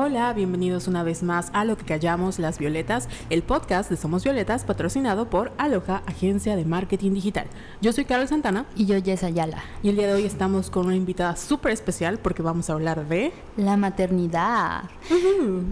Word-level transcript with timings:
Hola, 0.00 0.32
bienvenidos 0.32 0.86
una 0.86 1.02
vez 1.02 1.24
más 1.24 1.50
a 1.52 1.64
Lo 1.64 1.76
que 1.76 1.84
callamos 1.84 2.38
las 2.38 2.60
violetas, 2.60 3.08
el 3.30 3.42
podcast 3.42 3.90
de 3.90 3.96
Somos 3.96 4.22
Violetas 4.22 4.62
patrocinado 4.62 5.28
por 5.28 5.50
Aloha, 5.58 6.04
agencia 6.06 6.54
de 6.54 6.64
marketing 6.64 7.14
digital. 7.14 7.48
Yo 7.80 7.92
soy 7.92 8.04
Carol 8.04 8.28
Santana 8.28 8.64
Y 8.76 8.86
yo, 8.86 9.02
Jess 9.02 9.24
Ayala. 9.24 9.60
y 9.82 9.88
el 9.88 9.96
día 9.96 10.06
de 10.06 10.12
hoy 10.12 10.22
estamos 10.22 10.70
con 10.70 10.86
una 10.86 10.94
invitada 10.94 11.34
súper 11.34 11.72
especial 11.72 12.18
porque 12.18 12.42
vamos 12.42 12.70
a 12.70 12.74
hablar 12.74 13.08
de... 13.08 13.32
La 13.56 13.76
maternidad. 13.76 14.84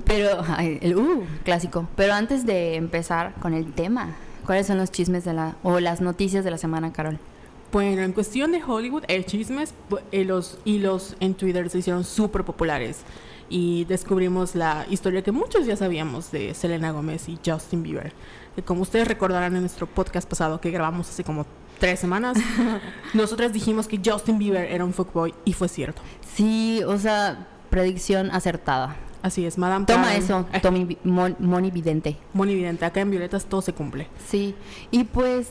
Pero, 0.07 0.43
ay, 0.49 0.81
el 0.83 0.97
uh, 0.97 1.25
clásico. 1.45 1.87
Pero 1.95 2.13
antes 2.13 2.45
de 2.45 2.75
empezar 2.75 3.33
con 3.35 3.55
el 3.55 3.75
tema, 3.75 4.09
¿cuáles 4.45 4.67
son 4.67 4.77
los 4.77 4.91
chismes 4.91 5.25
de 5.25 5.35
la, 5.35 5.55
o 5.63 5.79
las 5.79 6.01
noticias 6.01 6.43
de 6.43 6.51
la 6.51 6.59
semana, 6.59 6.93
Carol? 6.93 7.21
Bueno, 7.71 8.03
en 8.03 8.13
cuestión 8.13 8.51
de 8.51 8.61
Hollywood, 8.61 9.05
el 9.07 9.25
chismes, 9.25 9.73
eh, 10.11 10.25
los 10.25 10.59
hilos 10.65 11.15
en 11.21 11.35
Twitter 11.35 11.71
se 11.71 11.79
hicieron 11.79 12.03
súper 12.03 12.43
populares 12.43 13.05
y 13.49 13.85
descubrimos 13.85 14.55
la 14.55 14.87
historia 14.91 15.23
que 15.23 15.33
muchos 15.33 15.67
ya 15.67 15.77
sabíamos 15.77 16.31
de 16.33 16.55
Selena 16.55 16.91
Gómez 16.91 17.29
y 17.29 17.39
Justin 17.45 17.83
Bieber. 17.83 18.13
Que 18.55 18.63
como 18.63 18.83
ustedes 18.83 19.07
recordarán 19.07 19.55
en 19.55 19.61
nuestro 19.63 19.87
podcast 19.87 20.29
pasado 20.29 20.61
que 20.61 20.71
grabamos 20.71 21.09
hace 21.09 21.23
como 21.25 21.47
tres 21.79 22.01
semanas, 22.01 22.39
nosotras 23.15 23.53
dijimos 23.53 23.87
que 23.87 24.01
Justin 24.05 24.39
Bieber 24.39 24.71
era 24.73 24.85
un 24.85 24.93
fuckboy 24.93 25.35
y 25.45 25.53
fue 25.53 25.69
cierto. 25.69 26.01
Sí, 26.35 26.81
o 26.87 26.99
sea, 26.99 27.47
predicción 27.71 28.31
acertada. 28.31 28.97
Así 29.23 29.45
es, 29.45 29.59
Madame 29.59 29.87
Toma 29.87 30.05
Karen, 30.05 30.23
eso, 30.23 30.47
eh, 30.53 30.61
Tommy, 30.63 30.85
Vi- 30.85 30.99
Mon- 31.05 31.37
Moni 31.41 31.71
Vidente. 31.71 32.17
acá 32.83 33.01
en 33.01 33.11
Violetas 33.11 33.47
todo 33.47 33.61
se 33.61 33.73
cumple. 33.73 34.07
Sí, 34.29 34.55
y 34.91 35.05
pues 35.05 35.49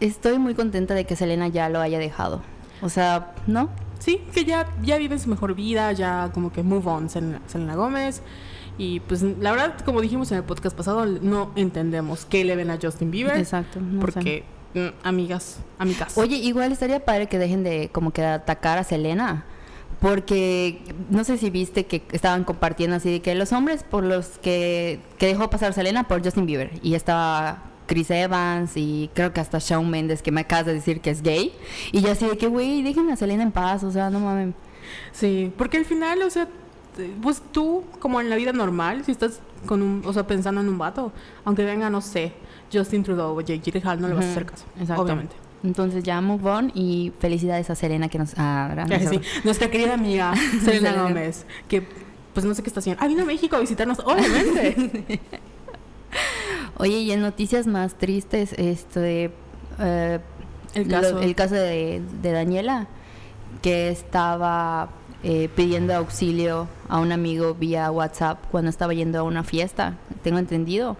estoy 0.00 0.38
muy 0.38 0.54
contenta 0.54 0.94
de 0.94 1.04
que 1.04 1.14
Selena 1.14 1.48
ya 1.48 1.68
lo 1.68 1.80
haya 1.80 1.98
dejado. 1.98 2.40
O 2.80 2.88
sea, 2.88 3.34
¿no? 3.46 3.68
Sí, 4.02 4.20
que 4.34 4.44
ya, 4.44 4.66
ya 4.82 4.98
vive 4.98 5.16
su 5.20 5.30
mejor 5.30 5.54
vida, 5.54 5.92
ya 5.92 6.30
como 6.34 6.52
que 6.52 6.64
move 6.64 6.90
on 6.90 7.08
Selena, 7.08 7.40
Selena 7.46 7.76
Gómez. 7.76 8.20
Y 8.76 8.98
pues 8.98 9.22
la 9.22 9.52
verdad, 9.52 9.78
como 9.84 10.00
dijimos 10.00 10.32
en 10.32 10.38
el 10.38 10.44
podcast 10.44 10.76
pasado, 10.76 11.06
no 11.06 11.52
entendemos 11.54 12.24
qué 12.24 12.44
le 12.44 12.56
ven 12.56 12.70
a 12.70 12.78
Justin 12.82 13.12
Bieber. 13.12 13.36
Exacto. 13.36 13.80
no 13.80 13.92
sé. 13.92 13.98
porque, 14.00 14.44
mm, 14.74 15.06
amigas, 15.06 15.60
amigas. 15.78 16.18
Oye, 16.18 16.34
igual 16.34 16.72
estaría 16.72 17.04
padre 17.04 17.28
que 17.28 17.38
dejen 17.38 17.62
de 17.62 17.90
como 17.92 18.10
que 18.10 18.24
atacar 18.24 18.76
a 18.78 18.82
Selena. 18.82 19.44
Porque 20.00 20.80
no 21.10 21.22
sé 21.22 21.38
si 21.38 21.50
viste 21.50 21.86
que 21.86 22.02
estaban 22.10 22.42
compartiendo 22.42 22.96
así 22.96 23.08
de 23.08 23.22
que 23.22 23.36
los 23.36 23.52
hombres 23.52 23.84
por 23.84 24.02
los 24.02 24.26
que, 24.40 24.98
que 25.16 25.26
dejó 25.26 25.48
pasar 25.48 25.74
Selena 25.74 26.08
por 26.08 26.24
Justin 26.24 26.46
Bieber. 26.46 26.72
Y 26.82 26.94
estaba 26.94 27.62
Chris 27.86 28.10
Evans 28.10 28.72
y 28.76 29.10
creo 29.14 29.32
que 29.32 29.40
hasta 29.40 29.58
Shawn 29.58 29.88
Mendes 29.90 30.22
que 30.22 30.30
me 30.32 30.42
acabas 30.42 30.66
de 30.66 30.74
decir 30.74 31.00
que 31.00 31.10
es 31.10 31.22
gay. 31.22 31.52
Y 31.92 32.00
yo 32.00 32.10
así 32.10 32.26
de 32.26 32.36
que, 32.38 32.46
güey, 32.46 32.82
dejen 32.82 33.10
a 33.10 33.16
Selena 33.16 33.42
en 33.42 33.52
paz. 33.52 33.84
O 33.84 33.90
sea, 33.90 34.10
no 34.10 34.20
mames. 34.20 34.54
Sí, 35.12 35.52
porque 35.56 35.76
al 35.78 35.84
final, 35.84 36.22
o 36.22 36.30
sea, 36.30 36.48
pues 37.22 37.42
tú, 37.52 37.84
como 37.98 38.20
en 38.20 38.30
la 38.30 38.36
vida 38.36 38.52
normal, 38.52 39.04
si 39.04 39.12
estás 39.12 39.40
con 39.66 39.82
un, 39.82 40.02
o 40.04 40.12
sea, 40.12 40.26
pensando 40.26 40.60
en 40.60 40.68
un 40.68 40.78
vato, 40.78 41.12
aunque 41.44 41.64
venga, 41.64 41.88
no 41.90 42.00
sé, 42.00 42.32
Justin 42.72 43.02
Trudeau 43.02 43.36
o 43.36 43.40
Jake 43.40 43.60
Gyllenhaal, 43.64 44.00
no 44.00 44.08
le 44.08 44.14
vas 44.14 44.24
a 44.26 44.30
hacer 44.30 44.46
caso, 44.46 44.64
Exacto. 44.78 45.02
obviamente. 45.02 45.36
Entonces 45.64 46.02
ya 46.02 46.20
move 46.20 46.50
on 46.50 46.72
y 46.74 47.12
felicidades 47.20 47.70
a 47.70 47.76
Selena 47.76 48.08
que 48.08 48.18
nos... 48.18 48.34
ah, 48.36 48.84
no, 48.88 48.98
Sí, 49.08 49.20
nuestra 49.44 49.70
querida 49.70 49.94
amiga 49.94 50.34
Selena 50.64 50.90
Selena. 50.90 51.02
Gómez, 51.02 51.46
que 51.68 51.86
pues 52.34 52.44
no 52.44 52.54
sé 52.54 52.62
qué 52.62 52.68
está 52.68 52.80
haciendo. 52.80 53.02
Ah, 53.02 53.06
vino 53.06 53.22
a 53.22 53.26
México 53.26 53.56
a 53.56 53.60
visitarnos, 53.60 54.00
obviamente. 54.00 55.20
Oye, 56.78 56.98
y 57.00 57.12
en 57.12 57.20
noticias 57.20 57.66
más 57.66 57.94
tristes, 57.96 58.54
este, 58.56 59.30
eh, 59.78 60.18
El 60.74 60.88
lo- 60.88 61.00
caso. 61.00 61.20
el 61.20 61.34
caso 61.34 61.54
de, 61.54 62.02
de 62.22 62.32
Daniela, 62.32 62.86
que 63.60 63.90
estaba 63.90 64.88
eh, 65.22 65.48
pidiendo 65.54 65.94
auxilio 65.94 66.68
a 66.88 66.98
un 66.98 67.12
amigo 67.12 67.54
vía 67.54 67.90
WhatsApp 67.90 68.38
cuando 68.50 68.70
estaba 68.70 68.92
yendo 68.94 69.18
a 69.20 69.22
una 69.22 69.44
fiesta, 69.44 69.98
tengo 70.22 70.38
entendido. 70.38 70.96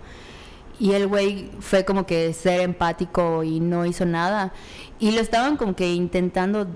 Y 0.79 0.93
el 0.93 1.07
güey 1.07 1.51
fue 1.61 1.85
como 1.85 2.07
que 2.07 2.33
ser 2.33 2.61
empático 2.61 3.43
y 3.45 3.61
no 3.61 3.87
hizo 3.87 4.05
nada. 4.05 4.53
Y 5.01 5.13
lo 5.13 5.21
estaban 5.21 5.57
como 5.57 5.75
que 5.77 5.93
intentando 5.93 6.67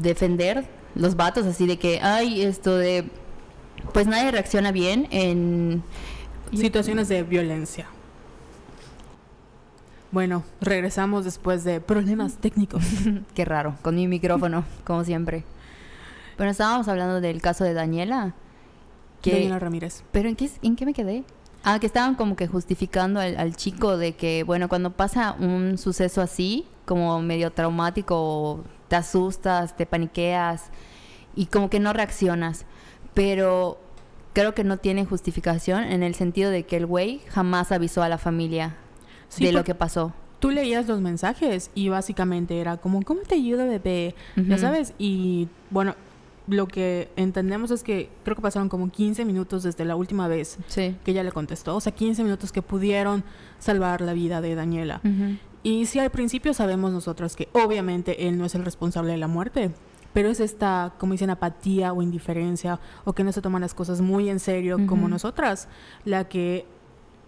defender 0.00 0.66
los 0.94 1.16
vatos, 1.16 1.44
así 1.46 1.66
de 1.66 1.78
que, 1.78 2.00
ay, 2.00 2.42
esto 2.42 2.76
de, 2.76 3.04
pues 3.92 4.06
nadie 4.06 4.30
reacciona 4.30 4.72
bien 4.72 5.06
en... 5.10 5.82
Situaciones 6.52 7.08
de 7.08 7.22
violencia. 7.24 7.86
Bueno, 10.10 10.42
regresamos 10.60 11.24
después 11.24 11.64
de 11.64 11.80
problemas 11.80 12.36
técnicos. 12.40 12.82
Qué 13.34 13.44
raro, 13.44 13.76
con 13.82 13.94
mi 13.94 14.08
micrófono, 14.08 14.64
como 14.84 15.04
siempre. 15.04 15.44
Pero 16.36 16.50
estábamos 16.50 16.88
hablando 16.88 17.20
del 17.20 17.42
caso 17.42 17.64
de 17.64 17.74
Daniela. 17.74 18.34
Que, 19.20 19.32
Daniela 19.32 19.58
Ramírez. 19.58 20.04
¿Pero 20.12 20.28
en 20.28 20.36
qué, 20.36 20.50
en 20.62 20.76
qué 20.76 20.86
me 20.86 20.94
quedé? 20.94 21.24
Ah, 21.64 21.80
que 21.80 21.86
estaban 21.86 22.14
como 22.14 22.36
que 22.36 22.46
justificando 22.46 23.20
al, 23.20 23.36
al 23.36 23.56
chico 23.56 23.98
de 23.98 24.14
que, 24.14 24.44
bueno, 24.44 24.68
cuando 24.68 24.92
pasa 24.92 25.34
un 25.38 25.76
suceso 25.76 26.22
así, 26.22 26.66
como 26.86 27.20
medio 27.20 27.50
traumático, 27.50 28.64
te 28.86 28.96
asustas, 28.96 29.76
te 29.76 29.84
paniqueas 29.84 30.70
y 31.34 31.46
como 31.46 31.68
que 31.68 31.80
no 31.80 31.92
reaccionas. 31.92 32.64
Pero 33.12 33.80
creo 34.32 34.54
que 34.54 34.64
no 34.64 34.78
tiene 34.78 35.04
justificación 35.04 35.82
en 35.82 36.02
el 36.04 36.14
sentido 36.14 36.50
de 36.50 36.62
que 36.62 36.76
el 36.76 36.86
güey 36.86 37.20
jamás 37.28 37.72
avisó 37.72 38.02
a 38.02 38.08
la 38.08 38.18
familia 38.18 38.76
Sí, 39.28 39.44
de 39.46 39.52
lo 39.52 39.64
que 39.64 39.74
pasó. 39.74 40.12
Tú 40.40 40.50
leías 40.50 40.86
los 40.86 41.00
mensajes 41.00 41.70
y 41.74 41.88
básicamente 41.88 42.60
era 42.60 42.76
como, 42.76 43.02
¿cómo 43.02 43.20
te 43.22 43.34
ayuda, 43.34 43.64
bebé? 43.64 44.14
Ya 44.36 44.42
Ujú. 44.54 44.58
sabes, 44.58 44.94
y 44.98 45.48
bueno, 45.70 45.94
lo 46.46 46.66
que 46.68 47.10
entendemos 47.16 47.70
es 47.72 47.82
que 47.82 48.08
creo 48.24 48.36
que 48.36 48.42
pasaron 48.42 48.68
como 48.68 48.90
15 48.90 49.24
minutos 49.24 49.64
desde 49.64 49.84
la 49.84 49.96
última 49.96 50.28
vez 50.28 50.58
Sí. 50.68 50.96
que 51.04 51.10
ella 51.10 51.22
le 51.24 51.32
contestó, 51.32 51.74
o 51.76 51.80
sea, 51.80 51.92
15 51.92 52.22
minutos 52.22 52.52
que 52.52 52.62
pudieron 52.62 53.24
salvar 53.58 54.00
la 54.00 54.12
vida 54.12 54.40
de 54.40 54.54
Daniela. 54.54 55.00
Ujú. 55.04 55.36
Y 55.64 55.86
sí, 55.86 55.98
al 55.98 56.10
principio 56.10 56.54
sabemos 56.54 56.92
nosotros 56.92 57.34
que 57.36 57.48
obviamente 57.52 58.28
él 58.28 58.38
no 58.38 58.44
es 58.46 58.54
el 58.54 58.64
responsable 58.64 59.10
de 59.12 59.18
la 59.18 59.26
muerte, 59.28 59.72
pero 60.14 60.30
es 60.30 60.38
esta, 60.40 60.94
como 60.98 61.12
dicen, 61.12 61.28
apatía 61.30 61.92
o 61.92 62.00
indiferencia, 62.00 62.78
o 63.04 63.12
que 63.12 63.24
no 63.24 63.32
se 63.32 63.42
toman 63.42 63.60
las 63.60 63.74
cosas 63.74 64.00
muy 64.00 64.30
en 64.30 64.38
serio 64.38 64.76
como 64.86 65.02
Ujú. 65.02 65.10
nosotras, 65.10 65.68
la 66.04 66.28
que 66.28 66.64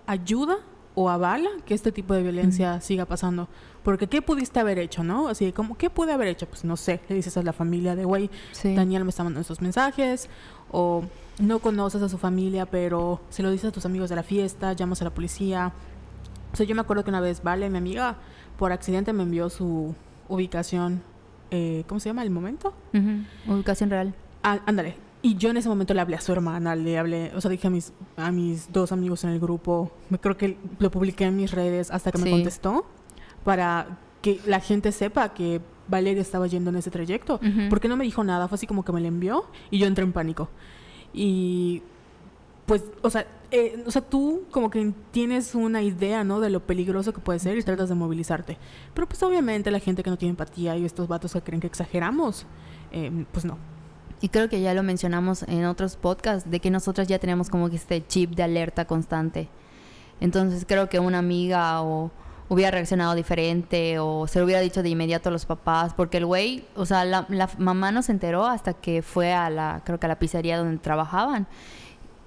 ayuda 0.07 0.57
o 1.01 1.09
avala 1.09 1.49
que 1.65 1.73
este 1.73 1.93
tipo 1.93 2.13
de 2.13 2.23
violencia 2.23 2.81
siga 2.83 3.07
pasando. 3.07 3.49
Porque 3.83 4.07
¿qué 4.07 4.21
pudiste 4.21 4.61
haber 4.61 4.79
hecho, 4.79 5.03
no? 5.03 5.29
Así 5.29 5.51
como, 5.53 5.79
¿qué 5.79 5.89
pude 5.89 6.13
haber 6.13 6.29
hecho? 6.29 6.47
Pues 6.47 6.63
no 6.65 6.77
sé, 6.77 7.01
le 7.09 7.15
dices 7.15 7.35
a 7.39 7.43
la 7.43 7.55
familia 7.55 7.97
de, 7.97 8.05
güey, 8.05 8.29
Sí. 8.53 8.75
Daniel 8.75 9.05
me 9.05 9.11
está 9.11 9.25
mandando 9.25 9.41
estos 9.41 9.63
mensajes, 9.63 10.29
o 10.71 11.03
no 11.39 11.59
conoces 11.61 12.03
a 12.03 12.09
su 12.11 12.19
familia, 12.19 12.67
pero 12.67 13.21
se 13.31 13.43
lo 13.43 13.51
dices 13.51 13.71
a 13.71 13.73
tus 13.73 13.87
amigos 13.87 14.11
de 14.11 14.17
la 14.17 14.23
fiesta, 14.23 14.75
llamas 14.75 15.01
a 15.01 15.05
la 15.05 15.11
policía. 15.15 15.73
O 16.53 16.57
sea, 16.57 16.67
yo 16.67 16.75
me 16.75 16.83
acuerdo 16.83 17.03
que 17.03 17.11
una 17.11 17.21
vez, 17.23 17.43
Vale, 17.43 17.71
mi 17.71 17.79
amiga, 17.79 18.17
por 18.59 18.71
accidente 18.73 19.15
me 19.15 19.23
envió 19.23 19.49
su 19.49 19.95
ubicación, 20.29 21.03
eh, 21.51 21.85
¿cómo 21.89 21.99
se 22.01 22.11
llama? 22.11 22.23
¿El 22.23 22.31
momento? 22.31 22.75
Ubicación 23.49 23.89
real. 23.89 24.13
Ah, 24.43 24.59
ándale. 24.67 24.97
Y 25.23 25.37
yo 25.37 25.51
en 25.51 25.59
ese 25.59 25.69
momento 25.69 25.93
le 25.93 26.01
hablé 26.01 26.17
a 26.17 26.21
su 26.21 26.33
hermana, 26.33 26.75
le 26.75 26.99
hablé, 26.99 27.33
o 27.35 27.41
sea, 27.41 27.51
dije 27.51 27.67
a 27.67 27.71
mis, 27.71 27.93
a 28.17 28.31
mis 28.31 28.73
dos 28.73 28.91
amigos 28.91 29.23
en 29.25 29.31
el 29.31 29.41
grupo, 29.41 29.93
me 30.09 30.19
creo 30.19 30.37
que 30.37 30.57
lo 30.79 30.91
publiqué 30.91 31.25
en 31.25 31.37
mis 31.37 31.51
redes 31.51 31.91
hasta 31.91 32.11
que 32.11 32.19
me 32.19 32.31
contestó, 32.31 32.87
para 33.45 33.99
que 34.23 34.41
la 34.47 34.61
gente 34.61 34.93
sepa 34.93 35.35
que 35.35 35.61
Valeria 35.89 36.23
estaba 36.23 36.47
yendo 36.47 36.71
en 36.71 36.77
ese 36.77 36.91
trayecto. 36.91 37.41
Porque 37.69 37.89
no 37.89 37.97
me 37.97 38.05
dijo 38.05 38.25
nada, 38.25 38.49
fue 38.49 38.57
así 38.57 38.67
como 38.67 38.85
que 38.85 38.93
me 38.93 39.01
la 39.01 39.09
envió 39.09 39.45
y 39.71 39.79
yo 39.79 39.87
entré 39.87 40.05
en 40.05 40.13
pánico. 40.13 40.49
Y 41.13 41.83
pues, 42.67 42.85
o 43.03 43.11
sea, 43.11 43.27
eh, 43.51 43.83
o 43.85 43.91
sea, 43.91 44.01
tú 44.01 44.45
como 44.53 44.71
que 44.71 44.93
tienes 45.11 45.55
una 45.57 45.83
idea, 45.83 46.23
¿no? 46.23 46.41
De 46.41 46.51
lo 46.51 46.61
peligroso 46.61 47.13
que 47.13 47.21
puede 47.21 47.41
ser 47.41 47.59
y 47.59 47.63
tratas 47.63 47.89
de 47.89 47.97
movilizarte. 47.97 48.59
Pero 48.95 49.09
pues 49.09 49.23
obviamente 49.23 49.71
la 49.71 49.81
gente 49.81 50.03
que 50.03 50.11
no 50.11 50.17
tiene 50.17 50.31
empatía 50.31 50.77
y 50.77 50.85
estos 50.85 51.09
vatos 51.09 51.33
que 51.33 51.43
creen 51.43 51.61
que 51.61 51.67
exageramos, 51.67 52.47
eh, 52.93 53.27
pues 53.33 53.45
no. 53.45 53.59
Y 54.21 54.29
creo 54.29 54.49
que 54.49 54.61
ya 54.61 54.75
lo 54.75 54.83
mencionamos 54.83 55.45
en 55.45 55.65
otros 55.65 55.97
podcasts, 55.97 56.51
de 56.51 56.61
que 56.61 56.71
nosotras 56.71 57.09
ya 57.09 57.19
tenemos 57.19 57.49
como 57.49 57.71
que 57.71 57.77
este 57.77 58.07
chip 58.07 58.33
de 58.33 58.43
alerta 58.43 58.85
constante. 58.85 59.49
Entonces 60.21 60.65
creo 60.69 60.89
que 60.89 60.99
una 60.99 61.19
amiga 61.19 61.83
o 61.83 62.11
hubiera 62.51 62.73
reaccionado 62.73 63.15
diferente 63.15 63.99
o 64.01 64.27
se 64.27 64.41
lo 64.41 64.45
hubiera 64.45 64.61
dicho 64.61 64.83
de 64.83 64.91
inmediato 64.91 65.29
a 65.29 65.33
los 65.33 65.47
papás, 65.47 65.95
porque 65.95 66.19
el 66.19 66.27
güey, 66.27 66.65
o 66.75 66.85
sea, 66.85 67.05
la, 67.05 67.25
la 67.29 67.49
mamá 67.59 67.93
no 67.93 68.03
se 68.03 68.13
enteró 68.13 68.45
hasta 68.45 68.75
que 68.75 69.03
fue 69.03 69.33
a 69.33 69.49
la, 69.49 69.83
creo 69.85 69.99
que 69.99 70.07
a 70.07 70.09
la 70.09 70.19
pizzería 70.19 70.59
donde 70.59 70.77
trabajaban. 70.79 71.47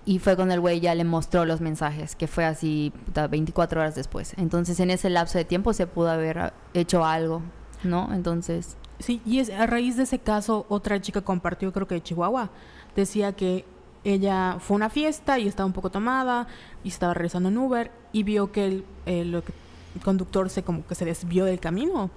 Y 0.05 0.19
fue 0.19 0.35
cuando 0.35 0.53
el 0.53 0.59
güey 0.59 0.79
ya 0.79 0.95
le 0.95 1.03
mostró 1.03 1.45
los 1.45 1.61
mensajes, 1.61 2.15
que 2.15 2.27
fue 2.27 2.45
así 2.45 2.91
puta, 3.05 3.27
24 3.27 3.81
horas 3.81 3.95
después. 3.95 4.33
Entonces 4.37 4.79
en 4.79 4.89
ese 4.89 5.09
lapso 5.09 5.37
de 5.37 5.45
tiempo 5.45 5.73
se 5.73 5.87
pudo 5.87 6.09
haber 6.09 6.53
hecho 6.73 7.05
algo, 7.05 7.41
¿no? 7.83 8.09
Entonces... 8.13 8.77
Sí, 8.99 9.21
y 9.25 9.39
es, 9.39 9.49
a 9.49 9.65
raíz 9.65 9.97
de 9.97 10.03
ese 10.03 10.19
caso, 10.19 10.65
otra 10.69 11.01
chica 11.01 11.21
compartió, 11.21 11.71
creo 11.73 11.87
que 11.87 11.95
de 11.95 12.03
Chihuahua, 12.03 12.49
decía 12.95 13.33
que 13.33 13.65
ella 14.03 14.57
fue 14.59 14.75
a 14.75 14.77
una 14.77 14.89
fiesta 14.89 15.39
y 15.39 15.47
estaba 15.47 15.65
un 15.65 15.73
poco 15.73 15.89
tomada 15.89 16.47
y 16.83 16.89
estaba 16.89 17.13
regresando 17.13 17.49
en 17.49 17.57
Uber 17.57 17.91
y 18.11 18.23
vio 18.23 18.51
que 18.51 18.65
el, 18.65 18.85
el- 19.05 19.31
lo 19.31 19.43
que- 19.43 19.53
el 19.95 20.01
conductor 20.01 20.49
se 20.49 20.63
como 20.63 20.85
que 20.87 20.95
se 20.95 21.05
desvió 21.05 21.45
del 21.45 21.59
camino 21.59 22.09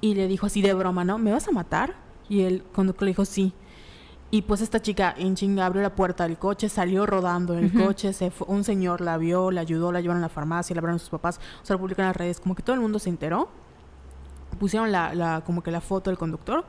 y 0.00 0.14
le 0.14 0.26
dijo 0.28 0.46
así 0.46 0.62
de 0.62 0.72
broma, 0.74 1.04
¿no? 1.04 1.18
¿Me 1.18 1.32
vas 1.32 1.46
a 1.48 1.52
matar? 1.52 1.94
Y 2.28 2.42
el 2.42 2.62
conductor 2.62 3.04
le 3.06 3.10
dijo 3.10 3.24
sí. 3.24 3.52
Y 4.30 4.42
pues 4.42 4.60
esta 4.62 4.80
chica 4.82 5.14
en 5.16 5.36
chinga 5.36 5.64
abrió 5.66 5.82
la 5.82 5.94
puerta 5.94 6.24
del 6.26 6.38
coche, 6.38 6.68
salió 6.68 7.06
rodando 7.06 7.56
en 7.56 7.64
el 7.64 7.72
coche, 7.86 8.12
se 8.12 8.30
fue, 8.30 8.46
un 8.50 8.64
señor 8.64 9.00
la 9.00 9.16
vio, 9.18 9.50
la 9.50 9.60
ayudó, 9.60 9.92
la 9.92 10.00
llevaron 10.00 10.22
a 10.22 10.26
la 10.26 10.28
farmacia, 10.28 10.74
la 10.74 10.80
abrieron 10.80 10.98
sus 10.98 11.10
papás, 11.10 11.38
o 11.62 11.66
sea, 11.66 11.74
lo 11.74 11.80
publicaron 11.80 12.06
en 12.06 12.08
las 12.10 12.16
redes, 12.16 12.40
como 12.40 12.54
que 12.56 12.62
todo 12.62 12.74
el 12.74 12.80
mundo 12.82 12.98
se 12.98 13.10
enteró. 13.10 13.48
Pusieron 14.58 14.92
la, 14.92 15.14
la, 15.14 15.42
como 15.44 15.62
que 15.62 15.70
la 15.70 15.80
foto 15.80 16.10
del 16.10 16.18
conductor, 16.18 16.64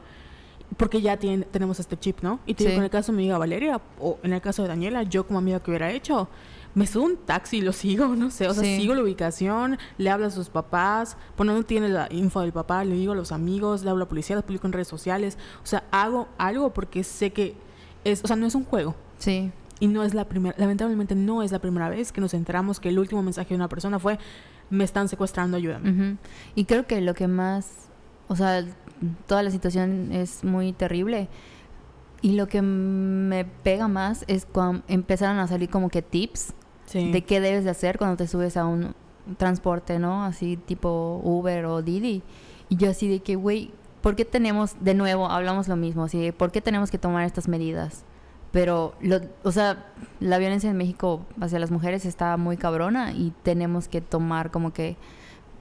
porque 0.77 1.01
ya 1.01 1.17
tiene, 1.17 1.45
tenemos 1.45 1.79
este 1.79 1.97
chip, 1.97 2.21
¿no? 2.21 2.39
Y 2.45 2.53
te 2.55 2.63
digo, 2.63 2.71
Sí. 2.73 2.77
en 2.77 2.83
el 2.83 2.89
caso 2.89 3.11
de 3.11 3.17
mi 3.17 3.23
amiga 3.23 3.37
Valeria, 3.37 3.79
o 3.99 4.17
en 4.23 4.33
el 4.33 4.41
caso 4.41 4.61
de 4.63 4.67
Daniela, 4.67 5.03
yo 5.03 5.25
como 5.27 5.39
amiga 5.39 5.59
que 5.59 5.71
hubiera 5.71 5.91
hecho, 5.91 6.27
me 6.73 6.87
subo 6.87 7.05
un 7.05 7.17
taxi 7.17 7.57
y 7.57 7.61
lo 7.61 7.71
sigo, 8.07 8.07
no 8.15 8.29
sé, 8.31 8.47
o 8.47 8.53
sea, 8.53 8.63
Sí. 8.63 8.77
sigo 8.81 8.95
la 8.95 9.03
ubicación, 9.03 9.77
le 9.97 10.09
hablo 10.09 10.25
a 10.25 10.31
sus 10.31 10.49
papás, 10.49 11.17
pues 11.35 11.47
no 11.47 11.63
tiene 11.63 11.87
la 11.89 12.07
info 12.11 12.41
del 12.41 12.51
papá, 12.51 12.83
le 12.83 12.95
digo 12.95 13.13
a 13.13 13.15
los 13.15 13.31
amigos, 13.31 13.83
le 13.83 13.91
hablo 13.91 14.03
a 14.03 14.05
la 14.05 14.09
policía, 14.09 14.35
lo 14.35 14.41
publico 14.41 14.65
en 14.67 14.73
redes 14.73 14.88
sociales, 14.88 15.38
o 15.63 15.67
sea, 15.67 15.83
hago 15.91 16.27
algo 16.38 16.73
porque 16.73 17.03
sé 17.03 17.31
que 17.31 17.55
es, 18.03 18.23
o 18.23 18.27
sea, 18.27 18.35
no 18.35 18.45
es 18.47 18.55
un 18.55 18.65
juego. 18.65 18.95
Sí. 19.19 19.51
Y 19.79 19.88
no 19.88 20.03
es 20.03 20.13
la 20.13 20.25
primera, 20.25 20.55
lamentablemente 20.57 21.15
no 21.15 21.43
es 21.43 21.51
la 21.51 21.59
primera 21.59 21.89
vez 21.89 22.11
que 22.11 22.21
nos 22.21 22.33
enteramos 22.33 22.79
que 22.79 22.89
el 22.89 22.97
último 22.97 23.21
mensaje 23.21 23.49
de 23.49 23.55
una 23.55 23.67
persona 23.69 23.99
fue, 23.99 24.17
me 24.69 24.83
están 24.83 25.07
secuestrando, 25.09 25.57
ayúdame. 25.57 26.17
Y 26.56 26.65
creo 26.65 26.85
que 26.88 27.01
lo 27.01 27.13
que 27.13 27.27
más, 27.27 27.89
o 28.27 28.35
sea, 28.35 28.63
toda 29.27 29.44
la 29.44 29.51
situación 29.51 30.12
es 30.12 30.44
muy 30.44 30.73
terrible. 30.73 31.27
Y 32.21 32.33
lo 32.35 32.47
que 32.47 32.62
me 32.62 33.45
pega 33.45 33.88
más 33.88 34.25
es 34.27 34.45
cuando 34.45 34.83
empezaron 34.88 35.38
a 35.39 35.47
salir 35.47 35.69
como 35.69 35.89
que 35.89 36.01
tips 36.01 36.53
Sí. 36.85 37.12
de 37.12 37.23
qué 37.23 37.39
debes 37.39 37.63
de 37.63 37.71
hacer 37.71 37.97
cuando 37.97 38.15
te 38.17 38.27
subes 38.27 38.57
a 38.57 38.65
un 38.65 38.94
transporte, 39.38 39.97
¿no? 39.97 40.23
Así 40.23 40.56
tipo 40.56 41.19
Uber 41.23 41.65
o 41.65 41.81
Didi. 41.81 42.21
Y 42.69 42.75
yo 42.77 42.91
así 42.91 43.07
de 43.07 43.19
que, 43.21 43.35
güey, 43.35 43.71
¿por 44.01 44.15
qué 44.15 44.23
tenemos, 44.23 44.75
de 44.79 44.94
nuevo, 44.94 45.27
hablamos 45.29 45.67
lo 45.67 45.75
mismo, 45.75 46.03
así 46.03 46.19
de, 46.19 46.31
¿por 46.31 46.51
qué 46.51 46.62
tenemos 46.62 46.91
que 46.91 47.00
tomar 47.00 47.25
estas 47.25 47.47
medidas? 47.47 48.03
Pero, 48.55 48.95
lo, 49.01 49.19
o 49.43 49.51
sea, 49.51 49.85
la 50.21 50.37
violencia 50.37 50.69
en 50.69 50.77
México 50.77 51.25
hacia 51.41 51.59
las 51.59 51.71
mujeres 51.71 52.05
está 52.05 52.37
muy 52.37 52.55
cabrona 52.55 53.11
y 53.11 53.33
tenemos 53.43 53.89
que 53.89 53.99
tomar 53.99 54.49
como 54.49 54.71
que 54.71 54.95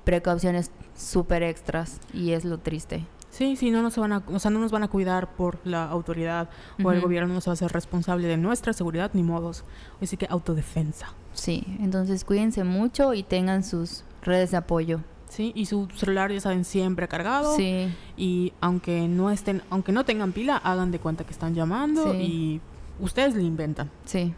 precauciones 0.04 0.70
súper 0.96 1.42
extras 1.42 1.98
y 2.12 2.30
es 2.30 2.44
lo 2.44 2.58
triste. 2.58 3.04
Sí, 3.30 3.56
sí, 3.56 3.72
no 3.72 3.82
nos 3.82 3.96
van 3.96 4.12
a, 4.12 4.22
o 4.32 4.38
sea, 4.38 4.52
no 4.52 4.60
nos 4.60 4.70
van 4.70 4.84
a 4.84 4.88
cuidar 4.88 5.34
por 5.34 5.58
la 5.64 5.86
autoridad 5.90 6.48
o 6.84 6.92
el 6.92 7.00
gobierno 7.00 7.34
no 7.34 7.40
se 7.40 7.50
va 7.50 7.54
a 7.54 7.54
hacer 7.54 7.72
responsable 7.72 8.28
de 8.28 8.36
nuestra 8.36 8.72
seguridad 8.72 9.10
ni 9.12 9.24
modos. 9.24 9.64
Así 10.00 10.16
que 10.16 10.28
autodefensa. 10.30 11.14
Sí, 11.32 11.64
entonces 11.80 12.24
cuídense 12.24 12.62
mucho 12.62 13.12
y 13.12 13.24
tengan 13.24 13.64
sus 13.64 14.04
redes 14.22 14.52
de 14.52 14.58
apoyo. 14.58 15.00
Sí, 15.28 15.50
y 15.56 15.66
su 15.66 15.88
celular 15.96 16.30
ya 16.30 16.40
saben 16.40 16.64
siempre 16.64 17.08
cargado. 17.08 17.56
Sí, 17.56 17.92
Y 18.16 18.52
aunque 18.60 19.08
no 19.08 19.32
estén, 19.32 19.62
aunque 19.68 19.90
no 19.90 20.04
tengan 20.04 20.30
pila, 20.30 20.58
hagan 20.58 20.92
de 20.92 21.00
cuenta 21.00 21.24
que 21.24 21.32
están 21.32 21.56
llamando 21.56 22.12
Sí. 22.12 22.18
y 22.18 22.60
ustedes 23.00 23.34
le 23.34 23.42
inventan. 23.42 23.90
Sí. 24.04 24.34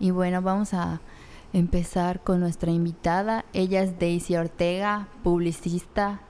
Y 0.00 0.10
bueno, 0.10 0.42
vamos 0.42 0.74
a 0.74 1.00
empezar 1.52 2.20
con 2.22 2.40
nuestra 2.40 2.70
invitada. 2.72 3.44
Ella 3.52 3.82
es 3.82 3.98
Daisy 3.98 4.36
Ortega, 4.36 5.08
publicista, 5.22 6.20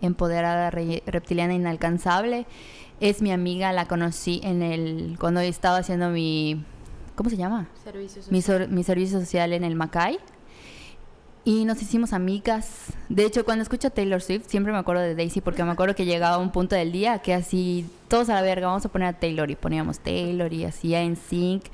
empoderada 0.00 0.70
re- 0.70 1.02
reptiliana 1.06 1.54
inalcanzable. 1.54 2.46
Es 3.00 3.22
mi 3.22 3.30
amiga, 3.32 3.72
la 3.72 3.86
conocí 3.86 4.40
en 4.42 4.62
el 4.62 5.16
cuando 5.18 5.40
estaba 5.40 5.78
haciendo 5.78 6.10
mi 6.10 6.64
¿cómo 7.14 7.28
se 7.30 7.36
llama? 7.36 7.68
Servicios 7.84 8.30
Mi, 8.30 8.42
mi 8.74 8.82
servicio 8.84 9.20
social 9.20 9.52
en 9.52 9.64
el 9.64 9.74
Macay. 9.76 10.18
Y 11.44 11.64
nos 11.64 11.80
hicimos 11.80 12.12
amigas. 12.12 12.92
De 13.08 13.24
hecho, 13.24 13.44
cuando 13.44 13.62
escucho 13.62 13.88
a 13.88 13.90
Taylor 13.90 14.20
Swift, 14.20 14.46
siempre 14.46 14.72
me 14.72 14.78
acuerdo 14.78 15.02
de 15.02 15.14
Daisy, 15.14 15.40
porque 15.40 15.64
me 15.64 15.70
acuerdo 15.70 15.94
que 15.94 16.04
llegaba 16.04 16.36
un 16.38 16.52
punto 16.52 16.76
del 16.76 16.92
día 16.92 17.20
que 17.20 17.32
así, 17.32 17.86
todos 18.08 18.28
a 18.28 18.34
la 18.34 18.42
verga, 18.42 18.66
vamos 18.66 18.84
a 18.84 18.90
poner 18.90 19.08
a 19.08 19.12
Taylor, 19.14 19.50
y 19.50 19.56
poníamos 19.56 20.00
Taylor, 20.00 20.52
y 20.52 20.64
así 20.64 20.94
en 20.94 21.16
sync. 21.16 21.64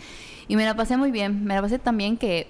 Y 0.47 0.55
me 0.55 0.65
la 0.65 0.77
pasé 0.77 0.97
muy 0.97 1.11
bien. 1.11 1.45
Me 1.45 1.55
la 1.55 1.63
pasé 1.63 1.81
tan 1.81 1.97
bien 1.97 2.17
que 2.17 2.47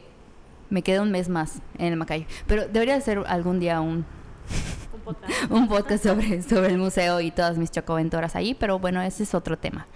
me 0.69 0.83
quedé 0.83 1.01
un 1.01 1.11
mes 1.11 1.29
más 1.29 1.61
en 1.79 1.87
el 1.87 1.97
Macay. 1.97 2.27
Pero 2.47 2.69
debería 2.69 2.97
hacer 2.97 3.23
algún 3.27 3.61
día 3.61 3.81
un, 3.81 4.05
Un 4.93 5.01
podcast. 5.05 5.51
un 5.51 5.69
podcast 5.69 6.05
sobre, 6.05 6.43
sobre 6.43 6.69
el 6.69 6.79
museo 6.79 7.21
y 7.21 7.31
todas 7.31 7.57
mis 7.57 7.71
chocoventoras 7.71 8.37
ahí, 8.37 8.55
pero 8.55 8.79
bueno, 8.79 9.01
ese 9.01 9.23
es 9.23 9.35
otro 9.35 9.57
tema. 9.57 9.87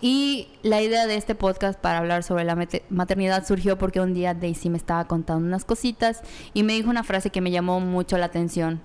Y 0.00 0.48
la 0.62 0.82
idea 0.82 1.06
de 1.06 1.16
este 1.16 1.34
podcast 1.34 1.78
para 1.80 1.98
hablar 1.98 2.22
sobre 2.22 2.44
la 2.44 2.54
mate- 2.54 2.82
maternidad 2.90 3.46
surgió 3.46 3.78
porque 3.78 4.00
un 4.00 4.12
día 4.14 4.34
Daisy 4.34 4.68
me 4.70 4.76
estaba 4.76 5.06
contando 5.06 5.46
unas 5.46 5.64
cositas 5.64 6.22
y 6.52 6.62
me 6.62 6.74
dijo 6.74 6.90
una 6.90 7.02
frase 7.02 7.30
que 7.30 7.40
me 7.40 7.50
llamó 7.50 7.80
mucho 7.80 8.18
la 8.18 8.26
atención. 8.26 8.80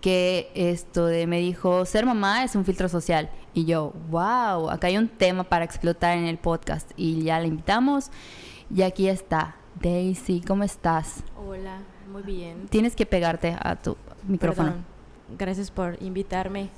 Que 0.00 0.50
esto 0.54 1.06
de 1.06 1.26
me 1.26 1.38
dijo, 1.38 1.84
ser 1.84 2.06
mamá 2.06 2.44
es 2.44 2.54
un 2.56 2.64
filtro 2.64 2.88
social. 2.88 3.30
Y 3.52 3.64
yo, 3.64 3.92
wow, 4.10 4.70
acá 4.70 4.86
hay 4.86 4.96
un 4.96 5.08
tema 5.08 5.44
para 5.44 5.64
explotar 5.64 6.16
en 6.16 6.24
el 6.26 6.38
podcast. 6.38 6.90
Y 6.96 7.22
ya 7.22 7.38
la 7.38 7.46
invitamos. 7.46 8.10
Y 8.74 8.82
aquí 8.82 9.08
está. 9.08 9.56
Daisy, 9.80 10.40
¿cómo 10.40 10.64
estás? 10.64 11.22
Hola, 11.46 11.78
muy 12.12 12.22
bien. 12.22 12.66
Tienes 12.68 12.94
que 12.96 13.06
pegarte 13.06 13.56
a 13.60 13.76
tu 13.76 13.96
micrófono. 14.26 14.68
Perdón. 14.70 14.84
Gracias 15.38 15.70
por 15.70 16.02
invitarme. 16.02 16.70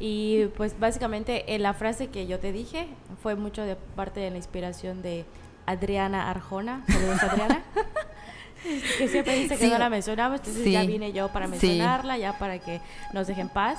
Y 0.00 0.46
pues 0.56 0.78
básicamente 0.80 1.54
eh, 1.54 1.58
la 1.58 1.74
frase 1.74 2.08
que 2.08 2.26
yo 2.26 2.38
te 2.40 2.52
dije 2.52 2.88
fue 3.22 3.34
mucho 3.36 3.62
de 3.62 3.76
parte 3.76 4.18
de 4.20 4.30
la 4.30 4.38
inspiración 4.38 5.02
de 5.02 5.26
Adriana 5.66 6.30
Arjona. 6.30 6.82
Saludos, 6.88 7.22
Adriana. 7.22 7.62
que 8.98 9.08
siempre 9.08 9.34
dice 9.36 9.56
que 9.58 9.64
Sí. 9.66 9.70
no 9.70 9.78
la 9.78 9.90
mencionamos, 9.90 10.40
entonces 10.40 10.64
Sí. 10.64 10.72
ya 10.72 10.82
vine 10.84 11.12
yo 11.12 11.28
para 11.28 11.46
Sí. 11.46 11.50
mencionarla, 11.52 12.16
ya 12.18 12.38
para 12.38 12.58
que 12.58 12.80
nos 13.12 13.26
dejen 13.26 13.48
paz. 13.50 13.78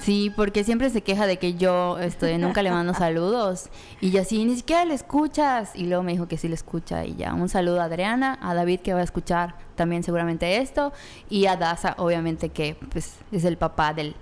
Sí, 0.00 0.32
porque 0.36 0.62
siempre 0.62 0.90
se 0.90 1.00
queja 1.02 1.26
de 1.26 1.38
que 1.38 1.54
yo 1.54 1.98
este, 1.98 2.38
nunca 2.38 2.62
le 2.62 2.70
mando 2.70 2.94
saludos. 2.94 3.68
Y 4.00 4.12
yo 4.12 4.20
así, 4.20 4.44
ni 4.44 4.54
siquiera 4.54 4.84
le 4.84 4.94
escuchas. 4.94 5.74
Y 5.74 5.86
luego 5.86 6.04
me 6.04 6.12
dijo 6.12 6.28
que 6.28 6.36
sí 6.38 6.46
le 6.46 6.54
escucha. 6.54 7.04
Y 7.04 7.16
ya, 7.16 7.34
un 7.34 7.48
saludo 7.48 7.80
a 7.80 7.84
Adriana, 7.84 8.38
a 8.40 8.54
David 8.54 8.78
que 8.78 8.94
va 8.94 9.00
a 9.00 9.02
escuchar 9.02 9.56
también 9.74 10.04
seguramente 10.04 10.58
esto. 10.58 10.92
Y 11.28 11.46
a 11.46 11.56
Daza, 11.56 11.94
obviamente 11.98 12.50
que 12.50 12.76
pues, 12.92 13.16
es 13.32 13.44
el 13.44 13.56
papá 13.56 13.92
del, 13.92 14.14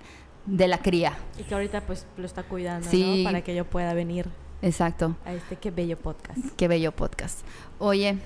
de 0.46 0.68
la 0.68 0.78
cría. 0.78 1.12
Y 1.38 1.42
que 1.42 1.54
ahorita 1.54 1.82
pues 1.82 2.06
lo 2.16 2.24
está 2.26 2.42
cuidando, 2.44 2.88
Sí. 2.88 3.18
¿no? 3.18 3.24
Para 3.24 3.42
que 3.42 3.54
yo 3.54 3.64
pueda 3.64 3.92
venir 3.94 4.28
Exacto. 4.62 5.16
a 5.24 5.32
este 5.34 5.56
qué 5.56 5.70
bello 5.70 5.98
podcast. 5.98 6.38
Qué 6.56 6.68
bello 6.68 6.92
podcast. 6.92 7.40
Oye, 7.78 8.18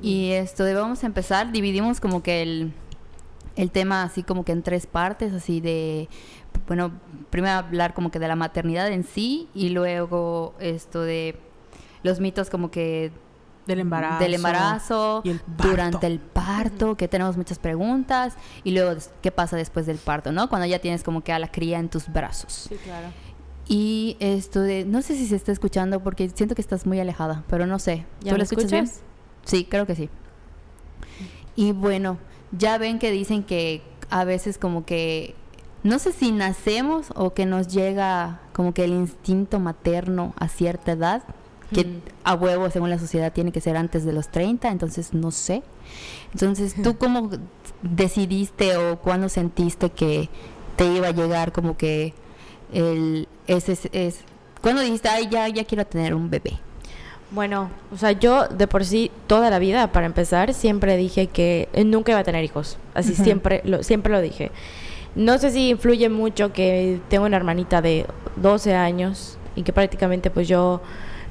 y 0.00 0.30
esto, 0.32 0.64
de- 0.64 0.74
vamos 0.74 1.02
a 1.04 1.06
empezar. 1.06 1.52
Dividimos 1.52 2.00
como 2.00 2.22
que 2.22 2.42
el, 2.42 2.72
el 3.56 3.70
tema 3.70 4.02
así 4.02 4.22
como 4.22 4.44
que 4.44 4.52
en 4.52 4.62
tres 4.62 4.86
partes, 4.86 5.32
así 5.32 5.60
de, 5.60 6.08
bueno, 6.66 6.92
primero 7.30 7.54
hablar 7.54 7.94
como 7.94 8.10
que 8.10 8.18
de 8.18 8.28
la 8.28 8.36
maternidad 8.36 8.88
en 8.90 9.04
sí 9.04 9.48
y 9.54 9.68
luego 9.70 10.54
esto 10.60 11.02
de 11.02 11.36
los 12.02 12.20
mitos 12.20 12.50
como 12.50 12.70
que 12.70 13.10
Del 13.66 13.80
embarazo. 13.80 14.22
del 14.22 14.34
embarazo, 14.34 15.20
y 15.24 15.30
el 15.30 15.40
parto. 15.40 15.68
durante 15.68 16.06
el 16.06 16.20
parto, 16.20 16.96
que 16.96 17.08
tenemos 17.08 17.36
muchas 17.36 17.58
preguntas 17.58 18.34
y 18.62 18.70
luego 18.70 19.00
qué 19.22 19.32
pasa 19.32 19.56
después 19.56 19.86
del 19.86 19.98
parto, 19.98 20.30
¿no? 20.30 20.48
Cuando 20.48 20.66
ya 20.66 20.78
tienes 20.78 21.02
como 21.02 21.22
que 21.22 21.32
a 21.32 21.38
la 21.38 21.48
cría 21.48 21.78
en 21.78 21.88
tus 21.88 22.08
brazos. 22.12 22.66
Sí, 22.68 22.76
claro. 22.76 23.08
Y 23.68 24.16
esto 24.20 24.60
de, 24.60 24.84
no 24.84 25.02
sé 25.02 25.16
si 25.16 25.26
se 25.26 25.34
está 25.34 25.50
escuchando 25.50 26.00
porque 26.00 26.30
siento 26.30 26.54
que 26.54 26.62
estás 26.62 26.86
muy 26.86 27.00
alejada, 27.00 27.42
pero 27.48 27.66
no 27.66 27.80
sé. 27.80 28.06
¿Ya 28.20 28.30
¿Tú 28.30 28.36
lo 28.38 28.44
escuchas 28.44 28.70
bien? 28.70 28.84
escuchas? 28.84 29.04
Sí, 29.44 29.64
creo 29.68 29.86
que 29.86 29.96
sí. 29.96 30.08
Y 31.56 31.72
bueno, 31.72 32.18
ya 32.52 32.78
ven 32.78 32.98
que 33.00 33.10
dicen 33.10 33.42
que 33.42 33.82
a 34.10 34.24
veces 34.24 34.58
como 34.58 34.84
que, 34.84 35.34
no 35.82 35.98
sé 35.98 36.12
si 36.12 36.30
nacemos 36.30 37.08
o 37.16 37.34
que 37.34 37.46
nos 37.46 37.68
llega 37.68 38.40
como 38.52 38.72
que 38.72 38.84
el 38.84 38.92
instinto 38.92 39.58
materno 39.58 40.34
a 40.38 40.46
cierta 40.48 40.92
edad, 40.92 41.24
que 41.72 41.84
Mm. 41.84 42.00
a 42.24 42.34
huevo 42.34 42.70
según 42.70 42.90
la 42.90 42.98
sociedad 42.98 43.32
tiene 43.32 43.52
que 43.52 43.60
ser 43.60 43.76
antes 43.76 44.04
de 44.04 44.12
los 44.12 44.28
30, 44.28 44.68
entonces 44.70 45.12
no 45.14 45.30
sé. 45.30 45.62
Entonces, 46.32 46.74
¿tú 46.82 46.96
cómo 46.96 47.30
decidiste 47.82 48.76
o 48.76 48.98
cuándo 48.98 49.28
sentiste 49.28 49.90
que 49.90 50.28
te 50.76 50.86
iba 50.86 51.08
a 51.08 51.12
llegar 51.12 51.52
como 51.52 51.76
que 51.76 52.14
el 52.72 53.28
ese 53.46 53.72
es, 53.72 53.88
es 53.92 54.18
cuando 54.60 54.82
dijiste, 54.82 55.08
"Ay, 55.08 55.28
ya 55.30 55.48
ya 55.48 55.64
quiero 55.64 55.86
tener 55.86 56.14
un 56.14 56.30
bebé"? 56.30 56.58
Bueno, 57.30 57.70
o 57.92 57.96
sea, 57.96 58.12
yo 58.12 58.46
de 58.48 58.66
por 58.68 58.84
sí 58.84 59.10
toda 59.26 59.50
la 59.50 59.58
vida, 59.58 59.90
para 59.92 60.06
empezar, 60.06 60.54
siempre 60.54 60.96
dije 60.96 61.26
que 61.26 61.68
eh, 61.72 61.84
nunca 61.84 62.12
iba 62.12 62.20
a 62.20 62.24
tener 62.24 62.44
hijos. 62.44 62.78
Así 62.94 63.14
siempre, 63.16 63.62
lo, 63.64 63.82
siempre 63.82 64.12
lo 64.12 64.20
dije. 64.20 64.52
No 65.16 65.38
sé 65.38 65.50
si 65.50 65.70
influye 65.70 66.08
mucho 66.08 66.52
que 66.52 67.00
tengo 67.08 67.26
una 67.26 67.36
hermanita 67.36 67.82
de 67.82 68.06
12 68.36 68.74
años 68.74 69.38
y 69.56 69.62
que 69.62 69.72
prácticamente 69.72 70.30
pues 70.30 70.46
yo 70.46 70.80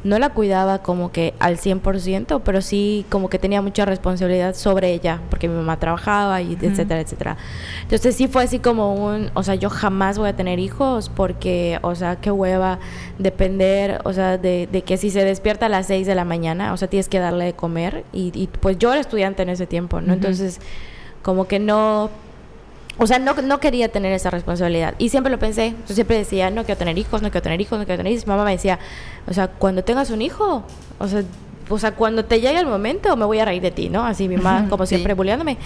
no 0.06 0.20
la 0.20 0.30
cuidaba 0.30 0.84
como 0.84 1.12
que 1.12 1.34
al 1.40 1.58
100%, 1.58 2.42
pero 2.46 2.62
sí 2.62 3.06
como 3.10 3.28
que 3.28 3.40
tenía 3.40 3.62
mucha 3.64 3.86
responsabilidad 3.86 4.54
sobre 4.54 4.94
ella, 4.94 5.20
porque 5.32 5.50
mi 5.50 5.56
mamá 5.56 5.80
trabajaba 5.80 6.44
y 6.44 6.54
etcétera, 6.62 7.02
etcétera. 7.02 7.38
Entonces 7.82 8.16
sí 8.16 8.28
fue 8.28 8.44
así 8.44 8.60
como 8.60 8.94
un, 8.94 9.32
o 9.34 9.42
sea, 9.42 9.56
yo 9.56 9.72
jamás 9.72 10.20
voy 10.20 10.30
a 10.30 10.36
tener 10.36 10.60
hijos 10.60 11.10
porque, 11.10 11.80
o 11.82 11.96
sea, 11.96 12.18
qué 12.18 12.30
hueva 12.30 12.78
depender, 13.18 14.00
o 14.06 14.14
sea, 14.14 14.38
de, 14.38 14.70
de 14.72 14.84
que 14.84 14.98
si 14.98 15.10
se 15.10 15.26
despierta 15.26 15.66
a 15.66 15.70
las 15.70 15.88
6 15.88 16.06
de 16.06 16.14
la 16.14 16.24
mañana, 16.24 16.72
o 16.72 16.78
sea, 16.78 16.88
tienes 16.88 17.10
que 17.10 17.18
darle 17.18 17.46
de 17.46 17.54
comer 17.54 18.06
y, 18.14 18.32
y, 18.36 18.46
pues 18.48 18.78
yo 18.78 18.92
era 18.92 19.02
estudiante 19.02 19.42
en 19.42 19.50
ese 19.50 19.66
tiempo, 19.66 20.02
¿no? 20.02 20.14
Entonces 20.14 20.60
como 21.24 21.48
que 21.48 21.58
no 21.58 22.12
o 22.98 23.08
sea, 23.08 23.20
no, 23.20 23.34
no 23.34 23.60
quería 23.60 23.90
tener 23.90 24.14
esa 24.14 24.30
responsabilidad. 24.30 24.94
Y 24.98 25.10
siempre 25.10 25.32
lo 25.32 25.38
pensé. 25.40 25.74
Yo 25.88 25.94
siempre 25.96 26.18
decía, 26.18 26.50
no 26.50 26.64
quiero 26.64 26.78
tener 26.80 26.98
hijos, 26.98 27.22
no 27.22 27.30
quiero 27.30 27.44
tener 27.44 27.60
hijos, 27.62 27.78
no 27.78 27.86
quiero 27.86 27.98
tener 28.00 28.14
hijos. 28.14 28.26
Mi 28.26 28.32
mamá 28.32 28.46
me 28.46 28.52
decía, 28.52 28.80
o 29.28 29.34
sea, 29.34 29.48
cuando 29.50 29.84
tengas 29.84 30.10
un 30.12 30.22
hijo, 30.22 30.64
o 31.00 31.08
sea, 31.08 31.24
o 31.68 31.80
sea, 31.80 31.94
cuando 31.94 32.24
te 32.26 32.40
llegue 32.42 32.60
el 32.60 32.68
momento 32.68 33.18
me 33.18 33.26
voy 33.26 33.40
a 33.40 33.46
reír 33.46 33.62
de 33.62 33.72
ti, 33.72 33.90
¿no? 33.90 34.06
Así 34.06 34.28
mi 34.28 34.38
mamá, 34.38 34.68
como 34.70 34.86
siempre, 34.86 35.14
Sí. 35.14 35.18
bulleándome. 35.18 35.58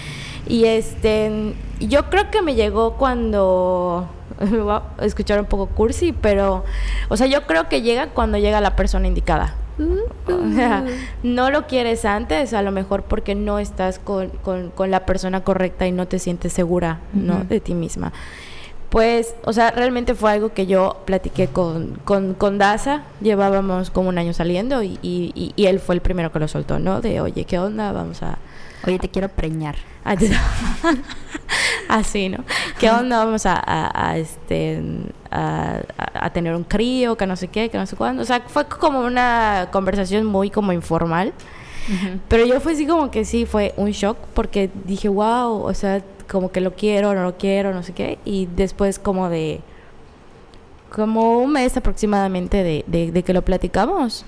Y 0.48 0.64
este, 0.64 1.54
yo 1.78 2.08
creo 2.08 2.30
que 2.30 2.40
me 2.42 2.54
llegó 2.54 2.94
cuando, 2.94 4.08
me 4.50 4.58
va 4.58 4.82
a 4.98 5.04
escuchar 5.04 5.38
un 5.40 5.46
poco 5.46 5.66
cursi, 5.66 6.12
pero, 6.12 6.64
o 7.08 7.16
sea, 7.16 7.26
yo 7.26 7.42
creo 7.46 7.68
que 7.68 7.82
llega 7.82 8.08
cuando 8.08 8.38
llega 8.38 8.60
la 8.60 8.74
persona 8.76 9.06
indicada. 9.06 9.54
O 10.26 10.54
sea, 10.54 10.84
no 11.22 11.50
lo 11.50 11.66
quieres 11.66 12.04
antes, 12.04 12.52
a 12.52 12.60
lo 12.60 12.70
mejor 12.70 13.02
porque 13.04 13.34
no 13.34 13.58
estás 13.58 13.98
con, 13.98 14.28
con- 14.42 14.70
con 14.70 14.90
la 14.90 15.06
persona 15.06 15.42
correcta 15.42 15.86
y 15.86 15.92
no 15.92 16.06
te 16.06 16.18
sientes 16.18 16.52
segura, 16.52 16.98
¿no? 17.14 17.44
De 17.44 17.60
ti 17.60 17.72
misma. 17.74 18.12
Pues, 18.90 19.34
o 19.44 19.52
sea, 19.52 19.70
realmente 19.70 20.14
fue 20.14 20.32
algo 20.32 20.52
que 20.52 20.66
yo 20.66 20.96
platiqué 21.04 21.46
con, 21.46 21.98
con, 22.04 22.34
con 22.34 22.58
Daza, 22.58 23.02
llevábamos 23.20 23.90
como 23.90 24.08
un 24.08 24.18
año 24.18 24.32
saliendo 24.34 24.82
y, 24.82 24.98
y, 25.00 25.30
y- 25.34 25.52
y 25.54 25.66
él 25.66 25.78
fue 25.78 25.94
el 25.94 26.00
primero 26.00 26.32
que 26.32 26.40
lo 26.40 26.48
soltó, 26.48 26.78
¿no? 26.80 27.00
De, 27.00 27.20
oye, 27.20 27.44
¿qué 27.44 27.58
onda? 27.58 27.92
Vamos 27.92 28.22
a... 28.22 28.38
Oye, 28.86 28.98
te 28.98 29.08
quiero 29.08 29.28
preñar. 29.28 29.76
Así, 31.88 32.28
¿no? 32.28 32.44
¿Qué 32.78 32.90
onda? 32.90 33.24
Vamos 33.24 33.46
a, 33.46 33.54
a- 33.54 34.10
a, 34.10 34.18
este, 34.18 34.80
a, 35.30 36.30
tener 36.32 36.54
un 36.54 36.64
crío, 36.64 37.16
que 37.16 37.26
no 37.26 37.36
sé 37.36 37.48
qué, 37.48 37.68
que 37.68 37.78
no 37.78 37.86
sé 37.86 37.96
cuándo. 37.96 38.22
O 38.22 38.24
sea, 38.24 38.40
fue 38.46 38.66
como 38.66 39.00
una 39.00 39.68
conversación 39.72 40.24
muy 40.26 40.50
como 40.50 40.72
informal. 40.72 41.32
Pero 42.28 42.46
yo 42.46 42.60
fue 42.60 42.72
así 42.74 42.86
como 42.86 43.10
que 43.10 43.24
sí, 43.24 43.46
fue 43.46 43.74
un 43.76 43.90
shock 43.90 44.16
porque 44.34 44.70
dije, 44.84 45.08
wow, 45.08 45.62
o 45.64 45.74
sea, 45.74 46.02
como 46.30 46.52
que 46.52 46.60
lo 46.60 46.74
quiero, 46.74 47.14
no 47.14 47.24
lo 47.24 47.36
quiero, 47.36 47.74
no 47.74 47.82
sé 47.82 47.92
qué. 47.92 48.18
Y 48.24 48.46
después 48.54 49.00
como 49.00 49.28
de, 49.28 49.60
como 50.94 51.40
un 51.40 51.52
mes 51.52 51.76
aproximadamente 51.76 52.62
de, 52.62 52.84
de, 52.86 53.10
de 53.10 53.22
que 53.24 53.32
lo 53.32 53.42
platicamos, 53.42 54.24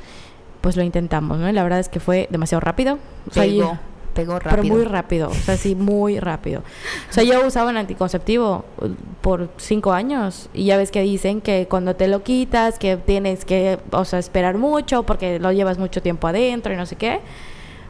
pues 0.61 0.77
lo 0.77 0.83
intentamos, 0.83 1.39
¿no? 1.39 1.49
Y 1.49 1.53
la 1.53 1.63
verdad 1.63 1.79
es 1.79 1.89
que 1.89 2.01
fue 2.01 2.27
demasiado 2.31 2.61
rápido. 2.61 2.99
O 3.31 3.33
sea, 3.33 3.45
Pegó, 3.45 3.59
yo- 3.61 3.79
pegó 4.15 4.39
rápido. 4.39 4.63
pero 4.63 4.75
muy 4.75 4.85
rápido, 4.85 5.29
o 5.31 5.35
sea, 5.35 5.57
sí, 5.57 5.75
muy 5.75 6.21
rápido. 6.21 6.63
O 7.11 7.13
sea, 7.13 7.25
yo 7.25 7.47
usaba 7.47 7.71
un 7.71 7.77
anticonceptivo 7.77 8.65
uh, 8.81 8.89
por 9.21 9.49
cinco 9.57 9.93
años 9.93 10.49
y 10.55 10.65
ya 10.67 10.77
ves 10.77 10.91
que 10.91 11.03
dicen 11.03 11.41
que 11.41 11.67
cuando 11.69 11.97
te 11.97 12.09
lo 12.09 12.23
quitas, 12.23 12.79
que 12.79 12.97
tienes 12.97 13.45
que, 13.45 13.79
o 13.91 14.05
sea, 14.05 14.19
esperar 14.19 14.59
mucho 14.59 15.03
porque 15.05 15.39
lo 15.39 15.53
llevas 15.53 15.79
mucho 15.79 16.03
tiempo 16.03 16.27
adentro 16.29 16.73
y 16.73 16.77
no 16.77 16.87
sé 16.87 16.97
qué. 16.97 17.21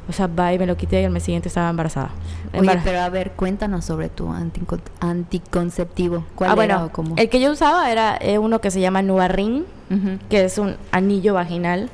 O 0.09 0.13
sea, 0.13 0.27
va 0.27 0.53
y 0.53 0.59
me 0.59 0.67
lo 0.67 0.77
quité 0.77 1.01
y 1.01 1.05
al 1.05 1.13
mes 1.13 1.23
siguiente 1.23 1.47
estaba 1.47 1.71
embarazada. 1.71 2.11
Oye, 2.53 2.59
Embara- 2.63 2.81
pero 2.83 3.01
a 3.03 3.09
ver, 3.09 3.31
cuéntanos 3.33 3.85
sobre 3.85 4.09
tu 4.09 4.27
antico- 4.33 4.81
anticonceptivo. 4.99 6.25
¿Cuál 6.35 6.51
ah, 6.51 6.53
era 6.55 6.57
bueno, 6.77 6.85
o 6.87 6.89
cómo? 6.93 7.15
el 7.17 7.29
que 7.29 7.41
yo 7.41 7.51
usaba 7.53 7.91
era 7.91 8.17
eh, 8.21 8.39
uno 8.39 8.61
que 8.61 8.71
se 8.71 8.81
llama 8.81 9.03
Nuarrin, 9.03 9.65
Ujú. 9.91 10.19
que 10.29 10.45
es 10.45 10.59
un 10.59 10.77
anillo 10.91 11.35
vaginal 11.35 11.89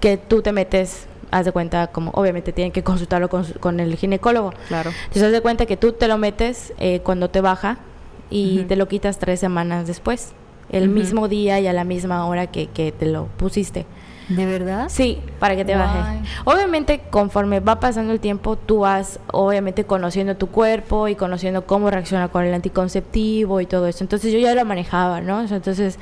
que 0.00 0.16
tú 0.16 0.42
te 0.42 0.52
metes, 0.52 1.06
haz 1.32 1.44
de 1.46 1.52
cuenta, 1.52 1.88
como 1.88 2.12
obviamente 2.12 2.52
tienen 2.52 2.70
que 2.70 2.84
consultarlo 2.84 3.28
con, 3.28 3.44
con 3.58 3.80
el 3.80 3.96
ginecólogo. 3.96 4.52
Claro. 4.68 4.90
Entonces, 4.90 5.24
haz 5.24 5.32
de 5.32 5.40
cuenta 5.40 5.66
que 5.66 5.76
tú 5.76 5.92
te 5.92 6.06
lo 6.06 6.18
metes 6.18 6.72
eh, 6.78 7.00
cuando 7.00 7.30
te 7.30 7.40
baja 7.40 7.78
y 8.30 8.64
te 8.64 8.76
lo 8.76 8.86
quitas 8.86 9.18
tres 9.18 9.40
semanas 9.40 9.86
después. 9.86 10.32
El 10.70 10.88
mismo 10.88 11.28
día 11.28 11.60
y 11.60 11.66
a 11.66 11.72
la 11.72 11.84
misma 11.84 12.24
hora 12.26 12.46
que, 12.46 12.68
que 12.68 12.92
te 12.92 13.06
lo 13.06 13.26
pusiste. 13.36 13.84
¿De 14.28 14.46
verdad? 14.46 14.86
Sí, 14.88 15.18
para 15.38 15.56
que 15.56 15.64
te 15.64 15.74
baje. 15.74 16.20
Obviamente, 16.44 17.02
conforme 17.10 17.60
va 17.60 17.80
pasando 17.80 18.12
el 18.12 18.20
tiempo, 18.20 18.56
tú 18.56 18.80
vas, 18.80 19.18
obviamente, 19.32 19.84
conociendo 19.84 20.36
tu 20.36 20.48
cuerpo 20.48 21.08
y 21.08 21.14
conociendo 21.14 21.66
cómo 21.66 21.90
reacciona 21.90 22.28
con 22.28 22.44
el 22.44 22.54
anticonceptivo 22.54 23.60
y 23.60 23.66
todo 23.66 23.86
eso. 23.86 24.04
Entonces, 24.04 24.32
yo 24.32 24.38
ya 24.38 24.54
lo 24.54 24.64
manejaba, 24.64 25.20
¿no? 25.20 25.40
O 25.40 25.48
sea, 25.48 25.58
entonces, 25.58 25.98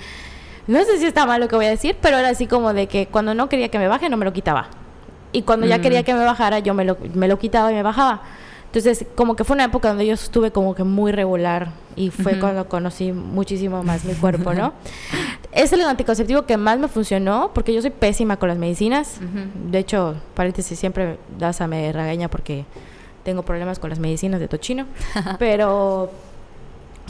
no 0.66 0.78
sé 0.84 0.99
si 0.99 1.06
está 1.06 1.26
mal 1.26 1.40
lo 1.40 1.49
que 1.49 1.56
voy 1.56 1.66
a 1.66 1.70
decir, 1.70 1.96
pero 2.00 2.18
era 2.18 2.28
así 2.28 2.46
como 2.46 2.72
de 2.72 2.87
que 2.87 3.06
cuando 3.06 3.34
no 3.34 3.49
quería 3.49 3.70
que 3.70 3.78
me 3.78 3.88
baje, 3.88 4.08
no 4.08 4.16
me 4.16 4.25
lo 4.25 4.32
quitaba. 4.32 4.68
Y 5.32 5.42
cuando 5.42 5.66
ya 5.66 5.78
Mm. 5.78 5.82
quería 5.82 6.02
que 6.02 6.14
me 6.14 6.25
bajara, 6.25 6.58
yo 6.58 6.75
me 6.75 6.84
lo, 6.84 6.96
me 7.14 7.28
lo 7.28 7.38
quitaba 7.38 7.70
y 7.70 7.75
me 7.75 7.82
bajaba. 7.82 8.22
Entonces, 8.66 9.04
como 9.16 9.34
que 9.34 9.42
fue 9.44 9.54
una 9.54 9.64
época 9.64 9.88
donde 9.88 10.06
yo 10.06 10.14
estuve 10.14 10.52
como 10.52 10.75
que 10.76 10.84
muy 10.84 11.10
regular 11.10 11.70
y 11.96 12.10
fue 12.10 12.32
Ujú. 12.32 12.40
cuando 12.40 12.68
conocí 12.68 13.10
muchísimo 13.12 13.82
más 13.82 14.04
mi 14.04 14.14
cuerpo, 14.14 14.54
¿no? 14.54 14.72
es 15.52 15.72
el 15.72 15.80
anticonceptivo 15.82 16.42
que 16.46 16.56
más 16.56 16.78
me 16.78 16.87
funcionó 16.87 17.50
porque 17.52 17.75
yo 17.75 17.82
soy 17.82 17.90
pésima 17.90 18.37
con 18.37 18.49
las 18.49 18.58
medicinas. 18.58 19.16
Ujú. 19.18 19.70
De 19.72 19.78
hecho, 19.78 20.14
paréntesis, 20.34 20.78
siempre 20.78 21.18
Daza 21.37 21.66
me 21.66 21.92
regaña 21.92 22.28
porque 22.28 22.64
tengo 23.25 23.42
problemas 23.42 23.80
con 23.80 23.90
las 23.90 23.99
medicinas 23.99 24.38
de 24.40 24.46
tochino. 24.49 24.87
pero 25.40 26.10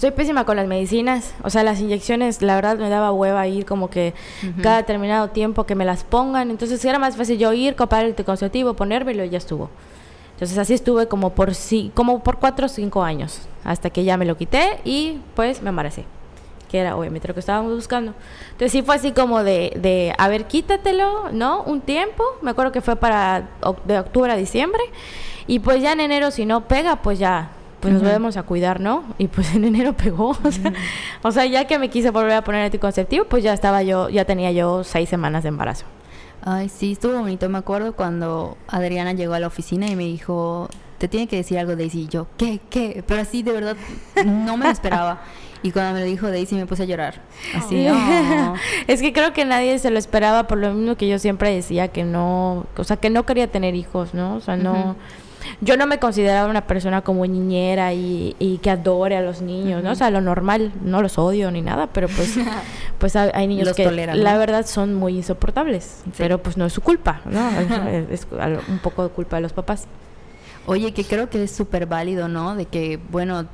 soy 0.00 0.12
pésima 0.12 0.46
con 0.46 0.56
las 0.56 0.66
medicinas. 0.66 1.34
O 1.42 1.50
sea, 1.50 1.62
las 1.62 1.78
inyecciones, 1.78 2.40
la 2.40 2.54
verdad, 2.54 2.78
me 2.78 2.88
daba 2.88 3.12
hueva 3.12 3.46
ir 3.46 3.66
como 3.66 3.90
que 3.90 4.14
cada 4.62 4.78
determinado 4.78 5.28
tiempo 5.28 5.66
que 5.66 5.74
me 5.74 5.84
las 5.84 6.04
pongan. 6.04 6.50
Entonces 6.50 6.82
era 6.86 6.98
más 6.98 7.16
fácil 7.16 7.38
yo 7.38 7.52
ir, 7.52 7.76
comprar 7.76 8.04
el 8.04 8.12
anticonceptivo, 8.12 8.72
ponérmelo 8.72 9.22
y 9.24 9.28
ya 9.28 9.36
estuvo. 9.36 9.68
Entonces 10.32 10.56
así 10.56 10.72
estuve 10.72 11.06
como 11.06 11.34
por 11.34 11.54
sí, 11.54 11.92
como 11.94 12.22
por 12.22 12.38
cuatro 12.38 12.64
o 12.64 12.68
cinco 12.70 13.02
años, 13.02 13.42
hasta 13.62 13.90
que 13.90 14.04
ya 14.04 14.16
me 14.16 14.24
lo 14.24 14.38
quité 14.38 14.80
y 14.86 15.18
pues 15.34 15.60
me 15.60 15.68
embaracé, 15.68 16.06
que 16.70 16.78
era 16.78 16.96
obviamente 16.96 17.28
lo 17.28 17.34
que 17.34 17.40
estábamos 17.40 17.74
buscando. 17.74 18.14
Entonces 18.52 18.72
sí 18.72 18.80
fue 18.80 18.94
así 18.94 19.12
como 19.12 19.44
de, 19.44 19.74
de 19.76 20.14
a 20.16 20.28
ver, 20.28 20.46
quítatelo, 20.46 21.30
¿no? 21.32 21.62
Un 21.64 21.82
tiempo, 21.82 22.24
me 22.40 22.52
acuerdo 22.52 22.72
que 22.72 22.80
fue 22.80 22.96
para 22.96 23.50
de 23.84 23.98
octubre 23.98 24.32
a 24.32 24.36
diciembre 24.36 24.80
y 25.46 25.58
pues 25.58 25.82
ya 25.82 25.92
en 25.92 26.00
enero 26.00 26.30
si 26.30 26.46
no 26.46 26.66
pega, 26.66 26.96
pues 26.96 27.18
ya, 27.18 27.50
pues 27.80 27.94
nos 27.94 28.02
volvemos 28.02 28.36
a 28.36 28.42
cuidar, 28.42 28.80
¿no? 28.80 29.04
Y 29.18 29.28
pues 29.28 29.54
en 29.54 29.64
enero 29.64 29.94
pegó, 29.94 30.30
o 30.44 30.52
sea, 30.52 30.72
o 31.22 31.32
sea, 31.32 31.46
ya 31.46 31.66
que 31.66 31.78
me 31.78 31.88
quise 31.88 32.10
volver 32.10 32.32
a 32.32 32.44
poner 32.44 32.64
anticonceptivo, 32.64 33.24
pues 33.24 33.42
ya 33.42 33.52
estaba 33.52 33.82
yo, 33.82 34.08
ya 34.08 34.24
tenía 34.24 34.52
yo 34.52 34.84
seis 34.84 35.08
semanas 35.08 35.42
de 35.42 35.48
embarazo. 35.48 35.86
Ay, 36.42 36.68
sí, 36.68 36.92
estuvo 36.92 37.18
bonito. 37.18 37.48
Me 37.48 37.58
acuerdo 37.58 37.94
cuando 37.94 38.56
Adriana 38.68 39.12
llegó 39.12 39.34
a 39.34 39.40
la 39.40 39.46
oficina 39.46 39.88
y 39.88 39.96
me 39.96 40.04
dijo, 40.04 40.68
te 40.98 41.08
tiene 41.08 41.26
que 41.26 41.36
decir 41.36 41.58
algo 41.58 41.76
Daisy. 41.76 42.02
Y 42.02 42.08
yo, 42.08 42.26
¿qué? 42.36 42.60
¿Qué? 42.70 43.04
Pero 43.06 43.22
así, 43.22 43.42
de 43.42 43.52
verdad, 43.52 43.76
no 44.24 44.56
me 44.56 44.66
lo 44.66 44.70
esperaba. 44.70 45.22
Y 45.62 45.72
cuando 45.72 45.92
me 45.92 46.00
lo 46.00 46.06
dijo 46.06 46.30
Daisy 46.30 46.54
me 46.54 46.64
puse 46.64 46.84
a 46.84 46.86
llorar. 46.86 47.20
Así, 47.54 47.84
no. 47.84 48.54
es 48.86 49.02
que 49.02 49.12
creo 49.12 49.34
que 49.34 49.44
nadie 49.44 49.78
se 49.78 49.90
lo 49.90 49.98
esperaba 49.98 50.46
por 50.46 50.56
lo 50.56 50.72
mismo 50.72 50.96
que 50.96 51.06
yo 51.06 51.18
siempre 51.18 51.54
decía 51.54 51.88
que 51.88 52.02
no, 52.02 52.64
o 52.74 52.84
sea, 52.84 52.96
que 52.96 53.10
no 53.10 53.26
quería 53.26 53.46
tener 53.46 53.74
hijos, 53.74 54.14
¿no? 54.14 54.36
O 54.36 54.40
sea, 54.40 54.56
no. 54.56 54.96
Yo 55.60 55.76
no 55.76 55.86
me 55.86 55.98
consideraba 55.98 56.48
una 56.48 56.66
persona 56.66 57.02
como 57.02 57.26
niñera 57.26 57.92
y, 57.92 58.36
y 58.38 58.58
que 58.58 58.70
adore 58.70 59.16
a 59.16 59.22
los 59.22 59.42
niños, 59.42 59.82
¿no? 59.82 59.92
O 59.92 59.94
sea, 59.94 60.10
lo 60.10 60.20
normal, 60.20 60.72
no 60.82 61.02
los 61.02 61.18
odio 61.18 61.50
ni 61.50 61.62
nada, 61.62 61.88
pero 61.88 62.08
pues 62.08 62.36
pues 62.98 63.16
hay, 63.16 63.46
niños 63.46 63.68
Los 63.68 63.76
que 63.76 63.84
toleran, 63.84 64.22
la 64.22 64.34
¿no? 64.34 64.38
verdad 64.38 64.66
son 64.66 64.94
muy 64.94 65.16
insoportables, 65.16 66.02
pero 66.16 66.42
pues 66.42 66.56
no 66.56 66.66
es 66.66 66.72
su 66.72 66.82
culpa, 66.82 67.20
¿no? 67.24 67.50
es, 68.10 68.26
un 68.68 68.78
poco 68.78 69.02
de 69.04 69.08
culpa 69.10 69.36
de 69.36 69.42
los 69.42 69.52
papás. 69.52 69.86
Oye, 70.66 70.92
que 70.92 71.04
creo 71.04 71.30
que 71.30 71.42
es 71.42 71.50
súper 71.50 71.86
válido, 71.86 72.28
¿no? 72.28 72.54
De 72.54 72.66
que, 72.66 73.00
bueno, 73.10 73.46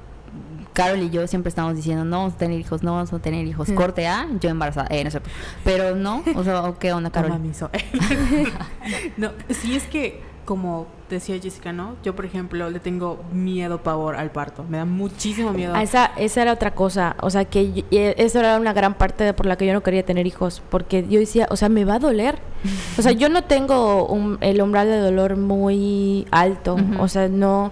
Carol 0.77 0.99
y 0.99 1.09
yo 1.09 1.27
siempre 1.27 1.49
estamos 1.49 1.75
diciendo, 1.75 2.05
no 2.05 2.19
vamos 2.19 2.35
a 2.35 2.37
tener 2.37 2.61
hijos, 2.61 2.83
no 2.83 2.93
vamos 2.93 3.13
a 3.13 3.19
tener 3.19 3.47
hijos. 3.47 3.71
Corte 3.73 4.07
A, 4.07 4.29
yo 4.41 4.51
embarazada. 4.51 4.89
Eh, 4.91 5.03
no 5.05 5.11
sé. 5.11 5.21
Pero 5.65 5.97
no, 5.97 6.23
o 6.35 6.45
sea, 6.45 6.75
¿qué 6.79 6.93
onda, 6.93 7.11
Carol? 7.11 7.39
Miso. 7.39 7.71
no, 9.17 9.31
sí 9.49 9.75
es 9.77 9.85
que, 9.85 10.21
como 10.47 10.87
decía 11.11 11.39
Jessica, 11.41 11.73
¿no? 11.73 11.97
Yo, 12.03 12.17
por 12.17 12.25
ejemplo, 12.25 12.71
le 12.71 12.81
tengo 12.81 13.23
miedo, 13.33 13.83
pavor 13.83 14.17
al 14.17 14.31
parto. 14.31 14.65
Me 14.69 14.79
da 14.79 14.85
muchísimo 14.87 15.53
miedo. 15.53 15.75
Ah, 15.77 15.83
esa, 15.83 16.07
esa 16.17 16.41
era 16.43 16.53
otra 16.55 16.75
cosa, 16.75 17.15
o 17.21 17.29
sea, 17.31 17.45
que 17.45 17.73
yo- 17.73 17.83
y 17.91 17.99
eso 17.99 18.39
era 18.41 18.57
una 18.59 18.73
gran 18.73 18.95
parte 18.95 19.23
de 19.23 19.35
por 19.35 19.45
la 19.47 19.57
que 19.57 19.67
yo 19.67 19.73
no 19.75 19.83
quería 19.83 20.05
tener 20.07 20.27
hijos, 20.27 20.63
porque 20.71 21.07
yo 21.09 21.21
decía, 21.21 21.47
o 21.51 21.57
sea, 21.57 21.69
me 21.69 21.85
va 21.85 21.97
a 21.97 21.99
doler. 21.99 22.39
O 22.99 23.03
sea, 23.03 23.13
yo 23.13 23.29
no 23.29 23.45
tengo 23.45 24.07
un- 24.07 24.39
el 24.41 24.61
umbral 24.63 24.87
de 24.89 24.97
dolor 24.99 25.37
muy 25.37 26.27
alto, 26.31 26.77
o 26.99 27.07
sea, 27.09 27.29
no, 27.29 27.71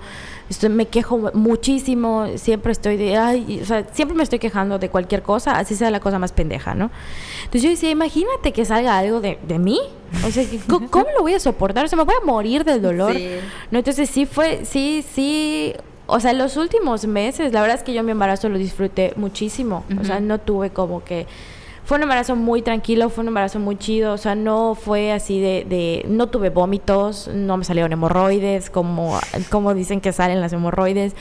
estoy, 0.51 0.69
me 0.69 0.87
quejo 0.87 1.31
muchísimo, 1.35 2.27
siempre 2.37 2.73
estoy 2.73 2.97
de, 2.97 3.17
ay, 3.17 3.61
o 3.63 3.65
sea, 3.65 3.87
siempre 3.93 4.17
me 4.17 4.23
estoy 4.23 4.39
quejando 4.39 4.79
de 4.79 4.89
cualquier 4.89 5.23
cosa, 5.23 5.53
así 5.53 5.75
sea 5.75 5.91
la 5.91 6.01
cosa 6.01 6.19
más 6.19 6.33
pendeja, 6.33 6.75
¿no? 6.75 6.91
Entonces 7.39 7.63
yo 7.63 7.71
decía, 7.71 7.91
imagínate 7.91 8.53
que 8.53 8.65
salga 8.65 8.99
algo 8.99 9.21
de, 9.21 9.39
de 9.47 9.59
mí, 9.59 9.81
o 10.27 10.31
sea, 10.31 10.45
¿cómo, 10.69 10.91
cómo 10.91 11.07
lo 11.17 11.23
voy 11.23 11.35
a 11.35 11.41
soportar? 11.41 11.85
O 11.85 11.89
sea, 11.89 11.97
me 11.97 12.05
voy 12.05 12.15
a 12.21 12.25
morir 12.25 12.65
del 12.65 12.83
dolor. 12.83 13.15
Sí. 13.15 13.29
No, 13.71 13.79
entonces 13.79 14.09
sí 14.11 14.27
fue, 14.27 14.65
sí, 14.65 15.05
sí. 15.15 15.75
O 16.07 16.21
sea, 16.21 16.35
los 16.35 16.57
últimos 16.57 17.07
meses, 17.07 17.53
la 17.53 17.63
verdad 17.63 17.79
es 17.79 17.83
que 17.83 17.95
yo 17.95 18.03
mi 18.03 18.13
embarazo 18.13 18.49
lo 18.49 18.59
disfruté 18.59 19.15
muchísimo. 19.17 19.85
O 20.01 20.05
sea, 20.05 20.21
no 20.21 20.39
tuve 20.39 20.71
como 20.71 21.03
que. 21.03 21.27
Fue 21.85 21.99
un 21.99 22.03
embarazo 22.03 22.35
muy 22.35 22.63
tranquilo, 22.63 23.11
fue 23.11 23.23
un 23.23 23.29
embarazo 23.29 23.59
muy 23.59 23.77
chido. 23.77 24.15
O 24.15 24.19
sea, 24.19 24.35
no 24.35 24.75
fue 24.75 25.13
así 25.13 25.41
de. 25.41 25.67
de 25.69 26.05
no 26.09 26.29
tuve 26.29 26.51
vómitos, 26.51 27.29
no 27.29 27.57
me 27.57 27.65
salieron 27.65 27.93
hemorroides, 27.93 28.71
como, 28.71 29.19
como 29.51 29.75
dicen 29.75 30.01
que 30.01 30.13
salen 30.13 30.41
las 30.41 30.53
hemorroides. 30.53 31.15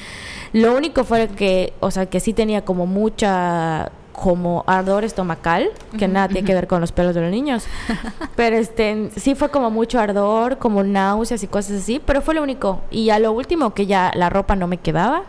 Lo 0.53 0.75
único 0.75 1.03
fue 1.03 1.27
que, 1.27 1.73
o 1.79 1.91
sea, 1.91 2.05
que 2.05 2.19
sí 2.19 2.33
tenía 2.33 2.63
como 2.63 2.85
mucha 2.85 3.91
como 4.13 4.63
ardor 4.67 5.03
estomacal, 5.03 5.71
que 5.97 6.07
nada 6.07 6.27
tiene 6.27 6.47
que 6.47 6.53
ver 6.53 6.67
con 6.67 6.79
los 6.79 6.91
pelos 6.91 7.15
de 7.15 7.21
los 7.21 7.31
niños. 7.31 7.65
Pero 8.35 8.55
este, 8.55 9.09
sí 9.17 9.35
fue 9.35 9.49
como 9.49 9.69
mucho 9.69 9.99
ardor, 9.99 10.59
como 10.59 10.83
náuseas 10.83 11.43
y 11.43 11.47
cosas 11.47 11.81
así, 11.81 11.99
pero 12.05 12.21
fue 12.21 12.35
lo 12.35 12.43
único. 12.43 12.81
Y 12.89 13.09
a 13.09 13.19
lo 13.19 13.31
último 13.31 13.73
que 13.73 13.85
ya 13.85 14.11
la 14.15 14.29
ropa 14.29 14.55
no 14.55 14.67
me 14.67 14.77
quedaba 14.77 15.23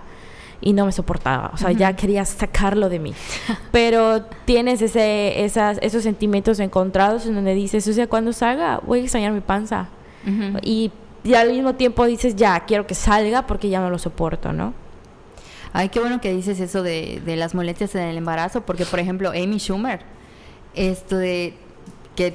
y 0.65 0.73
no 0.73 0.87
me 0.87 0.93
soportaba, 0.93 1.51
o 1.53 1.59
sea, 1.59 1.73
ya 1.73 1.95
quería 1.95 2.25
sacarlo 2.25 2.89
de 2.89 2.99
mí. 2.99 3.13
Pero 3.71 4.23
tienes 4.47 4.81
ese, 4.81 5.45
esas, 5.45 5.79
esos 5.83 6.03
sentimientos 6.03 6.59
encontrados 6.59 7.27
en 7.27 7.35
donde 7.35 7.55
dices, 7.55 7.87
o 7.87 7.93
sea, 7.93 8.07
cuando 8.07 8.33
salga 8.33 8.81
voy 8.87 9.01
a 9.01 9.03
extrañar 9.03 9.33
mi 9.33 9.43
panza. 9.43 9.89
y, 10.63 10.91
y 11.23 11.35
al 11.35 11.53
mismo 11.53 11.75
tiempo 11.75 12.07
dices, 12.07 12.35
ya, 12.35 12.59
quiero 12.61 12.87
que 12.87 12.95
salga 12.95 13.47
porque 13.47 13.69
ya 13.69 13.81
no 13.81 13.91
lo 13.91 13.99
soporto, 13.99 14.55
¿no? 14.55 14.73
Ay, 15.75 15.91
qué 15.91 16.01
bueno 16.01 16.21
que 16.23 16.33
dices 16.33 16.59
eso 16.61 16.83
de, 16.83 17.21
de 17.27 17.37
las 17.37 17.55
molestias 17.55 17.95
en 17.95 18.03
el 18.03 18.17
embarazo, 18.17 18.63
porque 18.63 18.87
por 18.87 19.01
ejemplo 19.01 19.31
Amy 19.31 19.59
Schumer, 19.59 20.01
esto 20.75 21.19
de 21.19 21.55
que 22.17 22.35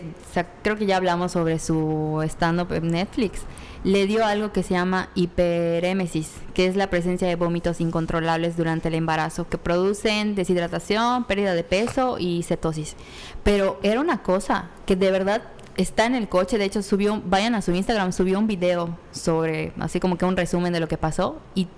creo 0.61 0.75
que 0.75 0.85
ya 0.85 0.97
hablamos 0.97 1.31
sobre 1.31 1.57
su 1.57 2.21
stand-up 2.25 2.73
en 2.73 2.89
Netflix, 2.89 3.41
le 3.83 4.07
dio 4.07 4.25
algo 4.25 4.51
que 4.51 4.63
se 4.63 4.73
llama 4.73 5.09
hiperémesis, 5.15 6.31
que 6.53 6.65
es 6.65 6.75
la 6.75 6.89
presencia 6.89 7.27
de 7.27 7.35
vómitos 7.35 7.79
incontrolables 7.79 8.57
durante 8.57 8.89
el 8.89 8.95
embarazo, 8.95 9.47
que 9.47 9.57
producen 9.57 10.35
deshidratación, 10.35 11.23
pérdida 11.25 11.53
de 11.53 11.63
peso 11.63 12.17
y 12.19 12.43
cetosis. 12.43 12.95
Pero 13.43 13.79
era 13.83 14.01
una 14.01 14.21
cosa 14.21 14.69
que 14.85 14.95
de 14.95 15.11
verdad 15.11 15.43
está 15.77 16.05
en 16.05 16.15
el 16.15 16.27
coche, 16.27 16.57
de 16.57 16.65
hecho 16.65 16.81
subió, 16.81 17.21
vayan 17.25 17.55
a 17.55 17.61
su 17.61 17.71
Instagram, 17.71 18.11
subió 18.11 18.37
un 18.37 18.47
video 18.47 18.97
sobre, 19.11 19.71
así 19.79 19.99
como 19.99 20.17
que 20.17 20.25
un 20.25 20.35
resumen 20.35 20.73
de 20.73 20.81
lo 20.81 20.89
que 20.89 20.97
pasó 20.97 21.39
y 21.55 21.69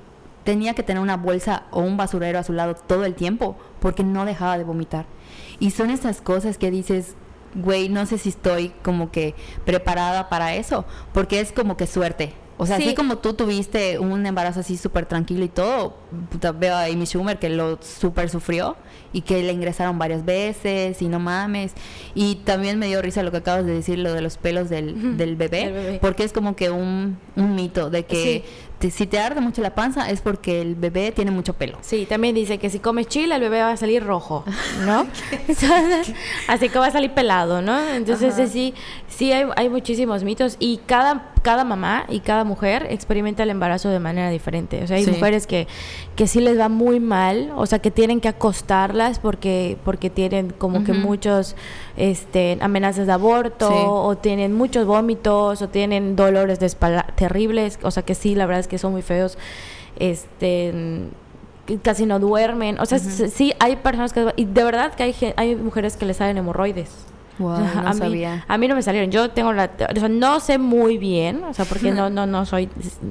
tenía 0.44 0.74
que 0.74 0.82
tener 0.82 1.04
una 1.04 1.18
bolsa 1.18 1.66
o 1.70 1.82
un 1.82 1.98
basurero 1.98 2.40
a 2.40 2.44
su 2.44 2.54
lado 2.54 2.74
todo 2.74 3.06
el 3.06 3.14
tiempo 3.14 3.58
porque 3.80 4.04
no 4.04 4.26
dejaba 4.26 4.58
de 4.58 4.64
vomitar. 4.64 5.06
Y 5.60 5.70
son 5.70 5.92
esas 5.92 6.22
cosas 6.22 6.58
que 6.58 6.72
dices, 6.72 7.16
güey, 7.56 7.90
no 7.90 8.06
sé 8.06 8.18
si 8.18 8.30
estoy 8.30 8.74
como 8.84 9.12
que 9.12 9.36
preparada 9.66 10.30
para 10.30 10.56
eso, 10.56 10.86
porque 11.14 11.40
es 11.40 11.52
como 11.52 11.78
que 11.78 11.88
suerte. 11.88 12.34
O 12.58 12.66
sea, 12.68 12.76
así 12.76 12.94
como 12.94 13.18
tú 13.18 13.34
tuviste 13.34 13.98
un 13.98 14.24
embarazo 14.26 14.60
así 14.60 14.78
súper 14.78 15.08
tranquilo 15.08 15.44
y 15.44 15.50
todo, 15.50 15.96
veo 16.60 16.76
a 16.76 16.84
Amy 16.84 17.06
Schumer 17.06 17.40
que 17.40 17.50
lo 17.50 17.82
súper 17.82 18.30
sufrió 18.30 18.76
y 19.14 19.22
que 19.22 19.42
le 19.44 19.52
ingresaron 19.52 19.98
varias 19.98 20.26
veces 20.26 21.02
y 21.02 21.08
no 21.08 21.20
mames. 21.20 21.74
Y 22.16 22.36
también 22.36 22.80
me 22.80 22.88
dio 22.88 23.02
risa 23.02 23.24
lo 23.24 23.32
que 23.32 23.38
acabas 23.38 23.66
de 23.66 23.74
decir, 23.74 24.00
lo 24.00 24.14
de 24.14 24.22
los 24.22 24.38
pelos 24.38 24.70
del, 24.70 25.18
del 25.18 25.36
bebé, 25.36 26.00
porque 26.02 26.24
es 26.24 26.34
como 26.34 26.56
que 26.56 26.70
un, 26.70 27.18
un 27.36 27.56
mito 27.56 27.90
de 27.90 28.06
que 28.06 28.44
si 28.90 29.06
te 29.06 29.20
arde 29.20 29.42
mucho 29.42 29.62
la 29.62 29.76
panza 29.76 30.10
es 30.10 30.22
porque 30.22 30.62
el 30.62 30.76
bebé 30.76 31.12
tiene 31.12 31.30
mucho 31.30 31.54
pelo. 31.54 31.78
Sí, 31.82 32.08
también 32.10 32.34
dice 32.34 32.58
que 32.58 32.70
si 32.70 32.80
comes 32.80 33.08
chile 33.08 33.36
el 33.36 33.42
bebé 33.42 33.62
va 33.62 33.72
a 33.72 33.78
salir 33.78 34.04
rojo, 34.04 34.44
¿no? 34.86 35.06
Así 36.48 36.70
que 36.70 36.80
va 36.80 36.88
a 36.88 36.92
salir 36.92 37.12
pelado, 37.12 37.62
¿no? 37.62 37.80
Entonces 37.90 38.50
sí, 38.50 38.74
sí 39.08 39.32
hay, 39.32 39.46
hay 39.56 39.70
muchísimos 39.70 40.24
mitos 40.24 40.58
y 40.60 40.78
cada 40.86 41.32
cada 41.42 41.64
mamá 41.64 42.06
y 42.10 42.20
cada 42.20 42.44
mujer 42.44 42.88
experimenta 42.90 43.44
el 43.44 43.50
embarazo 43.50 43.90
de 43.90 44.00
manera 44.00 44.30
diferente. 44.30 44.84
O 44.84 44.88
sea, 44.88 44.98
hay 44.98 45.06
mujeres 45.08 45.48
que, 45.48 45.68
que 46.22 46.28
sí 46.28 46.40
les 46.40 46.60
va 46.60 46.70
muy 46.70 47.00
mal, 47.00 47.52
o 47.56 47.66
sea, 47.66 47.80
que 47.80 47.90
tienen 47.90 48.22
que 48.22 48.28
acostarlas 48.28 49.18
porque, 49.18 49.80
porque 49.84 50.12
tienen 50.12 50.52
como 50.52 50.84
que 50.84 50.94
muchos 50.94 51.56
este, 51.98 52.60
amenazas 52.62 53.08
de 53.08 53.14
aborto, 53.14 53.72
o 53.72 54.16
tienen 54.16 54.54
muchos 54.54 54.86
vómitos, 54.86 55.64
o 55.64 55.70
tienen 55.70 56.16
dolores 56.16 56.60
de 56.60 56.68
espalda 56.68 57.08
terribles, 57.16 57.80
o 57.82 57.90
sea, 57.90 58.04
que 58.04 58.14
sí, 58.14 58.36
la 58.36 58.46
verdad 58.46 58.60
es 58.60 58.68
que 58.68 58.78
son 58.78 58.92
muy 58.92 59.02
feos. 59.02 59.40
Este 59.98 61.08
casi 61.82 62.06
no 62.06 62.20
duermen, 62.20 62.80
o 62.80 62.86
sea, 62.86 63.00
sí 63.00 63.54
hay 63.58 63.78
personas 63.78 64.14
que 64.14 64.32
y 64.36 64.46
de 64.46 64.64
verdad 64.64 64.94
que 64.94 65.02
hay 65.02 65.16
hay 65.38 65.56
mujeres 65.56 65.98
que 65.98 66.06
les 66.06 66.18
salen 66.18 66.38
hemorroides 66.38 67.11
a, 67.50 67.94
Mí, 67.94 68.24
a 68.26 68.58
mí 68.58 68.68
no 68.68 68.76
me 68.76 68.82
salieron. 68.82 69.12
Yo 69.12 69.30
tengo 69.32 69.54
la. 69.54 69.70
O 69.96 70.00
sea, 70.00 70.10
no 70.10 70.40
sé 70.40 70.58
muy 70.58 70.98
bien, 70.98 71.44
o 71.44 71.54
sea, 71.54 71.66
porque 71.66 71.92
no, 71.92 72.10
no, 72.10 72.26
no 72.26 72.46
soy 72.46 72.70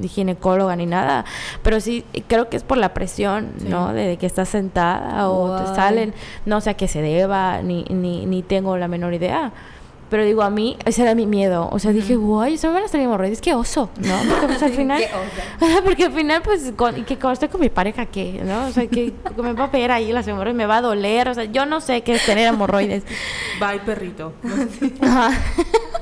ginecóloga 0.08 0.76
ni 0.76 0.86
nada, 0.86 1.24
pero 1.62 1.80
sí 1.80 2.04
creo 2.28 2.48
que 2.48 2.56
es 2.56 2.62
por 2.62 2.78
la 2.78 2.94
presión, 2.94 3.52
¿no? 3.68 3.92
De, 3.92 4.16
que 4.16 4.26
estás 4.26 4.48
sentada 4.48 5.28
o 5.28 5.60
te 5.60 5.74
salen, 5.74 6.14
no 6.46 6.60
sé 6.60 6.70
a 6.70 6.74
qué 6.74 6.88
se 6.88 7.02
deba, 7.02 7.62
ni, 7.62 7.84
ni, 7.84 8.26
ni 8.26 8.42
tengo 8.42 8.76
la 8.76 8.88
menor 8.88 9.14
idea. 9.14 9.52
Pero 10.10 10.24
digo, 10.24 10.42
a 10.42 10.50
mí, 10.50 10.76
ese 10.84 11.02
era 11.02 11.14
mi 11.14 11.26
miedo. 11.26 11.68
O 11.70 11.78
sea, 11.78 11.92
dije, 11.92 12.16
guay, 12.16 12.54
eso 12.54 12.66
me 12.68 12.74
van 12.74 12.84
a 12.84 12.88
salir 12.88 13.06
hemorroides, 13.06 13.40
qué 13.40 13.54
oso, 13.54 13.90
¿no? 13.98 14.14
Porque 14.28 14.46
pues, 14.46 14.62
al 14.62 14.72
final. 14.72 15.02
porque 15.84 16.04
al 16.04 16.12
final, 16.12 16.42
pues, 16.42 16.72
con, 16.76 17.04
que 17.04 17.16
cuando 17.16 17.34
estoy 17.34 17.48
con 17.48 17.60
mi 17.60 17.70
pareja, 17.70 18.06
¿qué? 18.06 18.42
¿No? 18.44 18.66
O 18.66 18.72
sea, 18.72 18.88
que, 18.88 19.12
me 19.36 19.52
va 19.52 19.64
a 19.64 19.70
pegar 19.70 19.92
ahí 19.92 20.12
las 20.12 20.26
hemorroides, 20.26 20.56
me 20.56 20.66
va 20.66 20.78
a 20.78 20.82
doler. 20.82 21.28
O 21.28 21.34
sea, 21.34 21.44
yo 21.44 21.64
no 21.64 21.80
sé 21.80 22.02
qué 22.02 22.14
es 22.14 22.26
tener 22.26 22.48
hemorroides. 22.48 23.04
Bye, 23.60 23.80
perrito. 23.80 24.32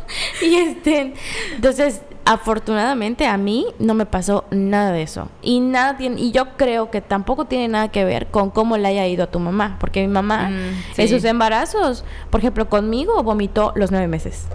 y 0.43 0.55
este, 0.57 1.15
entonces, 1.55 2.03
afortunadamente 2.25 3.27
a 3.27 3.39
mí 3.39 3.67
no 3.79 3.95
me 3.95 4.05
pasó 4.05 4.45
nada 4.51 4.93
de 4.93 5.03
eso. 5.03 5.29
Y 5.43 5.61
nada 5.61 5.97
tiene, 5.97 6.21
y 6.21 6.31
yo 6.31 6.57
creo 6.57 6.91
que 6.91 7.01
tampoco 7.01 7.47
tiene 7.47 7.69
nada 7.69 7.89
que 7.89 8.05
ver 8.05 8.27
con 8.27 8.51
cómo 8.51 8.77
le 8.77 8.89
haya 8.89 9.07
ido 9.07 9.25
a 9.25 9.27
tu 9.29 9.39
mamá. 9.39 9.79
Porque 9.81 10.03
mi 10.03 10.13
mamá, 10.13 10.51
mm, 10.51 11.01
en 11.01 11.09
sus 11.09 11.25
embarazos, 11.25 12.05
por 12.31 12.41
ejemplo, 12.41 12.69
conmigo 12.69 13.23
vomitó 13.23 13.73
los 13.77 13.91
nueve 13.91 14.09
meses. 14.09 14.47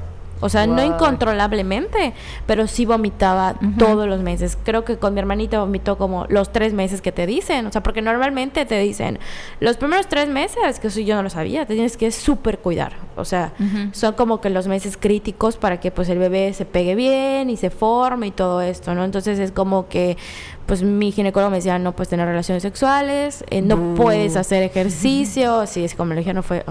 O 0.43 0.49
sea, 0.49 0.67
no 0.67 0.83
incontrolablemente, 0.83 2.13
pero 2.45 2.67
sí 2.67 2.85
vomitaba 2.85 3.55
todos 3.77 4.07
los 4.07 4.19
meses. 4.21 4.57
Creo 4.61 4.83
que 4.83 4.97
con 4.97 5.13
mi 5.13 5.21
hermanita 5.21 5.59
vomitó 5.59 5.97
como 5.97 6.25
los 6.27 6.51
tres 6.51 6.73
meses 6.73 7.01
que 7.01 7.13
te 7.13 7.25
dicen. 7.25 7.65
O 7.65 7.71
sea, 7.71 7.81
porque 7.81 8.01
normalmente 8.01 8.65
te 8.65 8.77
dicen, 8.79 9.19
los 9.61 9.77
primeros 9.77 10.07
tres 10.07 10.27
meses, 10.27 10.79
que 10.81 10.87
eso 10.87 10.99
yo 10.99 11.15
no 11.15 11.23
lo 11.23 11.29
sabía, 11.29 11.65
te 11.65 11.75
tienes 11.75 11.95
que 11.95 12.11
súper 12.11 12.59
cuidar. 12.59 12.91
O 13.15 13.23
sea, 13.23 13.53
son 13.93 14.15
como 14.15 14.41
que 14.41 14.49
los 14.49 14.67
meses 14.67 14.97
críticos 14.99 15.55
para 15.55 15.79
que 15.79 15.91
pues 15.91 16.09
el 16.09 16.19
bebé 16.19 16.51
se 16.51 16.65
pegue 16.65 16.95
bien 16.95 17.49
y 17.49 17.55
se 17.55 17.69
forme 17.69 18.27
y 18.27 18.31
todo 18.31 18.61
esto, 18.61 18.93
¿no? 18.95 19.05
Entonces 19.05 19.39
es 19.39 19.53
como 19.53 19.87
que 19.87 20.17
pues 20.65 20.83
mi 20.83 21.11
ginecólogo 21.11 21.51
me 21.51 21.57
decía, 21.57 21.79
no 21.79 21.93
puedes 21.93 22.09
tener 22.09 22.27
relaciones 22.27 22.63
sexuales, 22.63 23.43
eh, 23.49 23.61
no 23.61 23.95
puedes 23.95 24.35
hacer 24.35 24.63
ejercicio. 24.63 25.59
Así 25.61 25.83
es 25.85 25.95
como 25.95 26.13
le 26.13 26.19
dije, 26.19 26.33
no 26.33 26.43
fue... 26.43 26.63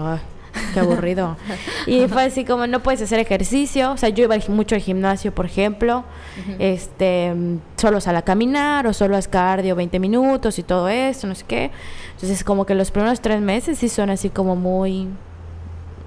Qué 0.73 0.79
aburrido. 0.79 1.37
y 1.87 2.07
fue 2.07 2.23
así 2.23 2.45
como 2.45 2.67
no 2.67 2.81
puedes 2.81 3.01
hacer 3.01 3.19
ejercicio. 3.19 3.91
O 3.91 3.97
sea, 3.97 4.09
yo 4.09 4.23
iba 4.23 4.35
mucho 4.49 4.75
al 4.75 4.81
gimnasio, 4.81 5.33
por 5.33 5.45
ejemplo. 5.45 6.03
Este, 6.59 7.33
solo 7.75 8.01
sal 8.01 8.15
a 8.15 8.21
caminar 8.21 8.87
o 8.87 8.93
solo 8.93 9.17
haz 9.17 9.27
cardio 9.27 9.75
20 9.75 9.99
minutos 9.99 10.59
y 10.59 10.63
todo 10.63 10.89
eso, 10.89 11.27
no 11.27 11.35
sé 11.35 11.45
qué. 11.47 11.71
Entonces, 12.13 12.43
como 12.43 12.65
que 12.65 12.75
los 12.75 12.91
primeros 12.91 13.21
tres 13.21 13.41
meses 13.41 13.77
sí 13.79 13.89
son 13.89 14.09
así 14.09 14.29
como 14.29 14.55
muy, 14.55 15.07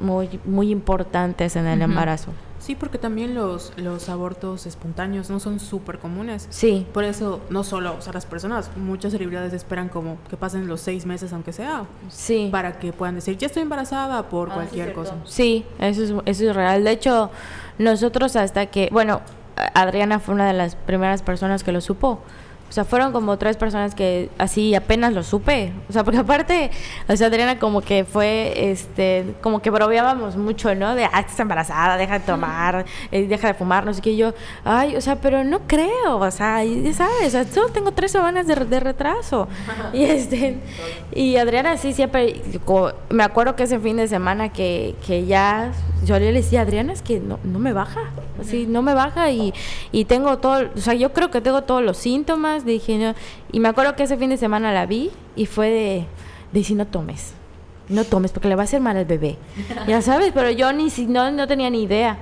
muy, 0.00 0.40
muy 0.44 0.70
importantes 0.70 1.56
en 1.56 1.66
el 1.66 1.82
embarazo. 1.82 2.32
Sí, 2.66 2.74
porque 2.74 2.98
también 2.98 3.32
los, 3.36 3.72
los 3.76 4.08
abortos 4.08 4.66
espontáneos 4.66 5.30
no 5.30 5.38
son 5.38 5.60
súper 5.60 6.00
comunes. 6.00 6.48
Sí. 6.50 6.84
Por 6.92 7.04
eso, 7.04 7.40
no 7.48 7.62
solo, 7.62 7.94
o 7.96 8.02
sea, 8.02 8.12
las 8.12 8.26
personas, 8.26 8.72
muchas 8.76 9.12
celebridades 9.12 9.52
esperan 9.52 9.88
como 9.88 10.18
que 10.28 10.36
pasen 10.36 10.66
los 10.66 10.80
seis 10.80 11.06
meses, 11.06 11.32
aunque 11.32 11.52
sea. 11.52 11.84
Sí. 12.08 12.48
Para 12.50 12.80
que 12.80 12.92
puedan 12.92 13.14
decir, 13.14 13.38
ya 13.38 13.46
estoy 13.46 13.62
embarazada 13.62 14.28
por 14.28 14.50
ah, 14.50 14.54
cualquier 14.54 14.94
cosa. 14.94 15.14
Sí, 15.26 15.64
eso 15.78 16.02
es, 16.02 16.10
eso 16.24 16.50
es 16.50 16.56
real. 16.56 16.82
De 16.82 16.90
hecho, 16.90 17.30
nosotros 17.78 18.34
hasta 18.34 18.66
que, 18.66 18.88
bueno, 18.90 19.20
Adriana 19.74 20.18
fue 20.18 20.34
una 20.34 20.48
de 20.48 20.54
las 20.54 20.74
primeras 20.74 21.22
personas 21.22 21.62
que 21.62 21.70
lo 21.70 21.80
supo. 21.80 22.18
O 22.68 22.72
sea, 22.72 22.84
fueron 22.84 23.12
como 23.12 23.38
tres 23.38 23.56
personas 23.56 23.94
que 23.94 24.28
así 24.38 24.74
apenas 24.74 25.12
lo 25.12 25.22
supe. 25.22 25.72
O 25.88 25.92
sea, 25.92 26.04
porque 26.04 26.18
aparte, 26.18 26.70
o 27.08 27.16
sea, 27.16 27.28
Adriana 27.28 27.58
como 27.58 27.80
que 27.80 28.04
fue, 28.04 28.70
este, 28.70 29.34
como 29.40 29.62
que 29.62 29.70
bromeábamos 29.70 30.36
mucho, 30.36 30.74
¿no? 30.74 30.94
De, 30.94 31.04
ah, 31.04 31.20
estás 31.20 31.38
embarazada, 31.40 31.96
deja 31.96 32.18
de 32.18 32.26
tomar, 32.26 32.84
eh, 33.12 33.26
deja 33.26 33.48
de 33.48 33.54
fumar, 33.54 33.84
no 33.84 33.94
sé 33.94 34.02
qué. 34.02 34.16
yo, 34.16 34.34
ay, 34.64 34.96
o 34.96 35.00
sea, 35.00 35.16
pero 35.16 35.44
no 35.44 35.60
creo, 35.66 36.18
o 36.18 36.30
sea, 36.30 36.64
ya 36.64 36.92
sabes, 36.92 37.34
o 37.34 37.44
solo 37.44 37.68
tengo 37.68 37.92
tres 37.92 38.12
semanas 38.12 38.46
de, 38.46 38.54
de 38.56 38.80
retraso. 38.80 39.48
y 39.92 40.04
este, 40.04 40.58
y 41.12 41.36
Adriana 41.36 41.76
sí 41.76 41.92
siempre, 41.92 42.42
me 43.10 43.22
acuerdo 43.22 43.56
que 43.56 43.62
ese 43.62 43.78
fin 43.78 43.96
de 43.96 44.08
semana 44.08 44.52
que, 44.52 44.94
que 45.06 45.26
ya, 45.26 45.72
yo 46.04 46.18
le 46.18 46.32
decía, 46.32 46.62
Adriana, 46.62 46.92
es 46.92 47.02
que 47.02 47.20
no, 47.20 47.38
no 47.44 47.58
me 47.58 47.72
baja, 47.72 48.10
así, 48.40 48.66
no 48.66 48.82
me 48.82 48.94
baja 48.94 49.30
y, 49.30 49.54
y 49.92 50.04
tengo 50.04 50.38
todo, 50.38 50.68
o 50.74 50.80
sea, 50.80 50.94
yo 50.94 51.12
creo 51.12 51.30
que 51.30 51.40
tengo 51.40 51.62
todos 51.62 51.82
los 51.82 51.96
síntomas 51.96 52.55
dije, 52.64 53.14
y 53.52 53.60
me 53.60 53.68
acuerdo 53.68 53.96
que 53.96 54.04
ese 54.04 54.16
fin 54.16 54.30
de 54.30 54.36
semana 54.36 54.72
la 54.72 54.86
vi 54.86 55.10
y 55.34 55.46
fue 55.46 55.70
de, 55.70 56.06
de 56.52 56.64
si 56.64 56.74
no 56.74 56.86
tomes, 56.86 57.34
no 57.88 58.04
tomes 58.04 58.32
porque 58.32 58.48
le 58.48 58.54
va 58.54 58.62
a 58.62 58.64
hacer 58.64 58.80
mal 58.80 58.96
al 58.96 59.04
bebé. 59.04 59.36
ya 59.86 60.02
sabes, 60.02 60.32
pero 60.34 60.50
yo 60.50 60.72
ni 60.72 60.90
si 60.90 61.06
no, 61.06 61.30
no 61.30 61.46
tenía 61.46 61.70
ni 61.70 61.82
idea. 61.82 62.18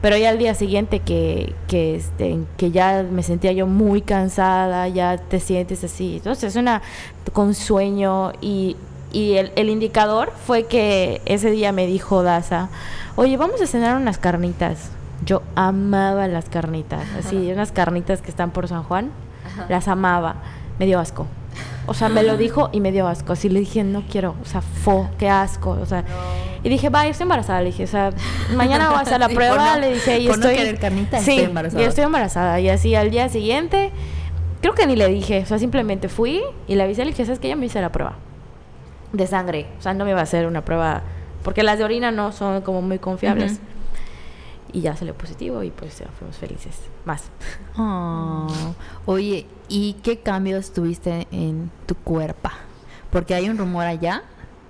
Pero 0.00 0.16
ya 0.16 0.30
al 0.30 0.38
día 0.38 0.54
siguiente 0.54 1.00
que, 1.00 1.54
que, 1.66 1.96
este, 1.96 2.38
que 2.56 2.70
ya 2.70 3.04
me 3.10 3.24
sentía 3.24 3.50
yo 3.50 3.66
muy 3.66 4.00
cansada, 4.00 4.86
ya 4.86 5.18
te 5.18 5.40
sientes 5.40 5.82
así. 5.82 6.16
Entonces 6.16 6.44
es 6.54 6.56
una 6.56 6.82
con 7.32 7.52
sueño 7.52 8.32
y, 8.40 8.76
y 9.12 9.34
el, 9.34 9.50
el, 9.56 9.68
indicador 9.68 10.32
fue 10.46 10.66
que 10.66 11.20
ese 11.24 11.50
día 11.50 11.72
me 11.72 11.88
dijo 11.88 12.22
Daza, 12.22 12.68
oye, 13.16 13.36
vamos 13.36 13.60
a 13.60 13.66
cenar 13.66 13.96
unas 13.96 14.18
carnitas. 14.18 14.90
Yo 15.24 15.42
amaba 15.56 16.28
las 16.28 16.48
carnitas, 16.48 17.04
así, 17.18 17.50
unas 17.50 17.72
carnitas 17.72 18.22
que 18.22 18.30
están 18.30 18.52
por 18.52 18.68
San 18.68 18.84
Juan 18.84 19.10
las 19.68 19.88
amaba, 19.88 20.36
me 20.78 20.86
dio 20.86 20.98
asco. 20.98 21.26
O 21.86 21.94
sea, 21.94 22.08
me 22.08 22.22
lo 22.22 22.36
dijo 22.44 22.70
y 22.72 22.80
me 22.80 22.92
dio 22.92 23.08
asco. 23.08 23.32
Así 23.32 23.48
le 23.48 23.60
dije, 23.60 23.84
no 23.84 24.02
quiero, 24.10 24.34
o 24.42 24.44
sea, 24.44 24.60
fo, 24.60 25.08
qué 25.18 25.28
asco. 25.28 25.70
O 25.70 25.86
sea, 25.86 26.04
y 26.62 26.68
dije, 26.68 26.88
va, 26.88 27.06
estoy 27.06 27.24
embarazada. 27.24 27.60
Le 27.60 27.66
dije, 27.66 27.84
o 27.84 27.88
sea, 27.88 28.10
mañana 28.54 28.88
voy 28.88 28.98
a 28.98 29.00
hacer 29.00 29.20
la 29.20 29.28
prueba. 29.28 29.78
le 29.78 29.94
dije, 29.94 30.18
y 30.18 30.28
estoy. 30.28 30.72
No 30.72 30.78
carnita, 30.78 31.20
sí, 31.20 31.32
estoy 31.32 31.44
embarazada. 31.44 31.82
Y 31.82 31.86
estoy 31.86 32.04
embarazada. 32.04 32.60
Y 32.60 32.68
así 32.68 32.94
al 32.94 33.10
día 33.10 33.28
siguiente 33.28 33.92
creo 34.60 34.74
que 34.74 34.86
ni 34.86 34.96
le 34.96 35.08
dije, 35.08 35.40
o 35.42 35.46
sea, 35.46 35.58
simplemente 35.58 36.08
fui 36.08 36.42
y 36.66 36.74
le 36.74 36.82
avisé, 36.82 37.04
le 37.04 37.12
dije, 37.12 37.24
¿sabes 37.24 37.38
que 37.38 37.48
Ya 37.48 37.56
me 37.56 37.66
hice 37.66 37.80
la 37.80 37.92
prueba 37.92 38.16
de 39.12 39.26
sangre, 39.26 39.66
o 39.78 39.82
sea, 39.82 39.94
no 39.94 40.04
me 40.04 40.10
iba 40.10 40.20
a 40.20 40.24
hacer 40.24 40.46
una 40.46 40.64
prueba, 40.64 41.02
porque 41.42 41.62
las 41.62 41.78
de 41.78 41.84
orina 41.84 42.10
no 42.10 42.32
son 42.32 42.60
como 42.60 42.82
muy 42.82 42.98
confiables. 42.98 43.60
Y 44.72 44.82
ya 44.82 44.96
salió 44.96 45.14
positivo 45.14 45.62
y 45.62 45.70
pues 45.70 45.98
ya 45.98 46.08
fuimos 46.18 46.36
felices, 46.36 46.76
más. 47.04 47.24
Oh. 47.80 48.48
Oye, 49.06 49.46
¿y 49.68 49.94
qué 50.02 50.18
cambios 50.18 50.72
tuviste 50.72 51.28
en 51.30 51.70
tu 51.86 51.94
cuerpo? 51.94 52.50
Porque 53.10 53.34
hay 53.34 53.48
un 53.48 53.56
rumor 53.56 53.84
allá 53.84 54.24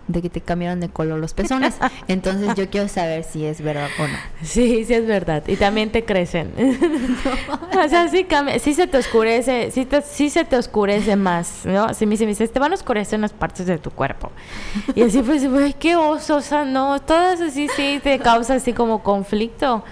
de 0.09 0.23
que 0.23 0.31
te 0.31 0.41
cambiaron 0.41 0.81
de 0.81 0.89
color 0.89 1.19
los 1.21 1.35
pezones. 1.35 1.77
Entonces 2.09 2.55
yo 2.57 2.69
quiero 2.69 2.89
saber 2.89 3.25
si 3.25 3.45
es 3.45 3.61
verdad 3.61 3.89
o 3.99 4.03
no. 4.09 4.17
Sí, 4.43 4.85
sí 4.85 4.95
es 4.95 5.07
verdad. 5.07 5.43
Y 5.47 5.57
también 5.57 5.91
te 5.93 6.05
crecen. 6.05 6.53
o 7.85 7.89
sea, 7.89 8.09
sí 8.09 8.25
cambia, 8.25 8.59
sí 8.59 8.75
se 8.75 8.87
te 8.87 8.99
oscurece, 8.99 9.71
sí, 9.71 9.85
te- 9.85 10.03
sí 10.03 10.31
se 10.31 10.45
te 10.45 10.57
oscurece 10.57 11.17
más, 11.17 11.61
¿no? 11.65 11.85
Así 11.85 12.07
me 12.07 12.17
te 12.17 12.59
van 12.59 12.73
a 12.73 12.75
oscurecer 12.75 13.19
unas 13.19 13.33
partes 13.33 13.67
de 13.67 13.79
tu 13.79 13.91
cuerpo. 13.91 14.31
Y 14.95 15.03
así 15.03 15.23
pues, 15.23 15.45
ay, 15.45 15.75
qué 15.79 15.97
oso, 15.97 16.37
o 16.37 16.41
sea, 16.41 16.65
no, 16.65 17.01
todas 17.01 17.41
así 17.41 17.69
sí 17.77 18.01
te 18.03 18.19
causa 18.19 18.55
así 18.55 18.73
como 18.73 19.03
conflicto. 19.03 19.85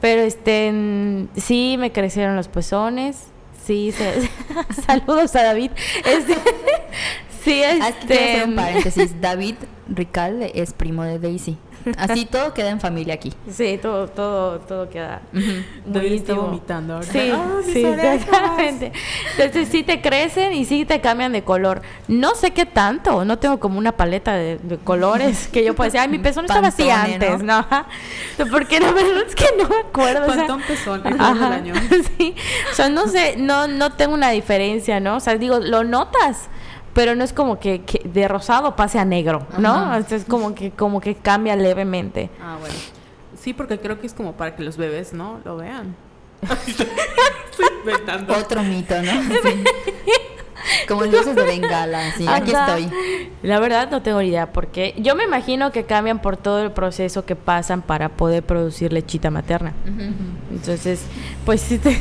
Pero 0.00 0.22
este, 0.22 1.26
sí 1.36 1.76
me 1.78 1.90
crecieron 1.90 2.36
los 2.36 2.48
pezones. 2.48 3.16
Sí, 3.64 3.92
se- 3.92 4.28
saludos 4.86 5.34
a 5.34 5.42
David. 5.42 5.70
Este, 6.04 6.34
sí, 7.46 7.62
es 7.62 7.94
que 7.96 8.06
quiero 8.06 8.24
hacer 8.24 8.44
un 8.44 8.50
este, 8.50 8.62
paréntesis. 8.62 9.14
David 9.20 9.54
Ricalde 9.88 10.52
es 10.54 10.72
primo 10.72 11.04
de 11.04 11.18
Daisy. 11.18 11.56
Así 11.98 12.24
todo 12.24 12.52
queda 12.52 12.70
en 12.70 12.80
familia 12.80 13.14
aquí. 13.14 13.32
sí, 13.48 13.78
todo, 13.80 14.08
todo, 14.08 14.58
todo 14.58 14.88
queda 14.88 15.22
David 15.86 16.12
está 16.14 16.34
vomitando 16.34 16.94
ahora. 16.94 17.06
Sí, 17.06 17.30
Ah, 17.32 17.60
sí, 17.64 17.84
exactamente. 17.84 18.92
Entonces 19.38 19.68
sí 19.68 19.84
te 19.84 20.00
crecen 20.00 20.52
y 20.52 20.64
sí 20.64 20.84
te 20.84 21.00
cambian 21.00 21.30
de 21.32 21.44
color. 21.44 21.82
No 22.08 22.34
sé 22.34 22.50
qué 22.50 22.66
tanto, 22.66 23.24
no 23.24 23.38
tengo 23.38 23.60
como 23.60 23.78
una 23.78 23.92
paleta 23.92 24.34
de, 24.34 24.58
de 24.58 24.78
colores 24.78 25.46
que 25.46 25.64
yo 25.64 25.76
pueda 25.76 25.86
decir, 25.86 26.00
ay, 26.00 26.08
mi 26.08 26.18
pezón 26.18 26.46
estaba 26.46 26.68
así 26.68 26.90
antes, 26.90 27.44
¿no? 27.44 27.64
Porque 28.50 28.80
la 28.80 28.90
verdad 28.92 29.22
es 29.28 29.36
que 29.36 29.46
no 29.56 29.68
me 29.68 29.76
acuerdo. 29.76 30.22
o 30.26 30.32
sea, 30.32 30.38
Pantón 30.38 30.62
pezón, 30.62 31.02
Ajá, 31.06 31.54
año. 31.54 31.74
sí. 32.18 32.34
O 32.72 32.74
sea, 32.74 32.88
no 32.88 33.06
sé, 33.06 33.36
no, 33.38 33.68
no 33.68 33.92
tengo 33.92 34.12
una 34.14 34.30
diferencia, 34.30 34.98
¿no? 34.98 35.18
O 35.18 35.20
sea, 35.20 35.36
digo, 35.36 35.60
lo 35.60 35.84
notas, 35.84 36.48
pero 36.96 37.14
no 37.14 37.24
es 37.24 37.34
como 37.34 37.60
que, 37.60 37.82
que 37.82 38.08
de 38.08 38.26
rosado 38.26 38.74
pase 38.74 38.98
a 38.98 39.04
negro, 39.04 39.46
¿no? 39.58 39.74
Ajá. 39.74 39.98
Es 39.98 40.24
como 40.24 40.54
que, 40.54 40.70
como 40.70 40.98
que 40.98 41.14
cambia 41.14 41.54
levemente. 41.54 42.30
Ah, 42.40 42.56
bueno. 42.58 42.74
Sí, 43.38 43.52
porque 43.52 43.78
creo 43.78 44.00
que 44.00 44.06
es 44.06 44.14
como 44.14 44.32
para 44.32 44.56
que 44.56 44.62
los 44.62 44.78
bebés, 44.78 45.12
¿no? 45.12 45.38
Lo 45.44 45.58
vean. 45.58 45.94
Estoy 46.66 47.66
inventando. 47.80 48.34
Otro 48.34 48.62
mito, 48.62 48.94
¿no? 49.02 49.12
Sí. 49.42 49.64
Como 50.88 51.04
luces 51.04 51.34
de 51.34 51.42
bengala, 51.42 52.12
sí. 52.16 52.26
Aquí 52.28 52.52
estoy. 52.52 52.88
La 53.42 53.60
verdad 53.60 53.90
no 53.90 54.02
tengo 54.02 54.20
ni 54.20 54.28
idea 54.28 54.52
porque 54.52 54.94
yo 54.98 55.14
me 55.14 55.24
imagino 55.24 55.72
que 55.72 55.84
cambian 55.84 56.20
por 56.20 56.36
todo 56.36 56.62
el 56.62 56.72
proceso 56.72 57.24
que 57.24 57.36
pasan 57.36 57.82
para 57.82 58.08
poder 58.10 58.42
producir 58.42 58.92
lechita 58.92 59.30
materna. 59.30 59.72
Entonces, 60.50 61.02
pues 61.44 61.60
sí 61.60 61.78
te... 61.78 61.96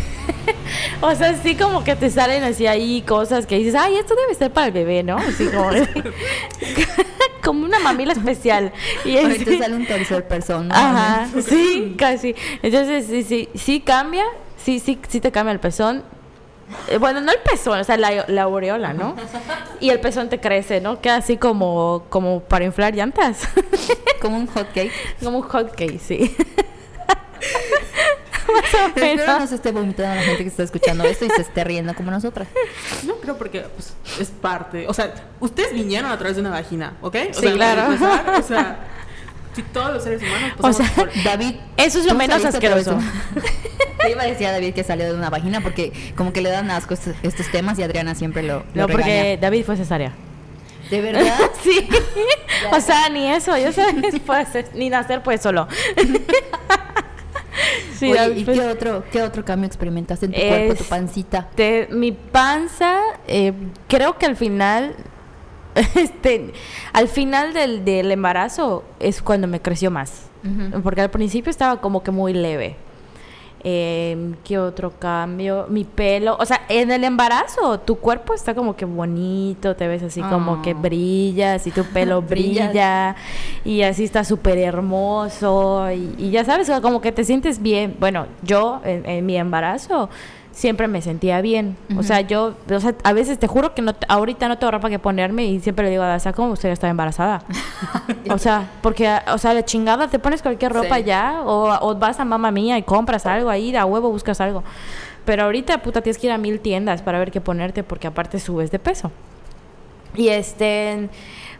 o 1.01 1.13
sea, 1.15 1.35
sí 1.41 1.55
como 1.55 1.83
que 1.83 1.95
te 1.95 2.09
salen 2.09 2.43
así 2.43 2.67
ahí 2.67 3.01
cosas 3.01 3.45
que 3.45 3.57
dices, 3.57 3.75
ay, 3.75 3.95
esto 3.95 4.15
debe 4.15 4.33
ser 4.35 4.51
para 4.51 4.67
el 4.67 4.73
bebé, 4.73 5.03
¿no? 5.03 5.17
Así 5.17 5.47
como... 5.47 5.69
como 7.43 7.63
una 7.63 7.79
mamila 7.79 8.13
especial. 8.13 8.73
Y 9.05 9.17
Ahorita 9.17 9.43
así- 9.51 9.59
sale 9.59 9.75
un 9.75 9.85
tercer 9.85 10.27
persona. 10.27 10.73
Ajá, 10.75 11.29
sí, 11.47 11.95
casi. 11.97 12.35
Entonces, 12.63 13.05
sí, 13.07 13.23
sí, 13.23 13.49
sí 13.53 13.79
cambia, 13.81 14.25
sí, 14.57 14.79
sí, 14.79 14.99
sí 15.07 15.21
te 15.21 15.31
cambia 15.31 15.53
el 15.53 15.59
pezón. 15.59 16.03
Eh, 16.87 16.97
Bueno, 16.97 17.21
no 17.21 17.31
el 17.31 17.39
pezón, 17.39 17.79
o 17.79 17.83
sea, 17.83 17.97
la, 17.97 18.25
la 18.27 18.43
aureola, 18.43 18.93
¿no? 18.93 19.15
Y 19.79 19.89
el 19.89 19.99
pezón 19.99 20.29
te 20.29 20.39
crece, 20.39 20.81
¿no? 20.81 20.99
Queda 21.01 21.17
así 21.17 21.37
como, 21.37 22.05
como 22.09 22.41
para 22.41 22.65
inflar 22.65 22.93
llantas. 22.95 23.47
Como 24.21 24.37
un 24.37 24.47
hot 24.47 24.67
cake. 24.73 24.91
como 25.23 25.37
un 25.39 25.43
hot 25.47 25.75
cake, 25.75 25.99
sí. 25.99 26.35
Más 28.51 28.73
o 28.73 28.77
Espero 28.87 29.25
no 29.25 29.33
menos. 29.33 29.49
se 29.49 29.55
esté 29.55 29.71
vomitando 29.71 30.15
la 30.15 30.21
gente 30.21 30.43
que 30.43 30.49
está 30.49 30.63
escuchando 30.63 31.03
esto 31.03 31.25
y 31.25 31.29
se 31.29 31.41
esté 31.41 31.63
riendo 31.63 31.93
como 31.93 32.09
nosotras. 32.11 32.47
No 33.05 33.15
creo 33.15 33.37
porque 33.37 33.61
pues, 33.61 33.93
es 34.19 34.29
parte. 34.29 34.87
O 34.87 34.93
sea, 34.93 35.13
ustedes 35.39 35.73
vinieron 35.73 36.11
a 36.11 36.17
través 36.17 36.35
de 36.37 36.41
una 36.41 36.51
vagina, 36.51 36.93
¿ok? 37.01 37.15
O 37.29 37.33
Sí, 37.33 37.41
sea, 37.41 37.53
claro. 37.53 37.81
empezar, 37.91 38.29
o 38.39 38.43
sea, 38.43 38.79
si 39.55 39.61
todos 39.63 39.93
los 39.93 40.03
seres 40.03 40.21
humanos 40.23 40.51
O 40.59 40.73
sea, 40.73 40.91
por. 40.95 41.09
David. 41.23 41.55
Eso 41.77 41.99
es 41.99 42.05
lo 42.05 42.11
¿tú 42.11 42.17
menos 42.17 42.45
asqueroso. 42.45 42.97
Le 44.05 44.11
iba 44.11 44.23
a 44.23 44.25
decir 44.25 44.47
a 44.47 44.51
David 44.51 44.73
que 44.73 44.83
salió 44.83 45.05
de 45.05 45.13
una 45.13 45.29
vagina 45.29 45.61
porque 45.61 45.91
como 46.15 46.31
que 46.33 46.41
le 46.41 46.49
dan 46.49 46.69
asco 46.71 46.93
estos, 46.93 47.15
estos 47.23 47.49
temas 47.51 47.77
y 47.79 47.83
Adriana 47.83 48.15
siempre 48.15 48.43
lo, 48.43 48.63
lo 48.73 48.83
No, 48.83 48.87
porque 48.87 49.05
regaña. 49.05 49.37
David 49.41 49.65
fue 49.65 49.75
cesárea. 49.77 50.13
¿De 50.89 51.01
verdad? 51.01 51.37
Sí. 51.63 51.87
o 52.71 52.79
sea, 52.79 53.09
ni 53.09 53.27
eso, 53.27 53.57
yo 53.57 53.71
sé, 53.71 53.83
puede 54.25 54.45
ser, 54.45 54.69
ni 54.75 54.89
nacer 54.89 55.23
pues 55.23 55.41
solo. 55.41 55.67
Sí, 57.97 58.11
Oye, 58.11 58.19
David, 58.19 58.37
¿y 58.37 58.43
pues, 58.43 58.59
qué 58.59 58.67
otro, 58.67 59.03
qué 59.09 59.21
otro 59.23 59.45
cambio 59.45 59.65
experimentaste 59.67 60.25
en 60.25 60.33
tu 60.33 60.37
cuerpo, 60.41 60.75
tu 60.75 60.83
Es- 60.83 60.89
pancita? 60.89 61.47
Este, 61.51 61.87
mi 61.91 62.11
panza, 62.11 62.99
eh, 63.27 63.53
creo 63.87 64.17
que 64.17 64.25
al 64.25 64.35
final, 64.35 64.93
este, 65.95 66.51
al 66.91 67.07
final 67.07 67.53
del, 67.53 67.85
del 67.85 68.11
embarazo 68.11 68.83
es 68.99 69.21
cuando 69.21 69.47
me 69.47 69.61
creció 69.61 69.91
más. 69.91 70.23
Porque 70.83 71.01
al 71.01 71.09
principio 71.09 71.49
estaba 71.49 71.81
como 71.81 72.03
que 72.03 72.11
muy 72.11 72.31
leve. 72.33 72.75
Eh, 73.67 74.35
¿Qué 74.43 74.59
otro 74.59 74.91
cambio? 74.99 75.65
Mi 75.69 75.85
pelo. 75.85 76.37
O 76.39 76.45
sea, 76.45 76.61
en 76.69 76.91
el 76.91 77.03
embarazo 77.03 77.79
tu 77.79 77.95
cuerpo 77.97 78.35
está 78.35 78.53
como 78.53 78.75
que 78.75 78.85
bonito, 78.85 79.75
te 79.75 79.87
ves 79.87 80.03
así 80.03 80.21
como 80.21 80.61
que 80.61 80.71
Ah. 80.71 80.79
brillas 80.79 81.65
y 81.65 81.71
tu 81.71 81.83
pelo 81.93 82.21
brilla 82.21 83.15
y 83.63 83.81
así 83.81 84.03
está 84.03 84.23
súper 84.23 84.59
hermoso 84.59 85.91
y, 85.91 86.13
y 86.19 86.29
ya 86.29 86.45
sabes, 86.45 86.69
como 86.79 87.01
que 87.01 87.11
te 87.11 87.23
sientes 87.23 87.59
bien. 87.59 87.95
Bueno, 87.99 88.27
yo 88.43 88.81
en, 88.85 89.03
en 89.09 89.25
mi 89.25 89.35
embarazo 89.35 90.09
siempre 90.55 90.87
me 90.87 91.01
sentía 91.01 91.41
bien. 91.41 91.75
O 91.97 92.01
sea, 92.03 92.21
yo, 92.21 92.53
o 92.73 92.79
sea, 92.79 92.95
a 93.03 93.11
veces 93.11 93.37
te 93.37 93.45
juro 93.45 93.75
que 93.75 93.81
no 93.81 93.93
te- 93.93 94.05
ahorita 94.09 94.47
no 94.47 94.57
tengo 94.57 94.71
ropa 94.71 94.89
que 94.89 94.99
ponerme 94.99 95.45
y 95.45 95.59
siempre 95.59 95.83
le 95.83 95.91
digo 95.91 96.03
a 96.03 96.07
Daza, 96.07 96.31
¿cómo 96.31 96.53
usted 96.53 96.69
está 96.69 96.87
embarazada? 96.87 97.41
o 98.31 98.37
sea, 98.37 98.69
porque, 98.81 99.13
o 99.33 99.37
sea, 99.37 99.53
la 99.53 99.65
chingada, 99.65 100.07
te 100.07 100.17
pones 100.17 100.41
cualquier 100.41 100.71
ropa 100.71 100.95
Sí. 100.95 101.03
ya 101.03 101.41
o, 101.43 101.77
o 101.81 101.95
vas 101.95 102.21
a 102.21 102.25
mamá 102.25 102.51
mía 102.51 102.77
y 102.77 102.83
compras 102.83 103.25
algo 103.25 103.49
ahí, 103.49 103.75
a 103.75 103.85
huevo 103.85 104.09
buscas 104.09 104.39
algo. 104.39 104.63
Pero 105.25 105.43
ahorita, 105.43 105.79
puta, 105.81 106.01
tienes 106.01 106.17
que 106.19 106.27
ir 106.27 106.31
a 106.33 106.37
mil 106.37 106.61
tiendas 106.61 107.01
para 107.01 107.19
ver 107.19 107.31
qué 107.31 107.41
ponerte 107.41 107.83
porque 107.83 108.07
aparte 108.07 108.39
subes 108.39 108.71
de 108.71 108.79
peso. 108.79 109.11
Y 110.15 110.29
este, 110.29 111.09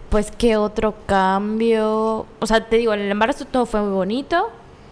pues, 0.10 0.32
¿qué 0.32 0.56
otro 0.56 0.96
cambio? 1.06 2.26
O 2.40 2.46
sea, 2.46 2.66
te 2.66 2.78
digo, 2.78 2.94
en 2.94 3.02
el 3.02 3.12
embarazo 3.12 3.44
todo 3.46 3.66
fue 3.66 3.82
muy 3.82 3.92
bonito. 3.92 4.50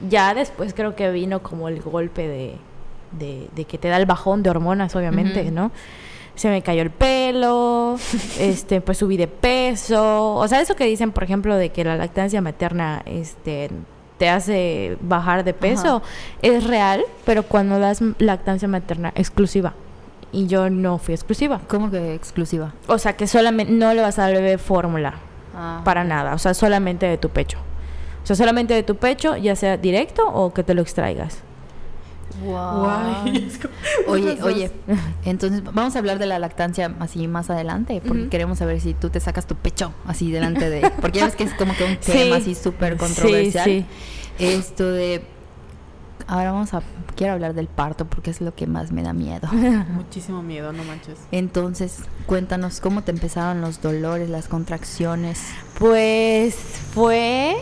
Ya 0.09 0.33
después 0.33 0.73
creo 0.73 0.95
que 0.95 1.09
vino 1.11 1.41
como 1.41 1.69
el 1.69 1.81
golpe 1.81 2.27
de, 2.27 2.57
de, 3.17 3.49
de 3.56 3.65
que 3.65 3.78
te 3.78 3.88
da 3.88 3.97
el 3.97 4.06
bajón 4.06 4.43
de 4.43 4.49
hormonas, 4.49 4.95
obviamente. 4.95 5.52
¿no? 5.52 5.71
Se 6.36 6.49
me 6.49 6.62
cayó 6.62 6.82
el 6.82 6.89
pelo, 6.89 7.97
este, 8.39 8.82
pues 8.82 8.97
subí 8.97 9.17
de 9.17 9.28
peso. 9.28 10.36
O 10.36 10.47
sea, 10.47 10.62
eso 10.62 10.76
que 10.76 10.86
dicen, 10.86 11.12
por 11.12 11.23
ejemplo, 11.23 11.56
de 11.56 11.69
que 11.69 11.84
la 11.84 11.95
lactancia 11.95 12.41
materna, 12.41 13.02
este 13.06 13.69
te 14.17 14.30
hace 14.30 14.97
bajar 15.02 15.43
de 15.43 15.54
peso, 15.54 16.02
es 16.41 16.65
real, 16.65 17.04
pero 17.26 17.43
cuando 17.43 17.80
das 17.80 17.99
lactancia 18.19 18.67
materna 18.67 19.12
exclusiva. 19.15 19.73
Y 20.32 20.47
yo 20.47 20.69
no 20.69 20.97
fui 20.97 21.13
exclusiva. 21.13 21.60
¿Cómo 21.67 21.91
que 21.91 22.13
exclusiva? 22.13 22.73
O 22.88 22.97
sea, 22.97 23.13
que 23.17 23.28
solamente 23.28 23.73
no 23.73 23.93
le 23.93 24.02
vas 24.02 24.17
a 24.19 24.23
dar 24.23 24.34
bebé 24.34 24.58
fórmula 24.58 25.15
Ah. 25.56 25.82
para 25.84 26.04
nada, 26.04 26.34
o 26.34 26.39
sea, 26.39 26.56
solamente 26.56 27.06
de 27.06 27.17
tu 27.19 27.30
pecho. 27.30 27.60
O 28.23 28.26
sea, 28.26 28.36
solamente 28.36 28.73
de 28.73 28.82
tu 28.82 28.95
pecho, 28.95 29.36
ya 29.38 29.56
sea 29.56 29.78
directo 29.78 30.26
o 30.28 30.52
que 30.52 30.63
te 30.63 30.73
lo 30.73 30.82
extraigas. 30.82 31.43
Como- 32.43 32.88
Oye, 34.08 34.38
oye, 34.43 34.71
entonces 35.25 35.63
vamos 35.63 35.95
a 35.95 35.99
hablar 35.99 36.19
de 36.19 36.25
la 36.25 36.39
lactancia 36.39 36.93
así 36.99 37.27
más 37.27 37.49
adelante, 37.49 38.01
porque 38.06 38.29
queremos 38.29 38.58
saber 38.60 38.79
si 38.82 38.93
tú 38.93 39.10
te 39.10 39.19
sacas 39.19 39.47
tu 39.47 39.56
pecho 39.56 39.93
así 40.06 40.32
delante 40.32 40.69
de, 40.69 40.89
porque 41.01 41.19
ya 41.19 41.25
ves 41.25 41.36
que 41.36 41.43
es 41.43 41.53
como 41.53 41.75
que 41.75 41.84
un 41.84 41.97
Sí. 42.01 42.12
tema 42.12 42.38
así 42.38 42.56
súper 42.56 42.97
controversial. 42.97 43.65
Sí, 43.65 43.86
Esto 44.39 44.89
de, 44.91 45.23
ahora 46.27 46.51
vamos 46.51 46.73
a, 46.73 46.82
quiero 47.15 47.34
hablar 47.34 47.53
del 47.53 47.67
parto 47.67 48.06
porque 48.06 48.32
es 48.32 48.41
lo 48.41 48.53
que 48.56 48.67
más 48.67 48.91
me 48.91 49.03
da 49.03 49.13
miedo. 49.13 49.47
Muchísimo 49.51 50.41
miedo, 50.43 50.73
no 50.73 50.84
manches. 50.84 51.19
Entonces, 51.32 51.99
cuéntanos 52.25 52.79
cómo 52.79 53.03
te 53.03 53.12
empezaron 53.12 53.62
los 53.62 53.82
dolores, 53.82 54.29
las 54.29 54.47
contracciones. 54.47 55.39
Pues 55.79 56.56
fue 56.93 57.56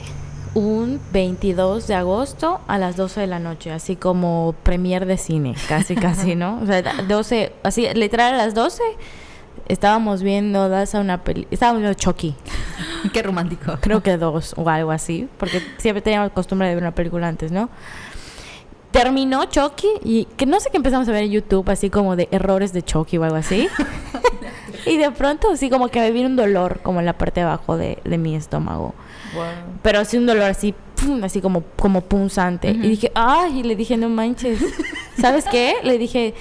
un 0.53 0.99
22 1.13 1.87
de 1.87 1.95
agosto 1.95 2.59
a 2.67 2.77
las 2.77 2.97
12 2.97 3.21
de 3.21 3.27
la 3.27 3.39
noche, 3.39 3.71
así 3.71 3.95
como 3.95 4.55
premier 4.63 5.05
de 5.05 5.17
cine, 5.17 5.55
casi, 5.67 5.95
casi, 5.95 6.35
¿no? 6.35 6.59
O 6.61 6.65
sea, 6.65 6.81
12, 7.07 7.53
así, 7.63 7.87
literal 7.93 8.33
a 8.33 8.37
las 8.37 8.53
12 8.53 8.81
estábamos 9.67 10.23
viendo 10.23 10.67
das 10.67 10.95
a 10.95 10.99
una 10.99 11.23
peli, 11.23 11.47
estábamos 11.51 11.81
viendo 11.81 11.97
Chucky, 11.97 12.35
Qué 13.13 13.23
romántico. 13.23 13.77
creo 13.79 14.03
que 14.03 14.17
dos 14.17 14.53
o 14.57 14.67
algo 14.69 14.91
así, 14.91 15.29
porque 15.37 15.61
siempre 15.77 16.01
teníamos 16.01 16.31
costumbre 16.31 16.67
de 16.67 16.75
ver 16.75 16.83
una 16.83 16.93
película 16.93 17.27
antes, 17.27 17.51
¿no? 17.51 17.69
terminó 18.91 19.45
Chucky 19.45 19.87
y 20.03 20.25
que 20.37 20.45
no 20.45 20.59
sé 20.59 20.69
qué 20.69 20.77
empezamos 20.77 21.07
a 21.07 21.11
ver 21.11 21.23
en 21.23 21.31
YouTube, 21.31 21.69
así 21.69 21.89
como 21.89 22.15
de 22.15 22.27
errores 22.31 22.73
de 22.73 22.83
Chucky 22.83 23.17
o 23.17 23.23
algo 23.23 23.37
así. 23.37 23.67
y 24.85 24.97
de 24.97 25.11
pronto, 25.11 25.51
así 25.51 25.69
como 25.69 25.89
que 25.89 25.99
me 25.99 26.11
vino 26.11 26.27
un 26.27 26.35
dolor, 26.35 26.79
como 26.81 26.99
en 26.99 27.05
la 27.05 27.13
parte 27.13 27.41
de 27.41 27.47
abajo 27.47 27.77
de, 27.77 27.99
de 28.03 28.17
mi 28.17 28.35
estómago. 28.35 28.93
Pero 29.81 29.99
así 29.99 30.17
un 30.17 30.25
dolor 30.25 30.45
así, 30.45 30.73
pum, 30.95 31.23
así 31.23 31.41
como, 31.41 31.63
como 31.77 32.01
punzante. 32.01 32.71
Y 32.71 32.89
dije, 32.89 33.11
ay, 33.15 33.59
y 33.59 33.63
le 33.63 33.75
dije, 33.75 33.97
no 33.97 34.09
manches. 34.09 34.59
¿Sabes 35.19 35.45
qué? 35.49 35.75
Le 35.83 35.97
dije, 35.97 36.33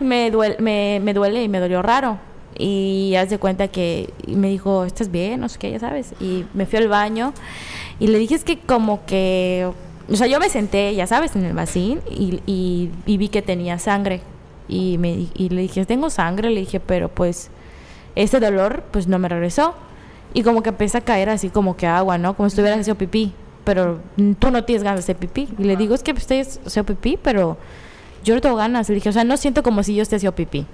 me, 0.00 0.30
duele, 0.30 0.56
me, 0.60 1.00
me 1.02 1.14
duele 1.14 1.42
y 1.42 1.48
me 1.48 1.60
dolió 1.60 1.82
raro. 1.82 2.18
Y 2.58 3.14
hace 3.16 3.38
cuenta 3.38 3.68
que 3.68 4.12
y 4.26 4.34
me 4.36 4.48
dijo, 4.48 4.84
¿estás 4.84 5.10
bien? 5.10 5.40
No 5.40 5.48
sé 5.48 5.58
qué, 5.58 5.70
ya 5.70 5.78
sabes. 5.78 6.14
Y 6.20 6.44
me 6.54 6.66
fui 6.66 6.78
al 6.78 6.88
baño 6.88 7.32
y 7.98 8.08
le 8.08 8.18
dije, 8.18 8.34
es 8.34 8.44
que 8.44 8.58
como 8.58 9.04
que... 9.06 9.70
O 10.10 10.16
sea, 10.16 10.26
yo 10.26 10.40
me 10.40 10.48
senté, 10.48 10.94
ya 10.94 11.06
sabes, 11.06 11.36
en 11.36 11.44
el 11.44 11.54
vacín 11.54 12.00
y, 12.10 12.40
y, 12.46 12.90
y 13.06 13.16
vi 13.16 13.28
que 13.28 13.40
tenía 13.40 13.78
sangre. 13.78 14.20
Y, 14.68 14.98
me, 14.98 15.28
y 15.34 15.48
le 15.48 15.62
dije, 15.62 15.84
tengo 15.86 16.10
sangre. 16.10 16.50
Le 16.50 16.60
dije, 16.60 16.80
pero 16.80 17.08
pues 17.08 17.50
ese 18.14 18.40
dolor 18.40 18.84
pues 18.90 19.06
no 19.06 19.18
me 19.18 19.28
regresó. 19.28 19.74
Y 20.34 20.42
como 20.42 20.62
que 20.62 20.70
empieza 20.70 20.98
a 20.98 21.00
caer 21.02 21.28
así 21.28 21.50
como 21.50 21.76
que 21.76 21.86
agua, 21.86 22.18
¿no? 22.18 22.34
Como 22.34 22.48
si 22.48 22.54
estuvieras 22.54 22.80
haciendo 22.80 22.98
pipí. 22.98 23.32
Pero 23.64 24.00
tú 24.38 24.50
no 24.50 24.64
tienes 24.64 24.82
ganas 24.82 25.00
de 25.00 25.12
hacer 25.12 25.16
pipí. 25.16 25.48
Y 25.58 25.64
le 25.64 25.76
digo, 25.76 25.94
es 25.94 26.02
que 26.02 26.12
usted 26.12 26.40
haciendo 26.40 26.94
pipí, 26.94 27.18
pero 27.22 27.58
yo 28.24 28.34
no 28.34 28.40
tengo 28.40 28.56
ganas. 28.56 28.88
Le 28.88 28.94
dije, 28.96 29.08
o 29.08 29.12
sea, 29.12 29.24
no 29.24 29.36
siento 29.36 29.62
como 29.62 29.82
si 29.82 29.94
yo 29.94 30.02
esté 30.02 30.16
haciendo 30.16 30.34
pipí. 30.34 30.66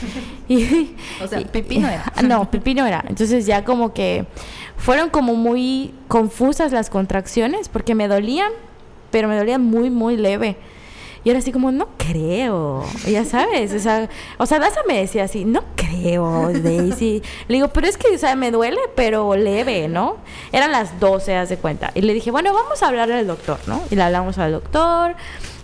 y, 0.48 0.94
o 1.22 1.28
sea, 1.28 1.40
pipí 1.40 1.78
no 1.78 1.88
era. 1.88 2.04
No, 2.22 2.50
pipí 2.50 2.74
no 2.74 2.86
era. 2.86 3.04
Entonces 3.06 3.46
ya 3.46 3.64
como 3.64 3.92
que 3.92 4.26
fueron 4.76 5.10
como 5.10 5.34
muy 5.34 5.94
confusas 6.08 6.72
las 6.72 6.90
contracciones 6.90 7.68
porque 7.68 7.94
me 7.94 8.08
dolían, 8.08 8.50
pero 9.10 9.28
me 9.28 9.36
dolían 9.36 9.62
muy, 9.62 9.90
muy 9.90 10.16
leve. 10.16 10.56
Y 11.24 11.30
era 11.30 11.38
así 11.38 11.52
como, 11.52 11.70
no 11.70 11.88
creo, 11.98 12.84
ya 13.06 13.24
sabes, 13.24 13.72
o 13.72 13.78
sea, 13.78 14.08
o 14.38 14.46
sea, 14.46 14.58
Daza 14.58 14.80
me 14.88 14.98
decía 14.98 15.24
así, 15.24 15.44
no 15.44 15.62
creo, 15.76 16.50
Daisy. 16.52 17.22
Le 17.46 17.56
digo, 17.56 17.68
pero 17.68 17.86
es 17.86 17.96
que, 17.96 18.14
o 18.14 18.18
sea, 18.18 18.34
me 18.34 18.50
duele, 18.50 18.80
pero 18.96 19.36
leve, 19.36 19.88
¿no? 19.88 20.16
Eran 20.50 20.72
las 20.72 20.98
12, 20.98 21.36
haz 21.36 21.48
de 21.48 21.58
cuenta. 21.58 21.92
Y 21.94 22.00
le 22.00 22.12
dije, 22.12 22.32
bueno, 22.32 22.52
vamos 22.52 22.82
a 22.82 22.88
hablarle 22.88 23.14
al 23.14 23.26
doctor, 23.26 23.58
¿no? 23.66 23.80
Y 23.90 23.94
le 23.94 24.02
hablamos 24.02 24.38
al 24.38 24.52
doctor. 24.52 25.14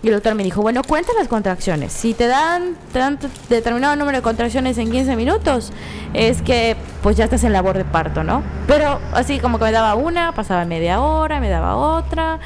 Y 0.00 0.08
el 0.08 0.14
doctor 0.14 0.36
me 0.36 0.44
dijo, 0.44 0.62
bueno, 0.62 0.82
cuenta 0.84 1.12
las 1.18 1.26
contracciones. 1.26 1.92
Si 1.92 2.14
te 2.14 2.28
dan, 2.28 2.76
te 2.92 3.00
dan 3.00 3.18
determinado 3.48 3.96
número 3.96 4.18
de 4.18 4.22
contracciones 4.22 4.78
en 4.78 4.92
15 4.92 5.16
minutos, 5.16 5.72
es 6.14 6.40
que 6.40 6.76
pues 7.02 7.16
ya 7.16 7.24
estás 7.24 7.42
en 7.42 7.52
labor 7.52 7.76
de 7.76 7.84
parto, 7.84 8.22
¿no? 8.22 8.44
Pero 8.68 9.00
así 9.12 9.40
como 9.40 9.58
que 9.58 9.64
me 9.64 9.72
daba 9.72 9.96
una, 9.96 10.32
pasaba 10.32 10.64
media 10.66 11.00
hora, 11.00 11.40
me 11.40 11.48
daba 11.48 11.74
otra 11.74 12.38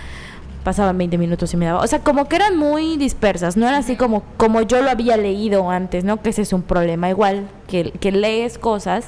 pasaban 0.63 0.97
20 0.99 1.19
minutos 1.19 1.53
y 1.55 1.57
me 1.57 1.67
daba. 1.67 1.81
O 1.81 1.87
sea, 1.87 2.01
como 2.01 2.29
que 2.29 2.37
eran 2.37 2.57
muy 2.57 2.97
dispersas, 2.97 3.57
no 3.57 3.69
era 3.69 3.79
así 3.79 3.97
como, 3.97 4.23
como 4.37 4.63
yo 4.63 4.83
lo 4.83 4.91
había 4.91 5.17
leído 5.17 5.71
antes, 5.71 6.05
¿no? 6.05 6.23
Que 6.23 6.31
ese 6.31 6.43
es 6.43 6.53
un 6.53 6.63
problema 6.63 7.09
igual, 7.11 7.49
que, 7.67 7.93
que 7.93 8.13
lees 8.13 8.59
cosas 8.59 9.07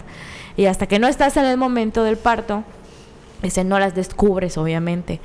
y 0.56 0.66
hasta 0.66 0.86
que 0.86 0.98
no 0.98 1.08
estás 1.08 1.36
en 1.36 1.44
el 1.44 1.56
momento 1.56 2.04
del 2.04 2.16
parto, 2.16 2.64
ese 3.42 3.64
no 3.64 3.78
las 3.78 3.94
descubres, 3.94 4.56
obviamente. 4.56 5.20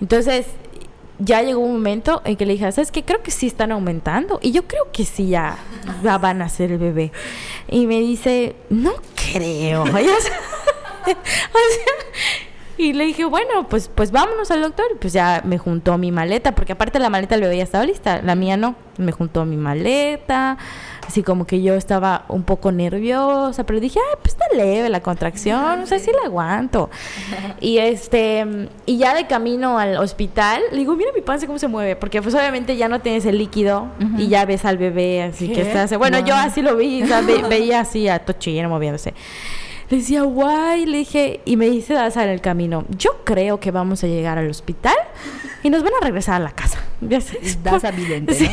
Entonces, 0.00 0.46
ya 1.18 1.42
llegó 1.42 1.60
un 1.60 1.72
momento 1.72 2.22
en 2.24 2.36
que 2.36 2.46
le 2.46 2.54
dije, 2.54 2.70
¿sabes 2.72 2.90
qué? 2.90 3.04
Creo 3.04 3.22
que 3.22 3.30
sí 3.30 3.46
están 3.46 3.72
aumentando. 3.72 4.38
Y 4.42 4.52
yo 4.52 4.66
creo 4.66 4.90
que 4.92 5.04
sí 5.04 5.28
ya, 5.28 5.58
ya 6.02 6.18
van 6.18 6.42
a 6.42 6.48
ser 6.48 6.72
el 6.72 6.78
bebé. 6.78 7.12
Y 7.68 7.86
me 7.86 8.00
dice, 8.00 8.56
no 8.70 8.92
creo. 9.32 9.84
o 9.92 9.92
sea, 9.92 10.04
y 12.76 12.92
le 12.92 13.04
dije, 13.04 13.24
bueno, 13.24 13.68
pues, 13.68 13.88
pues 13.94 14.10
vámonos 14.10 14.50
al 14.50 14.62
doctor. 14.62 14.86
Y 14.94 14.98
pues 14.98 15.12
ya 15.12 15.42
me 15.44 15.58
juntó 15.58 15.96
mi 15.98 16.12
maleta, 16.12 16.54
porque 16.54 16.72
aparte 16.72 16.98
la 16.98 17.10
maleta 17.10 17.34
del 17.34 17.42
bebé 17.42 17.58
ya 17.58 17.64
estaba 17.64 17.84
lista, 17.84 18.20
la 18.22 18.34
mía 18.34 18.56
no. 18.56 18.74
Me 18.96 19.10
juntó 19.10 19.44
mi 19.44 19.56
maleta, 19.56 20.56
así 21.06 21.22
como 21.24 21.46
que 21.46 21.62
yo 21.62 21.74
estaba 21.74 22.24
un 22.28 22.44
poco 22.44 22.70
nerviosa, 22.70 23.64
pero 23.64 23.80
dije, 23.80 23.98
ay, 23.98 24.18
pues 24.22 24.34
está 24.34 24.44
leve 24.54 24.88
la 24.88 25.00
contracción, 25.00 25.80
o 25.80 25.86
sea, 25.86 25.98
sí 25.98 26.10
la 26.12 26.28
aguanto. 26.28 26.90
Y 27.60 27.78
este, 27.78 28.68
y 28.86 28.98
ya 28.98 29.14
de 29.14 29.26
camino 29.26 29.78
al 29.78 29.96
hospital, 29.96 30.62
le 30.70 30.78
digo, 30.78 30.94
mira 30.94 31.10
mi 31.12 31.22
panza 31.22 31.46
cómo 31.46 31.58
se 31.58 31.66
mueve, 31.66 31.96
porque 31.96 32.22
pues 32.22 32.34
obviamente 32.34 32.76
ya 32.76 32.88
no 32.88 33.00
tienes 33.00 33.26
el 33.26 33.38
líquido 33.38 33.88
y 34.16 34.28
ya 34.28 34.44
ves 34.44 34.64
al 34.64 34.78
bebé, 34.78 35.24
así 35.24 35.48
que 35.48 35.62
está, 35.62 35.96
bueno, 35.98 36.20
yo 36.20 36.34
así 36.34 36.62
lo 36.62 36.76
vi, 36.76 37.02
o 37.02 37.06
sea, 37.06 37.20
veía 37.20 37.80
así 37.80 38.08
a 38.08 38.20
Tochillero 38.20 38.68
moviéndose. 38.68 39.12
Le 39.90 39.98
decía, 39.98 40.22
guay, 40.22 40.86
le 40.86 40.98
dije, 40.98 41.40
y 41.44 41.56
me 41.56 41.66
dice 41.68 41.94
Daza 41.94 42.24
en 42.24 42.30
el 42.30 42.40
camino, 42.40 42.84
yo 42.96 43.22
creo 43.24 43.60
que 43.60 43.70
vamos 43.70 44.02
a 44.02 44.06
llegar 44.06 44.38
al 44.38 44.48
hospital 44.48 44.94
y 45.62 45.70
nos 45.70 45.82
van 45.82 45.92
a 46.00 46.04
regresar 46.04 46.36
a 46.36 46.44
la 46.44 46.50
casa. 46.52 46.78
Daza 47.62 47.88
evidente, 47.90 48.34
Sí. 48.34 48.48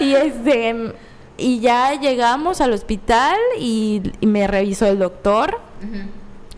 Y 0.00 0.14
este, 0.14 0.92
y 1.36 1.60
ya 1.60 1.98
llegamos 2.00 2.60
al 2.60 2.72
hospital 2.72 3.36
y, 3.58 4.02
y 4.20 4.26
me 4.26 4.46
revisó 4.46 4.86
el 4.86 4.98
doctor. 4.98 5.60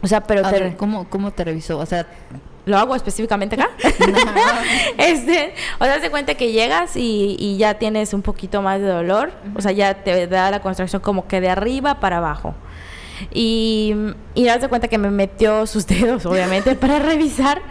O 0.03 0.07
sea, 0.07 0.23
pero 0.23 0.47
A 0.47 0.51
te- 0.51 0.61
ver, 0.61 0.77
¿cómo, 0.77 1.09
¿cómo 1.09 1.31
te 1.33 1.45
revisó? 1.45 1.79
O 1.79 1.87
sea, 1.87 2.07
¿Lo 2.67 2.77
hago 2.79 2.97
específicamente 2.97 3.55
acá? 3.55 3.71
este, 4.99 5.55
o 5.79 5.85
sea, 5.85 6.01
se 6.01 6.11
cuenta 6.11 6.35
que 6.35 6.51
llegas 6.53 6.97
y, 6.97 7.37
y 7.39 7.57
ya 7.59 7.75
tienes 7.75 8.13
un 8.13 8.23
poquito 8.23 8.61
más 8.63 8.81
de 8.81 8.87
dolor. 8.89 9.33
O 9.55 9.61
sea, 9.61 9.73
ya 9.73 9.95
te 10.03 10.27
da 10.27 10.51
la 10.51 10.61
contracción 10.61 11.01
como 11.01 11.29
que 11.29 11.41
de 11.41 11.49
arriba 11.49 12.01
para 12.01 12.19
abajo. 12.19 12.55
Y, 13.33 13.95
y 14.35 14.45
das 14.45 14.61
de 14.61 14.69
cuenta 14.69 14.89
que 14.89 14.99
me 14.99 15.11
metió 15.11 15.67
sus 15.67 15.87
dedos, 15.87 16.27
obviamente, 16.27 16.75
para 16.75 16.99
revisar 16.99 17.63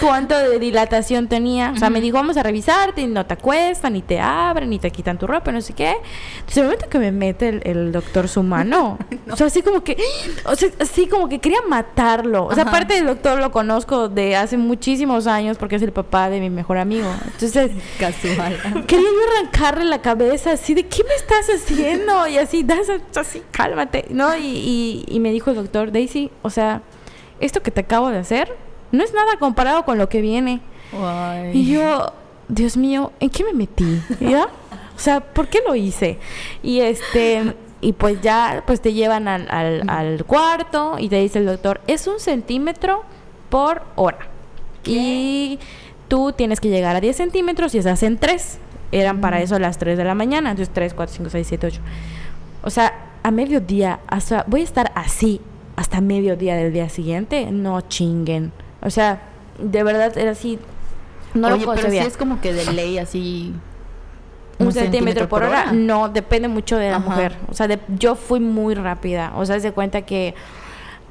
cuánto 0.00 0.36
de 0.36 0.58
dilatación 0.58 1.28
tenía. 1.28 1.72
O 1.72 1.76
sea, 1.76 1.90
me 1.90 2.00
dijo, 2.00 2.16
vamos 2.16 2.36
a 2.36 2.42
revisarte, 2.42 3.02
y 3.02 3.06
no 3.06 3.26
te 3.26 3.34
acuestan, 3.34 3.92
ni 3.94 4.02
te 4.02 4.20
abren, 4.20 4.70
ni 4.70 4.78
te 4.78 4.90
quitan 4.90 5.18
tu 5.18 5.26
ropa, 5.26 5.52
no 5.52 5.60
sé 5.60 5.72
qué. 5.72 5.94
Entonces, 6.38 6.56
el 6.58 6.64
momento 6.64 6.88
que 6.88 6.98
me 6.98 7.12
mete 7.12 7.48
el, 7.48 7.62
el 7.64 7.92
doctor 7.92 8.28
su 8.28 8.42
mano, 8.42 8.98
o 9.30 9.36
sea, 9.36 9.46
así 9.46 9.62
como 9.62 9.82
que, 9.84 9.96
o 10.44 10.54
sea, 10.56 10.68
así 10.80 11.06
como 11.06 11.28
que 11.28 11.38
quería 11.38 11.60
matarlo. 11.68 12.46
O 12.46 12.54
sea, 12.54 12.62
Ajá. 12.64 12.70
aparte 12.70 12.94
del 12.94 13.06
doctor 13.06 13.38
lo 13.38 13.50
conozco 13.52 14.08
de 14.08 14.36
hace 14.36 14.56
muchísimos 14.56 15.26
años 15.26 15.56
porque 15.58 15.76
es 15.76 15.82
el 15.82 15.92
papá 15.92 16.30
de 16.30 16.40
mi 16.40 16.50
mejor 16.50 16.78
amigo. 16.78 17.08
Entonces, 17.26 17.70
casual. 17.98 18.56
Quería 18.86 19.04
yo 19.06 19.38
arrancarle 19.38 19.84
la 19.84 20.02
cabeza 20.02 20.52
así 20.52 20.74
de 20.74 20.86
¿qué 20.86 21.04
me 21.04 21.14
estás 21.14 21.46
haciendo? 21.54 22.26
Y 22.26 22.38
así, 22.38 22.62
das, 22.62 22.88
así, 23.16 23.42
cálmate, 23.50 24.06
¿no? 24.10 24.36
Y, 24.36 24.40
y- 24.46 24.89
y 25.06 25.20
me 25.20 25.32
dijo 25.32 25.50
el 25.50 25.56
doctor, 25.56 25.92
Daisy, 25.92 26.30
o 26.42 26.50
sea, 26.50 26.82
esto 27.40 27.62
que 27.62 27.70
te 27.70 27.80
acabo 27.80 28.10
de 28.10 28.18
hacer 28.18 28.56
no 28.92 29.04
es 29.04 29.12
nada 29.14 29.36
comparado 29.38 29.84
con 29.84 29.98
lo 29.98 30.08
que 30.08 30.20
viene. 30.20 30.60
Ay. 30.92 31.52
Y 31.54 31.72
yo, 31.72 32.12
Dios 32.48 32.76
mío, 32.76 33.12
¿en 33.20 33.30
qué 33.30 33.44
me 33.44 33.52
metí? 33.52 34.00
¿Ya? 34.20 34.48
O 34.96 34.98
sea, 34.98 35.20
¿por 35.20 35.48
qué 35.48 35.60
lo 35.66 35.74
hice? 35.74 36.18
Y 36.62 36.80
este, 36.80 37.54
y 37.80 37.92
pues 37.92 38.20
ya, 38.20 38.64
pues 38.66 38.80
te 38.80 38.92
llevan 38.92 39.28
al, 39.28 39.48
al, 39.50 39.88
al 39.88 40.24
cuarto 40.24 40.96
y 40.98 41.08
te 41.08 41.16
dice 41.16 41.38
el 41.38 41.46
doctor, 41.46 41.80
es 41.86 42.06
un 42.06 42.20
centímetro 42.20 43.02
por 43.48 43.82
hora. 43.96 44.28
Y 44.84 45.58
tú 46.08 46.32
tienes 46.32 46.60
que 46.60 46.68
llegar 46.68 46.96
a 46.96 47.00
10 47.00 47.16
centímetros 47.16 47.74
y 47.74 47.78
estás 47.78 48.02
en 48.02 48.18
3. 48.18 48.58
Eran 48.92 49.20
para 49.20 49.40
eso 49.40 49.58
las 49.58 49.78
3 49.78 49.96
de 49.96 50.04
la 50.04 50.14
mañana, 50.14 50.50
entonces 50.50 50.74
3, 50.74 50.94
4, 50.94 51.14
5, 51.16 51.30
6, 51.30 51.46
7, 51.46 51.66
8. 51.68 51.80
O 52.62 52.70
sea, 52.70 52.92
a 53.22 53.30
mediodía, 53.30 54.00
hasta, 54.06 54.44
voy 54.46 54.60
a 54.62 54.64
estar 54.64 54.92
así 54.94 55.40
hasta 55.76 56.00
mediodía 56.00 56.56
del 56.56 56.72
día 56.72 56.88
siguiente. 56.88 57.50
No 57.50 57.80
chinguen. 57.82 58.52
O 58.82 58.90
sea, 58.90 59.22
de 59.58 59.82
verdad 59.82 60.16
era 60.18 60.32
así. 60.32 60.58
No 61.34 61.48
Oye, 61.48 61.64
lo 61.64 61.74
pero 61.74 61.90
si 61.90 61.98
es 61.98 62.16
como 62.16 62.40
que 62.40 62.52
de 62.52 62.72
ley 62.72 62.98
así... 62.98 63.54
un 64.58 64.72
centímetro 64.72 65.28
por 65.28 65.42
hora. 65.44 65.72
No, 65.72 66.08
depende 66.08 66.48
mucho 66.48 66.76
de 66.76 66.90
la 66.90 66.96
Ajá. 66.96 67.08
mujer. 67.08 67.36
O 67.48 67.54
sea, 67.54 67.68
de- 67.68 67.78
yo 67.98 68.14
fui 68.16 68.40
muy 68.40 68.74
rápida. 68.74 69.32
O 69.36 69.46
sea, 69.46 69.58
se 69.60 69.72
cuenta 69.72 70.02
que 70.02 70.34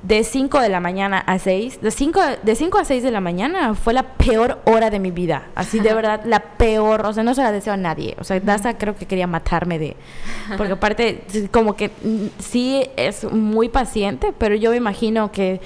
de 0.04 0.24
5 0.24 0.62
de 0.62 0.70
la 0.70 0.80
mañana 0.80 1.20
a 1.20 1.40
6, 1.40 1.82
de 1.82 1.92
5 1.92 2.20
de 2.44 2.56
5 2.56 2.78
a 2.78 2.86
6 2.86 3.04
de 3.04 3.12
la 3.12 3.20
mañana 3.20 3.76
fue 3.76 3.94
la 3.94 4.04
peor 4.04 4.60
hora 4.66 4.90
de 4.90 5.00
mi 5.00 5.12
vida. 5.12 5.48
Así 5.56 5.80
de 5.80 5.94
verdad, 5.96 6.22
la 6.26 6.40
peor. 6.40 7.06
O 7.06 7.12
sea, 7.14 7.24
no 7.24 7.36
se 7.36 7.42
la 7.42 7.52
deseo 7.52 7.74
a 7.74 7.78
nadie. 7.78 8.16
O 8.20 8.24
sea, 8.24 8.40
Daza 8.40 8.78
creo 8.78 8.96
que 8.96 9.06
quería 9.06 9.28
matarme 9.28 9.78
de. 9.78 9.98
Porque 10.58 10.74
aparte, 10.74 11.24
como 11.52 11.76
que 11.76 11.90
mm, 11.90 12.28
sí 12.40 12.88
es 12.96 13.26
muy 13.32 13.68
paciente, 13.70 14.34
pero 14.38 14.56
yo 14.56 14.72
me 14.72 14.78
imagino 14.78 15.32
que, 15.32 15.60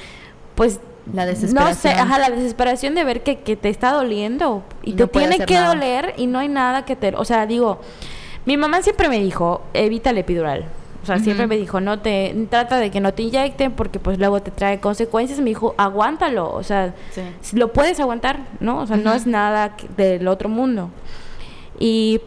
pues. 0.56 0.80
La 1.14 1.24
No 1.26 1.32
desesperación. 1.32 1.76
sé, 1.76 1.90
ajá, 1.90 2.18
la 2.18 2.30
desesperación 2.30 2.96
de 2.96 3.04
ver 3.04 3.24
que, 3.24 3.40
que 3.40 3.58
te 3.58 3.68
está 3.68 3.92
doliendo 3.92 4.64
y 4.84 4.92
Y 4.92 4.94
te 4.94 5.04
no 5.04 5.10
tiene 5.10 5.38
que 5.46 5.56
nada. 5.56 5.68
doler 5.76 6.14
y 6.16 6.28
no 6.28 6.40
hay 6.40 6.48
nada 6.48 6.86
que 6.86 6.96
te... 6.96 7.14
O 7.18 7.26
sea, 7.26 7.46
digo, 7.46 7.82
mi 8.46 8.56
mamá 8.56 8.82
siempre 8.82 9.10
me 9.10 9.20
dijo, 9.20 9.64
evita 9.74 10.12
el 10.12 10.20
epidural. 10.20 10.64
O 11.04 11.06
sea, 11.06 11.20
siempre 11.20 11.48
me 11.48 11.58
dijo, 11.58 11.80
no 11.82 12.00
te... 12.00 12.34
Trata 12.50 12.78
de 12.78 12.90
que 12.90 13.02
no 13.02 13.14
te 13.14 13.24
inyecten 13.24 13.74
porque 13.74 14.00
pues 14.00 14.18
luego 14.18 14.42
te 14.42 14.52
trae 14.52 14.80
consecuencias. 14.80 15.40
Me 15.40 15.50
dijo, 15.50 15.76
aguántalo. 15.78 16.52
O 16.54 16.64
sea, 16.64 16.96
Sí. 17.12 17.22
lo 17.58 17.74
puedes 17.74 18.00
aguantar, 18.00 18.40
¿no? 18.62 18.80
O 18.80 18.88
sea, 18.88 18.96
no 18.98 19.14
es 19.14 19.28
nada 19.28 19.76
del 19.98 20.28
otro 20.28 20.48
mundo. 20.50 20.90
Y 21.80 22.22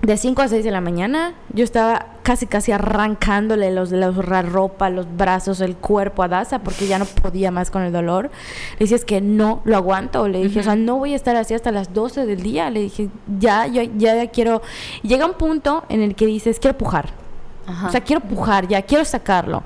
de 0.00 0.16
5 0.16 0.42
a 0.42 0.48
6 0.48 0.64
de 0.64 0.72
la 0.72 0.80
mañana, 0.80 1.34
yo 1.52 1.62
estaba 1.62 2.06
casi 2.24 2.46
casi 2.46 2.72
arrancándole 2.72 3.70
los, 3.70 3.92
los 3.92 4.16
la 4.28 4.42
ropa, 4.42 4.90
los 4.90 5.06
brazos, 5.16 5.60
el 5.60 5.76
cuerpo 5.76 6.24
a 6.24 6.28
Daza 6.28 6.58
porque 6.60 6.88
ya 6.88 6.98
no 6.98 7.04
podía 7.04 7.52
más 7.52 7.70
con 7.70 7.82
el 7.82 7.92
dolor. 7.92 8.30
Le 8.78 8.84
dije, 8.86 8.96
es 8.96 9.04
que 9.04 9.20
no 9.20 9.60
lo 9.64 9.76
aguanto. 9.76 10.26
Le 10.26 10.42
dije, 10.42 10.58
o 10.58 10.62
sea, 10.64 10.74
no 10.74 10.96
voy 10.96 11.12
a 11.12 11.16
estar 11.16 11.36
así 11.36 11.54
hasta 11.54 11.70
las 11.70 11.94
12 11.94 12.26
del 12.26 12.42
día. 12.42 12.68
Le 12.70 12.80
dije, 12.80 13.10
ya, 13.38 13.68
yo 13.68 13.82
ya, 13.96 14.16
ya 14.16 14.26
quiero. 14.28 14.60
Llega 15.04 15.24
un 15.24 15.34
punto 15.34 15.84
en 15.88 16.02
el 16.02 16.16
que 16.16 16.26
dices, 16.26 16.58
quiero 16.58 16.76
pujar. 16.76 17.21
Ajá. 17.66 17.88
O 17.88 17.90
sea, 17.90 18.00
quiero 18.00 18.20
pujar, 18.20 18.66
ya 18.68 18.82
quiero 18.82 19.04
sacarlo. 19.04 19.62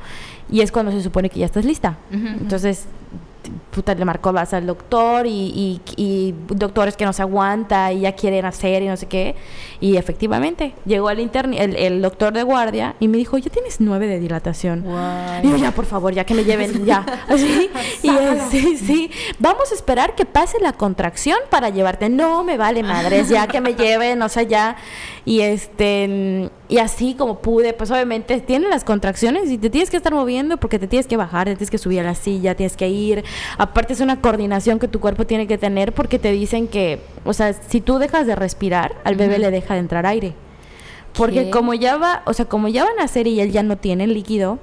Y 0.50 0.60
es 0.60 0.70
cuando 0.70 0.92
se 0.92 1.02
supone 1.02 1.28
que 1.30 1.40
ya 1.40 1.46
estás 1.46 1.64
lista. 1.64 1.96
Ujú, 2.10 2.20
ujú. 2.20 2.28
Entonces, 2.40 2.86
puta, 3.70 3.94
le 3.94 4.04
marcó 4.04 4.32
vas 4.32 4.52
al 4.54 4.66
doctor 4.66 5.26
y, 5.26 5.30
y, 5.30 5.80
y 5.96 6.34
doctores 6.48 6.96
que 6.96 7.04
no 7.04 7.12
se 7.12 7.22
aguanta 7.22 7.92
y 7.92 8.00
ya 8.00 8.12
quieren 8.12 8.44
hacer 8.44 8.82
y 8.82 8.88
no 8.88 8.96
sé 8.96 9.06
qué. 9.06 9.34
Y 9.80 9.96
efectivamente, 9.96 10.74
llegó 10.84 11.10
el, 11.10 11.18
el, 11.20 11.76
el 11.76 12.02
doctor 12.02 12.32
de 12.32 12.42
guardia 12.42 12.94
y 13.00 13.08
me 13.08 13.18
dijo, 13.18 13.38
ya 13.38 13.50
tienes 13.50 13.80
nueve 13.80 14.06
de 14.06 14.18
dilatación. 14.18 14.84
Y 15.42 15.50
yo, 15.50 15.56
ya, 15.56 15.72
por 15.72 15.84
favor, 15.86 16.12
ya 16.14 16.24
que 16.24 16.34
me 16.34 16.44
lleven, 16.44 16.84
ya. 16.86 17.04
Así. 17.28 17.70
y 18.02 18.08
él, 18.08 18.38
sí, 18.50 18.76
sí. 18.76 19.10
Vamos 19.38 19.70
a 19.70 19.74
esperar 19.74 20.14
que 20.14 20.24
pase 20.24 20.58
la 20.60 20.72
contracción 20.72 21.38
para 21.50 21.68
llevarte. 21.70 22.08
No, 22.08 22.42
me 22.44 22.56
vale 22.56 22.82
madres, 22.82 23.28
ya 23.28 23.46
que 23.46 23.60
me 23.60 23.74
lleven, 23.74 24.22
o 24.22 24.28
sea, 24.28 24.42
ya. 24.44 24.76
Y 25.24 25.40
este, 25.40 26.50
y 26.68 26.78
así 26.78 27.14
como 27.14 27.38
pude, 27.38 27.72
pues 27.72 27.90
obviamente 27.90 28.40
tiene 28.40 28.68
las 28.68 28.82
contracciones 28.82 29.50
y 29.50 29.58
te 29.58 29.70
tienes 29.70 29.88
que 29.88 29.96
estar 29.96 30.12
moviendo 30.12 30.56
porque 30.56 30.78
te 30.78 30.88
tienes 30.88 31.06
que 31.06 31.16
bajar, 31.16 31.46
te 31.46 31.54
tienes 31.54 31.70
que 31.70 31.78
subir 31.78 32.00
a 32.00 32.02
la 32.02 32.14
silla, 32.14 32.56
tienes 32.56 32.76
que 32.76 32.88
ir. 32.88 33.24
Aparte 33.56 33.92
es 33.92 34.00
una 34.00 34.20
coordinación 34.20 34.78
que 34.78 34.88
tu 34.88 34.98
cuerpo 34.98 35.26
tiene 35.26 35.46
que 35.46 35.58
tener 35.58 35.92
porque 35.92 36.18
te 36.18 36.32
dicen 36.32 36.66
que, 36.66 37.00
o 37.24 37.32
sea, 37.32 37.52
si 37.52 37.80
tú 37.80 37.98
dejas 37.98 38.26
de 38.26 38.34
respirar, 38.34 38.96
al 39.04 39.14
bebé 39.14 39.38
le 39.38 39.50
deja 39.50 39.74
de 39.74 39.80
entrar 39.80 40.06
aire. 40.06 40.34
Porque 41.12 41.44
¿Qué? 41.44 41.50
como 41.50 41.72
ya 41.72 41.96
va, 41.96 42.22
o 42.26 42.32
sea, 42.34 42.46
como 42.46 42.68
ya 42.68 42.84
van 42.84 42.98
a 42.98 43.02
nacer 43.02 43.26
y 43.26 43.40
él 43.40 43.52
ya 43.52 43.62
no 43.62 43.76
tiene 43.76 44.06
líquido, 44.06 44.58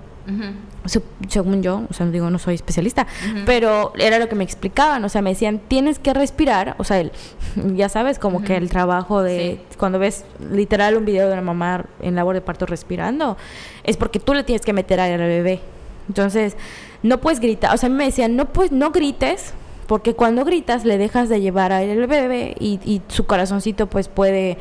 Se- 0.86 1.02
según 1.28 1.62
yo, 1.64 1.84
o 1.90 1.94
sea, 1.94 2.06
no 2.06 2.12
digo, 2.12 2.30
no 2.30 2.40
soy 2.40 2.56
especialista, 2.56 3.08
pero 3.46 3.94
era 3.98 4.20
lo 4.20 4.28
que 4.30 4.36
me 4.36 4.44
explicaban, 4.44 5.04
o 5.04 5.10
sea, 5.10 5.22
me 5.22 5.32
decían, 5.32 5.60
tienes 5.68 6.00
que 6.00 6.14
respirar, 6.14 6.76
o 6.78 6.84
sea, 6.84 7.00
el, 7.00 7.12
ya 7.76 7.90
sabes, 7.90 8.20
como 8.20 8.44
que 8.44 8.56
el 8.58 8.70
trabajo 8.70 9.22
de, 9.22 9.60
cuando 9.78 10.00
ves 10.00 10.26
literal 10.52 10.96
un 10.98 11.06
video 11.06 11.28
de 11.28 11.34
una 11.34 11.42
mamá 11.42 11.86
en 12.02 12.16
labor 12.16 12.36
de 12.36 12.42
parto 12.42 12.66
respirando, 12.66 13.38
es 13.84 13.98
porque 13.98 14.20
tú 14.20 14.34
le 14.34 14.44
tienes 14.44 14.66
que 14.66 14.74
meter 14.74 15.00
aire 15.00 15.22
al 15.22 15.30
bebé. 15.30 15.60
Entonces, 16.08 16.56
no 17.02 17.20
puedes 17.22 17.40
gritar, 17.40 17.74
o 17.74 17.78
sea, 17.78 17.88
a 17.88 17.90
mí 17.90 17.96
me 17.98 18.06
decían, 18.06 18.36
no, 18.36 18.46
pues, 18.46 18.72
no 18.72 18.92
grites, 18.92 19.54
porque 19.88 20.14
cuando 20.14 20.46
gritas 20.46 20.86
le 20.86 20.98
dejas 20.98 21.30
de 21.30 21.42
llevar 21.42 21.72
aire 21.72 21.94
al 21.94 22.08
bebé 22.08 22.56
y, 22.60 22.80
y 22.84 23.02
su 23.08 23.26
corazoncito 23.26 23.88
pues 23.88 24.08
puede 24.08 24.58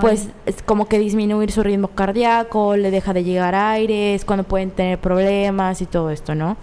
pues 0.00 0.28
es 0.46 0.62
como 0.62 0.86
que 0.86 0.98
disminuir 0.98 1.52
su 1.52 1.62
ritmo 1.62 1.88
cardíaco, 1.88 2.76
le 2.76 2.90
deja 2.90 3.12
de 3.12 3.24
llegar 3.24 3.54
aire, 3.54 4.14
es 4.14 4.24
cuando 4.24 4.44
pueden 4.44 4.70
tener 4.70 4.98
problemas 4.98 5.80
y 5.80 5.86
todo 5.86 6.10
esto, 6.10 6.34
¿no? 6.34 6.56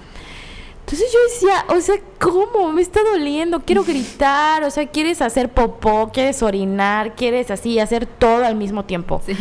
Entonces 0.85 1.13
yo 1.13 1.19
decía, 1.29 1.65
o 1.69 1.79
sea, 1.79 1.95
¿cómo? 2.19 2.71
Me 2.73 2.81
está 2.81 3.01
doliendo, 3.03 3.61
quiero 3.61 3.83
gritar, 3.87 4.63
o 4.63 4.69
sea, 4.69 4.85
quieres 4.87 5.21
hacer 5.21 5.49
popó, 5.49 6.11
quieres 6.13 6.43
orinar, 6.43 7.15
quieres 7.15 7.51
así, 7.51 7.79
hacer 7.79 8.05
todo 8.05 8.43
al 8.43 8.55
mismo 8.55 8.83
tiempo. 8.83 9.21
Sí. 9.25 9.33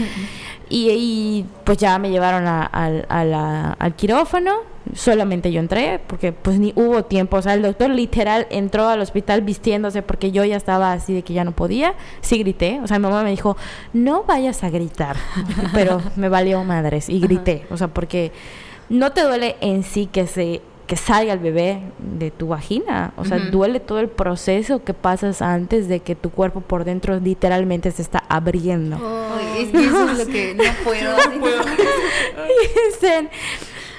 Y, 0.72 0.88
y, 0.90 1.46
pues 1.64 1.76
ya 1.76 1.98
me 1.98 2.08
llevaron 2.10 2.46
a- 2.46 2.64
al- 2.64 3.04
a 3.10 3.24
la- 3.24 3.72
al 3.78 3.94
quirófano, 3.94 4.52
solamente 4.94 5.52
yo 5.52 5.60
entré, 5.60 6.00
porque 6.06 6.32
pues 6.32 6.58
ni 6.58 6.72
hubo 6.76 7.04
tiempo, 7.04 7.36
o 7.36 7.42
sea, 7.42 7.52
el 7.54 7.60
doctor 7.62 7.90
literal 7.90 8.46
entró 8.50 8.88
al 8.88 9.00
hospital 9.02 9.42
vistiéndose 9.42 10.00
porque 10.02 10.32
yo 10.32 10.44
ya 10.46 10.56
estaba 10.56 10.92
así 10.92 11.12
de 11.12 11.22
que 11.22 11.34
ya 11.34 11.44
no 11.44 11.52
podía, 11.52 11.94
sí 12.22 12.38
grité, 12.38 12.80
o 12.82 12.86
sea, 12.86 12.98
mi 12.98 13.02
mamá 13.04 13.22
me 13.22 13.30
dijo, 13.30 13.56
no 13.92 14.24
vayas 14.24 14.64
a 14.64 14.70
gritar, 14.70 15.16
pero 15.74 16.00
me 16.16 16.28
valió 16.30 16.64
madres 16.64 17.08
y 17.10 17.20
grité, 17.20 17.66
o 17.70 17.76
sea, 17.76 17.88
porque 17.88 18.32
no 18.88 19.12
te 19.12 19.22
duele 19.22 19.56
en 19.60 19.82
sí 19.82 20.06
que 20.06 20.26
se 20.26 20.62
que 20.86 20.96
salga 20.96 21.32
el 21.32 21.38
bebé 21.38 21.80
de 21.98 22.30
tu 22.30 22.48
vagina, 22.48 23.12
o 23.16 23.24
sea, 23.24 23.38
duele 23.38 23.80
todo 23.80 24.00
el 24.00 24.08
proceso 24.08 24.82
que 24.84 24.94
pasas 24.94 25.40
antes 25.40 25.88
de 25.88 26.00
que 26.00 26.14
tu 26.14 26.30
cuerpo 26.30 26.60
por 26.60 26.84
dentro 26.84 27.18
literalmente 27.18 27.90
se 27.90 28.02
está 28.02 28.22
abriendo. 28.28 28.96
Ay, 28.96 29.64
es 29.64 29.70
que 29.72 29.84
eso 29.84 30.10
es 30.10 30.18
lo 30.18 30.26
que 30.26 30.54
no 30.54 30.64
puedo. 30.84 31.16
así. 31.16 31.38
Dicen. 32.90 33.30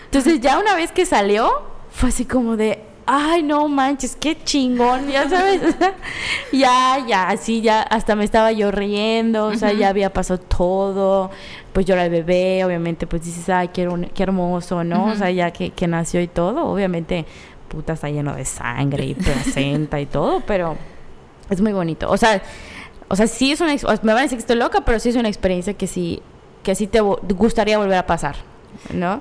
Entonces 0.05 0.41
ya 0.41 0.59
una 0.59 0.75
vez 0.75 0.91
que 0.91 1.05
salió, 1.05 1.63
fue 1.89 2.09
así 2.09 2.25
como 2.25 2.55
de, 2.55 2.83
ay, 3.05 3.43
no 3.43 3.67
manches, 3.67 4.15
qué 4.15 4.37
chingón, 4.43 5.07
ya 5.09 5.27
sabes. 5.29 5.61
ya, 6.51 7.03
ya, 7.07 7.29
así 7.29 7.61
ya, 7.61 7.81
hasta 7.81 8.15
me 8.15 8.23
estaba 8.23 8.51
yo 8.51 8.71
riendo, 8.71 9.47
o 9.47 9.55
sea, 9.55 9.73
ya 9.73 9.89
había 9.89 10.11
pasado 10.11 10.39
todo. 10.39 11.31
Pues 11.73 11.85
llora 11.85 12.05
el 12.05 12.11
bebé, 12.11 12.63
obviamente, 12.63 13.07
pues 13.07 13.25
dices, 13.25 13.49
ay, 13.49 13.69
qué, 13.69 13.89
qué 14.13 14.23
hermoso, 14.23 14.83
¿no? 14.83 15.07
O 15.07 15.15
sea, 15.15 15.31
ya 15.31 15.51
que, 15.51 15.71
que 15.71 15.87
nació 15.87 16.21
y 16.21 16.27
todo, 16.27 16.65
obviamente, 16.65 17.25
puta, 17.67 17.93
está 17.93 18.09
lleno 18.09 18.35
de 18.35 18.45
sangre 18.45 19.05
y 19.05 19.15
placenta 19.15 19.99
y 19.99 20.05
todo, 20.05 20.41
pero 20.45 20.77
es 21.49 21.61
muy 21.61 21.73
bonito. 21.73 22.09
O 22.11 22.17
sea, 22.17 22.41
o 23.07 23.15
sea, 23.15 23.27
sí 23.27 23.51
es 23.51 23.61
una, 23.61 23.73
me 23.73 24.13
van 24.13 24.19
a 24.19 24.21
decir 24.21 24.37
que 24.37 24.41
estoy 24.41 24.55
loca, 24.55 24.81
pero 24.85 24.99
sí 24.99 25.09
es 25.09 25.15
una 25.15 25.27
experiencia 25.29 25.73
que 25.73 25.87
sí, 25.87 26.21
que 26.61 26.75
sí 26.75 26.87
te 26.87 27.01
gustaría 27.01 27.77
volver 27.77 27.97
a 27.97 28.05
pasar, 28.05 28.35
¿no? 28.93 29.19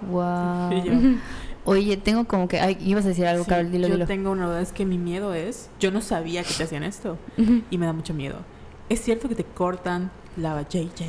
Yo, 0.84 0.92
Oye, 1.64 1.96
tengo 1.96 2.24
como 2.24 2.48
que. 2.48 2.60
Ay, 2.60 2.76
ibas 2.80 3.04
a 3.04 3.08
decir 3.08 3.26
algo, 3.26 3.44
sí, 3.44 3.50
Carol, 3.50 3.70
dilo, 3.70 3.86
yo 3.86 3.94
dilo. 3.94 4.06
tengo 4.06 4.32
una 4.32 4.46
duda, 4.46 4.60
es 4.60 4.72
que 4.72 4.84
mi 4.84 4.98
miedo 4.98 5.32
es, 5.32 5.70
yo 5.78 5.92
no 5.92 6.00
sabía 6.00 6.42
que 6.42 6.52
te 6.54 6.64
hacían 6.64 6.82
esto 6.82 7.18
y 7.70 7.78
me 7.78 7.86
da 7.86 7.92
mucho 7.92 8.14
miedo. 8.14 8.36
¿Es 8.88 9.00
cierto 9.00 9.28
que 9.28 9.36
te 9.36 9.44
cortan 9.44 10.10
la 10.36 10.60
JJ? 10.62 11.04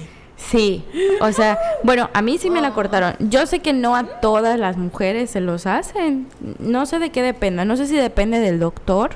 Sí, 0.50 0.84
o 1.22 1.32
sea, 1.32 1.58
bueno, 1.84 2.10
a 2.14 2.22
mí 2.22 2.38
sí 2.38 2.50
me 2.50 2.62
la 2.62 2.74
cortaron. 2.74 3.16
Yo 3.20 3.46
sé 3.46 3.60
que 3.60 3.74
no 3.74 3.96
a 3.96 4.04
todas 4.04 4.60
las 4.60 4.78
mujeres 4.78 5.32
se 5.32 5.42
los 5.42 5.66
hacen. 5.66 6.28
No 6.60 6.86
sé 6.86 7.00
de 7.00 7.10
qué 7.12 7.22
dependa. 7.22 7.66
No 7.66 7.76
sé 7.78 7.88
si 7.88 7.96
depende 7.96 8.40
del 8.40 8.60
doctor, 8.60 9.12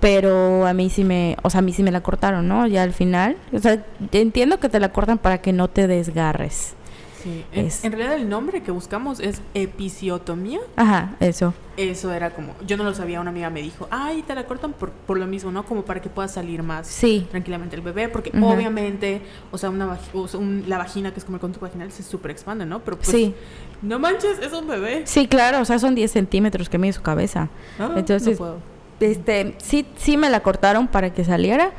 pero 0.00 0.66
a 0.66 0.72
mí 0.74 0.90
sí 0.90 1.04
me, 1.04 1.36
o 1.42 1.50
sea, 1.50 1.58
a 1.58 1.62
mí 1.62 1.72
sí 1.72 1.82
me 1.82 1.90
la 1.90 2.00
cortaron, 2.00 2.48
¿no? 2.48 2.66
Ya 2.66 2.82
al 2.82 2.92
final, 2.92 3.36
o 3.52 3.58
sea, 3.58 3.84
entiendo 4.12 4.58
que 4.58 4.68
te 4.68 4.80
la 4.80 4.90
cortan 4.90 5.18
para 5.18 5.38
que 5.38 5.52
no 5.52 5.68
te 5.68 5.86
desgarres. 5.86 6.74
Sí. 7.22 7.44
Es- 7.52 7.84
en 7.84 7.92
realidad 7.92 8.14
el 8.16 8.28
nombre 8.28 8.62
que 8.62 8.70
buscamos 8.70 9.20
es 9.20 9.40
episiotomía. 9.54 10.60
Ajá, 10.76 11.16
eso. 11.20 11.54
Eso 11.76 12.12
era 12.12 12.30
como, 12.30 12.54
yo 12.66 12.76
no 12.76 12.84
lo 12.84 12.94
sabía, 12.94 13.20
una 13.20 13.30
amiga 13.30 13.48
me 13.48 13.62
dijo, 13.62 13.88
ay, 13.90 14.22
te 14.22 14.34
la 14.34 14.44
cortan 14.44 14.72
por, 14.74 14.90
por 14.90 15.18
lo 15.18 15.26
mismo, 15.26 15.50
¿no? 15.50 15.64
Como 15.64 15.82
para 15.84 16.02
que 16.02 16.10
pueda 16.10 16.28
salir 16.28 16.62
más 16.62 16.86
Sí. 16.86 17.26
tranquilamente 17.30 17.76
el 17.76 17.82
bebé, 17.82 18.08
porque 18.08 18.30
obviamente, 18.42 19.22
o 19.50 19.56
sea, 19.58 19.70
una 19.70 19.86
vagi- 19.86 20.10
o 20.12 20.28
sea, 20.28 20.38
un- 20.38 20.64
la 20.66 20.76
vagina 20.78 21.12
que 21.12 21.18
es 21.20 21.24
como 21.24 21.36
el 21.36 21.40
conducto 21.40 21.64
vaginal 21.64 21.90
se 21.90 22.02
super 22.02 22.30
expande, 22.30 22.66
¿no? 22.66 22.80
Pero 22.80 22.98
pues, 22.98 23.08
Sí. 23.08 23.34
no 23.80 23.98
manches, 23.98 24.38
es 24.40 24.52
un 24.52 24.66
bebé. 24.68 25.02
Sí, 25.06 25.26
claro, 25.28 25.60
o 25.60 25.64
sea, 25.64 25.78
son 25.78 25.94
10 25.94 26.10
centímetros 26.12 26.68
que 26.68 26.76
mide 26.78 26.92
su 26.92 27.02
cabeza. 27.02 27.48
Ah, 27.78 27.90
Entonces, 27.96 28.32
no 28.32 28.38
puedo. 28.38 28.58
este, 29.00 29.54
sí, 29.58 29.86
sí 29.96 30.16
me 30.18 30.28
la 30.28 30.40
cortaron 30.40 30.86
para 30.88 31.12
que 31.14 31.24
saliera. 31.24 31.70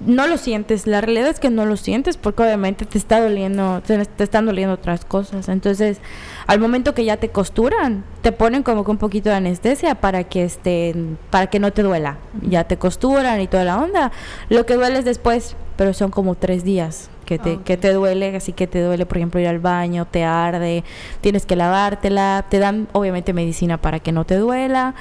No 0.00 0.26
lo 0.26 0.36
sientes, 0.36 0.86
la 0.86 1.00
realidad 1.00 1.28
es 1.28 1.38
que 1.38 1.50
no 1.50 1.64
lo 1.64 1.76
sientes 1.76 2.16
porque 2.16 2.42
obviamente 2.42 2.86
te 2.86 2.98
está 2.98 3.20
doliendo, 3.20 3.82
te, 3.86 4.04
te 4.04 4.24
están 4.24 4.46
doliendo 4.46 4.74
otras 4.74 5.04
cosas. 5.04 5.48
Entonces, 5.48 5.98
al 6.46 6.58
momento 6.58 6.94
que 6.94 7.04
ya 7.04 7.18
te 7.18 7.28
costuran, 7.28 8.04
te 8.20 8.32
ponen 8.32 8.62
como 8.64 8.84
que 8.84 8.90
un 8.90 8.98
poquito 8.98 9.30
de 9.30 9.36
anestesia 9.36 9.94
para 9.94 10.24
que 10.24 10.44
este, 10.44 10.94
para 11.30 11.46
que 11.46 11.60
no 11.60 11.72
te 11.72 11.82
duela. 11.82 12.18
Ya 12.42 12.64
te 12.64 12.76
costuran 12.78 13.40
y 13.40 13.46
toda 13.46 13.64
la 13.64 13.78
onda. 13.78 14.12
Lo 14.48 14.66
que 14.66 14.74
duele 14.74 14.98
es 14.98 15.04
después, 15.04 15.54
pero 15.76 15.92
son 15.94 16.10
como 16.10 16.34
tres 16.34 16.64
días 16.64 17.10
que 17.24 17.38
te, 17.38 17.52
Ah, 17.52 17.60
que 17.64 17.76
te 17.76 17.92
duele, 17.92 18.34
así 18.36 18.52
que 18.52 18.66
te 18.66 18.82
duele, 18.82 19.06
por 19.06 19.18
ejemplo, 19.18 19.40
ir 19.40 19.46
al 19.46 19.60
baño, 19.60 20.06
te 20.06 20.24
arde, 20.24 20.84
tienes 21.20 21.46
que 21.46 21.56
lavártela, 21.56 22.44
te 22.48 22.58
dan 22.58 22.88
obviamente 22.92 23.32
medicina 23.32 23.78
para 23.78 24.00
que 24.00 24.12
no 24.12 24.24
te 24.24 24.36
duela 24.36 24.94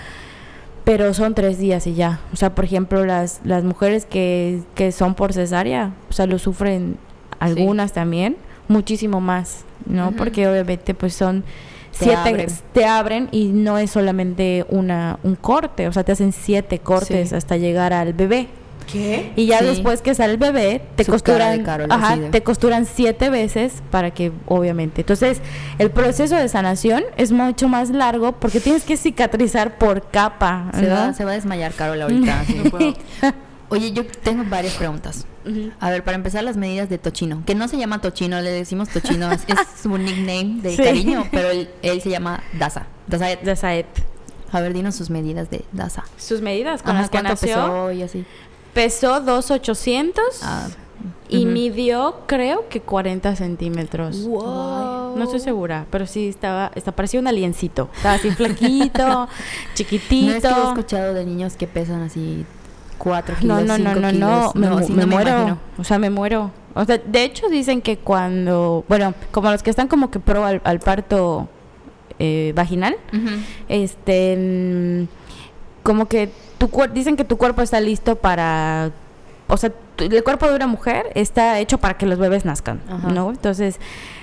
pero 0.84 1.13
son 1.13 1.34
tres 1.36 1.58
días 1.60 1.86
y 1.88 1.94
ya. 1.94 2.20
O 2.34 2.36
sea, 2.36 2.56
por 2.56 2.65
ejemplo, 2.65 3.06
las, 3.06 3.41
las 3.44 3.63
mujeres 3.63 4.06
que, 4.06 4.62
que 4.76 4.91
son 4.91 5.15
por 5.15 5.34
cesárea, 5.34 5.91
o 6.10 6.13
sea, 6.13 6.26
lo 6.26 6.39
sufren 6.39 6.98
algunas 7.39 7.94
también, 7.94 8.38
muchísimo 8.67 9.22
más, 9.22 9.63
¿no? 9.86 10.12
Porque 10.12 10.48
obviamente 10.48 10.94
pues 10.94 11.13
son 11.13 11.41
Te 11.98 12.06
siete, 12.06 12.15
abren. 12.30 12.50
te 12.74 12.86
abren 12.86 13.30
y 13.32 13.48
no 13.48 13.78
es 13.78 13.91
solamente 13.91 14.65
una, 14.70 15.20
un 15.24 15.36
corte, 15.36 15.88
o 15.88 15.94
sea, 15.94 16.04
te 16.04 16.12
hacen 16.12 16.32
siete 16.32 16.80
cortes 16.80 17.30
Sí. 17.30 17.36
hasta 17.36 17.58
llegar 17.58 17.94
al 17.94 18.13
bebé. 18.13 18.48
¿Qué? 18.91 19.32
Y 19.36 19.45
ya 19.45 19.60
Sí. 19.60 19.65
después 19.65 20.01
que 20.01 20.13
sale 20.15 20.34
el 20.34 20.38
bebé, 20.38 20.82
te 20.95 21.04
Su 21.04 21.12
costuran, 21.12 21.63
Carol, 21.63 21.91
ajá, 21.91 22.17
te 22.32 22.43
costuran 22.43 22.86
siete 22.86 23.30
veces 23.30 23.82
para 23.91 24.12
que, 24.12 24.32
obviamente. 24.47 25.01
Entonces, 25.01 25.39
el 25.80 25.91
proceso 25.91 26.36
de 26.36 26.47
sanación 26.49 27.04
es 27.17 27.32
mucho 27.32 27.67
más 27.67 27.89
largo 27.89 28.34
porque 28.34 28.60
tienes 28.60 28.84
que 28.84 28.97
cicatrizar 28.97 29.77
por 29.77 30.10
capa. 30.10 30.71
Se, 30.75 30.81
¿no? 30.83 30.96
va, 30.96 31.13
se 31.13 31.23
va 31.25 31.31
a 31.31 31.33
desmayar 31.35 31.73
Carol 31.73 32.02
ahorita. 32.02 32.44
sí. 32.48 32.62
No 32.63 32.69
puedo. 32.71 32.94
Oye, 33.69 33.92
yo 33.94 34.06
tengo 34.06 34.44
varias 34.50 34.73
preguntas. 34.73 35.25
A 35.79 35.89
ver, 35.89 36.04
para 36.04 36.15
empezar, 36.15 36.44
las 36.44 36.58
medidas 36.58 36.89
de 36.89 36.98
Tochino. 36.98 37.44
Que 37.46 37.56
no 37.56 37.67
se 37.67 37.77
llama 37.77 38.00
Tochino, 38.02 38.42
le 38.42 38.52
decimos 38.52 38.89
Tochino. 38.89 39.31
es, 39.31 39.42
es 39.48 39.58
su 39.81 39.98
nickname 39.98 40.62
de 40.62 40.75
Sí. 40.75 40.83
cariño, 40.83 41.25
pero 41.31 41.50
él, 41.50 41.69
él 41.81 42.02
se 42.02 42.10
llama 42.10 42.44
Daza. 42.60 42.85
Daza. 43.08 43.27
De 43.37 43.56
Saet. 43.56 43.87
A 44.52 44.60
ver, 44.60 44.73
dinos 44.73 44.96
sus 44.96 45.10
medidas 45.10 45.50
de 45.50 45.63
Daza. 45.71 46.04
Sus 46.17 46.42
medidas 46.42 46.81
con 46.83 46.92
Ajá, 46.92 47.02
las 47.04 47.10
que 47.10 47.13
¿Cuánto 47.17 47.29
nació. 47.31 47.48
pesó 47.56 47.92
y 47.94 48.04
así? 48.04 48.25
Pesó 48.74 49.19
2,800. 49.22 50.24
Ah, 50.44 50.67
y 51.30 51.46
midió, 51.46 52.15
creo 52.28 52.67
que 52.69 52.82
40 52.82 53.36
centímetros. 53.38 54.26
Wow. 54.26 55.15
No 55.17 55.24
estoy 55.24 55.40
segura, 55.40 55.86
pero 55.90 56.06
sí 56.06 56.28
estaba, 56.28 56.72
está, 56.76 56.92
parecía 56.92 57.19
un 57.22 57.28
aliencito. 57.28 57.90
Estaba 57.96 58.15
así 58.15 58.32
flaquito, 58.32 59.30
chiquitito. 59.74 60.26
No 60.30 60.36
es 60.36 60.44
que 60.44 60.50
he 60.62 60.63
escuchado 60.67 61.13
de 61.13 61.26
niños 61.26 61.56
que 61.56 61.67
pesan 61.67 62.02
así 62.02 62.46
4 62.98 63.36
No, 63.44 63.60
kilos, 63.60 63.63
no, 63.63 63.78
no, 63.78 63.90
5 63.96 64.00
no, 64.02 64.12
kilos. 64.12 64.56
no, 64.56 64.80
me, 64.90 64.96
no 65.06 65.08
muero. 65.08 65.58
o 65.78 65.84
sea, 65.86 65.98
me 66.00 66.10
muero. 66.10 66.52
O 66.74 66.84
sea, 66.86 66.98
de 66.98 67.24
hecho 67.24 67.48
dicen 67.50 67.82
que 67.82 67.98
cuando, 67.98 68.84
bueno, 68.90 69.13
como 69.32 69.50
los 69.52 69.63
que 69.63 69.69
están 69.69 69.88
como 69.88 70.12
que 70.12 70.19
pro 70.19 70.46
al, 70.46 70.62
al 70.65 70.80
parto 70.80 71.48
eh, 72.19 72.52
vaginal, 72.56 72.96
Ujú. 73.13 73.30
este, 73.69 74.36
mm, 75.08 75.21
como 75.84 76.08
que 76.08 76.29
tu 76.58 76.69
dicen 76.94 77.15
que 77.15 77.23
tu 77.23 77.38
cuerpo 77.38 77.62
está 77.62 77.79
listo 77.79 78.15
para, 78.15 78.92
o 79.48 79.58
sea, 79.58 79.71
el 79.98 80.23
cuerpo 80.23 80.48
de 80.48 80.56
una 80.56 80.67
mujer 80.67 81.12
está 81.15 81.60
hecho 81.60 81.77
para 81.77 81.98
que 81.98 82.06
los 82.06 82.19
bebés 82.19 82.46
nazcan, 82.46 82.82
Ajá. 82.90 83.10
¿no? 83.10 83.29
Entonces, 83.29 83.79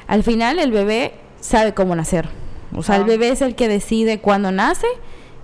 al 0.06 0.22
final 0.22 0.58
el 0.58 0.72
bebé 0.72 1.14
sabe 1.40 1.74
cómo 1.74 1.94
nacer. 1.94 2.28
O 2.74 2.82
sea, 2.82 2.96
el 2.96 3.04
bebé 3.04 3.30
es 3.30 3.40
el 3.40 3.54
que 3.54 3.66
decide 3.66 4.20
cuándo 4.20 4.52
nace 4.52 4.86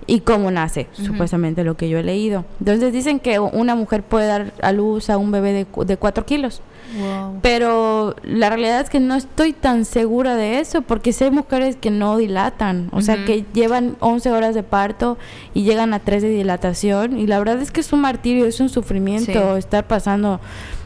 y 0.07 0.19
cómo 0.19 0.51
nace, 0.51 0.87
supuestamente 0.91 1.63
lo 1.63 1.75
que 1.75 1.89
yo 1.89 1.97
he 1.97 2.03
leído. 2.03 2.45
Entonces 2.59 2.93
dicen 2.93 3.19
que 3.19 3.39
una 3.39 3.75
mujer 3.75 4.03
puede 4.03 4.27
dar 4.27 4.53
a 4.61 4.71
luz 4.71 5.09
a 5.09 5.17
un 5.17 5.31
bebé 5.31 5.51
de, 5.51 5.85
de 5.85 5.97
4 5.97 6.25
kilos. 6.25 6.61
Wow. 6.97 7.39
Pero 7.41 8.15
la 8.23 8.49
realidad 8.49 8.81
es 8.81 8.89
que 8.89 8.99
no 8.99 9.15
estoy 9.15 9.53
tan 9.53 9.85
segura 9.85 10.35
de 10.35 10.59
eso, 10.59 10.81
porque 10.81 11.13
sé 11.13 11.31
mujeres 11.31 11.75
que 11.75 11.91
no 11.91 12.17
dilatan, 12.17 12.89
o 12.91 13.01
sea, 13.01 13.25
que 13.25 13.45
llevan 13.53 13.97
11 13.99 14.31
horas 14.31 14.53
de 14.55 14.63
parto 14.63 15.17
y 15.53 15.63
llegan 15.63 15.93
a 15.93 15.99
3 15.99 16.21
de 16.23 16.29
dilatación, 16.29 17.17
y 17.17 17.27
la 17.27 17.39
verdad 17.39 17.61
es 17.61 17.71
que 17.71 17.81
es 17.81 17.91
un 17.91 18.01
martirio, 18.01 18.45
es 18.45 18.59
un 18.59 18.69
sufrimiento 18.69 19.53
Sí. 19.53 19.59
estar 19.59 19.87
pasando, 19.87 20.39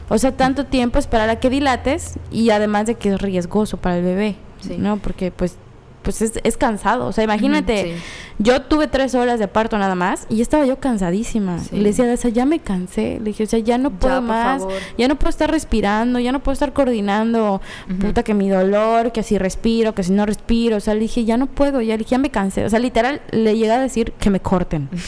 o 0.08 0.18
sea, 0.18 0.36
tanto 0.36 0.66
tiempo 0.66 0.98
esperar 0.98 1.28
a 1.30 1.36
que 1.38 1.50
dilates, 1.50 2.18
y 2.32 2.50
además 2.50 2.86
de 2.86 2.94
que 2.94 3.10
es 3.10 3.20
riesgoso 3.20 3.76
para 3.76 3.98
el 3.98 4.04
bebé, 4.04 4.36
Sí. 4.60 4.76
¿no? 4.78 4.96
Porque 4.96 5.30
pues, 5.30 5.56
pues 6.02 6.22
es, 6.22 6.40
es 6.44 6.56
cansado, 6.56 7.06
o 7.06 7.12
sea, 7.12 7.24
imagínate, 7.24 7.94
Sí. 7.96 8.02
yo 8.38 8.62
tuve 8.62 8.86
tres 8.86 9.14
horas 9.14 9.38
de 9.38 9.48
parto 9.48 9.76
nada 9.78 9.94
más 9.94 10.26
y 10.30 10.40
estaba 10.40 10.64
yo 10.64 10.78
cansadísima. 10.80 11.58
Sí. 11.58 11.76
Le 11.76 11.90
decía, 11.90 12.10
o 12.12 12.16
sea, 12.16 12.30
ya 12.30 12.46
me 12.46 12.58
cansé. 12.58 13.18
Le 13.18 13.26
dije, 13.26 13.44
o 13.44 13.46
sea, 13.46 13.58
ya 13.58 13.76
no 13.78 13.90
puedo 13.90 14.22
más. 14.22 14.62
Ya 14.96 15.08
no 15.08 15.16
puedo 15.16 15.30
estar 15.30 15.50
respirando, 15.50 16.18
ya 16.18 16.32
no 16.32 16.40
puedo 16.42 16.52
estar 16.54 16.72
coordinando. 16.72 17.60
Puta, 18.00 18.22
que 18.22 18.34
mi 18.34 18.48
dolor, 18.48 19.12
que 19.12 19.22
si 19.22 19.36
respiro, 19.38 19.94
que 19.94 20.02
si 20.02 20.12
no 20.12 20.24
respiro. 20.26 20.76
O 20.76 20.80
sea, 20.80 20.94
le 20.94 21.00
dije, 21.00 21.24
ya 21.24 21.36
no 21.36 21.46
puedo. 21.46 21.80
Ya 21.80 21.94
le 21.94 21.98
dije, 21.98 22.10
ya 22.12 22.18
me 22.18 22.30
cansé. 22.30 22.64
O 22.64 22.70
sea, 22.70 22.78
literal, 22.78 23.20
le 23.30 23.56
llegué 23.56 23.72
a 23.72 23.78
decir 23.80 24.12
que 24.12 24.30
me 24.30 24.40
corten. 24.40 24.88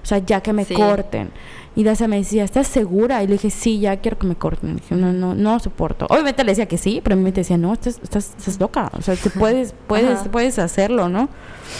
O 0.00 0.06
sea, 0.08 0.18
ya 0.18 0.40
que 0.40 0.54
me 0.54 0.64
Sí. 0.64 0.72
corten. 0.72 1.30
Y 1.78 1.84
Dacia 1.84 2.08
me 2.08 2.16
decía, 2.16 2.42
¿estás 2.42 2.66
segura? 2.66 3.22
Y 3.22 3.28
le 3.28 3.34
dije, 3.34 3.50
sí, 3.50 3.78
ya 3.78 3.96
quiero 3.98 4.18
que 4.18 4.26
me 4.26 4.34
corten. 4.34 4.70
Le 4.70 4.74
dije, 4.80 4.96
no, 4.96 5.12
no, 5.12 5.36
no 5.36 5.60
soporto. 5.60 6.06
Obviamente 6.10 6.42
le 6.42 6.50
decía 6.50 6.66
que 6.66 6.76
sí, 6.76 7.00
pero 7.04 7.14
a 7.14 7.16
mí 7.16 7.22
me 7.22 7.30
decía, 7.30 7.56
no, 7.56 7.72
estás, 7.72 8.00
estás, 8.02 8.34
estás 8.36 8.58
loca. 8.58 8.90
O 8.98 9.00
sea, 9.02 9.14
tú 9.14 9.30
puedes, 9.30 9.76
puedes, 9.86 10.18
Ajá. 10.22 10.30
puedes 10.32 10.58
hacerlo, 10.58 11.08
¿no? 11.08 11.28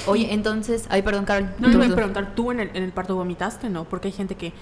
Oye, 0.07 0.33
entonces, 0.33 0.87
ay, 0.89 1.03
perdón, 1.03 1.25
Carol. 1.25 1.51
No, 1.59 1.69
iba 1.73 1.85
tú. 1.87 1.93
a 1.93 1.97
preguntar, 1.97 2.35
¿tú 2.37 2.53
en 2.53 2.61
el, 2.61 2.71
en 2.75 2.85
el 2.85 2.93
parto 2.93 3.17
vomitaste, 3.17 3.71
no? 3.71 3.87
Porque 3.87 4.07
hay 4.07 4.13
gente 4.13 4.37
que, 4.37 4.53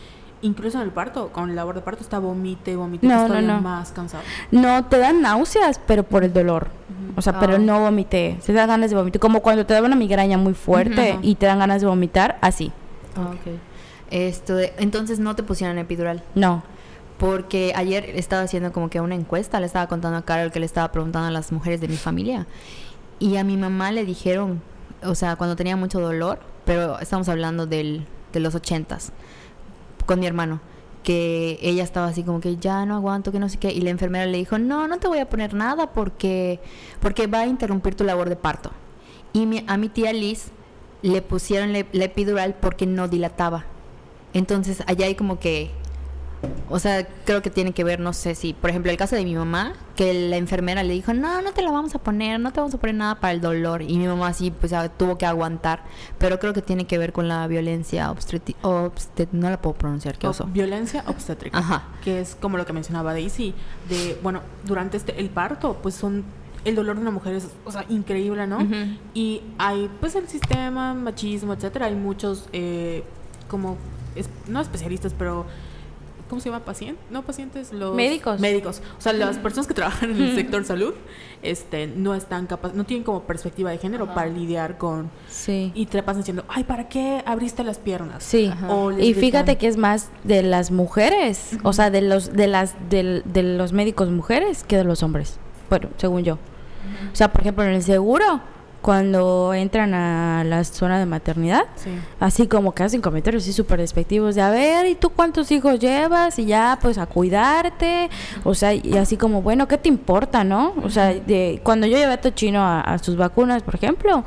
incluso 0.41 0.79
en 0.79 0.85
el 0.85 0.91
parto, 0.91 1.29
con 1.35 1.51
el 1.51 1.57
labor 1.57 1.75
de 1.75 1.83
parto, 1.83 2.03
está 2.03 2.19
vomite, 2.19 2.75
vomite, 2.75 3.07
No, 3.07 3.17
no, 3.29 3.35
estoy 3.35 3.45
no. 3.45 3.61
más 3.61 3.93
cansado. 3.93 4.23
No, 4.51 4.87
te 4.87 4.97
dan 4.97 5.21
náuseas, 5.21 5.79
pero 5.87 6.03
por 6.03 6.25
el 6.25 6.33
dolor. 6.33 6.69
O 7.15 7.21
sea, 7.21 7.35
Ah. 7.37 7.41
pero 7.41 7.59
no 7.59 7.79
vomité. 7.81 8.39
Se 8.41 8.55
dan 8.55 8.69
ganas 8.69 8.89
de 8.89 8.97
vomitar. 8.97 9.21
Como 9.21 9.41
cuando 9.43 9.67
te 9.67 9.75
da 9.75 9.83
una 9.83 9.97
migraña 9.97 10.39
muy 10.39 10.55
fuerte 10.55 11.13
Ujú. 11.13 11.21
y 11.23 11.35
te 11.35 11.45
dan 11.45 11.59
ganas 11.59 11.83
de 11.83 11.89
vomitar, 11.89 12.39
así. 12.41 12.73
Ah, 13.15 13.33
ok. 13.35 13.53
Esto 14.11 14.55
de- 14.55 14.73
entonces 14.79 15.19
no 15.19 15.35
te 15.37 15.43
pusieron 15.43 15.79
epidural. 15.79 16.23
No. 16.35 16.63
Porque 17.19 17.73
ayer 17.75 18.11
estaba 18.15 18.43
haciendo 18.43 18.73
como 18.73 18.91
que 18.91 19.01
una 19.01 19.15
encuesta, 19.15 19.59
le 19.59 19.67
estaba 19.67 19.87
contando 19.89 20.19
a 20.19 20.23
Carol 20.25 20.53
que 20.53 20.61
le 20.61 20.67
estaba 20.67 20.93
preguntando 20.93 21.29
a 21.29 21.31
las 21.31 21.51
mujeres 21.51 21.81
de 21.81 21.89
mi 21.89 21.97
familia. 21.97 22.47
Y 23.19 23.37
a 23.37 23.45
mi 23.45 23.57
mamá 23.57 23.91
le 23.93 24.05
dijeron, 24.05 24.61
o 25.03 25.15
sea, 25.15 25.37
cuando 25.37 25.57
tenía 25.57 25.77
mucho 25.77 25.99
dolor, 26.01 26.39
pero 26.67 26.99
estamos 27.01 27.29
hablando 27.29 27.67
del, 27.67 28.07
de 28.33 28.41
los 28.41 28.55
ochentas, 28.55 29.13
con 30.05 30.21
mi 30.21 30.27
hermano, 30.27 30.61
que 31.03 31.59
ella 31.63 31.85
estaba 31.85 32.09
así 32.09 32.23
como 32.23 32.41
que 32.41 32.57
ya 32.57 32.85
no 32.85 32.97
aguanto, 32.97 33.33
que 33.33 33.39
no 33.39 33.49
sé 33.49 33.59
qué, 33.59 33.73
y 33.73 33.81
la 33.81 33.91
enfermera 33.91 34.27
le 34.27 34.37
dijo, 34.39 34.59
no, 34.59 34.87
no 34.87 34.99
te 34.99 35.09
voy 35.09 35.19
a 35.19 35.29
poner 35.29 35.55
nada 35.55 35.93
porque, 35.93 36.61
porque 37.01 37.27
va 37.29 37.41
a 37.41 37.47
interrumpir 37.47 37.95
tu 37.95 38.05
labor 38.05 38.29
de 38.29 38.37
parto. 38.37 38.71
Y 39.33 39.47
mi- 39.47 39.65
a 39.69 39.77
mi 39.79 39.89
tía 39.89 40.13
Liz 40.13 40.49
le 41.03 41.23
pusieron 41.23 41.73
la 41.73 42.05
epidural 42.05 42.55
porque 42.61 42.87
no 42.87 43.09
dilataba. 43.09 43.65
Entonces 44.37 44.83
allá 44.87 45.07
hay 45.07 45.15
como 45.15 45.39
que, 45.39 45.71
o 46.69 46.79
sea, 46.79 47.07
creo 47.25 47.41
que 47.41 47.49
tiene 47.49 47.73
que 47.73 47.85
ver, 47.85 48.01
no 48.01 48.13
sé 48.13 48.35
si, 48.35 48.53
por 48.53 48.69
ejemplo, 48.69 48.91
el 48.91 48.99
caso 48.99 49.17
de 49.17 49.25
mi 49.25 49.35
mamá, 49.35 49.73
que 49.95 50.13
la 50.29 50.37
enfermera 50.37 50.83
le 50.83 50.93
dijo, 50.93 51.15
no, 51.15 51.41
no 51.41 51.53
te 51.53 51.63
la 51.63 51.71
vamos 51.71 51.95
a 51.95 51.99
poner, 51.99 52.39
no 52.39 52.53
te 52.53 52.61
vamos 52.61 52.75
a 52.75 52.79
poner 52.79 52.97
nada 52.97 53.15
para 53.19 53.33
el 53.33 53.41
dolor. 53.41 53.81
Y 53.81 53.97
mi 53.97 54.07
mamá 54.07 54.35
sí, 54.35 54.51
pues 54.51 54.73
tuvo 54.99 55.17
que 55.17 55.25
aguantar. 55.25 55.85
Pero 56.19 56.39
creo 56.39 56.53
que 56.53 56.61
tiene 56.61 56.87
que 56.87 56.99
ver 56.99 57.15
con 57.15 57.29
la 57.29 57.47
violencia 57.47 58.11
obstétrica, 58.11 58.59
no 59.33 59.49
la 59.49 59.61
puedo 59.63 59.75
pronunciar, 59.75 60.19
qué 60.19 60.27
O- 60.27 60.31
oso. 60.31 60.45
violencia 60.53 61.03
obstétrica. 61.07 61.57
Ajá. 61.59 61.85
Que 62.05 62.21
es 62.21 62.35
como 62.35 62.59
lo 62.59 62.67
que 62.67 62.75
mencionaba 62.75 63.15
Daisy, 63.15 63.55
de, 63.89 64.19
bueno, 64.23 64.43
durante 64.65 64.99
este, 64.99 65.19
el 65.19 65.31
parto, 65.31 65.79
pues 65.83 65.95
son, 65.95 66.25
el 66.67 66.75
dolor 66.75 66.97
de 66.97 67.03
una 67.03 67.11
mujer 67.11 67.35
es, 67.37 67.49
o 67.65 67.73
sea, 67.73 67.87
increíble, 67.89 68.47
¿no? 68.47 68.59
Y 69.15 69.41
hay, 69.57 69.89
pues, 70.01 70.15
el 70.15 70.29
sistema, 70.29 70.93
machismo, 70.93 71.55
etcétera, 71.55 71.87
hay 71.87 71.95
muchos, 71.95 72.49
eh, 72.53 73.03
como, 73.49 73.79
es- 74.17 74.29
no 74.49 74.61
especialistas, 74.61 75.13
pero... 75.17 75.47
¿Cómo 76.29 76.41
se 76.41 76.51
llama? 76.51 76.65
¿Pacientes? 76.65 77.05
No, 77.09 77.23
pacientes, 77.23 77.73
los... 77.73 77.95
Médicos. 77.95 78.41
Médicos. 78.41 78.83
O 78.99 79.01
sea, 79.01 79.13
las 79.13 79.39
personas 79.39 79.69
que 79.69 79.75
trabajan 79.75 80.11
en 80.11 80.21
el 80.21 80.35
sector 80.35 80.65
salud 80.65 80.93
este, 81.43 81.87
no 81.87 82.17
están 82.17 82.49
capaz, 82.49 82.73
no 82.75 82.83
tienen 82.83 83.05
como 83.05 83.23
perspectiva 83.23 83.71
de 83.71 83.79
género 83.79 84.13
para 84.13 84.27
lidiar 84.27 84.77
con... 84.77 85.09
Sí. 85.29 85.71
Y 85.77 85.87
te 85.87 86.03
pasan 86.03 86.23
diciendo, 86.23 86.45
ay, 86.49 86.65
¿para 86.65 86.89
qué 86.89 87.23
abriste 87.27 87.63
las 87.63 87.79
piernas? 87.79 88.25
Sí. 88.25 88.47
Ajá. 88.53 88.75
O 88.75 88.91
les 88.91 89.05
Y 89.05 89.13
gritan, 89.13 89.21
fíjate 89.21 89.57
que 89.57 89.69
es 89.69 89.77
más 89.77 90.11
de 90.25 90.43
las 90.43 90.73
mujeres, 90.73 91.57
o 91.63 91.73
sea, 91.73 91.91
de 91.91 92.03
los 92.03 92.33
de 92.33 92.49
las 92.49 92.75
del- 92.91 93.23
de, 93.25 93.45
los 93.45 93.73
médicos 93.73 94.11
mujeres 94.11 94.65
que 94.65 94.77
de 94.77 94.83
los 94.83 95.05
hombres. 95.05 95.39
Bueno, 95.71 95.91
según 95.97 96.25
yo. 96.25 96.35
O 97.13 97.15
sea, 97.17 97.31
por 97.31 97.43
ejemplo, 97.43 97.63
en 97.63 97.71
el 97.71 97.83
seguro 97.85 98.41
cuando 98.87 99.53
entran 99.53 99.95
a 99.95 100.45
la 100.45 100.63
zona 100.63 101.01
de 101.01 101.07
maternidad, 101.07 101.65
Sí. 101.75 101.91
así 102.21 102.47
como 102.47 102.73
que 102.73 102.85
hacen 102.85 103.01
comentarios 103.03 103.43
así 103.43 103.53
súper 103.53 103.81
despectivos 103.81 104.37
de, 104.37 104.43
a 104.43 104.51
ver, 104.51 104.87
¿y 104.87 104.95
tú 104.95 105.11
cuántos 105.11 105.51
hijos 105.51 105.81
llevas? 105.81 106.39
Y 106.39 106.45
ya, 106.45 106.79
pues 106.81 106.97
a 106.97 107.07
cuidarte. 107.07 108.09
O 108.45 108.55
sea, 108.55 108.73
y 108.75 108.97
así 108.97 109.17
como, 109.17 109.43
bueno, 109.43 109.67
¿qué 109.67 109.77
te 109.77 109.89
importa, 109.89 110.45
no? 110.45 110.73
O 110.85 110.89
sea, 110.89 111.13
de, 111.13 111.61
cuando 111.65 111.89
yo 111.89 111.97
llevé 111.99 112.13
a 112.13 112.21
Tochino 112.21 112.63
a, 112.63 112.81
a 112.81 112.99
sus 112.99 113.17
vacunas, 113.17 113.65
por 113.65 113.75
ejemplo, 113.75 114.23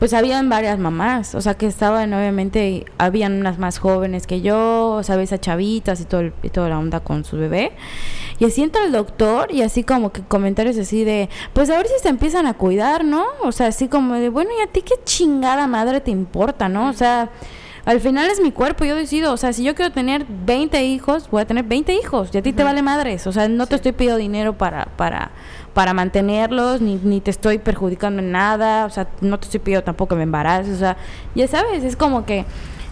pues 0.00 0.14
habían 0.14 0.48
varias 0.48 0.78
mamás, 0.78 1.34
o 1.36 1.40
sea, 1.40 1.54
que 1.54 1.66
estaban, 1.66 2.12
obviamente, 2.14 2.86
habían 2.98 3.34
unas 3.38 3.58
más 3.58 3.78
jóvenes 3.78 4.26
que 4.26 4.40
yo, 4.40 4.92
o 4.92 5.02
sea, 5.04 5.14
ves 5.16 5.32
a 5.32 5.38
chavitas 5.38 6.00
y, 6.00 6.04
todo 6.06 6.22
el- 6.22 6.32
y 6.42 6.48
toda 6.48 6.68
la 6.70 6.78
onda 6.78 6.98
con 7.00 7.22
su 7.24 7.36
bebé. 7.36 7.70
Y 8.38 8.46
así 8.46 8.62
entra 8.62 8.82
el 8.84 8.92
doctor 8.92 9.52
y 9.52 9.60
así 9.62 9.84
como 9.84 10.10
que 10.10 10.22
comentarios 10.22 10.78
así 10.78 11.04
de, 11.04 11.28
pues 11.52 11.68
a 11.70 11.76
ver 11.76 11.86
si 11.86 11.92
se 12.02 12.08
empiezan 12.08 12.46
a 12.46 12.54
cuidar, 12.54 13.04
¿no? 13.04 13.24
O 13.42 13.52
sea, 13.52 13.66
así 13.68 13.86
como 13.88 14.14
de, 14.14 14.30
bueno, 14.30 14.50
¿y 14.58 14.62
a 14.62 14.72
ti 14.72 14.80
qué 14.82 14.94
chingada 15.04 15.66
madre 15.66 16.00
te 16.00 16.10
importa, 16.10 16.68
no? 16.70 16.88
O 16.88 16.92
sea, 16.94 17.28
al 17.84 18.00
final 18.00 18.30
es 18.30 18.40
mi 18.40 18.52
cuerpo, 18.52 18.84
yo 18.84 18.94
decido, 18.94 19.32
o 19.32 19.36
sea, 19.36 19.52
si 19.52 19.64
yo 19.64 19.74
quiero 19.74 19.92
tener 19.92 20.26
20 20.28 20.84
hijos, 20.84 21.28
voy 21.30 21.42
a 21.42 21.46
tener 21.46 21.64
20 21.64 21.94
hijos, 21.94 22.30
y 22.32 22.38
a 22.38 22.42
ti 22.42 22.52
te 22.52 22.62
vale 22.62 22.82
madres, 22.82 23.26
o 23.26 23.32
sea, 23.32 23.48
no 23.48 23.66
te 23.66 23.76
estoy 23.76 23.92
pidiendo 23.92 24.18
dinero 24.18 24.56
para, 24.56 24.86
para, 24.96 25.30
para 25.72 25.94
mantenerlos, 25.94 26.80
ni, 26.80 26.96
ni 26.96 27.20
te 27.20 27.30
estoy 27.30 27.58
perjudicando 27.58 28.20
en 28.20 28.32
nada, 28.32 28.86
o 28.86 28.90
sea, 28.90 29.08
no 29.20 29.38
te 29.38 29.46
estoy 29.46 29.60
pidiendo 29.60 29.84
tampoco 29.84 30.10
que 30.10 30.16
me 30.16 30.24
embaraces, 30.24 30.76
o 30.76 30.78
sea, 30.78 30.96
ya 31.34 31.48
sabes, 31.48 31.84
es 31.84 31.96
como 31.96 32.24
que 32.26 32.44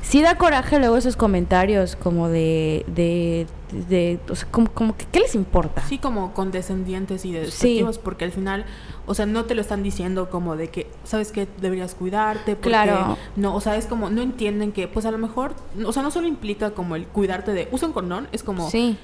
sí 0.09 0.23
da 0.23 0.37
coraje 0.37 0.79
luego 0.79 0.97
esos 0.97 1.17
comentarios 1.17 1.95
como 1.95 2.29
de, 2.29 2.85
de, 2.89 3.47
de, 3.89 4.19
o 4.31 4.35
sea, 4.35 4.49
como, 4.51 4.71
como 4.73 4.97
que, 4.97 5.05
¿qué 5.13 5.21
les 5.21 5.35
importa? 5.35 5.83
Sí, 5.87 5.99
como 5.99 6.33
condescendientes 6.33 7.25
y 7.27 7.29
Sí. 7.29 7.35
despectivos, 7.35 7.99
porque 7.99 8.25
al 8.25 8.33
final, 8.33 8.65
o 9.07 9.15
sea, 9.15 9.27
no 9.27 9.45
te 9.45 9.55
lo 9.55 9.61
están 9.61 9.83
diciendo 9.83 10.31
como 10.31 10.57
de 10.57 10.69
que, 10.69 10.91
¿sabes 11.05 11.31
qué? 11.31 11.47
Deberías 11.61 11.95
cuidarte. 11.95 12.57
Porque 12.57 12.71
Claro. 12.71 13.19
No, 13.37 13.55
o 13.55 13.61
sea, 13.61 13.77
es 13.77 13.85
como, 13.87 14.09
no 14.09 14.23
entienden 14.23 14.73
que, 14.73 14.89
pues 14.89 15.05
a 15.05 15.11
lo 15.11 15.19
mejor, 15.19 15.55
o 15.85 15.93
sea, 15.93 16.03
no 16.03 16.11
solo 16.11 16.27
implica 16.27 16.71
como 16.71 16.97
el 16.97 17.07
cuidarte 17.07 17.53
de, 17.53 17.69
usa 17.71 17.89
un 17.89 17.93
condón, 17.95 18.29
es 18.33 18.43
como, 18.43 18.71
Sí, 18.71 18.97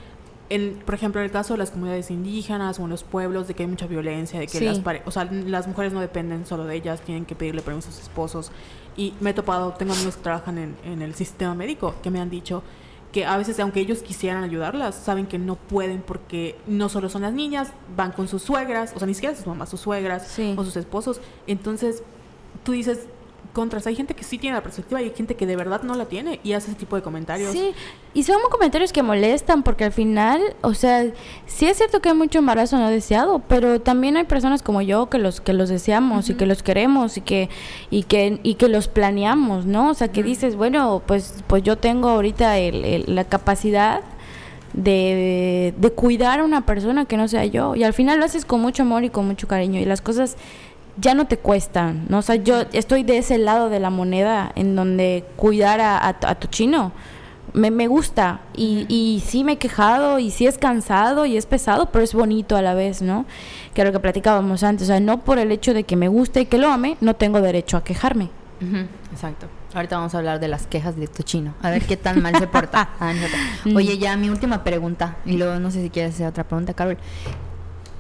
en, 0.51 0.75
por 0.85 0.95
ejemplo, 0.95 1.21
en 1.21 1.27
el 1.27 1.31
caso 1.31 1.55
de 1.55 1.59
las 1.59 1.71
comunidades 1.71 2.11
indígenas 2.11 2.79
o 2.79 2.85
en 2.85 2.91
los 2.91 3.03
pueblos, 3.03 3.49
de 3.49 3.55
que 3.55 3.63
hay 3.63 3.69
mucha 3.69 3.87
violencia, 3.87 4.39
de 4.41 4.47
que 4.47 4.59
Sí. 4.59 4.65
las, 4.65 4.81
o 5.07 5.11
sea, 5.11 5.25
las 5.25 5.67
mujeres 5.67 5.93
no 5.93 6.01
dependen 6.01 6.47
solo 6.47 6.65
de 6.65 6.77
ellas, 6.77 7.01
tienen 7.01 7.25
que 7.25 7.35
pedirle 7.35 7.63
permiso 7.63 7.89
a 7.89 7.93
sus 7.93 8.03
esposos. 8.03 8.53
Y 8.97 9.15
me 9.21 9.31
he 9.31 9.35
topado, 9.35 9.73
tengo 9.73 9.93
amigos 9.93 10.17
que 10.17 10.23
trabajan 10.23 10.59
en, 10.59 10.77
en 10.85 11.03
el 11.03 11.15
sistema 11.15 11.55
médico 11.55 11.95
que 12.03 12.11
me 12.11 12.21
han 12.21 12.31
dicho 12.31 12.63
que 13.13 13.25
a 13.27 13.37
veces, 13.37 13.61
aunque 13.61 13.79
ellos 13.81 14.03
quisieran 14.03 14.43
ayudarlas, 14.43 14.95
saben 14.97 15.27
que 15.27 15.39
no 15.39 15.55
pueden 15.55 16.03
porque 16.03 16.57
no 16.67 16.89
solo 16.89 17.09
son 17.09 17.23
las 17.23 17.33
niñas, 17.33 17.69
van 17.97 18.11
con 18.11 18.27
sus 18.27 18.43
suegras, 18.43 18.93
o 18.95 18.99
sea, 18.99 19.07
ni 19.07 19.15
siquiera 19.15 19.37
sus 19.37 19.47
mamás, 19.47 19.69
sus 19.69 19.81
suegras 19.81 20.27
Sí. 20.27 20.55
o 20.57 20.65
sus 20.65 20.77
esposos. 20.77 21.21
Entonces, 21.47 22.03
tú 22.65 22.73
dices, 22.73 23.07
contras. 23.55 23.87
Hay 23.87 23.97
gente 23.97 24.13
que 24.13 24.23
sí 24.25 24.37
tiene 24.37 24.55
la 24.57 24.63
perspectiva 24.63 25.01
y 25.01 25.07
hay 25.07 25.15
gente 25.17 25.35
que 25.35 25.47
de 25.47 25.57
verdad 25.57 25.83
no 25.83 25.95
la 25.95 26.05
tiene 26.05 26.41
y 26.45 26.53
hace 26.53 26.71
ese 26.73 26.79
tipo 26.79 26.95
de 26.97 27.01
comentarios. 27.03 27.53
Sí, 27.53 27.71
y 28.13 28.23
son 28.25 28.37
comentarios 28.51 28.93
que 28.93 29.03
molestan 29.03 29.63
porque 29.63 29.85
al 29.85 29.93
final, 29.93 30.43
o 30.61 30.75
sea, 30.75 31.07
sí 31.47 31.65
es 31.67 31.79
cierto 31.79 32.01
que 32.03 32.11
hay 32.11 32.15
mucho 32.15 32.41
embarazo 32.41 32.77
no 32.79 32.91
deseado, 32.91 33.39
pero 33.49 33.81
también 33.81 34.19
hay 34.19 34.25
personas 34.25 34.61
como 34.63 34.83
yo 34.83 35.09
que 35.09 35.17
los 35.17 35.41
que 35.41 35.55
los 35.55 35.71
deseamos 35.71 36.29
y 36.29 36.35
que 36.35 36.45
los 36.45 36.63
queremos 36.63 37.17
y 37.17 37.23
que 37.23 37.49
y 37.91 38.03
que 38.03 38.41
y 38.43 38.57
que 38.57 38.69
los 38.69 38.89
planeamos, 38.89 39.65
¿no? 39.65 39.89
O 39.89 39.95
sea, 39.95 40.09
que 40.09 40.23
dices, 40.23 40.55
bueno, 40.57 41.03
pues 41.07 41.43
pues 41.47 41.63
yo 41.63 41.79
tengo 41.79 42.11
ahorita 42.11 42.59
el- 42.59 42.85
el- 42.85 43.15
la 43.15 43.25
capacidad 43.25 44.03
de, 44.73 45.73
de 45.77 45.91
cuidar 45.93 46.41
a 46.41 46.45
una 46.45 46.67
persona 46.67 47.05
que 47.05 47.17
no 47.17 47.29
sea 47.29 47.45
yo. 47.45 47.75
Y 47.77 47.85
al 47.85 47.93
final 47.93 48.19
lo 48.19 48.25
haces 48.25 48.45
con 48.45 48.61
mucho 48.61 48.83
amor 48.83 49.05
y 49.05 49.11
con 49.11 49.27
mucho 49.27 49.47
cariño. 49.47 49.81
Y 49.81 49.85
las 49.85 50.01
cosas 50.01 50.37
ya 50.97 51.15
no 51.15 51.27
te 51.27 51.39
cuestan, 51.39 52.07
¿no? 52.09 52.19
O 52.19 52.23
sea, 52.23 52.37
yo 52.37 52.63
estoy 52.73 53.03
de 53.03 53.19
ese 53.19 53.39
lado 53.39 53.69
de 53.69 53.81
la 53.81 53.91
moneda 53.91 54.53
en 54.55 54.77
donde 54.77 55.25
cuidar 55.37 55.81
a, 55.81 55.99
a, 55.99 56.09
a 56.09 56.35
tu 56.37 56.49
chino 56.49 56.93
me, 57.55 57.71
me 57.71 57.87
gusta. 57.87 58.41
Y, 58.55 58.85
y 58.89 59.21
sí 59.21 59.45
me 59.45 59.53
he 59.53 59.57
quejado 59.59 60.19
y 60.19 60.31
sí 60.31 60.47
es 60.47 60.59
cansado 60.59 61.25
y 61.25 61.37
es 61.39 61.47
pesado, 61.47 61.87
pero 61.91 62.05
es 62.05 62.13
bonito 62.13 62.57
a 62.57 62.63
la 62.63 62.75
vez, 62.75 63.01
¿no? 63.01 63.25
Que 63.73 63.85
lo 63.85 63.93
que 63.93 64.01
platicábamos 64.01 64.63
antes. 64.63 64.85
O 64.85 64.87
sea, 64.89 65.01
no 65.01 65.21
por 65.25 65.39
el 65.39 65.51
hecho 65.53 65.73
de 65.73 65.85
que 65.85 65.97
me 65.97 66.09
guste 66.09 66.43
y 66.43 66.47
que 66.47 66.59
lo 66.59 66.69
ame, 66.69 66.97
no 67.01 67.15
tengo 67.15 67.41
derecho 67.41 67.79
a 67.79 67.85
quejarme. 67.85 68.29
Exacto. 69.13 69.47
Ahorita 69.75 69.97
vamos 69.97 70.15
a 70.15 70.19
hablar 70.19 70.41
de 70.41 70.49
las 70.49 70.67
quejas 70.67 70.97
de 70.97 71.07
tu 71.07 71.23
chino. 71.23 71.55
A 71.61 71.71
ver 71.71 71.83
qué 71.83 71.97
tan 71.97 72.23
mal 72.23 72.37
se 72.37 72.47
porta. 72.47 72.91
Ah. 73.01 73.13
Oye, 73.75 73.99
ya 73.99 74.17
mi 74.17 74.31
última 74.31 74.65
pregunta. 74.65 75.17
Y 75.27 75.37
luego 75.37 75.59
no 75.59 75.71
sé 75.71 75.83
si 75.83 75.91
quieres 75.91 76.15
hacer 76.15 76.27
otra 76.27 76.45
pregunta, 76.45 76.73
Carol. 76.75 76.97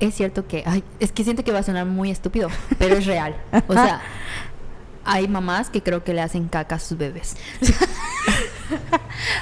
Es 0.00 0.14
cierto 0.14 0.46
que. 0.46 0.62
Ay, 0.66 0.82
es 1.00 1.12
que 1.12 1.24
siento 1.24 1.44
que 1.44 1.52
va 1.52 1.60
a 1.60 1.62
sonar 1.62 1.86
muy 1.86 2.10
estúpido, 2.10 2.48
pero 2.78 2.96
es 2.96 3.06
real. 3.06 3.36
O 3.68 3.72
sea, 3.74 4.00
hay 5.04 5.28
mamás 5.28 5.70
que 5.70 5.82
creo 5.82 6.04
que 6.04 6.14
le 6.14 6.22
hacen 6.22 6.48
caca 6.48 6.76
a 6.76 6.78
sus 6.78 6.98
bebés. 6.98 7.36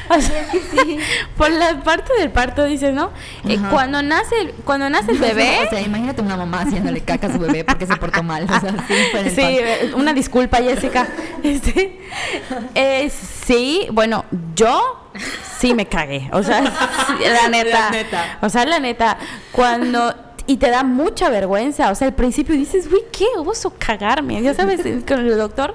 O 0.08 0.20
sea, 0.20 0.46
Por 1.36 1.50
la 1.50 1.82
parte 1.82 2.12
del 2.18 2.30
parto 2.30 2.64
dices, 2.64 2.92
¿no? 2.92 3.10
Eh, 3.48 3.58
cuando 3.70 4.02
nace 4.02 4.40
el, 4.40 4.52
cuando 4.64 4.90
nace 4.90 5.12
el 5.12 5.18
bebé, 5.18 5.60
O 5.66 5.70
sea, 5.70 5.80
imagínate 5.80 6.20
una 6.20 6.36
mamá 6.36 6.60
haciéndole 6.62 7.00
caca 7.00 7.28
a 7.28 7.32
su 7.32 7.38
bebé 7.38 7.64
porque 7.64 7.86
se 7.86 7.96
portó 7.96 8.22
mal. 8.22 8.44
O 8.44 8.60
sea, 8.60 8.70
sí, 8.86 8.94
fue 9.10 9.20
en 9.20 9.26
el 9.26 9.34
Sí, 9.34 9.42
eh, 9.42 9.92
una 9.94 10.12
disculpa, 10.12 10.58
Jessica. 10.58 11.06
Este, 11.42 12.00
eh, 12.74 13.10
sí, 13.10 13.86
bueno, 13.92 14.24
yo 14.54 15.08
sí 15.58 15.74
me 15.74 15.86
cagué. 15.86 16.28
O 16.32 16.42
sea, 16.42 16.62
sí, 17.06 17.14
la 17.24 17.48
neta. 17.48 17.80
La 17.80 17.90
neta. 17.90 18.38
O 18.42 18.48
sea, 18.48 18.64
la 18.64 18.80
neta, 18.80 19.18
cuando. 19.52 20.14
Y 20.46 20.56
te 20.56 20.70
da 20.70 20.82
mucha 20.82 21.30
vergüenza. 21.30 21.90
O 21.90 21.94
sea, 21.94 22.08
al 22.08 22.14
principio 22.14 22.54
dices, 22.54 22.88
uy, 22.92 23.00
qué 23.12 23.26
oso 23.38 23.72
cagarme. 23.78 24.42
Ya 24.42 24.54
sabes, 24.54 24.80
con 25.06 25.20
el 25.20 25.36
doctor. 25.36 25.74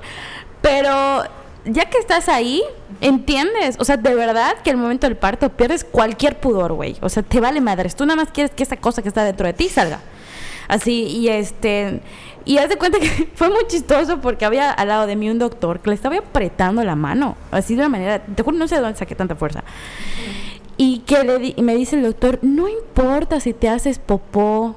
Pero 0.62 1.24
ya 1.66 1.86
que 1.86 1.98
estás 1.98 2.30
ahí, 2.30 2.64
entiendes. 3.02 3.76
O 3.80 3.86
sea, 3.86 3.98
de 3.98 4.16
verdad 4.16 4.56
que 4.64 4.70
el 4.70 4.78
momento 4.78 5.08
del 5.08 5.18
parto 5.18 5.50
pierdes 5.50 5.84
cualquier 5.84 6.40
pudor, 6.40 6.74
güey. 6.74 6.98
O 7.02 7.10
sea, 7.10 7.24
te 7.24 7.40
vale 7.40 7.62
madres. 7.62 7.96
Tú 7.96 8.06
nada 8.06 8.16
más 8.16 8.32
quieres 8.32 8.52
que 8.52 8.64
esa 8.64 8.78
cosa 8.78 9.02
que 9.02 9.10
está 9.10 9.24
dentro 9.24 9.46
de 9.46 9.54
ti 9.54 9.70
salga. 9.70 10.00
Así, 10.68 11.04
y 11.04 11.30
este. 11.30 12.02
Y 12.46 12.58
haz 12.60 12.70
de 12.70 12.78
cuenta 12.78 13.00
que 13.00 13.30
fue 13.36 13.50
muy 13.50 13.68
chistoso 13.68 14.22
porque 14.22 14.46
había 14.46 14.72
al 14.72 14.88
lado 14.88 15.08
de 15.08 15.16
mí 15.16 15.30
un 15.30 15.40
doctor 15.40 15.80
que 15.82 15.90
le 15.90 15.96
estaba 15.96 16.18
apretando 16.18 16.84
la 16.84 16.96
mano. 16.96 17.36
Así 17.52 17.76
de 17.76 17.82
una 17.82 17.90
manera. 17.90 18.20
Te 18.20 18.44
juro, 18.44 18.58
no 18.58 18.68
sé 18.68 18.76
de 18.76 18.82
dónde 18.82 18.98
saqué 18.98 19.16
tanta 19.16 19.36
fuerza. 19.36 19.64
Y 20.80 21.00
que 21.00 21.24
le 21.24 21.40
di- 21.40 21.54
y 21.58 21.62
me 21.64 21.76
dice 21.76 21.96
el 21.96 22.04
doctor, 22.04 22.38
no 22.44 22.68
importa 22.68 23.40
si 23.40 23.54
te 23.54 23.68
haces 23.68 23.98
popó, 23.98 24.76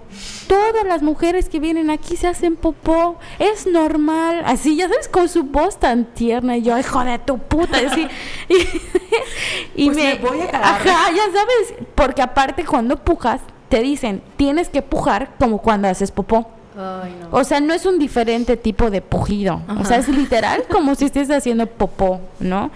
todas 0.48 0.84
las 0.86 1.02
mujeres 1.02 1.50
que 1.50 1.60
vienen 1.60 1.90
aquí 1.90 2.16
se 2.16 2.26
hacen 2.26 2.56
popó, 2.56 3.18
es 3.38 3.66
normal, 3.66 4.42
así, 4.46 4.76
ya 4.76 4.88
sabes, 4.88 5.08
con 5.08 5.28
su 5.28 5.42
voz 5.42 5.78
tan 5.78 6.06
tierna, 6.06 6.56
y 6.56 6.62
yo, 6.62 6.78
hijo 6.78 7.04
de 7.04 7.18
tu 7.18 7.36
puta, 7.38 7.82
y 7.82 7.84
así, 7.84 8.08
y, 8.48 9.82
y 9.84 9.86
Pues 9.90 9.96
me 9.98 10.14
voy 10.16 10.40
a 10.40 10.56
ajá, 10.58 11.10
ya 11.10 11.24
sabes, 11.24 11.74
porque 11.94 12.22
aparte 12.22 12.64
cuando 12.64 12.96
pujas, 12.96 13.40
te 13.68 13.80
dicen, 13.82 14.22
tienes 14.36 14.68
que 14.70 14.80
pujar 14.82 15.32
como 15.38 15.58
cuando 15.58 15.88
haces 15.88 16.10
popó. 16.10 16.48
Ay, 16.76 17.14
no. 17.20 17.36
O 17.38 17.44
sea, 17.44 17.60
no 17.60 17.74
es 17.74 17.84
un 17.84 17.98
diferente 17.98 18.56
tipo 18.56 18.90
de 18.90 19.02
pujido. 19.02 19.60
O 19.80 19.84
sea, 19.84 19.98
es 19.98 20.08
literal 20.08 20.64
como 20.70 20.94
si 20.94 21.04
estés 21.04 21.28
haciendo 21.30 21.66
popó, 21.66 22.20
¿no? 22.38 22.70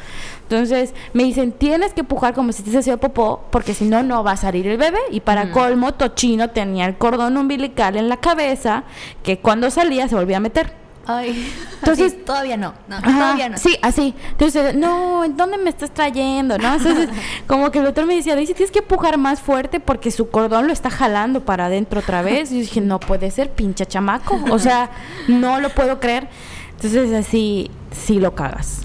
Entonces, 0.48 0.94
me 1.14 1.24
dicen, 1.24 1.52
tienes 1.52 1.92
que 1.94 2.04
pujar 2.04 2.34
como 2.34 2.52
si 2.52 2.58
estés 2.62 2.76
haciendo 2.76 3.00
popó, 3.00 3.44
porque 3.50 3.74
si 3.74 3.84
no, 3.86 4.02
no 4.02 4.22
va 4.22 4.32
a 4.32 4.36
salir 4.36 4.66
el 4.66 4.76
bebé. 4.76 4.98
Y 5.10 5.20
para 5.20 5.50
colmo, 5.50 5.94
Tochino 5.94 6.50
tenía 6.50 6.86
el 6.86 6.96
cordón 6.96 7.36
umbilical 7.36 7.96
en 7.96 8.08
la 8.08 8.18
cabeza, 8.18 8.84
que 9.22 9.38
cuando 9.38 9.70
salía 9.70 10.06
se 10.08 10.14
volvía 10.14 10.36
a 10.36 10.40
meter. 10.40 10.84
Ay. 11.06 11.52
Entonces- 11.80 12.12
Sí, 12.12 12.18
todavía 12.26 12.56
no. 12.56 12.72
no 12.88 12.96
Ajá, 12.96 13.10
todavía 13.10 13.48
no. 13.50 13.58
Sí, 13.58 13.76
así. 13.82 14.14
Entonces, 14.30 14.74
no, 14.74 15.22
¿en 15.24 15.36
dónde 15.36 15.58
me 15.58 15.68
estás 15.68 15.90
trayendo? 15.92 16.56
¿No? 16.56 16.74
Entonces, 16.74 17.08
como 17.46 17.70
que 17.70 17.78
el 17.80 17.84
doctor 17.84 18.06
me 18.06 18.14
decía, 18.14 18.34
Daisy, 18.34 18.54
tienes 18.54 18.70
que 18.70 18.80
pujar 18.80 19.18
más 19.18 19.40
fuerte 19.40 19.80
porque 19.80 20.10
su 20.10 20.30
cordón 20.30 20.66
lo 20.66 20.72
está 20.72 20.88
jalando 20.90 21.40
para 21.44 21.66
adentro 21.66 22.00
otra 22.00 22.22
vez. 22.22 22.50
Y 22.52 22.56
yo 22.56 22.60
dije, 22.62 22.80
no 22.80 23.00
puede 23.00 23.30
ser, 23.30 23.50
pinche 23.50 23.84
chamaco. 23.86 24.38
O 24.50 24.58
sea, 24.58 24.90
no 25.28 25.60
lo 25.60 25.68
puedo 25.70 26.00
creer. 26.00 26.28
Entonces, 26.76 27.12
así, 27.12 27.70
sí 27.92 28.18
lo 28.20 28.34
cagas. 28.34 28.82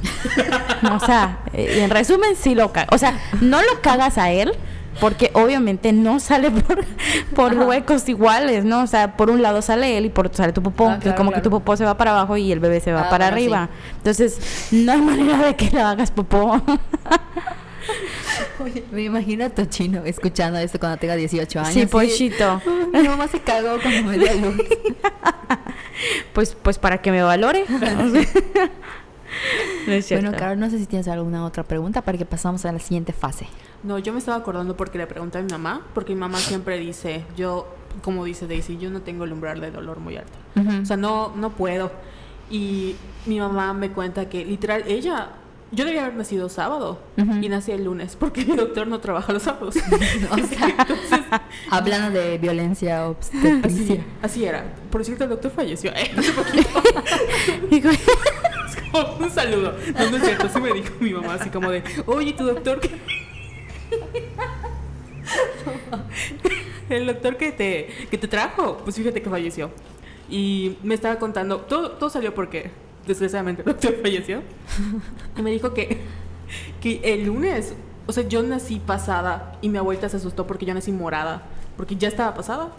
O 0.92 1.00
sea, 1.06 1.40
eh, 1.54 1.82
en 1.84 1.90
resumen, 1.90 2.36
sí 2.36 2.56
lo 2.56 2.72
cagas. 2.72 2.90
O 2.94 2.98
sea, 2.98 3.20
no 3.42 3.62
lo 3.62 3.82
cagas 3.82 4.18
a 4.18 4.32
él. 4.32 4.52
Porque 5.00 5.32
obviamente 5.34 5.94
no 5.94 6.20
sale 6.20 6.52
por, 6.52 6.84
por 7.34 7.54
huecos 7.54 8.10
iguales, 8.10 8.66
¿no? 8.66 8.82
O 8.84 8.88
sea, 8.88 9.16
por 9.16 9.30
un 9.30 9.42
lado 9.42 9.62
sale 9.62 9.98
él 9.98 10.06
y 10.06 10.10
por 10.10 10.26
otro 10.28 10.36
sale 10.38 10.52
tu 10.52 10.62
popó. 10.62 10.86
Ah, 10.90 10.96
Entonces, 10.96 11.14
claro, 11.14 11.18
como 11.20 11.32
que 11.32 11.40
tu 11.40 11.50
popó 11.50 11.78
se 11.78 11.86
va 11.86 11.96
para 11.96 12.12
abajo 12.12 12.36
y 12.36 12.52
el 12.52 12.60
bebé 12.60 12.82
se 12.82 12.92
va 12.92 13.04
Ah, 13.04 13.10
para 13.10 13.28
bueno, 13.28 13.36
arriba. 13.38 13.70
Entonces, 13.96 14.70
no 14.72 14.92
hay 14.92 15.02
manera 15.02 15.38
de 15.38 15.56
que 15.56 15.70
lo 15.72 15.86
hagas 15.86 16.12
popó. 16.12 16.62
Oye, 18.60 18.84
me 18.92 19.04
imagino 19.04 19.46
a 19.46 19.50
Tochino 19.50 20.04
escuchando 20.06 20.60
esto 20.60 20.80
cuando 20.80 20.98
tenga 20.98 21.16
18 21.16 21.60
años. 21.60 21.74
Sí. 21.74 21.80
"Ay, 21.82 21.88
Mi 22.94 23.08
mamá 23.08 23.28
se 23.28 23.40
cagó 23.40 23.80
cuando 23.82 24.10
me 24.10 24.18
dio 24.18 24.34
luz. 24.36 24.62
Pues, 26.34 26.56
pues 26.62 26.78
para 26.80 27.02
que 27.02 27.12
me 27.12 27.22
valore. 27.22 27.66
no 27.68 27.80
es 29.94 30.06
cierto. 30.06 30.26
Bueno, 30.28 30.38
Carol, 30.38 30.58
no 30.60 30.70
sé 30.70 30.80
si 30.80 30.86
tienes 30.86 31.08
alguna 31.10 31.46
otra 31.46 31.64
pregunta 31.64 32.02
para 32.02 32.18
que 32.18 32.26
pasamos 32.26 32.64
a 32.66 32.72
la 32.72 32.80
siguiente 32.80 33.12
fase. 33.14 33.48
No, 33.84 34.00
yo 34.00 34.14
me 34.14 34.20
estaba 34.20 34.38
acordando 34.38 34.76
porque 34.78 34.98
le 34.98 35.08
pregunté 35.08 35.38
a 35.40 35.42
mi 35.42 35.50
mamá, 35.52 35.82
porque 35.94 36.14
mi 36.14 36.20
mamá 36.20 36.38
siempre 36.38 36.78
dice, 36.80 37.24
yo, 37.36 37.68
como 38.02 38.24
dice 38.26 38.48
Daisy, 38.48 38.78
yo 38.78 38.90
no 38.90 39.02
tengo 39.02 39.26
el 39.26 39.34
umbral 39.34 39.60
de 39.62 39.72
dolor 39.72 40.00
muy 40.00 40.16
alto. 40.18 40.38
O 40.82 40.86
sea, 40.86 40.98
no, 40.98 41.34
no 41.36 41.52
puedo. 41.52 41.92
Y 42.50 42.96
mi 43.26 43.40
mamá 43.40 43.74
me 43.74 43.92
cuenta 43.92 44.28
que 44.30 44.44
literal, 44.46 44.84
ella, 44.88 45.30
yo 45.72 45.86
debía 45.86 46.02
haber 46.06 46.16
nacido 46.16 46.50
sábado 46.50 47.00
y 47.18 47.48
nací 47.50 47.72
el 47.72 47.84
lunes 47.84 48.16
porque 48.16 48.44
mi 48.46 48.56
doctor 48.56 48.88
no 48.88 49.00
trabaja 49.00 49.34
los 49.34 49.44
sábados. 49.44 49.76
O 50.32 50.38
sea, 50.38 50.70
Entonces, 50.80 51.20
hablando 51.70 52.20
de 52.20 52.38
violencia 52.38 53.06
así, 53.06 53.12
obstetricia. 53.12 54.06
así 54.22 54.46
era. 54.46 54.66
Por 54.92 55.04
cierto, 55.06 55.26
el 55.26 55.30
doctor 55.32 55.52
falleció 55.52 55.92
eh, 55.96 56.12
hace 56.18 56.32
poquito. 56.34 56.70
Es 58.70 58.76
como 58.92 59.16
un 59.26 59.30
saludo. 59.32 59.76
No, 59.98 60.10
no 60.12 60.18
es 60.18 60.24
cierto, 60.24 60.48
así 60.48 60.60
me 60.62 60.74
dijo 60.74 60.94
mi 61.00 61.14
mamá, 61.14 61.36
así 61.36 61.50
como 61.50 61.70
de, 61.72 61.84
oye, 62.06 62.34
tu 62.34 62.44
doctor 62.46 62.80
que... 62.80 62.90
El 66.90 67.06
doctor 67.06 67.38
que 67.38 67.52
te, 67.52 67.88
que 68.10 68.18
te 68.18 68.28
trajo, 68.28 68.78
pues 68.84 68.96
fíjate 68.96 69.22
que 69.22 69.30
falleció. 69.30 69.70
Y 70.30 70.78
me 70.84 70.96
estaba 70.96 71.18
contando, 71.18 71.58
todo, 71.62 71.92
todo 71.92 72.10
salió 72.10 72.34
porque, 72.34 72.72
desgraciadamente, 73.14 73.62
el 73.66 73.68
doctor 73.68 73.95
falleció. 74.01 74.41
Y 75.38 75.41
me 75.41 75.51
dijo 75.51 75.74
que, 75.74 76.01
que 76.82 77.01
el 77.03 77.26
lunes, 77.26 77.74
o 78.07 78.12
sea, 78.14 78.28
yo 78.28 78.41
nací 78.43 78.80
pasada 78.80 79.57
y 79.62 79.70
mi 79.70 79.78
abuelita 79.78 80.07
se 80.10 80.18
asustó 80.18 80.47
porque 80.47 80.66
yo 80.66 80.74
nací 80.74 80.91
morada, 80.91 81.43
porque 81.78 81.95
ya 81.95 82.07
estaba 82.07 82.34
pasada. 82.34 82.70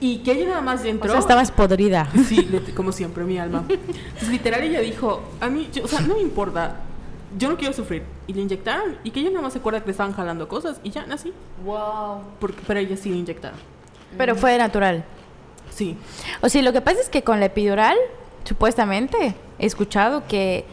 Y 0.00 0.18
que 0.18 0.32
ella 0.32 0.48
nada 0.48 0.60
más 0.62 0.82
o 0.82 0.86
entró. 0.86 1.10
sea, 1.10 1.18
estabas 1.20 1.50
podrida. 1.50 2.08
Sí, 2.26 2.48
como 2.74 2.90
siempre, 2.92 3.24
mi 3.24 3.38
alma. 3.38 3.64
Entonces, 3.68 4.28
literal, 4.30 4.62
ella 4.62 4.80
dijo, 4.80 5.22
a 5.40 5.48
mí, 5.48 5.68
yo- 5.72 5.84
o 5.84 5.88
sea, 5.88 6.00
no 6.00 6.14
me 6.14 6.22
importa, 6.22 6.76
yo 7.38 7.48
no 7.50 7.56
quiero 7.56 7.74
sufrir. 7.74 8.02
Y 8.26 8.32
le 8.32 8.40
inyectaron, 8.40 8.96
y 9.04 9.10
que 9.10 9.20
ella 9.20 9.30
nada 9.30 9.42
más 9.42 9.52
se 9.52 9.58
acuerda 9.58 9.80
que 9.80 9.86
le 9.86 9.92
estaban 9.92 10.14
jalando 10.14 10.48
cosas, 10.48 10.80
y 10.82 10.90
ya 10.90 11.04
nací. 11.06 11.32
Wow. 11.64 12.22
Porque, 12.40 12.62
pero 12.66 12.80
ella 12.80 12.96
sí 12.96 13.10
le 13.10 13.16
inyectaron. 13.16 13.58
Pero 14.16 14.34
fue 14.34 14.56
natural. 14.58 15.04
Sí. 15.70 15.96
O 16.40 16.48
sea, 16.48 16.62
lo 16.62 16.72
que 16.72 16.80
pasa 16.80 17.00
es 17.00 17.08
que 17.10 17.22
con 17.22 17.38
la 17.38 17.46
epidural, 17.46 17.96
supuestamente, 18.44 19.34
he 19.58 19.66
escuchado 19.66 20.26
que, 20.26 20.64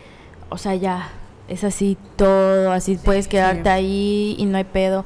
o 0.50 0.58
sea, 0.58 0.76
ya 0.76 1.10
es 1.48 1.64
así 1.64 1.98
todo, 2.16 2.72
así 2.72 2.98
puedes 2.98 3.28
quedarte 3.28 3.70
ahí 3.70 4.36
y 4.38 4.46
no 4.46 4.58
hay 4.58 4.64
pedo. 4.64 5.06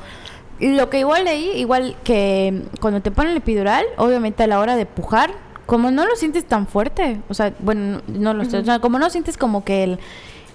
Lo 0.59 0.89
que 0.89 0.99
igual 0.99 1.25
leí, 1.25 1.51
igual 1.55 1.95
que 2.03 2.63
cuando 2.79 3.01
te 3.01 3.11
ponen 3.11 3.33
la 3.33 3.39
epidural, 3.39 3.85
obviamente 3.97 4.43
a 4.43 4.47
la 4.47 4.59
hora 4.59 4.75
de 4.75 4.85
pujar, 4.85 5.33
como 5.65 5.89
no 5.89 6.05
lo 6.05 6.15
sientes 6.15 6.45
tan 6.45 6.67
fuerte, 6.67 7.21
o 7.29 7.33
sea, 7.33 7.53
bueno, 7.59 8.01
no 8.07 8.33
lo 8.33 8.45
sé, 8.45 8.57
o 8.57 8.65
sea, 8.65 8.79
como 8.79 8.99
no 8.99 9.09
sientes 9.09 9.37
como 9.37 9.63
que 9.63 9.83
el, 9.83 9.99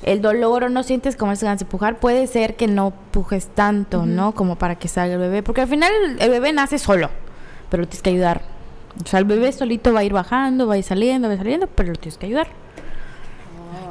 el 0.03 0.23
dolor 0.23 0.65
o 0.65 0.69
no 0.69 0.83
sientes 0.83 1.17
como 1.17 1.33
ese 1.33 1.45
ganas 1.47 1.59
de 1.59 1.65
pujar, 1.65 1.99
puede 1.99 2.27
ser 2.27 2.55
que 2.55 2.69
no 2.69 2.93
pujes 3.11 3.49
tanto, 3.49 4.07
¿no? 4.07 4.33
Como 4.33 4.57
para 4.57 4.77
que 4.77 4.89
salga 4.89 5.15
el 5.15 5.21
bebé, 5.21 5.43
porque 5.43 5.63
al 5.63 5.69
final 5.69 5.93
el 6.19 6.31
bebé 6.31 6.53
nace 6.53 6.79
solo, 6.79 7.11
pero 7.71 7.83
lo 7.83 7.89
tienes 7.89 8.03
que 8.03 8.11
ayudar. 8.11 8.56
O 9.05 9.07
sea, 9.09 9.19
el 9.21 9.25
bebé 9.25 9.53
solito 9.53 9.93
va 9.93 10.01
a 10.01 10.05
ir 10.05 10.13
bajando, 10.13 10.67
va 10.67 10.75
a 10.75 10.79
ir 10.79 10.85
saliendo, 10.85 11.29
va 11.29 11.33
a 11.33 11.35
ir 11.37 11.41
saliendo, 11.43 11.67
pero 11.67 11.91
lo 11.91 11.97
tienes 11.97 12.19
que 12.19 12.27
ayudar. 12.27 12.49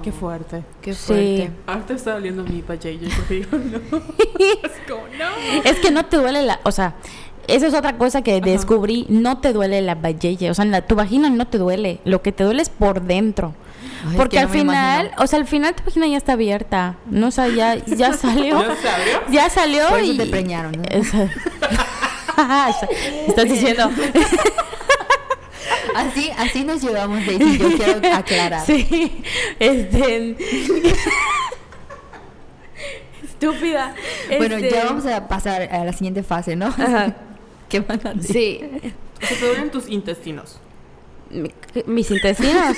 Qué 0.03 0.11
fuerte. 0.11 0.63
Qué 0.81 0.93
Sí. 0.93 1.03
fuerte. 1.05 1.51
Ahorita 1.67 1.93
está 1.93 2.13
doliendo 2.13 2.43
mi 2.43 2.61
pa 2.61 2.75
JJ 2.75 3.09
porque 3.15 3.33
digo, 3.35 3.57
no. 3.57 3.77
es 4.39 4.71
como, 4.87 5.01
no. 5.17 5.61
Es 5.63 5.79
que 5.79 5.89
no 5.91 6.05
te 6.05 6.17
duele 6.17 6.43
la, 6.43 6.59
o 6.63 6.71
sea, 6.71 6.93
esa 7.47 7.67
es 7.67 7.73
otra 7.73 7.97
cosa 7.97 8.21
que 8.21 8.39
descubrí, 8.41 9.05
no 9.09 9.39
te 9.39 9.51
duele 9.53 9.81
la 9.81 9.95
vagella, 9.95 10.51
o 10.51 10.53
sea, 10.53 10.65
la- 10.65 10.81
tu 10.81 10.95
vagina 10.95 11.29
no 11.29 11.47
te 11.47 11.57
duele, 11.57 11.99
lo 12.05 12.21
que 12.21 12.31
te 12.31 12.43
duele 12.43 12.61
es 12.61 12.69
por 12.69 13.01
dentro. 13.01 13.53
Ay, 14.07 14.15
Porque 14.17 14.37
que 14.37 14.39
al 14.41 14.47
no 14.47 14.53
final, 14.53 15.05
imagino. 15.05 15.23
o 15.23 15.27
sea, 15.27 15.39
al 15.39 15.47
final 15.47 15.73
tu 15.73 15.83
vagina 15.83 16.05
ya 16.07 16.17
está 16.17 16.33
abierta, 16.33 16.97
no 17.09 17.27
o 17.27 17.31
sea, 17.31 17.47
ya, 17.47 17.75
ya 17.85 18.13
salió. 18.17 18.61
¿Ya 18.61 18.75
salió? 18.75 19.31
Ya 19.31 19.49
salió 19.49 19.89
Por 19.89 19.99
eso 19.99 20.13
y 20.13 20.17
te 20.17 20.25
preñaron, 20.27 20.73
¿no? 20.73 20.83
Esa- 20.89 21.29
Estás 23.27 23.45
diciendo. 23.45 23.89
Así, 25.95 26.32
así 26.38 26.63
nos 26.63 26.82
llevamos, 26.82 27.26
Daisy. 27.26 27.57
Yo 27.57 27.70
quiero 27.76 27.99
aclarar. 28.13 28.66
Sí, 28.66 29.24
este. 29.59 30.36
Estúpida. 33.24 33.93
Bueno, 34.38 34.55
Este, 34.55 34.72
ya 34.72 34.86
vamos 34.86 35.05
a 35.05 35.28
pasar 35.28 35.63
a 35.63 35.84
la 35.84 35.93
siguiente 35.93 36.24
fase, 36.24 36.55
¿no? 36.55 36.68
Ajá. 36.68 37.16
¿Qué 37.70 37.80
van 37.80 37.99
a 38.05 38.13
decir? 38.13 38.32
Sí. 38.34 38.91
O 39.22 39.26
sea, 39.26 39.38
te 39.39 39.45
duelen 39.47 39.72
tus 39.72 39.89
intestinos. 39.89 40.59
Mi- 41.32 41.51
Mis 41.88 42.11
intestinos. 42.11 42.78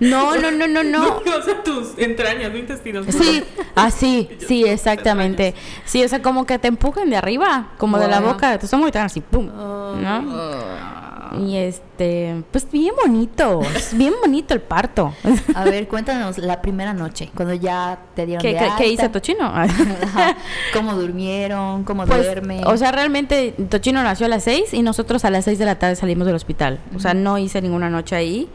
No, 0.00 0.36
no, 0.36 0.50
no, 0.52 0.68
no, 0.68 0.84
no. 0.84 1.16
o 1.38 1.42
sea, 1.42 1.62
tus 1.64 1.98
entrañas, 1.98 2.52
no 2.52 2.58
intestinos. 2.58 3.06
Sí, 3.10 3.42
así, 3.74 4.28
sí, 4.46 4.64
exactamente. 4.64 5.54
Sí, 5.84 6.04
o 6.04 6.08
sea, 6.08 6.22
como 6.22 6.46
que 6.46 6.58
te 6.58 6.68
empujan 6.68 7.10
de 7.10 7.16
arriba, 7.16 7.72
como 7.78 7.98
de 7.98 8.06
la 8.08 8.20
boca 8.20 8.52
de 8.52 8.58
tu 8.58 8.66
estómago 8.66 8.88
y 8.88 8.92
te 8.92 8.98
así, 9.00 9.20
pum, 9.20 9.46
¿no? 9.46 11.07
Y 11.36 11.56
este, 11.56 12.42
pues 12.50 12.70
bien 12.70 12.94
bonito, 13.02 13.60
bien 13.92 14.14
bonito 14.20 14.54
el 14.54 14.60
parto. 14.60 15.14
A 15.54 15.64
ver, 15.64 15.88
cuéntanos 15.88 16.38
la 16.38 16.60
primera 16.62 16.94
noche, 16.94 17.30
cuando 17.34 17.54
ya 17.54 17.98
te 18.14 18.26
dieron 18.26 18.42
¿Qué, 18.42 18.54
de 18.54 18.70
qué, 18.78 18.88
hice 18.88 19.08
Tochino? 19.08 19.44
Ajá. 19.54 20.36
¿Cómo 20.72 20.94
durmieron? 20.94 21.84
¿Cómo 21.84 22.06
Pues, 22.06 22.24
duerme? 22.24 22.62
o 22.64 22.76
sea, 22.76 22.92
realmente 22.92 23.54
Tochino 23.68 24.02
nació 24.02 24.26
a 24.26 24.28
las 24.28 24.44
6 24.44 24.74
y 24.74 24.82
nosotros 24.82 25.24
a 25.24 25.30
las 25.30 25.44
6 25.44 25.58
de 25.58 25.64
la 25.64 25.78
tarde 25.78 25.96
salimos 25.96 26.26
del 26.26 26.36
hospital. 26.36 26.80
O 26.94 27.00
sea, 27.00 27.14
no 27.14 27.38
hice 27.38 27.60
ninguna 27.60 27.90
noche 27.90 28.16
ahí. 28.16 28.48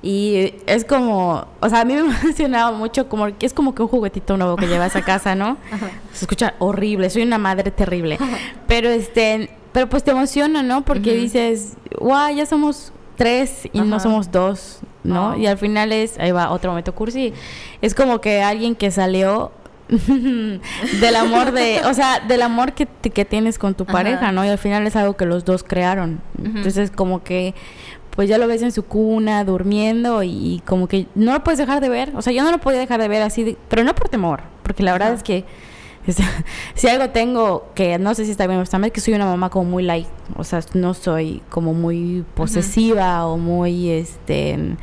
Y 0.00 0.54
es 0.66 0.84
como, 0.84 1.46
o 1.60 1.68
sea, 1.68 1.80
a 1.80 1.84
mí 1.84 1.94
me 1.94 2.00
emocionaba 2.22 2.70
mucho, 2.76 3.08
como 3.08 3.36
que 3.36 3.46
es 3.46 3.52
como 3.52 3.74
que 3.74 3.82
un 3.82 3.88
juguetito 3.88 4.36
nuevo 4.36 4.54
que 4.56 4.68
llevas 4.68 4.94
a 4.94 5.02
casa, 5.02 5.34
¿no? 5.34 5.56
Se 6.12 6.24
escucha 6.24 6.54
horrible, 6.60 7.10
soy 7.10 7.22
una 7.22 7.38
madre 7.38 7.70
terrible. 7.72 8.16
Pero 8.68 8.88
este, 8.88 9.50
pero 9.72 9.88
pues 9.88 10.02
te 10.04 10.10
emociona, 10.12 10.62
¿no? 10.62 10.84
Porque 10.84 11.14
dices, 11.14 11.76
guau, 11.98 12.34
ya 12.34 12.46
somos 12.46 12.92
tres 13.16 13.68
y 13.72 13.80
no 13.80 13.98
somos 14.00 14.30
dos, 14.30 14.78
¿no? 15.04 15.36
Y 15.36 15.46
al 15.46 15.58
final 15.58 15.92
es, 15.92 16.18
ahí 16.18 16.30
va 16.32 16.50
otro 16.50 16.70
momento 16.70 16.94
cursi, 16.94 17.32
es 17.82 17.94
como 17.94 18.20
que 18.20 18.42
alguien 18.42 18.74
que 18.76 18.90
salió 18.90 19.50
del 21.00 21.16
amor 21.16 21.52
de, 21.52 21.80
o 21.86 21.94
sea, 21.94 22.20
del 22.20 22.42
amor 22.42 22.72
que, 22.72 22.86
que 22.86 23.24
tienes 23.24 23.58
con 23.58 23.74
tu 23.74 23.84
Ajá. 23.84 23.92
pareja, 23.92 24.32
¿no? 24.32 24.44
Y 24.44 24.48
al 24.48 24.58
final 24.58 24.86
es 24.86 24.96
algo 24.96 25.16
que 25.16 25.24
los 25.26 25.44
dos 25.44 25.64
crearon. 25.64 26.20
Entonces, 26.42 26.90
como 26.90 27.22
que, 27.22 27.54
pues 28.10 28.28
ya 28.28 28.38
lo 28.38 28.46
ves 28.46 28.62
en 28.62 28.72
su 28.72 28.84
cuna, 28.84 29.44
durmiendo, 29.44 30.22
y, 30.22 30.28
y 30.30 30.62
como 30.66 30.88
que 30.88 31.06
no 31.14 31.32
lo 31.32 31.42
puedes 31.44 31.58
dejar 31.58 31.80
de 31.80 31.88
ver. 31.88 32.12
O 32.16 32.22
sea, 32.22 32.32
yo 32.32 32.42
no 32.42 32.50
lo 32.50 32.58
podía 32.58 32.78
dejar 32.80 33.00
de 33.00 33.08
ver 33.08 33.22
así, 33.22 33.44
de- 33.44 33.56
pero 33.68 33.84
no 33.84 33.94
por 33.94 34.08
temor, 34.08 34.42
porque 34.62 34.82
la 34.82 34.92
verdad 34.92 35.12
es 35.14 35.22
que 35.22 35.44
si 36.74 36.88
algo 36.88 37.10
tengo 37.10 37.66
que 37.74 37.98
no 37.98 38.14
sé 38.14 38.24
si 38.24 38.30
está 38.30 38.46
bien 38.46 38.58
o 38.58 38.62
está 38.62 38.78
mal, 38.78 38.88
es 38.88 38.92
que 38.92 39.00
soy 39.00 39.14
una 39.14 39.26
mamá 39.26 39.50
como 39.50 39.70
muy 39.70 39.82
light. 39.82 40.06
O 40.36 40.44
sea, 40.44 40.60
no 40.74 40.94
soy 40.94 41.42
como 41.50 41.74
muy 41.74 42.24
posesiva 42.34 43.26
o 43.26 43.36
muy, 43.36 43.90
este 43.90 44.76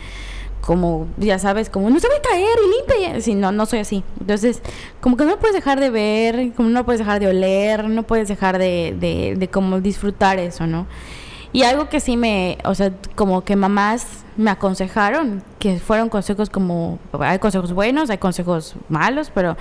como, 0.65 1.07
ya 1.17 1.37
sabes, 1.37 1.69
como 1.69 1.89
no 1.91 1.99
se 1.99 2.07
va 2.07 2.15
a 2.15 2.21
caer 2.21 2.57
y 2.57 2.95
limpia. 2.97 3.21
Sí, 3.21 3.35
no, 3.35 3.51
no 3.51 3.65
soy 3.67 3.79
así. 3.79 4.03
Entonces, 4.19 4.61
como 4.99 5.15
que 5.15 5.25
no 5.25 5.37
puedes 5.37 5.55
dejar 5.55 5.79
de 5.79 5.91
ver, 5.91 6.53
como 6.53 6.69
no 6.69 6.85
puedes 6.85 6.99
dejar 6.99 7.19
de 7.19 7.27
oler, 7.27 7.87
no 7.87 8.03
puedes 8.03 8.27
dejar 8.27 8.57
de, 8.57 8.95
de, 8.99 9.35
de 9.37 9.47
como 9.47 9.79
disfrutar 9.79 10.39
eso, 10.39 10.65
¿no? 10.65 10.87
Y 11.53 11.63
algo 11.63 11.87
que 11.87 11.99
sí 11.99 12.17
me, 12.17 12.57
o 12.65 12.75
sea, 12.75 12.91
como 13.15 13.45
que 13.45 13.55
mamás 13.55 14.25
me 14.35 14.51
aconsejaron, 14.51 15.43
que 15.59 15.79
fueron 15.79 16.09
consejos 16.09 16.49
como, 16.49 16.99
hay 17.19 17.39
consejos 17.39 17.71
buenos, 17.71 18.09
hay 18.09 18.17
consejos 18.17 18.75
malos, 18.89 19.31
pero 19.33 19.55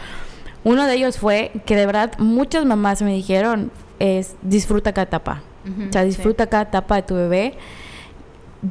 uno 0.65 0.87
de 0.87 0.95
ellos 0.95 1.19
fue 1.19 1.53
que 1.67 1.77
de 1.77 1.87
verdad 1.87 2.13
muchas 2.19 2.65
mamás 2.65 3.03
me 3.03 3.13
dijeron, 3.13 3.71
es 3.99 4.35
disfruta 4.43 4.93
cada 4.93 5.05
etapa. 5.05 5.43
O 5.89 5.93
sea, 5.93 6.03
sí. 6.03 6.09
disfruta 6.09 6.47
cada 6.47 6.65
etapa 6.65 6.97
de 6.97 7.03
tu 7.03 7.15
bebé. 7.15 7.55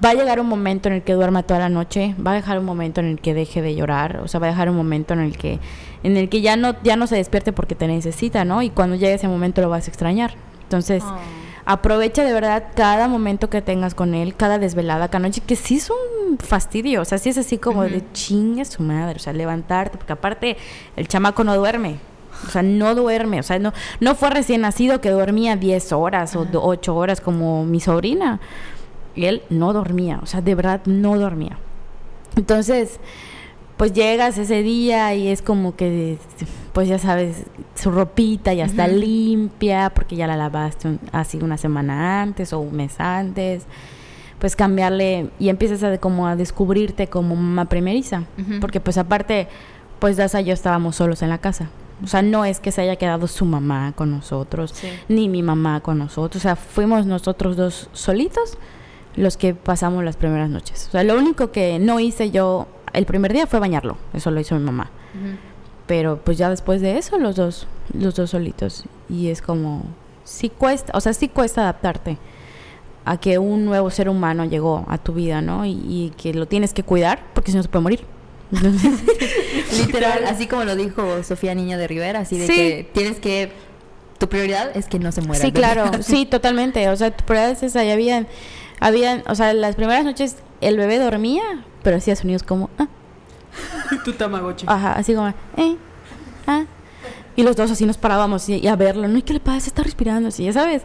Va 0.04 0.10
a 0.10 0.14
llegar 0.16 0.40
un 0.40 0.48
momento 0.48 0.90
en 0.90 0.96
el 0.96 1.04
que 1.04 1.14
duerma 1.14 1.44
toda 1.44 1.60
la 1.60 1.70
noche, 1.70 2.16
va 2.26 2.32
a 2.32 2.36
dejar 2.36 2.58
un 2.58 2.66
momento 2.66 3.00
en 3.00 3.08
el 3.08 3.20
que 3.20 3.36
deje 3.36 3.62
de 3.62 3.76
llorar, 3.76 4.22
o 4.24 4.28
sea, 4.28 4.40
va 4.40 4.48
a 4.48 4.50
dejar 4.50 4.70
un 4.70 4.76
momento 4.76 5.14
en 5.14 5.20
el 5.20 5.38
que 5.38 5.60
en 6.02 6.18
el 6.18 6.30
que 6.30 6.42
ya 6.42 6.56
no 6.56 6.76
ya 6.84 6.96
no 6.96 7.06
se 7.06 7.16
despierte 7.16 7.54
porque 7.54 7.76
te 7.76 7.88
necesita, 7.88 8.44
¿no? 8.44 8.64
Y 8.64 8.72
cuando 8.72 8.96
llegue 8.96 9.14
ese 9.14 9.28
momento 9.28 9.62
lo 9.62 9.70
vas 9.70 9.88
a 9.88 9.92
extrañar. 9.92 10.34
Entonces, 10.64 11.04
Oh. 11.06 11.18
Aprovecha 11.66 12.24
de 12.24 12.34
verdad 12.34 12.66
cada 12.76 13.08
momento 13.08 13.50
que 13.50 13.62
tengas 13.62 13.96
con 13.96 14.14
él, 14.14 14.36
cada 14.36 14.60
desvelada, 14.60 15.08
cada 15.08 15.28
noche, 15.28 15.42
que 15.42 15.56
sí 15.56 15.76
es 15.78 15.90
un 15.90 16.38
fastidio, 16.38 17.02
o 17.02 17.06
sea, 17.06 17.18
sí 17.18 17.30
es 17.30 17.38
así 17.38 17.58
como 17.58 17.84
de 17.84 18.04
chingue 18.12 18.66
su 18.66 18.84
madre, 18.84 19.16
o 19.16 19.20
sea, 19.20 19.34
levantarte, 19.34 19.98
porque 19.98 20.14
aparte 20.14 20.58
el 20.96 21.08
chamaco 21.08 21.44
no 21.44 21.56
duerme. 21.56 22.00
O 22.46 22.50
sea, 22.50 22.62
no 22.62 22.94
duerme, 22.94 23.40
o 23.40 23.44
sea, 23.44 23.58
no, 23.60 23.72
no 24.02 24.16
fue 24.16 24.30
recién 24.30 24.62
nacido 24.62 25.00
que 25.00 25.12
dormía 25.12 25.56
10 25.56 25.94
horas 25.94 26.36
o 26.36 26.46
8 26.52 26.96
horas 26.96 27.22
como 27.22 27.64
mi 27.64 27.80
sobrina. 27.80 28.42
Él 29.16 29.44
no 29.50 29.72
dormía, 29.72 30.20
o 30.22 30.26
sea, 30.26 30.42
de 30.42 30.56
verdad 30.56 30.82
no 30.86 31.18
dormía. 31.18 31.58
Entonces, 32.36 33.00
pues 33.78 33.94
llegas 33.94 34.38
ese 34.38 34.64
día 34.64 35.14
y 35.14 35.28
es 35.28 35.42
como 35.42 35.76
que, 35.76 36.18
pues 36.74 36.88
ya 36.88 36.98
sabes, 37.00 37.44
su 37.76 37.92
ropita 37.92 38.54
ya 38.54 38.66
está 38.66 38.88
limpia 38.88 39.92
porque 39.94 40.16
ya 40.16 40.28
la 40.28 40.36
lavaste 40.36 40.88
un- 40.88 41.00
así 41.12 41.38
una 41.42 41.58
semana 41.58 42.22
antes 42.22 42.52
o 42.54 42.60
un 42.60 42.76
mes 42.76 43.00
antes. 43.00 43.64
Pues 44.40 44.56
cambiarle 44.56 45.30
y 45.40 45.50
empiezas 45.50 45.84
a 45.84 45.98
como 46.00 46.28
a 46.28 46.36
descubrirte 46.36 47.08
como 47.08 47.36
mamá 47.36 47.66
primeriza. 47.66 48.24
Porque 48.60 48.80
pues 48.82 48.98
aparte, 48.98 49.48
pues 50.00 50.18
Daza 50.18 50.42
y 50.42 50.46
yo 50.46 50.54
estábamos 50.54 50.96
solos 50.98 51.22
en 51.22 51.30
la 51.30 51.38
casa. 51.38 51.70
O 52.04 52.08
sea, 52.08 52.22
no 52.22 52.44
es 52.44 52.60
que 52.60 52.72
se 52.74 52.82
haya 52.82 52.98
quedado 52.98 53.28
su 53.28 53.46
mamá 53.46 53.94
con 53.96 54.12
nosotros, 54.12 54.72
Sí. 54.74 54.90
ni 55.08 55.30
mi 55.30 55.42
mamá 55.44 55.80
con 55.80 55.98
nosotros. 56.00 56.42
O 56.42 56.44
sea, 56.44 56.56
fuimos 56.58 57.06
nosotros 57.06 57.56
dos 57.56 57.90
solitos 57.94 58.58
los 59.16 59.38
que 59.38 59.54
pasamos 59.54 60.04
las 60.04 60.18
primeras 60.18 60.50
noches. 60.50 60.88
O 60.90 60.92
sea, 60.92 61.04
lo 61.04 61.16
único 61.18 61.52
que 61.52 61.80
no 61.80 62.00
hice 62.02 62.32
yo 62.32 62.68
el 62.92 63.06
primer 63.06 63.32
día 63.32 63.48
fue 63.48 63.60
bañarlo. 63.60 63.96
Eso 64.14 64.32
lo 64.32 64.40
hizo 64.42 64.56
mi 64.56 64.64
mamá. 64.66 64.90
Ujú. 65.16 65.38
Pero 65.88 66.18
pues 66.24 66.38
ya 66.38 66.50
después 66.50 66.82
de 66.82 66.98
eso, 66.98 67.18
los 67.20 67.36
dos, 67.36 67.68
los 67.94 68.16
dos 68.16 68.30
solitos. 68.30 68.84
Y 69.10 69.28
es 69.30 69.42
como, 69.42 69.84
sí 70.24 70.50
cuesta, 70.50 70.94
o 70.96 71.02
sea, 71.02 71.14
sí 71.14 71.28
cuesta 71.28 71.62
adaptarte 71.62 72.18
a 73.06 73.18
que 73.18 73.38
un 73.38 73.66
nuevo 73.66 73.90
ser 73.90 74.08
humano 74.08 74.46
llegó 74.46 74.86
a 74.88 74.98
tu 74.98 75.14
vida, 75.14 75.42
¿no? 75.42 75.66
Y, 75.66 75.72
y 75.72 76.14
que 76.16 76.34
lo 76.34 76.46
tienes 76.48 76.74
que 76.74 76.84
cuidar 76.84 77.22
porque 77.34 77.52
si 77.52 77.58
no 77.58 77.64
se 77.64 77.70
puede 77.70 77.84
morir. 77.84 78.06
Entonces, 78.54 79.04
Literal, 79.88 80.24
así 80.26 80.48
como 80.48 80.64
lo 80.64 80.76
dijo 80.76 81.22
Sofía 81.24 81.54
Niño 81.56 81.78
de 81.78 81.88
Rivera, 81.88 82.20
así 82.22 82.38
de 82.38 82.48
Sí. 82.48 82.54
que 82.54 82.90
tienes 82.94 83.20
que... 83.20 83.52
Tu 84.20 84.30
prioridad 84.30 84.72
es 84.78 84.88
que 84.88 85.00
no 85.00 85.12
se 85.12 85.22
muera. 85.22 85.44
Sí, 85.44 85.52
claro, 85.52 85.92
sí, 86.02 86.26
totalmente. 86.26 86.88
O 86.88 86.96
sea, 86.96 87.12
tu 87.12 87.26
prioridad 87.26 87.52
es 87.52 87.64
esa. 87.64 87.84
Y 87.84 87.90
habían, 87.92 88.28
habían, 88.80 89.24
o 89.28 89.36
sea, 89.36 89.54
las 89.54 89.76
primeras 89.76 90.06
noches 90.06 90.38
el 90.62 90.78
bebé 90.78 90.98
dormía, 90.98 91.44
pero 91.82 91.98
hacía 91.98 92.16
sonidos 92.16 92.44
como, 92.44 92.70
ah, 92.78 92.88
Tu 94.06 94.14
tamagotchi. 94.14 94.66
ajá, 94.68 94.94
así 94.94 95.14
como, 95.14 95.28
eh, 95.30 95.78
ah. 96.48 96.64
Y 97.36 97.42
los 97.44 97.56
dos 97.56 97.72
así 97.72 97.86
nos 97.86 97.98
parábamos 97.98 98.48
y, 98.50 98.58
y 98.58 98.68
a 98.68 98.76
verlo, 98.76 99.08
¿no? 99.08 99.18
¿Y 99.18 99.24
qué 99.24 99.34
le 99.34 99.40
pasa? 99.40 99.68
Está 99.68 99.82
respirando, 99.82 100.30
así, 100.30 100.44
ya 100.44 100.54
sabes. 100.54 100.84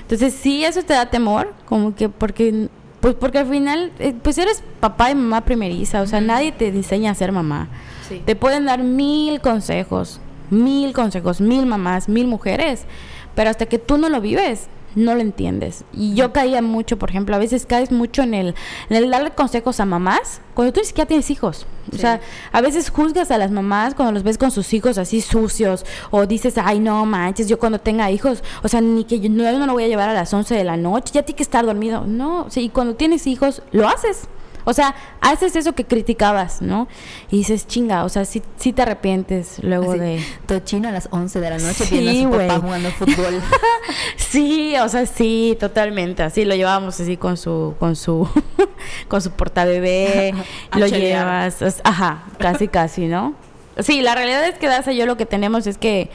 Entonces, 0.00 0.32
sí, 0.32 0.64
eso 0.64 0.82
te 0.82 0.94
da 0.94 1.06
temor, 1.06 1.52
como 1.66 1.94
que 1.94 2.08
porque, 2.08 2.68
pues 3.00 3.14
porque 3.14 3.38
al 3.38 3.48
final, 3.48 3.92
eh, 3.98 4.14
pues 4.22 4.38
eres 4.38 4.62
papá 4.80 5.10
y 5.10 5.14
mamá 5.14 5.42
primeriza, 5.42 6.00
o 6.00 6.06
sea, 6.06 6.20
nadie 6.22 6.52
te 6.52 6.68
enseña 6.68 7.10
a 7.10 7.14
ser 7.14 7.32
mamá. 7.32 7.68
Sí. 8.08 8.22
Te 8.24 8.34
pueden 8.34 8.64
dar 8.64 8.82
mil 8.82 9.42
consejos, 9.42 10.20
mil 10.48 10.94
consejos, 10.94 11.40
mil 11.42 11.66
mamás, 11.66 12.08
mil 12.08 12.26
mujeres, 12.26 12.84
pero 13.34 13.50
hasta 13.50 13.66
que 13.66 13.78
tú 13.78 13.98
no 13.98 14.08
lo 14.08 14.22
vives, 14.22 14.68
no 14.94 15.14
lo 15.14 15.20
entiendes. 15.20 15.84
Y 15.92 16.14
yo 16.14 16.32
caía 16.32 16.62
mucho, 16.62 16.98
por 16.98 17.10
ejemplo, 17.10 17.34
a 17.34 17.38
veces 17.38 17.66
caes 17.66 17.90
mucho 17.92 18.22
en 18.22 18.34
el, 18.34 18.54
en 18.88 18.96
el 18.96 19.10
darle 19.10 19.30
consejos 19.30 19.80
a 19.80 19.84
mamás 19.84 20.40
cuando 20.54 20.72
tú 20.72 20.80
ni 20.80 20.86
siquiera 20.86 21.08
tienes 21.08 21.30
hijos. 21.30 21.66
O 21.92 21.96
sea, 21.96 22.20
a 22.52 22.60
veces 22.60 22.90
juzgas 22.90 23.30
a 23.30 23.38
las 23.38 23.50
mamás 23.50 23.94
cuando 23.94 24.12
los 24.12 24.22
ves 24.22 24.38
con 24.38 24.50
sus 24.50 24.72
hijos 24.74 24.98
así 24.98 25.20
sucios 25.20 25.84
o 26.10 26.26
dices, 26.26 26.54
ay, 26.58 26.78
no 26.78 27.04
manches, 27.06 27.48
yo 27.48 27.58
cuando 27.58 27.80
tenga 27.80 28.10
hijos, 28.10 28.42
o 28.62 28.68
sea, 28.68 28.80
ni 28.80 29.04
que 29.04 29.20
yo 29.20 29.28
no, 29.28 29.50
no 29.58 29.66
lo 29.66 29.72
voy 29.72 29.84
a 29.84 29.88
llevar 29.88 30.08
a 30.08 30.14
las 30.14 30.32
11 30.32 30.54
de 30.54 30.64
la 30.64 30.76
noche, 30.76 31.12
ya 31.14 31.22
tiene 31.22 31.36
que 31.36 31.42
estar 31.42 31.64
dormido. 31.64 32.06
No, 32.06 32.46
sí, 32.48 32.62
y 32.62 32.68
cuando 32.68 32.94
tienes 32.94 33.26
hijos, 33.26 33.62
lo 33.72 33.88
haces. 33.88 34.28
O 34.64 34.72
sea, 34.72 34.94
haces 35.20 35.56
eso 35.56 35.72
que 35.74 35.84
criticabas, 35.84 36.62
¿no? 36.62 36.88
Y 37.30 37.38
dices, 37.38 37.66
chinga, 37.66 38.04
o 38.04 38.08
sea, 38.08 38.24
sí, 38.24 38.42
sí 38.56 38.72
te 38.72 38.82
arrepientes 38.82 39.62
luego 39.62 39.92
Así, 39.92 40.00
de... 40.00 40.24
Tochino 40.46 40.88
a 40.88 40.92
las 40.92 41.08
11 41.10 41.40
de 41.40 41.50
la 41.50 41.58
noche 41.58 41.84
Sí, 41.84 41.98
viendo 41.98 42.36
a 42.36 42.42
su 42.42 42.48
papá 42.48 42.60
jugando 42.60 42.90
fútbol. 42.90 43.40
Sí, 44.16 44.74
o 44.76 44.88
sea, 44.88 45.06
sí, 45.06 45.56
totalmente. 45.58 46.22
Así 46.22 46.44
lo 46.44 46.54
llevábamos 46.54 47.00
así 47.00 47.16
con 47.16 47.36
su, 47.36 47.74
con 47.80 47.96
su, 47.96 48.28
con 49.08 49.20
su 49.20 49.32
portabebé, 49.32 50.32
lo 50.76 50.86
llevas, 50.86 51.80
ajá, 51.82 52.24
casi 52.38 52.68
casi, 52.68 53.06
¿no? 53.06 53.34
Sí, 53.78 54.02
la 54.02 54.14
realidad 54.14 54.46
es 54.46 54.56
que 54.58 54.68
Daza 54.68 54.92
y 54.92 54.96
yo 54.96 55.06
lo 55.06 55.16
que 55.16 55.26
tenemos 55.26 55.66
es 55.66 55.78
que 55.78 56.10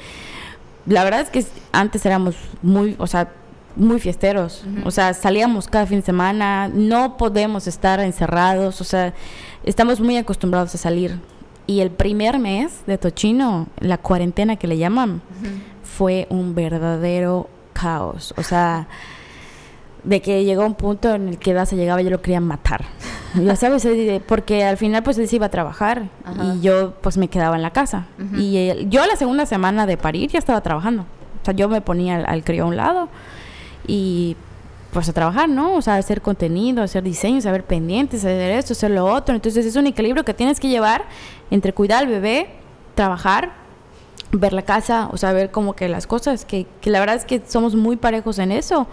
la 0.86 1.04
verdad 1.04 1.22
es 1.22 1.30
que 1.30 1.46
antes 1.72 2.06
éramos 2.06 2.36
muy, 2.62 2.96
o 3.00 3.08
sea, 3.08 3.30
muy 3.76 4.00
fiesteros, 4.00 4.64
o 4.86 4.92
sea, 4.92 5.14
salíamos 5.14 5.68
cada 5.68 5.86
fin 5.86 6.00
de 6.00 6.06
semana, 6.06 6.70
no 6.74 7.18
podemos 7.18 7.68
estar 7.68 8.00
encerrados, 8.00 8.80
o 8.82 8.84
sea, 8.84 9.14
estamos 9.64 10.00
muy 10.00 10.18
acostumbrados 10.18 10.74
a 10.76 10.78
salir. 10.78 11.20
Y 11.68 11.80
el 11.82 11.90
primer 11.90 12.38
mes 12.40 12.84
de 12.86 12.98
Tochino, 12.98 13.68
la 13.80 13.98
cuarentena 13.98 14.56
que 14.56 14.68
le 14.68 14.78
llaman, 14.78 15.22
fue 15.84 16.28
un 16.30 16.54
verdadero 16.56 17.50
caos. 17.74 18.34
O 18.38 18.44
sea, 18.44 18.88
de 20.04 20.22
que 20.22 20.44
llegó 20.44 20.64
un 20.66 20.76
punto 20.76 21.16
en 21.16 21.30
el 21.30 21.38
que 21.40 21.54
Daza 21.54 21.76
llegaba 21.76 22.00
y 22.02 22.06
yo 22.06 22.12
lo 22.12 22.22
quería 22.22 22.40
matar. 22.40 22.86
Ya 23.34 23.56
sabes, 23.58 23.84
eh, 23.86 24.22
porque 24.28 24.64
al 24.64 24.78
final 24.78 25.02
pues 25.02 25.18
él 25.18 25.28
se 25.28 25.38
iba 25.38 25.48
a 25.48 25.50
trabajar 25.50 26.10
Ajá. 26.24 26.54
y 26.54 26.62
yo 26.62 26.94
pues 27.02 27.18
me 27.18 27.28
quedaba 27.28 27.56
en 27.56 27.64
la 27.64 27.72
casa. 27.72 28.06
Ujú. 28.24 28.36
Y 28.40 28.58
él- 28.70 28.88
yo 28.92 29.04
la 29.08 29.16
segunda 29.16 29.48
semana 29.48 29.88
de 29.88 29.98
parir 29.98 30.30
ya 30.30 30.38
estaba 30.40 30.62
trabajando. 30.62 31.02
O 31.42 31.46
sea, 31.46 31.56
yo 31.56 31.68
me 31.68 31.82
ponía 31.82 32.18
al, 32.18 32.26
al 32.28 32.44
crío 32.44 32.66
a 32.66 32.68
un 32.68 32.78
lado 32.78 33.10
y 33.88 34.36
pues 34.92 35.10
a 35.10 35.14
trabajar, 35.14 35.50
¿no? 35.50 35.74
O 35.74 35.82
sea, 35.82 35.96
hacer 35.96 36.22
contenido, 36.22 36.82
hacer 36.82 37.04
diseño, 37.04 37.42
saber 37.42 37.66
pendientes, 37.66 38.22
hacer 38.22 38.52
esto, 38.52 38.74
hacer 38.74 38.92
lo 38.92 39.06
otro. 39.06 39.36
Entonces 39.36 39.66
es 39.66 39.76
un 39.76 39.88
equilibrio 39.88 40.24
que 40.24 40.34
tienes 40.34 40.60
que 40.60 40.70
llevar 40.70 41.04
entre 41.52 41.74
cuidar 41.74 42.04
al 42.04 42.08
bebé, 42.08 42.48
trabajar, 42.96 43.52
ver 44.32 44.54
la 44.54 44.62
casa, 44.62 45.10
o 45.12 45.18
sea, 45.18 45.34
ver 45.34 45.52
como 45.52 45.74
que 45.74 45.90
las 45.90 46.08
cosas, 46.08 46.46
que, 46.46 46.66
que 46.80 46.90
la 46.90 47.02
verdad 47.02 47.18
es 47.18 47.26
que 47.26 47.42
somos 47.46 47.76
muy 47.76 47.98
parejos 47.98 48.40
en 48.40 48.54
eso. 48.54 48.88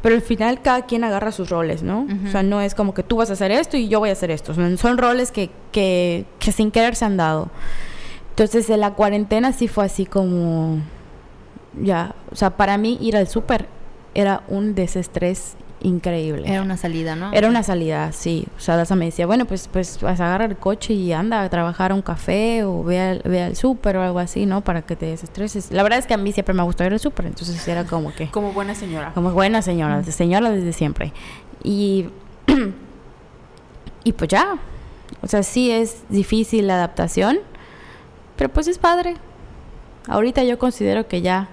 Pero 0.00 0.14
al 0.14 0.22
final 0.22 0.62
cada 0.62 0.82
quien 0.82 1.02
agarra 1.02 1.32
sus 1.32 1.50
roles, 1.50 1.82
¿no? 1.82 2.06
O 2.24 2.30
sea, 2.30 2.44
no 2.44 2.60
es 2.60 2.76
como 2.76 2.94
que 2.94 3.02
tú 3.02 3.16
vas 3.16 3.30
a 3.30 3.32
hacer 3.32 3.50
esto 3.50 3.76
y 3.76 3.88
yo 3.88 3.98
voy 3.98 4.10
a 4.10 4.12
hacer 4.12 4.30
esto. 4.30 4.54
Son, 4.54 4.78
son 4.78 4.96
roles 4.96 5.32
que, 5.32 5.50
que, 5.72 6.24
que 6.38 6.52
sin 6.52 6.70
querer 6.70 6.94
se 6.94 7.04
han 7.04 7.16
dado. 7.16 7.50
Entonces, 8.30 8.70
en 8.70 8.78
la 8.78 8.92
cuarentena 8.92 9.52
sí 9.52 9.66
fue 9.66 9.84
así 9.84 10.06
como 10.06 10.78
ya, 11.82 12.14
o 12.30 12.36
sea, 12.36 12.50
para 12.50 12.78
mí 12.78 12.96
ir 13.00 13.16
al 13.16 13.26
súper 13.26 13.66
era 14.18 14.42
un 14.48 14.74
desestrés 14.74 15.56
increíble. 15.80 16.50
Era 16.50 16.60
una 16.62 16.76
salida, 16.76 17.14
¿no? 17.14 17.32
Era 17.32 17.48
una 17.48 17.62
salida, 17.62 18.10
sí. 18.10 18.48
O 18.56 18.60
sea, 18.60 18.76
Daza 18.76 18.96
me 18.96 19.04
decía, 19.04 19.26
bueno, 19.26 19.44
pues, 19.44 19.68
pues 19.72 20.00
vas 20.00 20.18
a 20.18 20.26
agarrar 20.26 20.50
el 20.50 20.56
coche 20.56 20.92
y 20.92 21.12
anda 21.12 21.42
a 21.42 21.48
trabajar 21.48 21.92
a 21.92 21.94
un 21.94 22.02
café 22.02 22.64
o 22.64 22.82
ve 22.82 22.98
al, 22.98 23.22
ve 23.24 23.44
al 23.44 23.54
súper 23.54 23.96
o 23.96 24.02
algo 24.02 24.18
así, 24.18 24.44
¿no? 24.44 24.62
Para 24.62 24.82
que 24.82 24.96
te 24.96 25.06
desestreses. 25.06 25.70
La 25.70 25.84
verdad 25.84 26.00
es 26.00 26.06
que 26.08 26.14
a 26.14 26.16
mí 26.16 26.32
siempre 26.32 26.52
me 26.52 26.64
gustó 26.64 26.84
ir 26.84 26.92
al 26.92 26.98
súper, 26.98 27.26
entonces 27.26 27.68
era 27.68 27.84
como 27.84 28.12
que... 28.12 28.28
Como 28.28 28.52
buena 28.52 28.74
señora. 28.74 29.12
Como 29.14 29.30
buena 29.30 29.62
señora, 29.62 30.02
señora 30.02 30.50
desde 30.50 30.72
siempre. 30.72 31.12
Y, 31.62 32.08
y 34.02 34.12
pues 34.14 34.28
ya. 34.28 34.58
O 35.22 35.28
sea, 35.28 35.44
sí 35.44 35.70
es 35.70 36.02
difícil 36.08 36.66
la 36.66 36.74
adaptación, 36.74 37.38
pero 38.34 38.50
pues 38.52 38.66
es 38.66 38.78
padre. 38.78 39.14
Ahorita 40.08 40.42
yo 40.42 40.58
considero 40.58 41.06
que 41.06 41.22
ya 41.22 41.50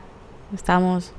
estamos... 0.52 1.14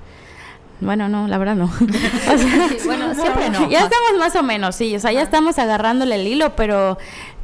Bueno, 0.80 1.08
no, 1.08 1.26
la 1.26 1.38
verdad 1.38 1.56
no. 1.56 1.64
O 1.74 2.38
sea, 2.38 2.68
bueno, 2.84 3.14
siempre 3.14 3.50
no. 3.50 3.70
ya 3.70 3.80
estamos 3.80 4.18
más 4.18 4.36
o 4.36 4.42
menos, 4.42 4.74
sí. 4.76 4.94
O 4.94 5.00
sea, 5.00 5.12
ya 5.12 5.22
estamos 5.22 5.58
agarrándole 5.58 6.16
el 6.16 6.26
hilo, 6.26 6.54
pero 6.56 6.98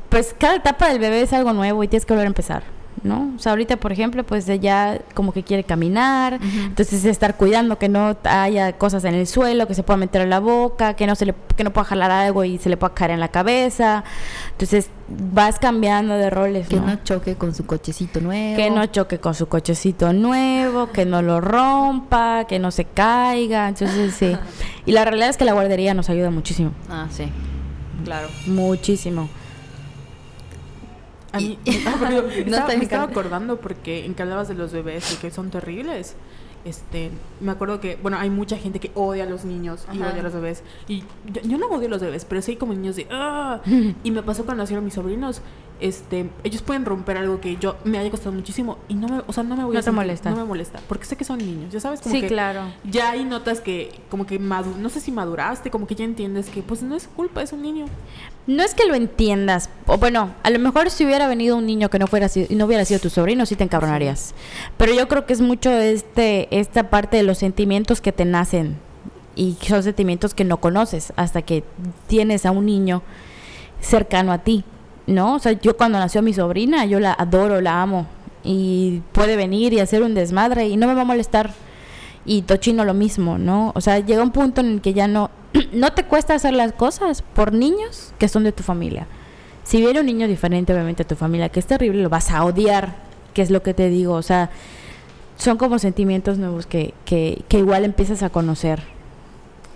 pues 0.08 0.34
cada 0.38 0.56
etapa 0.56 0.88
del 0.88 0.98
bebé 0.98 1.22
es 1.22 1.32
algo 1.32 1.52
nuevo 1.54 1.82
y 1.82 1.88
tienes 1.88 2.04
que 2.04 2.12
volver 2.12 2.26
a 2.26 2.28
empezar, 2.28 2.62
¿no? 3.02 3.32
O 3.36 3.38
sea, 3.38 3.52
ahorita, 3.52 3.76
por 3.78 3.92
ejemplo, 3.92 4.24
pues 4.24 4.48
ella 4.48 5.00
como 5.14 5.32
que 5.32 5.42
quiere 5.42 5.64
caminar, 5.64 6.38
entonces 6.42 7.04
estar 7.04 7.36
cuidando 7.36 7.78
que 7.78 7.88
no 7.88 8.16
haya 8.24 8.72
cosas 8.74 9.04
en 9.04 9.14
el 9.14 9.26
suelo, 9.26 9.66
que 9.66 9.74
se 9.74 9.82
pueda 9.82 9.96
meter 9.96 10.22
en 10.22 10.30
la 10.30 10.38
boca, 10.40 10.94
que 10.94 11.06
no 11.06 11.14
se 11.14 11.26
le, 11.26 11.34
que 11.56 11.64
no 11.64 11.72
pueda 11.72 11.84
jalar 11.84 12.10
algo 12.10 12.44
y 12.44 12.58
se 12.58 12.68
le 12.68 12.76
pueda 12.76 12.94
caer 12.94 13.10
en 13.12 13.20
la 13.20 13.28
cabeza. 13.28 14.04
Entonces 14.52 14.90
vas 15.08 15.58
cambiando 15.58 16.14
de 16.14 16.30
roles, 16.30 16.68
Que 16.68 16.76
¿no? 16.76 16.86
no 16.86 16.96
choque 17.02 17.34
con 17.34 17.54
su 17.54 17.66
cochecito 17.66 18.20
nuevo. 18.20 18.56
Que 18.56 18.70
no 18.70 18.86
choque 18.86 19.18
con 19.18 19.34
su 19.34 19.48
cochecito 19.48 20.12
nuevo, 20.12 20.90
que 20.92 21.04
no 21.04 21.22
lo 21.22 21.40
rompa, 21.40 22.44
que 22.46 22.58
no 22.58 22.70
se 22.70 22.84
caiga. 22.84 23.68
Entonces, 23.68 24.14
sí. 24.14 24.36
Y 24.86 24.92
la 24.92 25.04
realidad 25.04 25.28
es 25.28 25.36
que 25.36 25.44
la 25.44 25.52
guardería 25.52 25.94
nos 25.94 26.10
ayuda 26.10 26.30
muchísimo. 26.30 26.72
Ah, 26.90 27.06
sí. 27.10 27.24
Claro. 28.04 28.28
Muchísimo. 28.46 29.28
A 31.32 31.38
mí, 31.38 31.58
Y- 31.64 31.70
ah, 31.86 31.96
No, 32.10 32.28
estaba, 32.28 32.68
me 32.76 32.84
estaba 32.84 33.04
acordando 33.04 33.56
porque 33.60 34.04
en 34.04 34.14
que 34.14 34.22
hablabas 34.22 34.48
de 34.48 34.54
los 34.54 34.72
bebés 34.72 35.12
y 35.14 35.16
que 35.16 35.30
son 35.30 35.50
terribles. 35.50 36.14
Este, 36.64 37.10
me 37.40 37.50
acuerdo 37.50 37.80
que, 37.80 37.96
bueno, 38.00 38.18
hay 38.20 38.30
mucha 38.30 38.56
gente 38.56 38.78
que 38.78 38.92
odia 38.94 39.24
a 39.24 39.26
los 39.26 39.44
niños 39.44 39.84
y 39.92 39.96
Ajá. 40.00 40.10
odia 40.12 40.20
a 40.20 40.22
los 40.22 40.32
bebés. 40.32 40.62
Y 40.86 41.00
yo, 41.32 41.42
yo 41.42 41.58
no 41.58 41.66
odio 41.66 41.88
a 41.88 41.90
los 41.90 42.00
bebés, 42.00 42.24
pero 42.24 42.40
sí 42.40 42.52
hay 42.52 42.56
como 42.56 42.72
niños 42.72 42.94
de 42.96 43.08
"Ah". 43.10 43.60
Y 44.04 44.10
me 44.12 44.22
pasó 44.22 44.44
cuando 44.44 44.62
nacieron 44.62 44.84
mis 44.84 44.94
sobrinos. 44.94 45.42
Este, 45.82 46.30
ellos 46.44 46.62
pueden 46.62 46.84
romper 46.84 47.16
algo 47.16 47.40
que 47.40 47.56
yo 47.56 47.76
me 47.82 47.98
haya 47.98 48.08
costado 48.08 48.32
muchísimo 48.32 48.78
y 48.88 48.94
no 48.94 49.08
me, 49.08 49.22
o 49.26 49.32
sea, 49.32 49.42
no 49.42 49.56
me 49.56 49.64
voy 49.64 49.74
No 49.74 49.80
a 49.80 49.82
te 49.82 49.90
molesta. 49.90 50.30
No 50.30 50.36
me 50.36 50.44
molesta, 50.44 50.78
porque 50.88 51.04
sé 51.06 51.16
que 51.16 51.24
son 51.24 51.38
niños, 51.38 51.72
ya 51.72 51.80
sabes 51.80 52.00
como 52.00 52.14
Sí, 52.14 52.20
que 52.20 52.28
claro. 52.28 52.62
ya 52.84 53.10
hay 53.10 53.24
notas 53.24 53.60
que 53.60 53.90
como 54.08 54.24
que 54.24 54.38
madu 54.38 54.76
no 54.78 54.88
sé 54.90 55.00
si 55.00 55.10
maduraste, 55.10 55.70
como 55.70 55.88
que 55.88 55.96
ya 55.96 56.04
entiendes 56.04 56.48
que 56.50 56.62
pues 56.62 56.82
no 56.84 56.94
es 56.94 57.08
culpa, 57.08 57.42
es 57.42 57.52
un 57.52 57.62
niño. 57.62 57.86
No 58.46 58.62
es 58.62 58.74
que 58.74 58.86
lo 58.86 58.94
entiendas, 58.94 59.70
o 59.86 59.98
bueno, 59.98 60.32
a 60.44 60.50
lo 60.50 60.58
mejor 60.60 60.88
si 60.90 61.04
hubiera 61.04 61.26
venido 61.26 61.56
un 61.56 61.66
niño 61.66 61.90
que 61.90 61.98
no 61.98 62.06
fuera 62.06 62.28
sido, 62.28 62.46
no 62.50 62.66
hubiera 62.66 62.84
sido 62.84 63.00
tu 63.00 63.10
sobrino, 63.10 63.44
sí 63.44 63.56
te 63.56 63.64
encabronarías. 63.64 64.34
Pero 64.76 64.94
yo 64.94 65.08
creo 65.08 65.26
que 65.26 65.32
es 65.32 65.40
mucho 65.40 65.70
este 65.72 66.48
esta 66.56 66.90
parte 66.90 67.16
de 67.16 67.24
los 67.24 67.38
sentimientos 67.38 68.00
que 68.00 68.12
te 68.12 68.24
nacen 68.24 68.76
y 69.34 69.56
son 69.66 69.82
sentimientos 69.82 70.32
que 70.34 70.44
no 70.44 70.58
conoces 70.58 71.12
hasta 71.16 71.42
que 71.42 71.64
tienes 72.06 72.46
a 72.46 72.52
un 72.52 72.66
niño 72.66 73.02
cercano 73.80 74.30
a 74.32 74.38
ti, 74.38 74.64
¿no? 75.06 75.34
O 75.34 75.38
sea, 75.38 75.52
yo 75.52 75.76
cuando 75.76 75.98
nació 75.98 76.22
mi 76.22 76.32
sobrina, 76.32 76.84
yo 76.84 77.00
la 77.00 77.12
adoro, 77.12 77.60
la 77.60 77.82
amo 77.82 78.06
y 78.44 79.02
puede 79.12 79.36
venir 79.36 79.72
y 79.72 79.80
hacer 79.80 80.02
un 80.02 80.14
desmadre 80.14 80.68
y 80.68 80.76
no 80.76 80.86
me 80.86 80.94
va 80.94 81.02
a 81.02 81.06
molestar. 81.06 81.52
Y 82.24 82.42
Tochino 82.42 82.84
lo 82.84 82.94
mismo, 82.94 83.36
¿no? 83.38 83.72
O 83.74 83.80
sea, 83.80 83.98
llega 83.98 84.22
un 84.22 84.30
punto 84.30 84.60
en 84.60 84.68
el 84.68 84.80
que 84.80 84.94
ya 84.94 85.08
no, 85.08 85.30
no 85.72 85.92
te 85.92 86.04
cuesta 86.04 86.34
hacer 86.34 86.54
las 86.54 86.72
cosas 86.72 87.22
por 87.22 87.52
niños 87.52 88.14
que 88.18 88.28
son 88.28 88.44
de 88.44 88.52
tu 88.52 88.62
familia. 88.62 89.06
Si 89.64 89.80
viene 89.80 90.00
un 90.00 90.06
niño 90.06 90.28
diferente, 90.28 90.72
obviamente, 90.72 91.02
a 91.02 91.06
tu 91.06 91.16
familia, 91.16 91.48
que 91.48 91.60
es 91.60 91.66
terrible, 91.66 92.02
lo 92.02 92.08
vas 92.08 92.30
a 92.30 92.44
odiar, 92.44 92.96
que 93.32 93.42
es 93.42 93.50
lo 93.50 93.62
que 93.62 93.74
te 93.74 93.88
digo. 93.88 94.14
O 94.14 94.22
sea, 94.22 94.50
son 95.36 95.56
como 95.56 95.78
sentimientos 95.78 96.38
nuevos 96.38 96.66
que, 96.66 96.94
que, 97.04 97.42
que 97.48 97.58
igual 97.58 97.84
empiezas 97.84 98.22
a 98.22 98.30
conocer. 98.30 98.82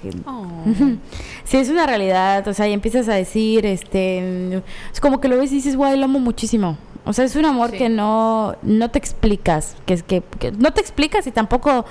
Que- 0.02 0.10
Sí, 1.44 1.56
es 1.56 1.68
una 1.68 1.86
realidad, 1.86 2.46
o 2.48 2.52
sea, 2.54 2.68
y 2.68 2.72
empiezas 2.72 3.08
a 3.08 3.14
decir, 3.14 3.64
este, 3.66 4.56
es 4.92 5.00
como 5.00 5.20
que 5.20 5.28
lo 5.28 5.38
ves 5.38 5.52
y 5.52 5.56
dices, 5.56 5.76
guay, 5.76 5.98
lo 5.98 6.04
amo 6.06 6.18
muchísimo. 6.18 6.76
O 7.04 7.12
sea, 7.12 7.24
es 7.24 7.36
un 7.36 7.44
amor 7.44 7.70
Sí. 7.70 7.78
que 7.78 7.88
no, 7.88 8.56
no 8.62 8.90
te 8.90 8.98
explicas, 8.98 9.76
que 9.86 9.94
es 9.94 10.02
que, 10.02 10.22
que 10.40 10.50
no 10.52 10.72
te 10.72 10.80
explicas 10.80 11.26
y 11.26 11.30
tampoco 11.30 11.84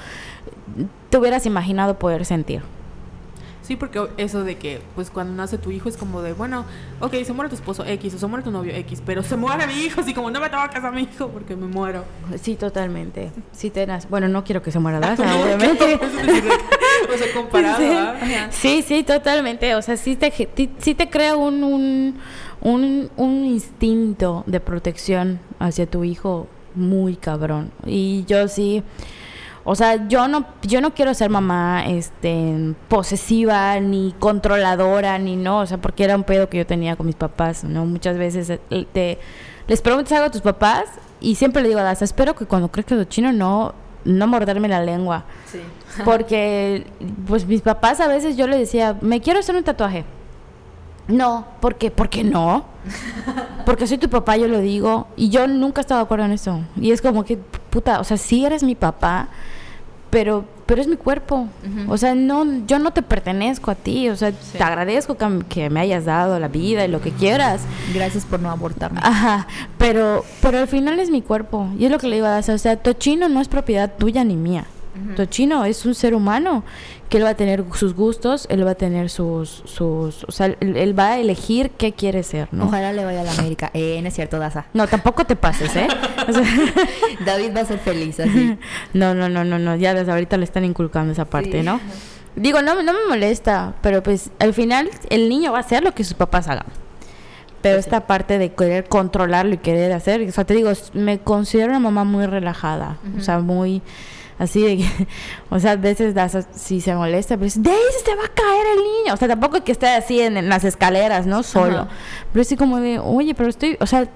te 1.10 1.18
hubieras 1.18 1.46
imaginado 1.46 1.98
poder 1.98 2.26
sentir. 2.26 2.62
Sí, 3.66 3.76
porque 3.76 4.08
eso 4.18 4.44
de 4.44 4.58
que, 4.58 4.80
pues 4.94 5.10
cuando 5.10 5.34
nace 5.34 5.58
tu 5.58 5.72
hijo 5.72 5.90
es 5.90 5.98
como 5.98 6.22
de, 6.22 6.34
bueno, 6.34 6.66
ok, 7.00 7.16
se 7.24 7.34
muere 7.34 7.50
tu 7.50 7.56
esposo 7.56 7.84
X 7.84 8.14
o 8.14 8.18
se 8.20 8.28
muere 8.28 8.44
tu 8.44 8.52
novio 8.52 8.72
X, 8.76 9.02
pero 9.04 9.24
se 9.24 9.36
muere 9.36 9.66
mi 9.66 9.74
hijo, 9.74 10.02
así 10.02 10.14
como 10.14 10.30
no 10.30 10.40
me 10.40 10.50
toques 10.50 10.84
a 10.84 10.92
mi 10.92 11.02
hijo 11.02 11.30
porque 11.30 11.56
me 11.56 11.66
muero. 11.66 12.04
Sí, 12.42 12.56
totalmente. 12.56 13.32
Sí, 13.52 13.72
tenaz. 13.72 14.08
Bueno, 14.10 14.28
no 14.28 14.44
quiero 14.44 14.62
que 14.62 14.72
se 14.72 14.78
muera 14.80 15.00
Daza, 15.00 15.24
obviamente. 15.44 15.96
o 15.96 17.18
sea, 17.18 17.34
comparado, 17.34 17.78
sí. 18.22 18.36
sí, 18.52 18.82
sí, 18.84 19.04
totalmente. 19.04 19.74
O 19.74 19.82
sea, 19.82 19.98
sí 19.98 20.16
te, 20.16 20.32
sí 20.78 20.94
te 20.94 21.10
crea 21.10 21.36
un, 21.36 21.64
un, 21.64 22.20
un, 22.62 23.10
un 23.18 23.46
instinto 23.46 24.44
de 24.46 24.60
protección 24.60 25.40
hacia 25.60 25.88
tu 25.88 26.04
hijo 26.04 26.48
muy 26.76 27.16
cabrón. 27.16 27.72
Y 27.86 28.26
yo 28.26 28.48
sí, 28.48 28.84
o 29.68 29.74
sea, 29.74 30.08
yo 30.08 30.28
no, 30.28 30.46
yo 30.62 30.80
no 30.80 30.94
quiero 30.94 31.16
ser 31.16 31.32
mamá 31.32 31.86
este, 31.88 32.76
posesiva, 32.88 33.80
ni 33.80 34.14
controladora, 34.20 35.18
ni 35.18 35.36
no, 35.36 35.62
o 35.62 35.66
sea, 35.66 35.80
porque 35.80 36.04
era 36.04 36.16
un 36.16 36.24
pedo 36.24 36.50
que 36.50 36.60
yo 36.60 36.68
tenía 36.68 36.96
con 36.96 37.08
mis 37.08 37.16
papás, 37.16 37.64
¿no? 37.64 37.84
Muchas 37.84 38.16
veces 38.16 38.52
eh, 38.52 38.86
te, 38.94 39.18
les 39.68 39.82
preguntas 39.82 40.12
algo 40.12 40.28
a 40.28 40.30
tus 40.30 40.42
papás 40.42 40.86
y 41.20 41.34
siempre 41.34 41.64
le 41.64 41.70
digo 41.70 41.80
a 41.80 41.84
Daza, 41.84 42.06
espero 42.06 42.36
que 42.36 42.46
cuando 42.46 42.70
crezca 42.70 43.10
chino 43.10 43.34
no, 43.34 43.74
no 44.04 44.28
morderme 44.28 44.68
la 44.68 44.84
lengua. 44.84 45.26
Sí. 45.52 45.60
Porque, 46.04 46.86
pues 47.28 47.48
mis 47.48 47.62
papás 47.62 48.00
a 48.02 48.08
veces 48.08 48.38
yo 48.38 48.46
les 48.46 48.60
decía, 48.60 48.96
me 49.02 49.20
quiero 49.20 49.40
hacer 49.40 49.56
un 49.56 49.64
tatuaje. 49.64 50.06
No, 51.08 51.46
¿por 51.62 51.76
qué? 51.76 51.92
¿Por 51.92 52.10
qué 52.10 52.24
no? 52.24 52.66
Porque 53.66 53.88
soy 53.88 53.98
tu 53.98 54.10
papá, 54.10 54.38
yo 54.38 54.48
lo 54.48 54.60
digo. 54.60 55.08
Y 55.16 55.30
yo 55.30 55.48
nunca 55.48 55.82
he 55.82 55.84
estado 55.84 56.00
de 56.02 56.06
acuerdo 56.06 56.26
en 56.26 56.32
eso. 56.32 56.62
Y 56.80 56.92
es 56.92 57.02
como 57.02 57.24
que, 57.24 57.38
puta, 57.38 58.00
o 58.00 58.04
sea, 58.04 58.18
sí 58.18 58.46
eres 58.46 58.64
mi 58.64 58.76
papá, 58.76 59.28
pero, 60.10 60.46
pero 60.66 60.82
es 60.82 60.88
mi 60.88 60.96
cuerpo. 60.98 61.48
O 61.88 61.98
sea, 61.98 62.16
no, 62.16 62.46
yo 62.66 62.80
no 62.80 62.92
te 62.92 63.02
pertenezco 63.04 63.70
a 63.70 63.76
ti. 63.76 64.10
O 64.10 64.16
sea, 64.16 64.32
Sí. 64.32 64.58
te 64.58 64.64
agradezco 64.64 65.16
que, 65.16 65.28
que 65.50 65.70
me 65.70 65.80
hayas 65.80 66.06
dado 66.06 66.40
la 66.40 66.48
vida 66.48 66.86
y 66.86 66.88
lo 66.88 67.02
que 67.02 67.12
quieras. 67.12 67.62
Gracias 67.94 68.26
por 68.26 68.40
no 68.40 68.50
abortarme. 68.50 69.00
Ajá, 69.04 69.48
pero, 69.78 70.24
pero 70.42 70.58
al 70.60 70.68
final 70.68 71.00
es 71.00 71.10
mi 71.12 71.22
cuerpo. 71.22 71.68
Y 71.78 71.86
es 71.86 71.92
lo 71.92 72.00
que 72.00 72.08
le 72.08 72.16
digo 72.16 72.28
a 72.28 72.32
Daza. 72.32 72.54
O 72.54 72.58
sea, 72.58 72.78
Tochino 72.78 73.30
no 73.30 73.42
es 73.42 73.48
propiedad 73.48 73.92
tuya 73.98 74.24
ni 74.24 74.36
mía. 74.36 74.66
Tochino 75.16 75.66
es 75.66 75.86
un 75.86 75.96
ser 75.96 76.16
humano 76.16 76.64
que 77.10 77.18
él 77.18 77.24
va 77.26 77.30
a 77.30 77.36
tener 77.36 77.64
sus 77.74 77.94
gustos, 77.94 78.48
él 78.50 78.66
va 78.66 78.72
a 78.72 78.76
tener 78.76 79.10
sus, 79.10 79.62
sus 79.66 80.24
o 80.24 80.32
sea, 80.32 80.48
él, 80.48 80.58
él 80.78 80.98
va 80.98 81.10
a 81.12 81.20
elegir 81.20 81.72
qué 81.72 81.94
quiere 81.94 82.24
ser, 82.24 82.48
¿no? 82.52 82.66
Ojalá 82.66 82.94
le 82.94 83.06
vaya 83.06 83.22
a 83.22 83.24
la 83.24 83.32
América. 83.34 83.72
Eh, 83.74 84.00
no 84.02 84.08
es 84.08 84.14
cierto, 84.14 84.40
Daza. 84.40 84.66
No, 84.74 84.88
tampoco 84.88 85.26
te 85.26 85.36
pases, 85.36 85.76
¿eh? 85.76 85.88
O 86.28 86.32
sea, 86.34 86.44
David 87.26 87.56
va 87.56 87.62
a 87.62 87.66
ser 87.66 87.80
feliz 87.80 88.20
así. 88.20 88.58
no, 88.94 89.14
no, 89.14 89.30
no, 89.30 89.44
no, 89.44 89.60
no, 89.60 89.76
ya 89.76 89.94
desde 89.94 90.12
ahorita 90.12 90.38
le 90.38 90.46
están 90.46 90.66
inculcando 90.66 91.12
esa 91.14 91.26
parte, 91.26 91.60
Sí. 91.60 91.64
¿no? 91.64 91.80
Digo, 92.36 92.62
no, 92.62 92.82
no 92.84 92.92
me 92.92 93.00
molesta, 93.08 93.76
pero 93.82 94.04
pues 94.04 94.30
al 94.40 94.54
final 94.54 94.90
el 95.10 95.30
niño 95.30 95.52
va 95.54 95.60
a 95.60 95.62
hacer 95.62 95.84
lo 95.84 95.94
que 95.94 96.04
sus 96.04 96.16
papás 96.16 96.48
hagan. 96.50 96.66
Pero 97.62 97.78
Pues 97.78 97.86
esta 97.86 98.06
parte 98.08 98.38
de 98.38 98.52
querer 98.54 98.90
controlarlo 98.90 99.54
y 99.56 99.58
querer 99.58 99.92
hacer, 99.94 100.22
o 100.28 100.32
sea, 100.32 100.44
te 100.44 100.54
digo, 100.54 100.72
me 100.94 101.20
considero 101.20 101.70
una 101.70 101.80
mamá 101.80 102.04
muy 102.04 102.26
relajada, 102.26 102.98
o 103.18 103.22
sea, 103.22 103.40
muy 103.40 103.82
así 104.40 104.62
de 104.62 104.78
que, 104.78 105.08
o 105.50 105.60
sea, 105.60 105.72
a 105.72 105.76
veces 105.76 106.14
das, 106.14 106.48
si 106.54 106.82
se 106.82 106.96
molesta, 106.96 107.36
pero 107.36 107.46
dice, 107.46 107.60
Daisy, 107.62 108.00
se 108.06 108.16
va 108.16 108.26
a 108.26 108.30
caer 108.30 108.68
el 108.78 108.84
niño, 108.84 109.14
o 109.14 109.18
sea, 109.18 109.28
tampoco 109.28 109.64
que 109.64 109.72
esté 109.72 109.88
así 109.88 110.22
en, 110.22 110.38
en 110.38 110.50
las 110.50 110.64
escaleras, 110.64 111.26
¿no? 111.26 111.44
Solo, 111.44 111.80
Ajá. 111.80 111.88
pero 112.32 112.42
así 112.42 112.58
como 112.58 112.80
de, 112.80 113.00
oye, 113.00 113.34
pero 113.36 113.50
estoy, 113.50 113.78
o 113.80 113.86
sea, 113.86 114.08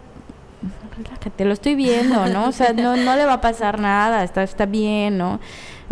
relájate, 0.98 1.46
lo 1.46 1.54
estoy 1.54 1.76
viendo, 1.76 2.26
¿no? 2.28 2.48
O 2.48 2.52
sea, 2.52 2.74
no, 2.74 2.96
no 2.98 3.16
le 3.16 3.26
va 3.26 3.34
a 3.34 3.42
pasar 3.42 3.80
nada, 3.80 4.24
está, 4.24 4.44
está 4.44 4.66
bien, 4.66 5.18
¿no? 5.18 5.40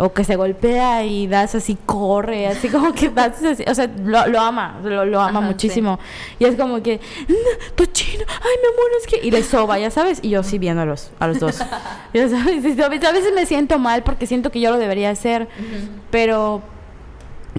O 0.00 0.12
que 0.12 0.22
se 0.22 0.36
golpea 0.36 1.04
y 1.04 1.26
das 1.26 1.56
así, 1.56 1.76
corre, 1.84 2.46
así 2.46 2.68
como 2.70 2.92
que 2.94 3.10
das 3.10 3.42
así, 3.42 3.64
o 3.68 3.74
sea, 3.74 3.88
lo, 4.04 4.26
lo 4.28 4.40
ama, 4.40 4.78
lo, 4.82 5.04
lo 5.04 5.20
ama 5.20 5.40
Ajá, 5.40 5.48
muchísimo. 5.48 5.98
Y 6.38 6.44
es 6.44 6.54
como 6.54 6.80
que, 6.82 7.00
"No, 7.28 7.34
Tochino, 7.74 8.24
ay, 8.28 8.56
mi 8.62 8.68
amor, 8.68 8.90
es 9.00 9.06
que... 9.06 9.26
Y 9.26 9.30
le 9.32 9.42
soba, 9.42 9.78
ya 9.78 9.90
sabes, 9.90 10.20
y 10.22 10.30
yo 10.30 10.42
sí 10.44 10.58
viéndolos, 10.58 11.10
a 11.18 11.26
los 11.26 11.40
dos. 11.40 11.58
ya 12.14 12.28
sabes, 12.28 12.64
y 12.64 12.80
a 12.80 12.88
veces 12.88 13.08
a 13.08 13.12
veces 13.12 13.32
me 13.34 13.44
siento 13.44 13.78
mal 13.78 14.02
porque 14.04 14.26
siento 14.26 14.50
que 14.52 14.60
yo 14.60 14.70
lo 14.70 14.78
debería 14.78 15.10
hacer, 15.10 15.48
pero 16.10 16.62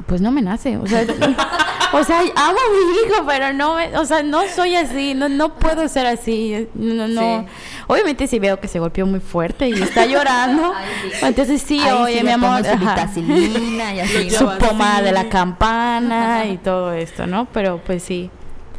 pues 0.07 0.21
no 0.21 0.31
me 0.31 0.41
nace, 0.41 0.77
o 0.77 0.87
sea, 0.87 1.05
o 1.93 2.03
sea, 2.03 2.19
amo 2.19 2.29
a 2.35 2.71
mi 2.71 2.95
hijo, 3.13 3.25
pero 3.27 3.53
no, 3.53 3.75
me- 3.75 3.97
o 3.97 4.05
sea, 4.05 4.23
no 4.23 4.41
soy 4.47 4.75
así, 4.75 5.13
no, 5.15 5.27
no 5.29 5.55
puedo 5.55 5.87
ser 5.87 6.05
así, 6.05 6.67
no, 6.73 7.07
no. 7.07 7.41
Sí. 7.41 7.45
Obviamente 7.87 8.27
si 8.27 8.39
veo 8.39 8.59
que 8.59 8.67
se 8.67 8.79
golpeó 8.79 9.05
muy 9.05 9.19
fuerte 9.19 9.67
y 9.69 9.73
está 9.73 10.05
llorando, 10.05 10.73
Ay, 10.75 10.85
sí. 11.11 11.17
entonces 11.25 11.61
sí, 11.61 11.81
oye, 11.89 12.19
sí 12.19 12.23
mi 12.23 12.31
amor, 12.31 12.63
su 12.63 12.71
ajá. 12.71 12.77
vitacilina 12.95 13.93
y 13.95 13.99
así. 14.01 14.29
su 14.29 14.39
Ya 14.45 14.45
va, 14.45 14.57
pomada 14.59 14.99
sí. 14.99 15.03
de 15.05 15.11
la 15.11 15.29
campana 15.29 16.45
y 16.45 16.57
todo 16.57 16.93
esto, 16.93 17.25
¿no? 17.27 17.47
Pero 17.53 17.79
pues 17.85 18.03
sí, 18.03 18.29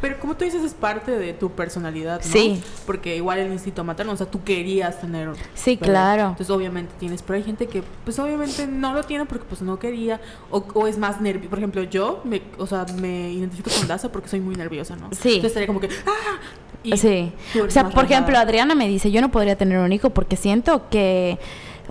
Pero 0.01 0.19
como 0.19 0.35
tú 0.35 0.43
dices, 0.43 0.63
es 0.63 0.73
parte 0.73 1.11
de 1.11 1.33
tu 1.33 1.51
personalidad, 1.51 2.21
¿no? 2.25 2.31
Sí. 2.31 2.61
Porque 2.87 3.15
igual 3.15 3.37
el 3.37 3.51
instinto 3.51 3.83
materno, 3.83 4.13
o 4.13 4.17
sea, 4.17 4.25
tú 4.25 4.43
querías 4.43 4.99
tener. 4.99 5.29
Sí, 5.53 5.77
¿verdad? 5.79 5.93
claro. 5.93 6.21
Entonces, 6.29 6.49
obviamente 6.49 6.93
tienes, 6.99 7.21
pero 7.21 7.37
hay 7.37 7.43
gente 7.43 7.67
que, 7.67 7.83
pues, 8.03 8.17
obviamente 8.17 8.65
no 8.65 8.93
lo 8.93 9.03
tiene 9.03 9.25
porque, 9.25 9.45
pues, 9.47 9.61
no 9.61 9.77
quería, 9.77 10.19
o, 10.49 10.65
o 10.73 10.87
es 10.87 10.97
más 10.97 11.21
nervioso. 11.21 11.49
Por 11.49 11.59
ejemplo, 11.59 11.83
yo, 11.83 12.21
me, 12.23 12.41
o 12.57 12.65
sea, 12.65 12.85
me 12.99 13.31
identifico 13.31 13.69
con 13.69 13.87
Daza 13.87 14.11
porque 14.11 14.27
soy 14.27 14.41
muy 14.41 14.55
nerviosa, 14.55 14.95
¿no? 14.95 15.09
Sí. 15.11 15.35
Entonces, 15.35 15.45
estaría 15.45 15.67
como 15.67 15.79
que, 15.79 15.89
¡ah! 16.07 16.39
Y 16.83 16.97
sí. 16.97 17.31
O 17.63 17.69
sea, 17.69 17.89
por 17.89 18.05
ejemplo. 18.05 18.37
Adriana 18.37 18.73
me 18.73 18.87
dice, 18.87 19.11
yo 19.11 19.21
no 19.21 19.29
podría 19.29 19.55
tener 19.55 19.77
un 19.77 19.91
hijo 19.91 20.09
porque 20.09 20.35
siento 20.35 20.89
que, 20.89 21.37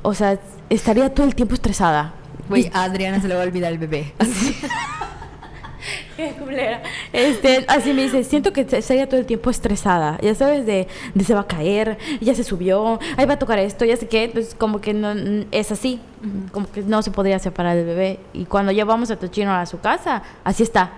o 0.03 0.15
sea, 0.15 0.41
estaría 0.69 1.15
todo 1.15 1.27
el 1.27 1.35
tiempo 1.35 1.55
estresada. 1.55 2.15
Güey, 2.49 2.71
a 2.75 2.83
Adriana 2.85 3.21
se 3.21 3.29
le 3.29 3.35
va 3.35 3.43
a 3.43 3.45
olvidar 3.45 3.73
el 3.73 3.79
bebé. 3.79 4.13
Qué 6.17 6.33
culera. 6.39 6.83
Este, 7.13 7.65
así 7.69 7.93
me 7.93 8.03
dice, 8.03 8.23
siento 8.25 8.53
que 8.53 8.63
estaría 8.71 9.09
todo 9.09 9.19
el 9.21 9.27
tiempo 9.27 9.51
estresada. 9.51 10.19
Ya 10.23 10.35
sabes, 10.35 10.67
de, 10.67 10.87
de 11.15 11.25
se 11.25 11.35
va 11.35 11.41
a 11.41 11.47
caer, 11.47 11.99
ya 12.21 12.35
se 12.35 12.45
subió, 12.45 12.99
ahí 13.17 13.27
va 13.27 13.35
a 13.35 13.39
tocar 13.39 13.59
esto, 13.59 13.85
ya 13.85 13.97
sé 13.97 14.07
qué. 14.09 14.25
Entonces, 14.25 14.55
como 14.55 14.81
que 14.81 14.93
no 14.95 15.13
es 15.51 15.73
así. 15.73 16.01
Como 16.53 16.71
que 16.71 16.83
no 16.83 17.03
se 17.03 17.11
podría 17.11 17.39
separar 17.39 17.77
del 17.77 17.87
bebé. 17.87 18.21
Y 18.35 18.45
cuando 18.45 18.73
llevamos 18.73 19.11
a 19.11 19.17
Tochino 19.17 19.53
a 19.55 19.65
su 19.67 19.81
casa, 19.81 20.23
así 20.45 20.63
está. 20.63 20.91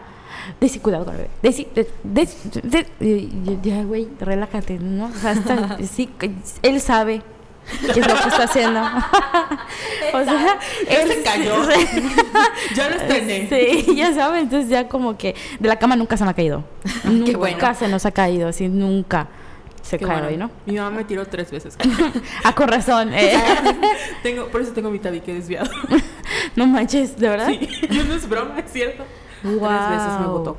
Daisy, 0.60 0.80
cuidado 0.80 1.04
con 1.04 1.14
el 1.14 1.18
bebé. 1.22 1.30
Daisy, 1.42 1.68
de- 1.74 1.88
Daisy, 2.02 2.36
de- 2.64 2.86
y- 3.00 3.04
y- 3.50 3.58
ya, 3.62 3.84
güey, 3.84 4.08
relájate, 4.18 4.78
¿no? 4.80 5.04
O 5.06 5.12
sea, 5.12 5.32
está- 5.32 5.78
sí, 5.92 6.08
él 6.62 6.80
sabe 6.80 7.22
qué 7.92 8.00
es 8.00 8.06
lo 8.08 8.14
que 8.14 8.28
está 8.28 8.44
haciendo. 8.44 8.80
o 10.14 10.24
sea, 10.24 10.58
Ya 10.88 11.02
él 11.02 11.08
se 11.08 11.22
cayó. 11.22 11.54
ya 12.74 12.88
lo 12.88 12.96
estrené. 12.96 13.48
Sí, 13.48 13.94
ya 13.96 14.12
sabes, 14.14 14.42
entonces 14.42 14.68
ya 14.70 14.88
como 14.88 15.16
que 15.16 15.34
de 15.58 15.68
la 15.68 15.76
cama 15.76 15.96
nunca 15.96 16.16
se 16.16 16.24
me 16.24 16.30
ha 16.30 16.34
caído. 16.34 16.64
nunca 17.04 17.38
bueno. 17.38 17.74
se 17.74 17.88
nos 17.88 18.06
ha 18.06 18.10
caído, 18.10 18.48
así 18.48 18.68
nunca 18.68 19.28
se 19.82 19.98
Qué 19.98 20.04
cae 20.04 20.14
bueno. 20.14 20.28
hoy, 20.28 20.36
¿no? 20.36 20.50
Mi 20.66 20.74
mamá 20.74 20.90
me 20.98 21.04
tiró 21.04 21.26
tres 21.26 21.50
veces. 21.50 21.76
Ah, 22.44 22.54
con 22.54 22.68
razón. 22.68 23.12
eh. 23.14 23.36
tengo, 24.22 24.46
por 24.46 24.60
eso 24.60 24.72
tengo 24.72 24.90
mi 24.90 24.98
tabique 24.98 25.32
desviado. 25.34 25.70
no 26.56 26.66
manches, 26.66 27.16
¿de 27.18 27.28
verdad? 27.28 27.48
Sí, 27.48 27.68
no 27.90 28.14
es 28.14 28.28
broma, 28.28 28.58
es 28.60 28.72
cierto. 28.72 29.04
Tres 29.42 29.54
veces 29.60 30.20
me 30.20 30.26
botó. 30.26 30.56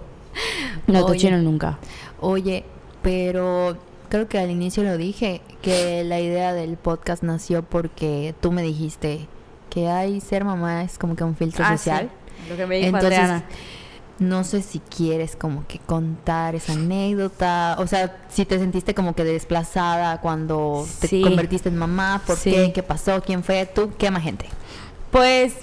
No, 0.88 1.06
Oye. 1.06 1.14
Tochino 1.14 1.38
nunca. 1.38 1.78
Oye, 2.20 2.66
pero 3.02 3.78
creo 4.10 4.28
que 4.28 4.40
al 4.40 4.52
inicio 4.52 4.84
lo 4.84 4.98
dije, 4.98 5.42
que 5.64 6.04
la 6.04 6.20
idea 6.20 6.54
del 6.54 6.78
podcast 6.78 7.24
nació 7.24 7.64
porque 7.64 8.36
tú 8.42 8.52
me 8.52 8.62
dijiste 8.62 9.28
que 9.72 9.88
hay 9.90 10.22
ser 10.22 10.44
mamá 10.46 10.84
es 10.84 11.00
como 11.00 11.16
que 11.16 11.24
un 11.24 11.36
filtro 11.36 11.66
Ah, 11.66 11.76
social. 11.78 12.12
sí, 12.44 12.50
Lo 12.52 12.56
que 12.58 12.68
me 12.68 12.76
dijo 12.76 12.88
Entonces, 12.90 13.18
Adriana. 13.20 13.44
no 14.20 14.44
sé 14.44 14.62
si 14.62 14.80
quieres 14.80 15.36
como 15.36 15.66
que 15.68 15.80
contar 15.80 16.54
esa 16.54 16.74
anécdota, 16.74 17.76
o 17.80 17.88
sea, 17.88 18.16
si 18.30 18.46
te 18.46 18.60
sentiste 18.60 18.94
como 18.94 19.16
que 19.16 19.24
desplazada 19.24 20.22
cuando 20.22 20.86
te 21.00 21.22
convertiste 21.22 21.70
en 21.70 21.78
mamá, 21.78 22.22
¿por 22.28 22.38
Sí. 22.38 22.52
qué? 22.52 22.72
¿Qué 22.74 22.84
pasó? 22.84 23.22
¿Quién 23.26 23.44
fue? 23.44 23.66
¿Tú? 23.66 23.92
¿Qué 23.98 24.12
más 24.12 24.22
gente? 24.24 24.46
Pues 25.12 25.56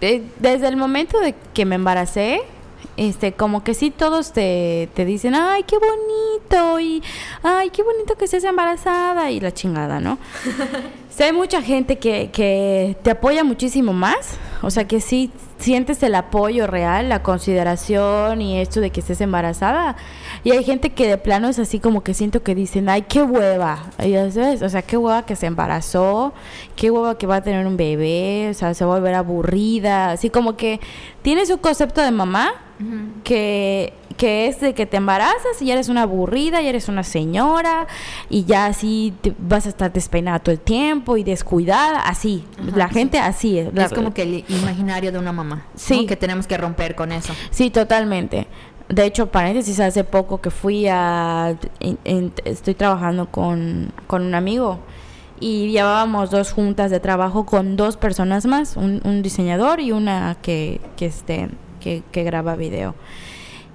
eh, 0.00 0.22
desde 0.40 0.66
el 0.68 0.76
momento 0.76 1.18
de 1.20 1.34
que 1.54 1.64
me 1.64 1.76
embaracé, 1.76 2.40
este, 2.96 3.32
como 3.32 3.64
que 3.64 3.74
sí 3.74 3.90
todos 3.90 4.32
te, 4.32 4.88
te 4.94 5.04
dicen, 5.04 5.34
ay, 5.34 5.64
qué 5.64 5.76
bonito, 5.78 6.80
y 6.80 7.02
ay, 7.42 7.70
qué 7.70 7.82
bonito 7.82 8.14
que 8.16 8.24
estés 8.24 8.44
embarazada, 8.44 9.30
y 9.30 9.40
la 9.40 9.52
chingada, 9.52 10.00
¿no? 10.00 10.18
Sí, 11.14 11.22
hay 11.22 11.32
mucha 11.32 11.62
gente 11.62 12.00
que, 12.00 12.30
que 12.32 12.96
te 13.04 13.12
apoya 13.12 13.44
muchísimo 13.44 13.92
más, 13.92 14.36
o 14.62 14.70
sea 14.70 14.88
que 14.88 15.00
sí 15.00 15.30
sientes 15.58 16.02
el 16.02 16.16
apoyo 16.16 16.66
real, 16.66 17.08
la 17.08 17.22
consideración 17.22 18.42
y 18.42 18.58
esto 18.58 18.80
de 18.80 18.90
que 18.90 18.98
estés 18.98 19.20
embarazada. 19.20 19.94
Y 20.42 20.50
hay 20.50 20.64
gente 20.64 20.90
que 20.90 21.06
de 21.06 21.16
plano 21.16 21.48
es 21.48 21.60
así 21.60 21.78
como 21.78 22.02
que 22.02 22.14
siento 22.14 22.42
que 22.42 22.56
dicen, 22.56 22.88
ay, 22.88 23.02
qué 23.02 23.22
hueva, 23.22 23.84
y 24.04 24.12
sabes, 24.32 24.60
o 24.62 24.68
sea, 24.68 24.82
qué 24.82 24.96
hueva 24.96 25.24
que 25.24 25.36
se 25.36 25.46
embarazó, 25.46 26.34
qué 26.74 26.90
hueva 26.90 27.16
que 27.16 27.28
va 27.28 27.36
a 27.36 27.42
tener 27.42 27.64
un 27.64 27.76
bebé, 27.76 28.48
o 28.50 28.54
sea, 28.54 28.74
se 28.74 28.84
va 28.84 28.96
a 28.96 28.98
volver 28.98 29.14
aburrida, 29.14 30.10
así 30.10 30.30
como 30.30 30.56
que 30.56 30.80
tienes 31.22 31.48
un 31.48 31.58
concepto 31.58 32.02
de 32.02 32.10
mamá 32.10 32.63
que, 33.22 33.92
que 34.16 34.46
es 34.48 34.60
de 34.60 34.74
que 34.74 34.86
te 34.86 34.96
embarazas 34.96 35.60
y 35.60 35.66
ya 35.66 35.74
eres 35.74 35.88
una 35.88 36.02
aburrida, 36.02 36.60
ya 36.60 36.68
eres 36.68 36.88
una 36.88 37.02
señora 37.02 37.86
y 38.30 38.44
ya 38.44 38.66
así 38.66 39.14
te- 39.20 39.34
vas 39.38 39.66
a 39.66 39.68
estar 39.68 39.92
despeinada 39.92 40.38
todo 40.38 40.52
el 40.52 40.60
tiempo 40.60 41.16
y 41.16 41.24
descuidada, 41.24 42.00
así. 42.00 42.44
Ajá, 42.60 42.76
la 42.76 42.88
sí. 42.88 42.94
gente 42.94 43.18
así 43.18 43.58
es. 43.58 43.72
la- 43.74 43.84
es 43.86 43.92
como 43.92 44.12
que 44.14 44.22
el 44.22 44.44
imaginario 44.48 45.12
de 45.12 45.18
una 45.18 45.32
mamá. 45.32 45.56
¿no? 45.56 45.62
Sí. 45.74 46.06
Que 46.06 46.16
tenemos 46.16 46.46
que 46.46 46.56
romper 46.58 46.94
con 46.94 47.12
eso. 47.12 47.32
Sí, 47.50 47.70
totalmente. 47.70 48.46
De 48.88 49.04
hecho, 49.06 49.28
paréntesis, 49.30 49.80
hace 49.80 50.04
poco 50.04 50.40
que 50.40 50.50
fui 50.50 50.86
a... 50.88 51.56
en- 51.80 51.98
en- 52.04 52.32
estoy 52.44 52.74
trabajando 52.74 53.30
con, 53.30 53.92
con 54.06 54.22
un 54.22 54.34
amigo 54.34 54.78
y 55.40 55.70
llevábamos 55.70 56.30
dos 56.30 56.52
juntas 56.52 56.90
de 56.90 57.00
trabajo 57.00 57.44
con 57.46 57.76
dos 57.76 57.96
personas 57.96 58.46
más, 58.46 58.76
un, 58.76 59.00
un 59.04 59.22
diseñador 59.22 59.80
y 59.80 59.90
una 59.92 60.36
que, 60.42 60.80
que, 60.96 61.06
este, 61.06 61.48
que, 61.84 62.02
que 62.10 62.24
graba 62.24 62.56
video. 62.56 62.94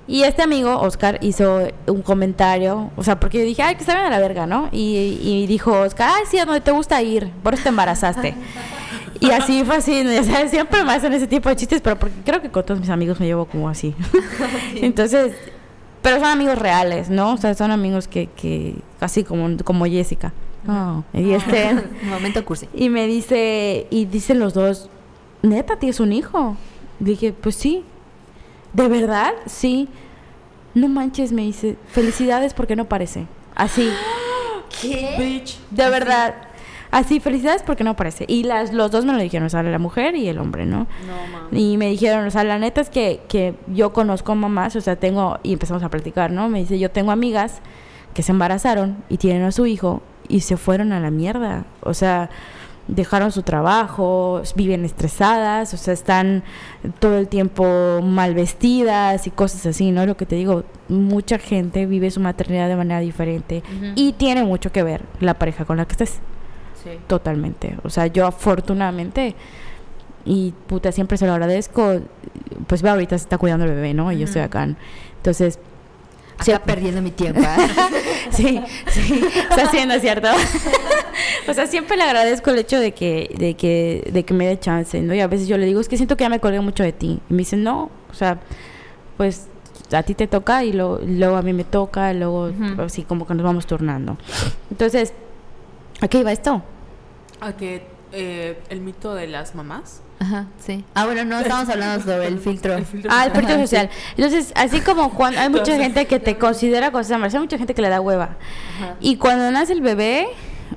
Y 0.07 0.23
este 0.23 0.41
amigo, 0.41 0.79
Oscar, 0.79 1.19
hizo 1.21 1.67
un 1.85 2.01
comentario, 2.01 2.89
o 2.95 3.03
sea, 3.03 3.19
porque 3.19 3.37
yo 3.37 3.45
dije, 3.45 3.61
ay, 3.61 3.75
que 3.75 3.83
se 3.83 3.91
vayan 3.91 4.07
a 4.07 4.09
la 4.09 4.19
verga, 4.19 4.47
¿no? 4.47 4.67
Y, 4.71 5.19
y 5.21 5.45
dijo 5.45 5.71
Oscar, 5.71 6.09
ay, 6.15 6.23
sí, 6.27 6.39
a 6.39 6.45
donde 6.45 6.61
te 6.61 6.71
gusta 6.71 6.99
ir, 7.03 7.29
por 7.43 7.53
eso 7.53 7.61
te 7.61 7.69
embarazaste. 7.69 8.33
y 9.19 9.29
así 9.29 9.63
fue 9.63 9.75
así. 9.75 10.03
Ya 10.03 10.23
sabes, 10.23 10.49
siempre 10.49 10.83
me 10.83 10.93
hacen 10.93 11.13
ese 11.13 11.27
tipo 11.27 11.47
de 11.47 11.55
chistes, 11.55 11.79
pero 11.81 11.99
porque 11.99 12.15
creo 12.25 12.41
que 12.41 12.49
con 12.49 12.65
todos 12.65 12.79
mis 12.79 12.89
amigos 12.89 13.19
me 13.19 13.27
llevo 13.27 13.45
como 13.45 13.69
así. 13.69 13.93
Entonces, 14.81 15.33
pero 16.01 16.15
son 16.15 16.29
amigos 16.29 16.57
reales, 16.57 17.11
¿no? 17.11 17.33
O 17.33 17.37
sea, 17.37 17.53
son 17.53 17.69
amigos 17.69 18.07
que, 18.07 18.29
que 18.35 18.77
así 18.99 19.23
como, 19.23 19.57
como 19.63 19.85
Jessica. 19.85 20.33
Oh, 20.67 21.03
y 21.13 21.33
este... 21.33 21.75
Momento 22.09 22.43
cursi. 22.43 22.67
Y 22.73 22.89
me 22.89 23.05
dice, 23.05 23.85
y 23.91 24.05
dicen 24.05 24.39
los 24.39 24.55
dos, 24.55 24.89
neta, 25.43 25.77
tienes 25.77 25.99
un 25.99 26.13
hijo. 26.13 26.57
Dije, 26.99 27.31
pues 27.31 27.53
sí. 27.53 27.83
¿De 28.73 28.87
verdad? 28.87 29.33
Sí. 29.45 29.87
No 30.73 30.87
manches, 30.87 31.31
me 31.31 31.41
dice, 31.41 31.77
felicidades 31.87 32.53
porque 32.53 32.75
no 32.75 32.85
parece. 32.85 33.25
Así, 33.55 33.89
¿Qué? 34.81 35.15
Bitch. 35.17 35.59
de 35.71 35.89
verdad. 35.89 36.35
Así, 36.91 37.19
felicidades 37.19 37.61
porque 37.61 37.83
no 37.83 37.95
parece. 37.95 38.25
Y 38.27 38.43
las, 38.43 38.73
los 38.73 38.89
dos 38.89 39.05
me 39.05 39.13
lo 39.13 39.19
dijeron, 39.19 39.45
o 39.45 39.49
sea, 39.49 39.61
la 39.61 39.77
mujer 39.77 40.15
y 40.15 40.27
el 40.27 40.39
hombre, 40.39 40.65
¿no? 40.65 40.87
No, 41.05 41.27
mames. 41.31 41.59
Y 41.59 41.77
me 41.77 41.87
dijeron, 41.87 42.25
o 42.25 42.31
sea, 42.31 42.43
la 42.43 42.57
neta 42.57 42.81
es 42.81 42.89
que, 42.89 43.21
que 43.27 43.53
yo 43.67 43.93
conozco 43.93 44.33
mamás, 44.33 44.75
o 44.75 44.81
sea, 44.81 44.95
tengo, 44.95 45.37
y 45.43 45.53
empezamos 45.53 45.83
a 45.83 45.89
platicar, 45.89 46.31
¿no? 46.31 46.49
Me 46.49 46.59
dice, 46.59 46.79
yo 46.79 46.89
tengo 46.89 47.11
amigas 47.11 47.61
que 48.15 48.23
se 48.23 48.31
embarazaron 48.31 49.03
y 49.07 49.17
tienen 49.17 49.43
a 49.43 49.51
su 49.51 49.67
hijo 49.67 50.01
y 50.27 50.41
se 50.41 50.57
fueron 50.57 50.91
a 50.91 50.99
la 50.99 51.11
mierda. 51.11 51.65
O 51.81 51.93
sea, 51.93 52.31
dejaron 52.89 53.31
su 53.31 53.43
trabajo, 53.43 54.41
viven 54.55 54.83
estresadas, 54.83 55.73
o 55.73 55.77
sea, 55.77 55.93
están 55.93 56.43
todo 56.99 57.17
el 57.17 57.27
tiempo 57.27 57.99
mal 58.03 58.33
vestidas 58.33 59.27
y 59.27 59.31
cosas 59.31 59.65
así, 59.67 59.91
¿no? 59.91 60.05
Lo 60.05 60.17
que 60.17 60.25
te 60.25 60.35
digo, 60.35 60.63
mucha 60.87 61.37
gente 61.37 61.85
vive 61.85 62.09
su 62.11 62.19
maternidad 62.19 62.67
de 62.67 62.75
manera 62.75 62.99
diferente 62.99 63.63
y 63.95 64.13
tiene 64.13 64.43
mucho 64.43 64.71
que 64.71 64.81
ver 64.83 65.03
la 65.19 65.35
pareja 65.35 65.65
con 65.65 65.77
la 65.77 65.85
que 65.85 65.91
estés, 65.93 66.19
Sí. 66.83 66.91
totalmente. 67.07 67.77
O 67.83 67.89
sea, 67.89 68.07
yo 68.07 68.25
afortunadamente, 68.25 69.35
y 70.25 70.53
puta, 70.67 70.91
siempre 70.91 71.17
se 71.17 71.25
lo 71.27 71.33
agradezco, 71.33 71.99
pues 72.67 72.81
ve, 72.81 72.89
ahorita 72.89 73.17
se 73.17 73.23
está 73.23 73.37
cuidando 73.37 73.65
el 73.65 73.71
bebé, 73.75 73.93
¿no? 73.93 74.11
Y 74.11 74.17
yo 74.19 74.25
estoy 74.25 74.41
acá. 74.41 74.67
Entonces, 75.17 75.59
Acá 76.39 76.43
Sí. 76.45 76.61
perdiendo 76.65 77.01
mi 77.01 77.11
tiempo. 77.11 77.41
¿eh? 77.41 77.47
sí, 78.31 78.61
sí, 78.91 79.23
está 79.49 79.63
haciendo, 79.63 79.99
¿cierto? 79.99 80.27
o 81.47 81.53
sea, 81.53 81.67
siempre 81.67 81.97
le 81.97 82.03
agradezco 82.03 82.49
el 82.51 82.59
hecho 82.59 82.79
de 82.79 82.93
que, 82.93 83.33
de 83.37 83.55
que, 83.55 84.09
de 84.11 84.23
que 84.23 84.33
me 84.33 84.47
dé 84.47 84.57
chance, 84.59 85.01
¿no? 85.01 85.13
Y 85.13 85.19
a 85.19 85.27
veces 85.27 85.47
yo 85.47 85.57
le 85.57 85.65
digo, 85.65 85.81
es 85.81 85.89
que 85.89 85.97
siento 85.97 86.15
que 86.17 86.23
ya 86.23 86.29
me 86.29 86.39
colgué 86.39 86.59
mucho 86.61 86.83
de 86.83 86.93
ti. 86.93 87.19
Y 87.29 87.33
me 87.33 87.39
dice, 87.39 87.57
no, 87.57 87.89
o 88.09 88.13
sea, 88.13 88.39
pues 89.17 89.47
a 89.91 90.03
ti 90.03 90.13
te 90.15 90.27
toca 90.27 90.63
y 90.63 90.71
lo- 90.71 90.99
luego 91.03 91.35
a 91.35 91.41
mí 91.41 91.51
me 91.51 91.63
toca, 91.63 92.13
y 92.13 92.17
luego 92.17 92.51
así 92.77 93.03
como 93.03 93.25
que 93.27 93.33
nos 93.33 93.43
vamos 93.43 93.65
turnando. 93.67 94.17
Entonces, 94.71 95.13
¿a 96.01 96.07
qué 96.07 96.19
iba 96.19 96.31
esto? 96.31 96.61
A 97.41 97.53
que 97.53 97.83
eh, 98.11 98.61
el 98.69 98.81
mito 98.81 99.13
de 99.15 99.27
las 99.27 99.55
mamás. 99.55 100.01
Ajá, 100.19 100.47
sí. 100.59 100.83
Ah, 100.95 101.05
bueno, 101.05 101.23
no 101.23 101.39
estamos 101.39 101.69
hablando 101.69 102.03
sobre 102.03 102.27
el 102.27 102.39
filtro. 102.39 102.73
El 102.75 102.85
filtro 102.85 103.09
Ah, 103.13 103.25
el 103.25 103.29
social. 103.31 103.35
filtro 103.37 103.55
Ajá, 103.55 103.61
social. 103.65 103.89
Entonces, 104.17 104.51
así 104.55 104.81
como 104.81 105.11
cuando 105.13 105.39
hay 105.39 105.49
mucha 105.49 105.61
Entonces- 105.71 105.83
gente 105.83 106.05
que 106.07 106.19
te 106.19 106.37
considera 106.37 106.91
cosas 106.91 107.33
hay 107.33 107.39
mucha 107.39 107.57
gente 107.57 107.73
que 107.73 107.81
le 107.81 107.89
da 107.89 108.01
hueva. 108.01 108.35
Ajá. 108.77 108.95
Y 108.99 109.15
cuando 109.17 109.49
nace 109.51 109.73
el 109.73 109.81
bebé, 109.81 110.27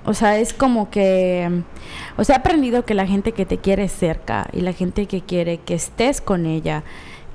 o 0.04 0.14
sea, 0.14 0.38
es 0.38 0.52
como 0.54 0.90
que, 0.90 1.62
o 2.16 2.24
sea, 2.24 2.36
he 2.36 2.38
aprendido 2.38 2.84
que 2.84 2.94
la 2.94 3.06
gente 3.06 3.32
que 3.32 3.44
te 3.44 3.58
quiere 3.58 3.88
cerca 3.88 4.46
y 4.52 4.60
la 4.60 4.72
gente 4.72 5.06
que 5.06 5.20
quiere 5.22 5.58
que 5.58 5.74
estés 5.74 6.20
con 6.20 6.46
ella 6.46 6.82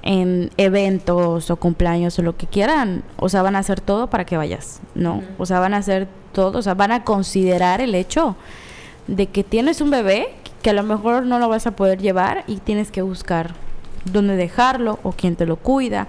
en 0.04 0.52
eventos 0.58 1.52
o 1.52 1.56
cumpleaños 1.58 2.18
o 2.18 2.22
lo 2.22 2.38
que 2.38 2.48
quieran, 2.48 3.04
o 3.18 3.28
sea, 3.28 3.42
van 3.42 3.58
a 3.58 3.60
hacer 3.60 3.82
todo 3.82 4.10
para 4.10 4.26
que 4.26 4.38
vayas, 4.38 4.80
¿no? 4.96 5.22
O 5.38 5.46
sea, 5.46 5.60
van 5.60 5.74
a 5.74 5.78
hacer 5.78 6.08
todo, 6.32 6.60
o 6.60 6.62
sea, 6.62 6.74
van 6.76 6.92
a 6.94 7.04
considerar 7.04 7.82
el 7.82 7.94
hecho 7.94 8.38
de 9.08 9.28
que 9.28 9.44
tienes 9.44 9.82
un 9.82 9.90
bebé 9.90 10.30
que 10.62 10.70
a 10.72 10.74
lo 10.74 10.84
mejor 10.84 11.26
no 11.26 11.40
lo 11.40 11.48
vas 11.50 11.68
a 11.68 11.72
poder 11.72 12.00
llevar 12.02 12.44
y 12.48 12.58
tienes 12.58 12.92
que 12.92 13.02
buscar 13.02 13.54
dónde 14.06 14.36
dejarlo 14.36 15.00
o 15.04 15.12
quién 15.12 15.36
te 15.36 15.46
lo 15.46 15.56
cuida 15.58 16.08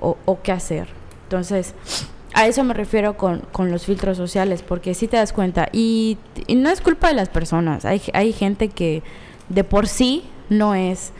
o, 0.00 0.16
o 0.24 0.40
qué 0.42 0.52
hacer. 0.52 0.88
Entonces, 1.24 1.74
a 2.32 2.46
eso 2.46 2.64
me 2.64 2.74
refiero 2.74 3.16
con, 3.16 3.40
con 3.52 3.70
los 3.70 3.84
filtros 3.86 4.16
sociales, 4.16 4.62
porque 4.62 4.94
si 4.94 5.08
te 5.08 5.16
das 5.16 5.32
cuenta, 5.32 5.68
y, 5.72 6.16
y 6.46 6.54
no 6.54 6.70
es 6.70 6.80
culpa 6.80 7.08
de 7.08 7.14
las 7.14 7.28
personas, 7.28 7.84
hay, 7.84 8.00
hay 8.12 8.32
gente 8.32 8.68
que 8.68 9.02
de 9.48 9.64
por 9.64 9.86
sí 9.88 10.24
no 10.48 10.74
es 10.74 11.12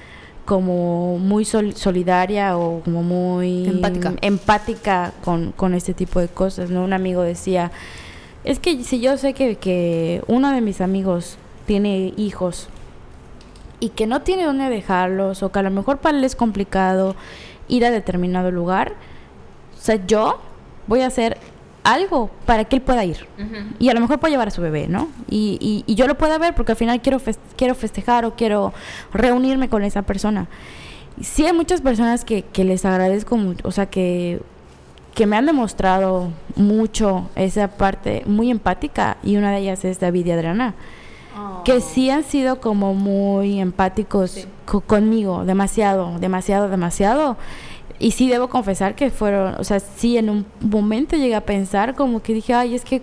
como 0.46 1.18
muy 1.18 1.44
sol- 1.44 1.74
solidaria 1.76 2.56
o 2.56 2.80
como 2.80 3.02
muy 3.04 3.68
Empática. 3.68 4.14
empática 4.20 5.12
con, 5.22 5.52
con 5.52 5.74
este 5.74 5.94
tipo 5.94 6.18
de 6.20 6.28
cosas, 6.28 6.70
¿no? 6.70 6.82
Un 6.82 6.92
amigo 6.92 7.22
decía, 7.22 7.70
es 8.44 8.58
que 8.58 8.82
si 8.84 9.00
yo 9.00 9.16
sé 9.16 9.34
que, 9.34 9.56
que 9.56 10.22
uno 10.26 10.50
de 10.52 10.60
mis 10.60 10.80
amigos 10.80 11.36
tiene 11.66 12.14
hijos 12.16 12.68
y 13.80 13.90
que 13.90 14.06
no 14.06 14.22
tiene 14.22 14.44
dónde 14.44 14.68
dejarlos 14.68 15.42
o 15.42 15.52
que 15.52 15.58
a 15.58 15.62
lo 15.62 15.70
mejor 15.70 15.98
para 15.98 16.16
él 16.16 16.24
es 16.24 16.36
complicado 16.36 17.16
ir 17.68 17.84
a 17.84 17.90
determinado 17.90 18.50
lugar, 18.50 18.94
o 19.76 19.80
sea, 19.80 20.04
yo 20.06 20.40
voy 20.86 21.00
a 21.00 21.06
hacer 21.06 21.38
algo 21.84 22.30
para 22.46 22.64
que 22.64 22.76
él 22.76 22.82
pueda 22.82 23.04
ir. 23.04 23.26
Y 23.78 23.88
a 23.88 23.94
lo 23.94 24.00
mejor 24.00 24.18
puedo 24.18 24.30
llevar 24.30 24.48
a 24.48 24.50
su 24.50 24.60
bebé, 24.60 24.86
¿no? 24.88 25.08
Y, 25.28 25.56
y, 25.60 25.90
y 25.90 25.94
yo 25.94 26.06
lo 26.06 26.18
pueda 26.18 26.36
ver 26.38 26.54
porque 26.54 26.72
al 26.72 26.76
final 26.76 27.00
quiero, 27.00 27.20
quiero 27.56 27.74
festejar 27.74 28.24
o 28.24 28.34
quiero 28.34 28.74
reunirme 29.12 29.68
con 29.68 29.82
esa 29.82 30.02
persona. 30.02 30.48
Sí 31.22 31.46
hay 31.46 31.52
muchas 31.52 31.80
personas 31.80 32.24
que, 32.24 32.42
que 32.42 32.64
les 32.64 32.84
agradezco 32.84 33.36
mucho, 33.36 33.66
o 33.66 33.70
sea, 33.70 33.86
que, 33.86 34.40
que 35.14 35.26
me 35.26 35.36
han 35.36 35.46
demostrado 35.46 36.28
mucho 36.56 37.28
esa 37.36 37.68
parte 37.68 38.22
muy 38.26 38.50
empática 38.50 39.16
y 39.22 39.36
una 39.36 39.50
de 39.52 39.58
ellas 39.58 39.84
es 39.84 40.00
David 40.00 40.26
y 40.26 40.30
Adriana 40.32 40.74
que 41.64 41.80
sí 41.80 42.10
han 42.10 42.24
sido 42.24 42.60
como 42.60 42.94
muy 42.94 43.60
empáticos 43.60 44.30
Sí. 44.32 44.44
co- 44.66 44.80
conmigo, 44.80 45.44
demasiado, 45.44 46.18
demasiado, 46.18 46.68
demasiado. 46.68 47.36
Y 47.98 48.12
sí 48.12 48.28
debo 48.28 48.48
confesar 48.48 48.94
que 48.94 49.10
fueron, 49.10 49.54
o 49.58 49.64
sea, 49.64 49.78
sí 49.80 50.16
en 50.16 50.30
un 50.30 50.46
momento 50.60 51.16
llegué 51.16 51.34
a 51.34 51.42
pensar 51.44 51.94
como 51.94 52.22
que 52.22 52.32
dije, 52.34 52.54
ay, 52.54 52.74
es 52.74 52.84
que, 52.84 53.02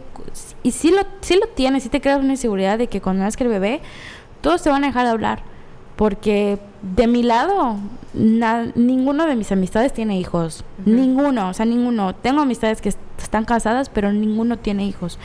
y 0.63 0.71
sí 0.71 0.89
lo, 0.91 1.01
sí 1.21 1.35
lo 1.39 1.47
tienes, 1.47 1.83
sí 1.83 1.89
te 1.89 2.01
creas 2.01 2.19
una 2.19 2.31
inseguridad 2.33 2.77
de 2.79 2.87
que 2.87 2.99
cuando 2.99 3.23
nazca 3.23 3.43
el 3.43 3.49
bebé, 3.51 3.79
todos 4.41 4.61
te 4.63 4.69
van 4.71 4.83
a 4.83 4.87
dejar 4.87 5.05
de 5.05 5.11
hablar. 5.11 5.41
Porque 5.97 6.57
de 6.95 7.07
mi 7.07 7.23
lado, 7.23 7.75
na- 8.13 8.71
ninguno 8.75 9.25
de 9.25 9.35
mis 9.35 9.51
amistades 9.51 9.91
tiene 9.93 10.17
hijos. 10.19 10.63
Ninguno, 10.85 11.49
o 11.49 11.53
sea, 11.53 11.65
ninguno. 11.65 12.15
Tengo 12.15 12.41
amistades 12.41 12.79
que 12.81 12.89
est- 12.89 12.99
están 13.21 13.43
casadas, 13.45 13.89
pero 13.89 14.13
ninguno 14.13 14.57
tiene 14.57 14.85
hijos. 14.85 15.17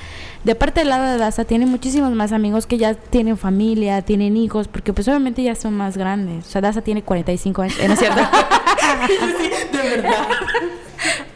De 0.44 0.54
parte 0.54 0.80
del 0.80 0.88
lado 0.88 1.04
de 1.04 1.18
Daza, 1.18 1.44
tiene 1.44 1.66
muchísimos 1.66 2.12
más 2.12 2.32
amigos 2.32 2.66
que 2.66 2.78
ya 2.78 2.94
tienen 2.94 3.36
familia, 3.36 4.02
tienen 4.02 4.36
hijos, 4.36 4.66
porque 4.66 4.92
pues 4.92 5.06
obviamente 5.08 5.42
ya 5.42 5.54
son 5.54 5.76
más 5.76 5.96
grandes. 5.96 6.46
O 6.46 6.50
sea, 6.50 6.60
Daza 6.62 6.80
tiene 6.80 7.02
45 7.02 7.62
años, 7.62 7.78
¿eh? 7.78 7.86
¿no 7.86 7.94
es 7.94 8.00
cierto? 8.00 8.20
de 9.72 9.78
verdad. 9.96 10.26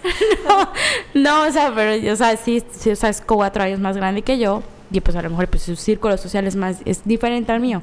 no, 1.15 1.43
o 1.47 1.51
sea, 1.53 1.73
pero, 1.75 2.13
o 2.13 2.17
sea, 2.17 2.37
sí, 2.37 2.63
sí, 2.73 2.91
o 2.91 2.97
sea, 2.97 3.11
es 3.11 3.21
cuatro 3.21 3.63
años 3.63 3.81
más 3.81 3.97
grande 3.97 4.23
que 4.23 4.39
yo, 4.39 4.63
y 4.91 5.01
pues 5.01 5.17
a 5.17 5.23
lo 5.23 5.31
mejor 5.31 5.49
pues 5.49 5.63
su 5.63 5.77
círculo 5.77 6.17
social 6.17 6.47
es 6.47 6.57
más, 6.57 6.79
es 6.85 7.03
diferente 7.05 7.53
al 7.53 7.61
mío. 7.61 7.83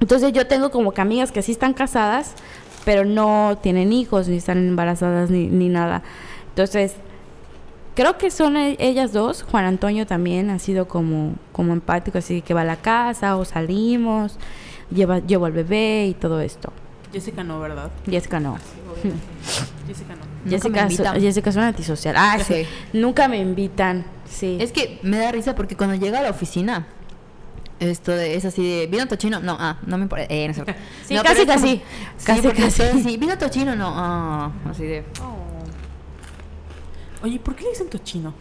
Entonces 0.00 0.32
yo 0.32 0.46
tengo 0.46 0.70
como 0.70 0.92
que 0.92 1.00
amigas 1.00 1.32
que 1.32 1.42
sí 1.42 1.52
están 1.52 1.72
casadas, 1.74 2.32
pero 2.84 3.04
no 3.04 3.58
tienen 3.62 3.92
hijos, 3.92 4.28
ni 4.28 4.36
están 4.36 4.58
embarazadas, 4.58 5.30
ni, 5.30 5.46
ni 5.46 5.68
nada. 5.68 6.02
Entonces, 6.50 6.94
creo 7.94 8.18
que 8.18 8.30
son 8.30 8.56
e- 8.56 8.76
ellas 8.78 9.12
dos. 9.12 9.42
Juan 9.42 9.64
Antonio 9.64 10.06
también 10.06 10.50
ha 10.50 10.58
sido 10.58 10.86
como, 10.88 11.34
como 11.52 11.72
empático, 11.72 12.18
así 12.18 12.42
que 12.42 12.54
va 12.54 12.62
a 12.62 12.64
la 12.64 12.76
casa 12.76 13.36
o 13.36 13.44
salimos, 13.44 14.38
lleva, 14.90 15.20
llevo 15.20 15.46
al 15.46 15.52
bebé 15.52 16.06
y 16.08 16.14
todo 16.14 16.40
esto. 16.40 16.72
Jessica 17.12 17.44
no, 17.44 17.60
¿verdad? 17.60 17.90
Jessica 18.10 18.40
no. 18.40 18.58
Jessica 19.86 20.14
no. 20.16 20.50
Jessica, 20.50 20.90
so-. 20.90 21.20
Jessica 21.20 21.50
es 21.50 21.56
una 21.56 21.68
antisocial. 21.68 22.16
Ah, 22.18 22.36
sí. 22.38 22.64
Sí. 22.64 22.66
Nunca 22.92 23.28
me 23.28 23.38
invitan. 23.38 24.04
Sí. 24.28 24.58
Es 24.60 24.72
que 24.72 24.98
me 25.02 25.18
da 25.18 25.30
risa 25.32 25.54
porque 25.54 25.76
cuando 25.76 25.94
llega 25.94 26.18
a 26.18 26.22
la 26.22 26.30
oficina, 26.30 26.86
esto 27.80 28.12
de, 28.12 28.34
es 28.36 28.44
así 28.44 28.62
de, 28.80 28.86
¿vino 28.86 29.06
tochino? 29.08 29.40
No, 29.40 29.56
ah, 29.58 29.78
no 29.86 29.96
me 29.98 30.04
importa. 30.04 30.26
Eh, 30.28 30.48
no 30.48 30.54
sé. 30.54 30.64
Sí, 31.06 31.14
No, 31.14 31.22
casi, 31.22 31.42
es 31.42 31.46
como- 31.46 31.60
casi. 31.60 31.82
Sí, 32.16 32.24
Casi, 32.26 32.48
casi. 32.50 33.16
¿vino 33.18 33.36
tochino? 33.38 33.74
No, 33.76 33.92
ah, 33.94 34.50
así 34.70 34.84
de. 34.84 35.04
Oye, 37.22 37.38
¿por 37.40 37.54
qué 37.56 37.64
le 37.64 37.70
dicen 37.70 37.88
tochino? 37.88 38.34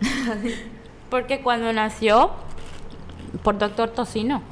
Porque 1.10 1.40
cuando 1.40 1.72
nació, 1.72 2.30
por 3.42 3.58
doctor 3.58 3.88
Tocino, 3.90 4.42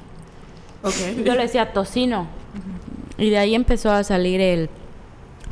Ok. 0.83 0.95
yo 1.24 1.35
le 1.35 1.43
decía 1.43 1.72
Tocino. 1.72 2.27
Y 3.18 3.31
de 3.31 3.39
ahí 3.39 3.55
empezó 3.55 3.91
a 3.93 4.03
salir 4.05 4.41
el 4.41 4.70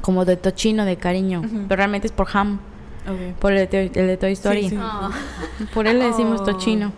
como 0.00 0.24
de 0.24 0.36
tochino 0.36 0.84
de 0.84 0.96
cariño. 0.96 1.42
Pero 1.68 1.76
realmente 1.76 2.06
es 2.06 2.12
por 2.12 2.28
Ham, 2.34 2.60
Ok. 3.06 3.38
por 3.38 3.52
el 3.52 3.58
de, 3.58 3.90
Toy- 3.90 3.98
el 4.00 4.06
de 4.06 4.16
Toy 4.16 4.32
Story. 4.32 4.70
sí. 4.70 4.78
Por 5.74 5.86
él 5.86 5.98
le 5.98 6.06
decimos 6.06 6.40
Oh. 6.40 6.44
tochino. 6.44 6.92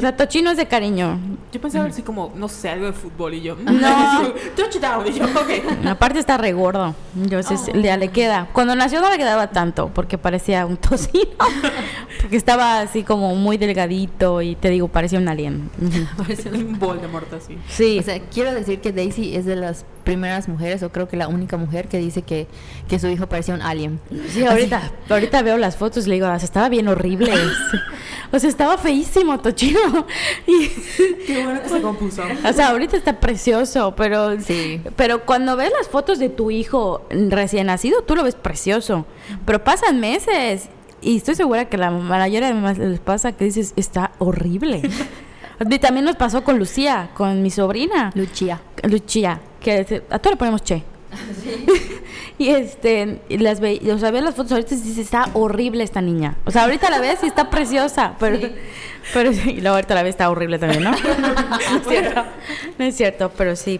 O 0.00 0.02
sea, 0.02 0.16
tochino 0.16 0.50
es 0.50 0.56
de 0.56 0.64
cariño. 0.66 1.18
Yo 1.52 1.60
pensaba 1.60 1.84
así 1.84 2.00
como, 2.00 2.32
no 2.34 2.48
sé, 2.48 2.70
algo 2.70 2.86
de 2.86 2.94
fútbol 2.94 3.34
y 3.34 3.42
yo. 3.42 3.54
No. 3.56 4.32
Touchdown. 4.56 5.06
Y 5.06 5.12
yo, 5.18 5.24
ok. 5.26 5.86
Aparte 5.90 6.18
está 6.18 6.38
re 6.38 6.54
gordo. 6.54 6.94
Entonces 7.14 7.60
Oh. 7.68 7.78
ya 7.78 7.98
le 7.98 8.08
queda. 8.08 8.48
Cuando 8.54 8.74
nació 8.74 9.02
no 9.02 9.10
le 9.10 9.18
quedaba 9.18 9.48
tanto 9.50 9.90
porque 9.94 10.16
parecía 10.16 10.64
un 10.64 10.78
tocino. 10.78 11.28
porque 12.22 12.36
estaba 12.38 12.80
así 12.80 13.02
como 13.02 13.34
muy 13.34 13.58
delgadito 13.58 14.40
y 14.40 14.54
te 14.56 14.70
digo, 14.70 14.88
parecía 14.88 15.18
un 15.18 15.28
alien. 15.28 15.68
Parece 16.16 16.48
un 16.48 16.78
Voldemort 16.78 17.30
así. 17.34 17.58
Sí. 17.68 17.98
O 17.98 18.02
sea, 18.02 18.18
quiero 18.32 18.54
decir 18.54 18.80
que 18.80 18.92
Daisy 18.92 19.36
es 19.36 19.44
de 19.44 19.56
las 19.56 19.84
primeras 20.00 20.48
mujeres, 20.48 20.82
o 20.82 20.90
creo 20.90 21.08
que 21.08 21.16
la 21.16 21.28
única 21.28 21.56
mujer 21.56 21.88
que 21.88 21.98
dice 21.98 22.22
que, 22.22 22.46
que 22.88 22.98
su 22.98 23.06
hijo 23.08 23.28
parecía 23.28 23.54
un 23.54 23.62
alien. 23.62 24.00
Sí, 24.28 24.44
ahorita, 24.44 24.90
ahorita 25.08 25.42
veo 25.42 25.56
las 25.56 25.76
fotos 25.76 26.06
y 26.06 26.08
le 26.10 26.14
digo, 26.16 26.26
"Ah, 26.26 26.36
estaba 26.36 26.68
bien 26.68 26.88
horrible. 26.88 27.32
o 28.32 28.38
sea, 28.38 28.50
estaba 28.50 28.76
feísimo, 28.78 29.38
Tochino. 29.40 30.06
Y, 30.46 30.68
Qué 31.26 31.44
bueno 31.44 31.62
que 31.62 31.68
se 31.68 31.80
compuso. 31.82 32.22
o 32.48 32.52
sea, 32.52 32.68
ahorita 32.70 32.96
está 32.96 33.20
precioso, 33.20 33.94
pero, 33.96 34.40
Sí. 34.40 34.80
pero 34.96 35.24
cuando 35.24 35.56
ves 35.56 35.72
las 35.78 35.88
fotos 35.88 36.18
de 36.18 36.28
tu 36.28 36.50
hijo 36.50 37.06
recién 37.10 37.66
nacido, 37.68 38.02
tú 38.02 38.16
lo 38.16 38.24
ves 38.24 38.34
precioso. 38.34 39.06
Pero 39.44 39.62
pasan 39.62 40.00
meses 40.00 40.68
y 41.02 41.16
estoy 41.16 41.34
segura 41.34 41.66
que 41.68 41.76
la 41.78 41.90
mayoría 41.90 42.48
de 42.48 42.54
mamás 42.54 42.78
les 42.78 43.00
pasa 43.00 43.32
que 43.32 43.44
dices, 43.44 43.72
está 43.76 44.12
horrible. 44.18 44.82
Y 45.70 45.78
también 45.78 46.06
nos 46.06 46.16
pasó 46.16 46.42
con 46.42 46.58
Lucía, 46.58 47.10
con 47.12 47.42
mi 47.42 47.50
sobrina. 47.50 48.12
Lucia. 48.14 48.62
Luchía, 48.82 49.42
que 49.60 50.02
a 50.10 50.18
todos 50.18 50.32
le 50.32 50.36
ponemos 50.36 50.62
che. 50.62 50.82
Y 52.38 52.48
este, 52.48 53.20
y 53.28 53.36
las 53.36 53.60
ve, 53.60 53.78
o 53.92 53.98
sea, 53.98 54.10
veo 54.10 54.22
las 54.22 54.34
fotos 54.34 54.52
ahorita 54.52 54.74
y 54.74 54.78
dices, 54.78 54.96
está 54.98 55.28
horrible 55.34 55.84
esta 55.84 56.00
niña. 56.00 56.36
O 56.46 56.50
sea, 56.50 56.64
ahorita 56.64 56.88
la 56.88 56.98
ves 56.98 57.18
y 57.22 57.26
está 57.26 57.50
preciosa, 57.50 58.14
pero, 58.18 58.38
pero 59.12 59.30
sí, 59.34 59.50
y 59.50 59.60
luego 59.60 59.74
ahorita 59.76 59.94
la 59.94 60.02
ves 60.02 60.10
está 60.14 60.30
horrible 60.30 60.58
también, 60.58 60.82
¿no? 60.84 60.90
no 60.92 60.96
es 60.96 61.86
cierto, 61.86 62.24
no 62.78 62.84
es 62.86 62.96
cierto, 62.96 63.30
pero 63.36 63.56
sí. 63.56 63.78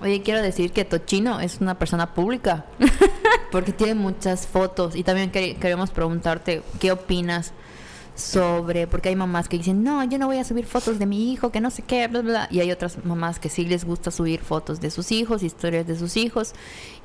Oye, 0.00 0.22
quiero 0.22 0.40
decir 0.40 0.72
que 0.72 0.86
Tochino 0.86 1.40
es 1.40 1.60
una 1.60 1.78
persona 1.78 2.14
pública 2.14 2.64
porque 3.52 3.72
tiene 3.72 3.94
muchas 3.94 4.46
fotos 4.46 4.96
y 4.96 5.02
también 5.02 5.30
quer- 5.30 5.58
queremos 5.58 5.90
preguntarte 5.90 6.62
qué 6.80 6.92
opinas 6.92 7.52
sobre, 8.14 8.86
porque 8.86 9.08
hay 9.08 9.16
mamás 9.16 9.48
que 9.48 9.58
dicen, 9.58 9.82
no, 9.82 10.04
yo 10.04 10.18
no 10.18 10.26
voy 10.26 10.38
a 10.38 10.44
subir 10.44 10.66
fotos 10.66 10.98
de 10.98 11.06
mi 11.06 11.32
hijo, 11.32 11.50
que 11.50 11.60
no 11.60 11.70
sé 11.70 11.82
qué, 11.82 12.06
bla, 12.06 12.20
bla, 12.22 12.30
bla", 12.30 12.48
y 12.50 12.60
hay 12.60 12.70
otras 12.70 13.04
mamás 13.04 13.38
que 13.38 13.48
sí 13.48 13.64
les 13.64 13.84
gusta 13.84 14.10
subir 14.10 14.40
fotos 14.40 14.80
de 14.80 14.90
sus 14.90 15.10
hijos, 15.10 15.42
historias 15.42 15.86
de 15.86 15.98
sus 15.98 16.16
hijos, 16.16 16.52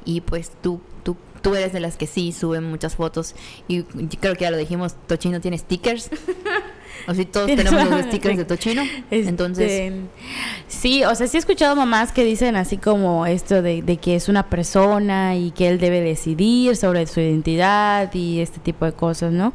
y 0.05 0.22
pues 0.22 0.51
tú, 0.62 0.82
tú, 1.03 1.18
tú 1.41 1.55
eres 1.55 1.74
de 1.74 1.80
las 1.80 1.97
que 1.97 2.05
sí 2.05 2.32
suben 2.32 2.64
muchas 2.64 2.95
fotos, 2.95 3.34
y 3.68 3.84
creo 3.84 4.36
que 4.36 4.41
ya 4.41 4.51
lo 4.51 4.57
dijimos, 4.57 4.95
Tochino 5.07 5.41
tiene 5.41 5.57
stickers, 5.57 6.12
o 7.07 7.14
si 7.16 7.26
todos 7.26 7.47
tenemos 7.47 7.89
los 7.89 8.01
stickers 8.05 8.38
de 8.38 8.45
Tochino, 8.45 8.84
Este, 9.10 9.30
entonces... 9.30 9.93
Sí, 10.68 11.03
o 11.03 11.16
sea, 11.16 11.28
sí 11.28 11.38
he 11.38 11.39
escuchado 11.39 11.76
mamás 11.76 12.12
que 12.12 12.24
dicen 12.24 12.55
así 12.55 12.78
como 12.78 13.26
esto 13.26 13.64
de, 13.64 13.82
de 13.82 13.97
que 13.97 14.16
es 14.16 14.30
una 14.30 14.47
persona 14.47 15.36
y 15.36 15.49
que 15.49 15.68
él 15.68 15.80
debe 15.80 16.01
decidir 16.01 16.76
sobre 16.76 17.07
su 17.07 17.20
identidad 17.20 18.14
y 18.14 18.41
este 18.41 18.60
tipo 18.60 18.86
de 18.86 18.93
cosas, 18.93 19.32
¿no? 19.34 19.53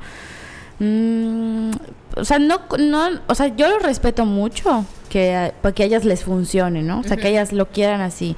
Mm, 0.79 1.71
o 2.17 2.25
sea, 2.25 2.39
no, 2.39 2.61
no, 2.79 3.09
o 3.27 3.35
sea, 3.35 3.49
yo 3.55 3.69
lo 3.69 3.79
respeto 3.79 4.25
mucho 4.25 4.85
que 5.09 5.53
para 5.63 5.75
que 5.75 5.85
a 5.85 5.87
ellas 5.87 6.05
les 6.05 6.25
funcione, 6.25 6.83
¿no? 6.83 7.01
O 7.01 7.03
sea, 7.05 7.17
que 7.17 7.29
ellas 7.29 7.53
lo 7.53 7.67
quieran 7.71 8.01
así. 8.01 8.37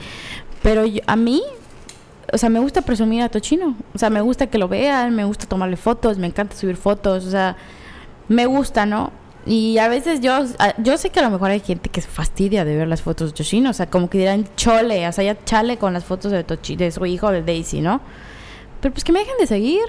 Pero 0.63 0.85
yo- 0.85 1.01
a 1.07 1.17
mí, 1.17 1.43
o 2.33 2.39
sea, 2.39 2.49
me 2.49 2.59
gusta 2.61 2.83
presumir 2.83 3.23
a 3.23 3.29
Tochino. 3.29 3.77
O 3.95 3.99
sea, 3.99 4.11
me 4.11 4.21
gusta 4.21 4.47
que 4.49 4.59
lo 4.59 4.69
vean, 4.69 5.15
me 5.15 5.25
gusta 5.25 5.47
tomarle 5.47 5.77
fotos, 5.77 6.19
me 6.19 6.27
encanta 6.27 6.57
subir 6.57 6.77
fotos, 6.77 7.25
o 7.25 7.31
sea, 7.31 7.57
me 8.29 8.47
gusta, 8.47 8.85
¿no? 8.85 9.13
Y 9.47 9.79
a 9.79 9.87
veces 9.89 10.21
yo, 10.21 10.41
yo 10.79 10.99
sé 10.99 11.11
que 11.11 11.21
a 11.21 11.23
lo 11.23 11.31
mejor 11.31 11.51
hay 11.53 11.61
gente 11.61 11.89
que 11.89 12.01
se 12.01 12.09
fastidia 12.09 12.65
de 12.65 12.77
ver 12.77 12.89
las 12.89 13.01
fotos 13.01 13.31
de 13.31 13.37
Tochino, 13.37 13.71
o 13.71 13.73
sea, 13.73 13.87
como 13.89 14.11
que 14.11 14.19
dirán 14.19 14.45
chole, 14.57 15.07
o 15.07 15.13
sea, 15.13 15.23
ya 15.23 15.37
chale 15.45 15.77
con 15.79 15.93
las 15.93 16.05
fotos 16.05 16.33
de, 16.33 16.43
Tochi, 16.43 16.75
de 16.75 16.91
su 16.91 17.07
hijo, 17.07 17.31
de 17.31 17.43
Daisy, 17.43 17.81
¿no? 17.81 18.01
Pero 18.81 18.93
pues 18.93 19.05
que 19.05 19.13
me 19.13 19.21
dejen 19.21 19.35
de 19.39 19.47
seguir. 19.47 19.83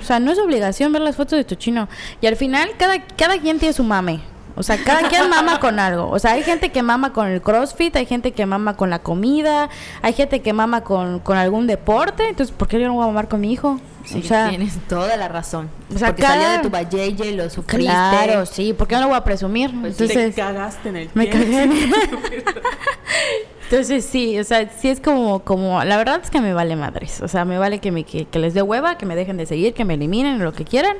O 0.00 0.04
sea, 0.04 0.20
no 0.20 0.32
es 0.32 0.38
obligación 0.38 0.92
ver 0.92 1.02
las 1.02 1.16
fotos 1.16 1.36
de 1.36 1.44
Tochino. 1.44 1.88
Y 2.20 2.26
al 2.26 2.36
final, 2.36 2.70
cada, 2.78 3.00
cada 3.16 3.38
quien 3.38 3.58
tiene 3.58 3.72
su 3.72 3.84
mame. 3.84 4.20
O 4.56 4.62
sea, 4.62 4.76
cada 4.84 5.08
quien 5.08 5.28
mama 5.30 5.58
con 5.58 5.80
algo. 5.80 6.08
O 6.10 6.18
sea, 6.20 6.32
hay 6.32 6.44
gente 6.44 6.70
que 6.70 6.82
mama 6.82 7.12
con 7.12 7.26
el 7.26 7.42
CrossFit, 7.42 7.96
hay 7.96 8.06
gente 8.06 8.30
que 8.32 8.46
mama 8.46 8.76
con 8.76 8.88
la 8.88 9.00
comida, 9.00 9.68
hay 10.00 10.12
gente 10.12 10.42
que 10.42 10.52
mama 10.52 10.82
con, 10.82 11.18
con 11.18 11.36
algún 11.36 11.66
deporte. 11.66 12.28
Entonces, 12.28 12.54
¿por 12.56 12.68
qué 12.68 12.78
yo 12.80 12.86
no 12.86 12.94
voy 12.94 13.02
a 13.04 13.06
mamar 13.08 13.28
con 13.28 13.40
mi 13.40 13.52
hijo? 13.52 13.80
Sí, 14.04 14.20
o 14.20 14.22
sea, 14.22 14.50
tienes 14.50 14.76
toda 14.86 15.16
la 15.16 15.28
razón. 15.28 15.70
o 15.92 15.98
sea, 15.98 16.08
porque 16.08 16.22
cada- 16.22 16.34
salió 16.34 16.56
de 16.58 16.58
tu 16.62 16.70
valleye, 16.70 17.32
lo 17.32 17.48
sufriste. 17.50 17.84
claro, 17.86 18.46
sí, 18.46 18.72
¿por 18.74 18.86
qué 18.86 18.94
no 18.96 19.00
lo 19.02 19.08
voy 19.08 19.16
a 19.16 19.24
presumir? 19.24 19.70
Pues 19.80 19.96
te 19.96 20.04
Entonces, 20.04 20.34
cagaste 20.36 20.88
en 20.90 20.96
el 20.96 21.10
me 21.14 21.28
cagué. 21.28 21.70
Entonces 23.64 24.04
sí, 24.04 24.38
o 24.38 24.44
sea, 24.44 24.68
sí 24.78 24.88
es 24.88 25.00
como, 25.00 25.40
como, 25.40 25.82
la 25.84 25.96
verdad 25.96 26.20
es 26.22 26.30
que 26.30 26.40
me 26.40 26.52
vale 26.52 26.76
madres, 26.76 27.20
o 27.22 27.28
sea, 27.28 27.44
me 27.44 27.58
vale 27.58 27.78
que 27.80 27.90
me 27.90 28.04
que, 28.04 28.26
que 28.26 28.38
les 28.38 28.54
dé 28.54 28.62
hueva, 28.62 28.98
que 28.98 29.06
me 29.06 29.16
dejen 29.16 29.36
de 29.36 29.46
seguir, 29.46 29.74
que 29.74 29.84
me 29.84 29.94
eliminen, 29.94 30.38
lo 30.38 30.52
que 30.52 30.64
quieran, 30.64 30.96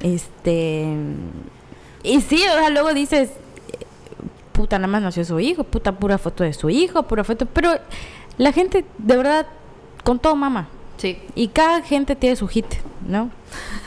este, 0.00 0.86
y 2.02 2.20
sí, 2.22 2.42
o 2.48 2.58
sea, 2.58 2.70
luego 2.70 2.94
dices, 2.94 3.30
puta, 4.52 4.78
nada 4.78 4.88
más 4.88 5.02
nació 5.02 5.24
su 5.24 5.38
hijo, 5.40 5.64
puta, 5.64 5.92
pura 5.92 6.16
foto 6.18 6.42
de 6.42 6.52
su 6.52 6.70
hijo, 6.70 7.02
pura 7.04 7.22
foto, 7.22 7.46
pero 7.46 7.72
la 8.38 8.52
gente, 8.52 8.84
de 8.98 9.16
verdad, 9.16 9.46
con 10.02 10.18
todo 10.18 10.34
mama, 10.36 10.68
Sí. 10.96 11.18
y 11.34 11.48
cada 11.48 11.82
gente 11.82 12.14
tiene 12.16 12.36
su 12.36 12.46
hit, 12.48 12.66
¿no? 13.06 13.30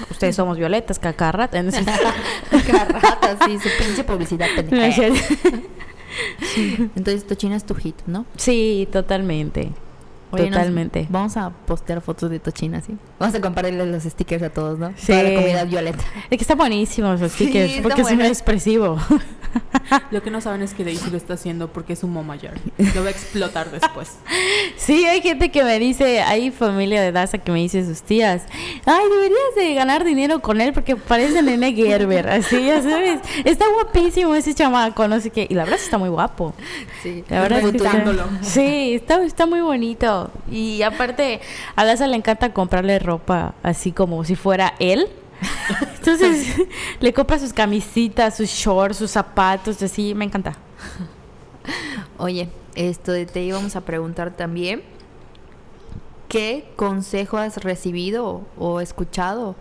Ustedes 0.10 0.36
somos 0.36 0.58
violetas, 0.58 1.00
entonces- 1.00 1.86
Carrata, 2.68 3.38
sí, 3.46 3.58
su 3.60 3.70
pinche 3.84 4.04
publicidad 4.04 4.48
pendeja. 4.56 5.04
Entonces, 6.96 7.26
Tochino 7.26 7.56
es 7.56 7.66
tu 7.66 7.76
hit, 7.76 7.96
¿no? 8.06 8.26
Sí, 8.38 8.88
totalmente. 8.92 9.72
Oye, 10.34 10.50
nos- 10.50 10.60
totalmente. 10.60 11.08
vamos 11.10 11.38
a 11.38 11.50
postear 11.50 12.02
fotos 12.02 12.30
de 12.30 12.40
Tochina, 12.40 12.82
¿sí? 12.82 12.96
Vamos 13.20 13.36
a 13.36 13.42
compartirles 13.42 13.88
los 13.88 14.04
stickers 14.04 14.44
a 14.44 14.50
todos, 14.50 14.78
¿no? 14.80 14.92
Sí. 14.98 15.12
Para 15.14 15.24
la 15.30 15.36
comunidad 15.36 15.68
violeta. 15.68 16.04
Es 16.30 16.38
que 16.38 16.44
está 16.44 16.56
buenísimo 16.56 17.14
los 17.14 17.32
stickers, 17.32 17.82
porque 17.82 18.02
es 18.02 18.14
muy 18.16 18.26
expresivo. 18.26 18.98
Lo 20.10 20.24
que 20.24 20.32
no 20.32 20.42
saben 20.42 20.64
es 20.64 20.74
que 20.74 20.84
Daisy 20.84 21.12
lo 21.12 21.18
está 21.18 21.36
haciendo 21.36 21.68
porque 21.72 21.94
es 21.94 22.04
un 22.04 22.26
mayor. 22.26 22.54
Lo 22.96 23.02
va 23.02 23.08
a 23.10 23.12
explotar 23.12 23.70
después. 23.70 24.18
Sí, 24.76 25.06
hay 25.06 25.22
gente 25.22 25.50
que 25.52 25.64
me 25.64 25.80
dice, 25.80 26.22
hay 26.22 26.52
familia 26.52 27.02
de 27.02 27.12
Daza 27.12 27.38
que 27.38 27.52
me 27.52 27.60
dice 27.60 27.86
sus 27.86 28.02
tías, 28.02 28.44
ay, 28.86 29.06
deberías 29.10 29.40
de 29.56 29.74
ganar 29.76 30.04
dinero 30.04 30.42
con 30.42 30.60
él 30.60 30.74
porque 30.74 30.96
parece 30.98 31.42
nene 31.42 31.74
Gerber, 31.74 32.28
así, 32.30 32.66
ya 32.66 32.82
sabes. 32.82 33.20
Está 33.46 33.66
guapísimo 33.72 34.36
ese 34.36 34.54
chamaco, 34.54 35.08
no 35.08 35.20
sé 35.22 35.30
qué. 35.30 35.48
Y 35.50 35.54
la 35.54 35.64
verdad 35.64 35.80
está 35.82 35.98
muy 35.98 36.10
guapo. 36.10 36.54
Sí. 37.02 37.24
La 37.30 37.42
verdad 37.42 37.60
es 37.60 37.72
que 37.72 37.78
está, 37.78 37.92
Disfrutándolo. 37.92 38.30
sí, 38.42 38.94
está, 38.96 39.24
está 39.24 39.46
muy 39.46 39.62
bonito. 39.62 40.23
Y 40.52 40.82
aparte, 40.84 41.42
a 41.76 41.86
Daza 41.86 42.08
le 42.08 42.16
encanta 42.16 42.54
comprarle 42.54 43.00
ropa 43.00 43.54
así 43.64 43.92
como 43.92 44.24
si 44.24 44.36
fuera 44.36 44.74
él. 44.80 45.08
Entonces, 45.98 46.56
le 47.00 47.14
compra 47.14 47.40
sus 47.40 47.54
camisitas, 47.54 48.38
sus 48.38 48.50
shorts, 48.50 48.98
sus 48.98 49.12
zapatos, 49.12 49.82
así, 49.82 50.14
me 50.16 50.26
encanta. 50.26 50.54
Oye, 52.18 52.50
esto 52.76 53.12
de- 53.12 53.26
te 53.26 53.42
íbamos 53.44 53.76
a 53.76 53.82
preguntar 53.82 54.32
también, 54.32 54.84
¿qué 56.30 56.70
consejo 56.76 57.38
has 57.38 57.58
recibido 57.64 58.42
o 58.58 58.80
escuchado 58.80 59.56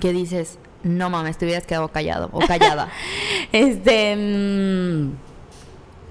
que 0.00 0.12
dices, 0.12 0.58
no 0.82 1.08
mames, 1.10 1.38
te 1.38 1.46
hubieras 1.46 1.64
quedado 1.66 1.88
callado 1.88 2.28
o 2.32 2.40
callada? 2.40 2.88
Este. 3.52 4.16
mm, 4.16 5.12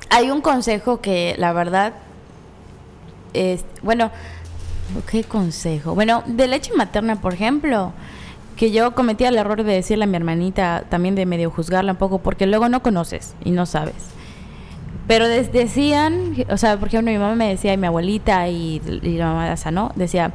hay 0.09 0.31
un 0.31 0.41
consejo 0.41 1.01
que, 1.01 1.35
la 1.37 1.53
verdad. 1.53 1.93
Es, 3.34 3.65
bueno, 3.81 4.11
¿qué 5.09 5.23
consejo? 5.23 5.95
Bueno, 5.95 6.23
de 6.27 6.47
leche 6.47 6.71
materna, 6.75 7.15
por 7.21 7.34
ejemplo. 7.34 7.91
Que 8.55 8.69
yo 8.71 8.93
cometía 8.93 9.29
el 9.29 9.36
error 9.38 9.63
de 9.63 9.73
decirle 9.73 10.03
a 10.03 10.07
mi 10.07 10.15
hermanita, 10.15 10.84
también 10.88 11.15
de 11.15 11.25
medio 11.25 11.49
juzgarla 11.49 11.93
un 11.93 11.97
poco, 11.97 12.19
porque 12.19 12.45
luego 12.45 12.69
no 12.69 12.84
conoces 12.84 13.34
y 13.43 13.49
no 13.49 13.65
sabes. 13.65 13.95
Pero 15.07 15.27
des- 15.27 15.51
decían, 15.51 16.36
o 16.49 16.57
sea, 16.57 16.77
por 16.77 16.89
ejemplo, 16.89 17.11
mi 17.11 17.17
mamá 17.17 17.34
me 17.34 17.49
decía, 17.49 17.73
y 17.73 17.77
mi 17.77 17.88
abuelita 17.88 18.47
y, 18.49 18.79
y 19.01 19.17
la 19.17 19.25
mamá 19.25 19.45
de 19.45 19.51
Asa, 19.51 19.71
¿no? 19.71 19.91
Decía, 19.95 20.34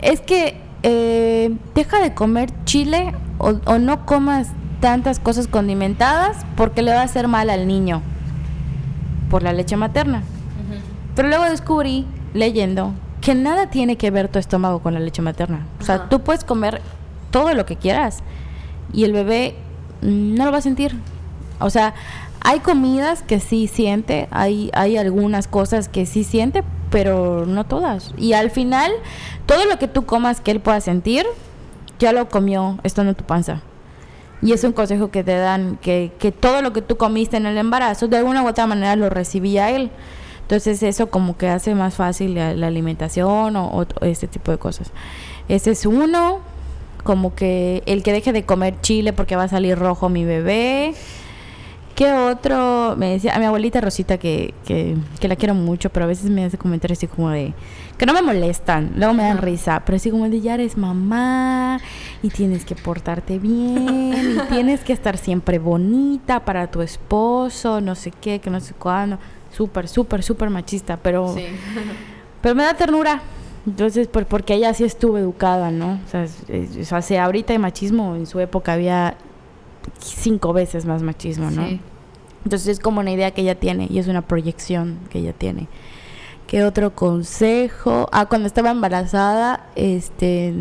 es 0.00 0.20
que 0.22 0.56
eh, 0.82 1.54
deja 1.74 2.00
de 2.00 2.14
comer 2.14 2.50
chile 2.64 3.12
o, 3.38 3.52
o 3.66 3.78
no 3.78 4.06
comas 4.06 4.48
tantas 4.80 5.20
cosas 5.20 5.46
condimentadas 5.46 6.38
porque 6.56 6.80
le 6.82 6.92
va 6.92 7.02
a 7.02 7.04
hacer 7.04 7.28
mal 7.28 7.50
al 7.50 7.68
niño 7.68 8.00
por 9.30 9.42
la 9.42 9.52
leche 9.52 9.76
materna. 9.76 10.22
Pero 11.14 11.28
luego 11.28 11.44
descubrí, 11.44 12.06
leyendo, 12.34 12.92
que 13.20 13.34
nada 13.34 13.70
tiene 13.70 13.96
que 13.96 14.10
ver 14.10 14.28
tu 14.28 14.38
estómago 14.38 14.80
con 14.80 14.94
la 14.94 15.00
leche 15.00 15.22
materna. 15.22 15.66
O 15.80 15.84
sea, 15.84 15.96
Ajá. 15.96 16.08
tú 16.08 16.20
puedes 16.20 16.44
comer 16.44 16.80
todo 17.30 17.54
lo 17.54 17.66
que 17.66 17.76
quieras 17.76 18.18
y 18.92 19.04
el 19.04 19.12
bebé 19.12 19.54
no 20.02 20.44
lo 20.44 20.52
va 20.52 20.58
a 20.58 20.62
sentir. 20.62 20.96
O 21.60 21.70
sea, 21.70 21.94
hay 22.44 22.60
comidas 22.60 23.22
que 23.22 23.40
sí 23.40 23.68
siente, 23.68 24.28
hay, 24.30 24.70
hay 24.74 24.96
algunas 24.96 25.46
cosas 25.46 25.88
que 25.88 26.06
sí 26.06 26.24
siente, 26.24 26.64
pero 26.90 27.46
no 27.46 27.64
todas. 27.64 28.12
Y 28.16 28.32
al 28.32 28.50
final, 28.50 28.90
todo 29.46 29.64
lo 29.64 29.78
que 29.78 29.88
tú 29.88 30.04
comas 30.04 30.40
que 30.40 30.50
él 30.50 30.60
pueda 30.60 30.80
sentir, 30.80 31.24
ya 31.98 32.12
lo 32.12 32.28
comió 32.28 32.78
estando 32.82 33.10
en 33.10 33.16
tu 33.16 33.24
panza. 33.24 33.62
Y 34.42 34.52
es 34.52 34.64
un 34.64 34.72
consejo 34.72 35.12
que 35.12 35.22
te 35.22 35.36
dan, 35.36 35.78
que, 35.80 36.10
que 36.18 36.32
todo 36.32 36.62
lo 36.62 36.72
que 36.72 36.82
tú 36.82 36.96
comiste 36.96 37.36
en 37.36 37.46
el 37.46 37.56
embarazo, 37.56 38.08
de 38.08 38.16
alguna 38.16 38.42
u 38.42 38.48
otra 38.48 38.66
manera 38.66 38.96
lo 38.96 39.08
recibía 39.08 39.70
él. 39.70 39.90
Entonces 40.52 40.82
eso 40.82 41.08
como 41.08 41.38
que 41.38 41.48
hace 41.48 41.74
más 41.74 41.94
fácil 41.94 42.34
la, 42.34 42.52
la 42.52 42.66
alimentación 42.66 43.56
o, 43.56 43.68
o 43.70 43.86
este 44.02 44.28
tipo 44.28 44.52
de 44.52 44.58
cosas. 44.58 44.90
Ese 45.48 45.70
es 45.70 45.86
uno, 45.86 46.40
como 47.04 47.34
que 47.34 47.82
el 47.86 48.02
que 48.02 48.12
deje 48.12 48.34
de 48.34 48.44
comer 48.44 48.78
chile 48.82 49.14
porque 49.14 49.34
va 49.34 49.44
a 49.44 49.48
salir 49.48 49.78
rojo 49.78 50.10
mi 50.10 50.26
bebé. 50.26 50.92
¿Qué 51.94 52.12
otro? 52.12 52.96
Me 52.98 53.12
decía 53.12 53.34
a 53.34 53.38
mi 53.38 53.46
abuelita 53.46 53.80
Rosita 53.80 54.18
que, 54.18 54.52
que, 54.66 54.94
que 55.20 55.26
la 55.26 55.36
quiero 55.36 55.54
mucho, 55.54 55.88
pero 55.88 56.04
a 56.04 56.08
veces 56.08 56.28
me 56.28 56.44
hace 56.44 56.58
comentarios 56.58 56.98
así 56.98 57.06
como 57.06 57.30
de 57.30 57.54
que 57.96 58.04
no 58.04 58.12
me 58.12 58.20
molestan, 58.20 58.92
luego 58.96 59.14
me 59.14 59.22
dan 59.22 59.38
risa, 59.38 59.82
pero 59.86 59.96
así 59.96 60.10
como 60.10 60.28
de 60.28 60.42
ya 60.42 60.52
eres 60.52 60.76
mamá 60.76 61.80
y 62.22 62.28
tienes 62.28 62.66
que 62.66 62.74
portarte 62.74 63.38
bien 63.38 64.36
y 64.36 64.48
tienes 64.50 64.80
que 64.80 64.92
estar 64.92 65.16
siempre 65.16 65.58
bonita 65.58 66.44
para 66.44 66.70
tu 66.70 66.82
esposo, 66.82 67.80
no 67.80 67.94
sé 67.94 68.10
qué, 68.10 68.38
que 68.38 68.50
no 68.50 68.60
sé 68.60 68.74
cuándo. 68.74 69.18
Súper, 69.52 69.88
súper, 69.88 70.22
súper 70.22 70.50
machista, 70.50 70.96
pero 70.96 71.34
pero 72.42 72.54
me 72.54 72.62
da 72.64 72.74
ternura. 72.74 73.22
Entonces, 73.66 74.08
por, 74.08 74.26
porque 74.26 74.54
ella 74.54 74.74
sí 74.74 74.82
estuvo 74.84 75.18
educada, 75.18 75.70
¿no? 75.70 76.00
O 76.04 76.08
sea, 76.10 76.24
es- 76.24 76.92
ahorita 77.12 77.52
hay 77.52 77.58
machismo, 77.60 78.16
en 78.16 78.26
su 78.26 78.40
época 78.40 78.72
había 78.72 79.16
cinco 80.00 80.52
veces 80.52 80.84
más 80.84 81.02
machismo, 81.02 81.50
¿no? 81.50 81.66
Sí. 81.68 81.80
Entonces 82.44 82.68
es 82.68 82.80
como 82.80 83.00
una 83.00 83.12
idea 83.12 83.30
que 83.30 83.42
ella 83.42 83.54
tiene 83.54 83.86
y 83.88 83.98
es 84.00 84.08
una 84.08 84.22
proyección 84.22 84.98
que 85.10 85.20
ella 85.20 85.32
tiene. 85.32 85.68
¿Qué 86.48 86.64
otro 86.64 86.94
consejo? 86.94 88.08
Ah, 88.12 88.26
cuando 88.26 88.46
estaba 88.48 88.70
embarazada, 88.72 89.66
este 89.76 90.52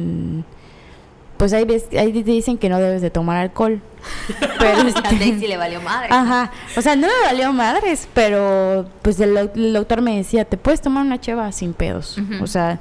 pues 1.41 1.53
ahí, 1.53 1.65
ves, 1.65 1.87
ahí 1.97 2.13
te 2.13 2.21
dicen 2.21 2.59
que 2.59 2.69
no 2.69 2.77
debes 2.77 3.01
de 3.01 3.09
tomar 3.09 3.37
alcohol. 3.37 3.81
Pero 4.59 4.87
este, 4.87 4.99
a 4.99 5.11
Daisy 5.11 5.47
le 5.47 5.57
valió 5.57 5.81
madre. 5.81 6.09
Ajá, 6.11 6.51
o 6.77 6.83
sea, 6.83 6.95
no 6.95 7.07
me 7.07 7.13
valió 7.25 7.51
madres, 7.51 8.07
pero 8.13 8.87
pues 9.01 9.19
el, 9.19 9.35
el 9.35 9.73
doctor 9.73 10.03
me 10.03 10.17
decía, 10.17 10.45
te 10.45 10.57
puedes 10.57 10.81
tomar 10.81 11.03
una 11.03 11.19
cheva 11.19 11.51
sin 11.51 11.73
pedos. 11.73 12.19
O 12.43 12.45
sea, 12.45 12.79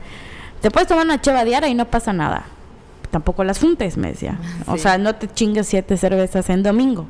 te 0.61 0.71
puedes 0.71 0.87
tomar 0.87 1.07
una 1.07 1.19
cheva 1.23 1.43
diaria 1.47 1.71
y 1.71 1.75
no 1.75 1.87
pasa 1.87 2.13
nada. 2.13 2.45
Tampoco 3.11 3.45
las 3.45 3.61
juntes, 3.61 3.97
me 3.97 4.09
decía. 4.09 4.37
O 4.67 4.77
sea, 4.77 4.99
no 4.99 5.15
te 5.15 5.27
chingues 5.27 5.67
siete 5.67 5.97
cervezas 5.97 6.51
en 6.51 6.63
domingo. 6.63 7.07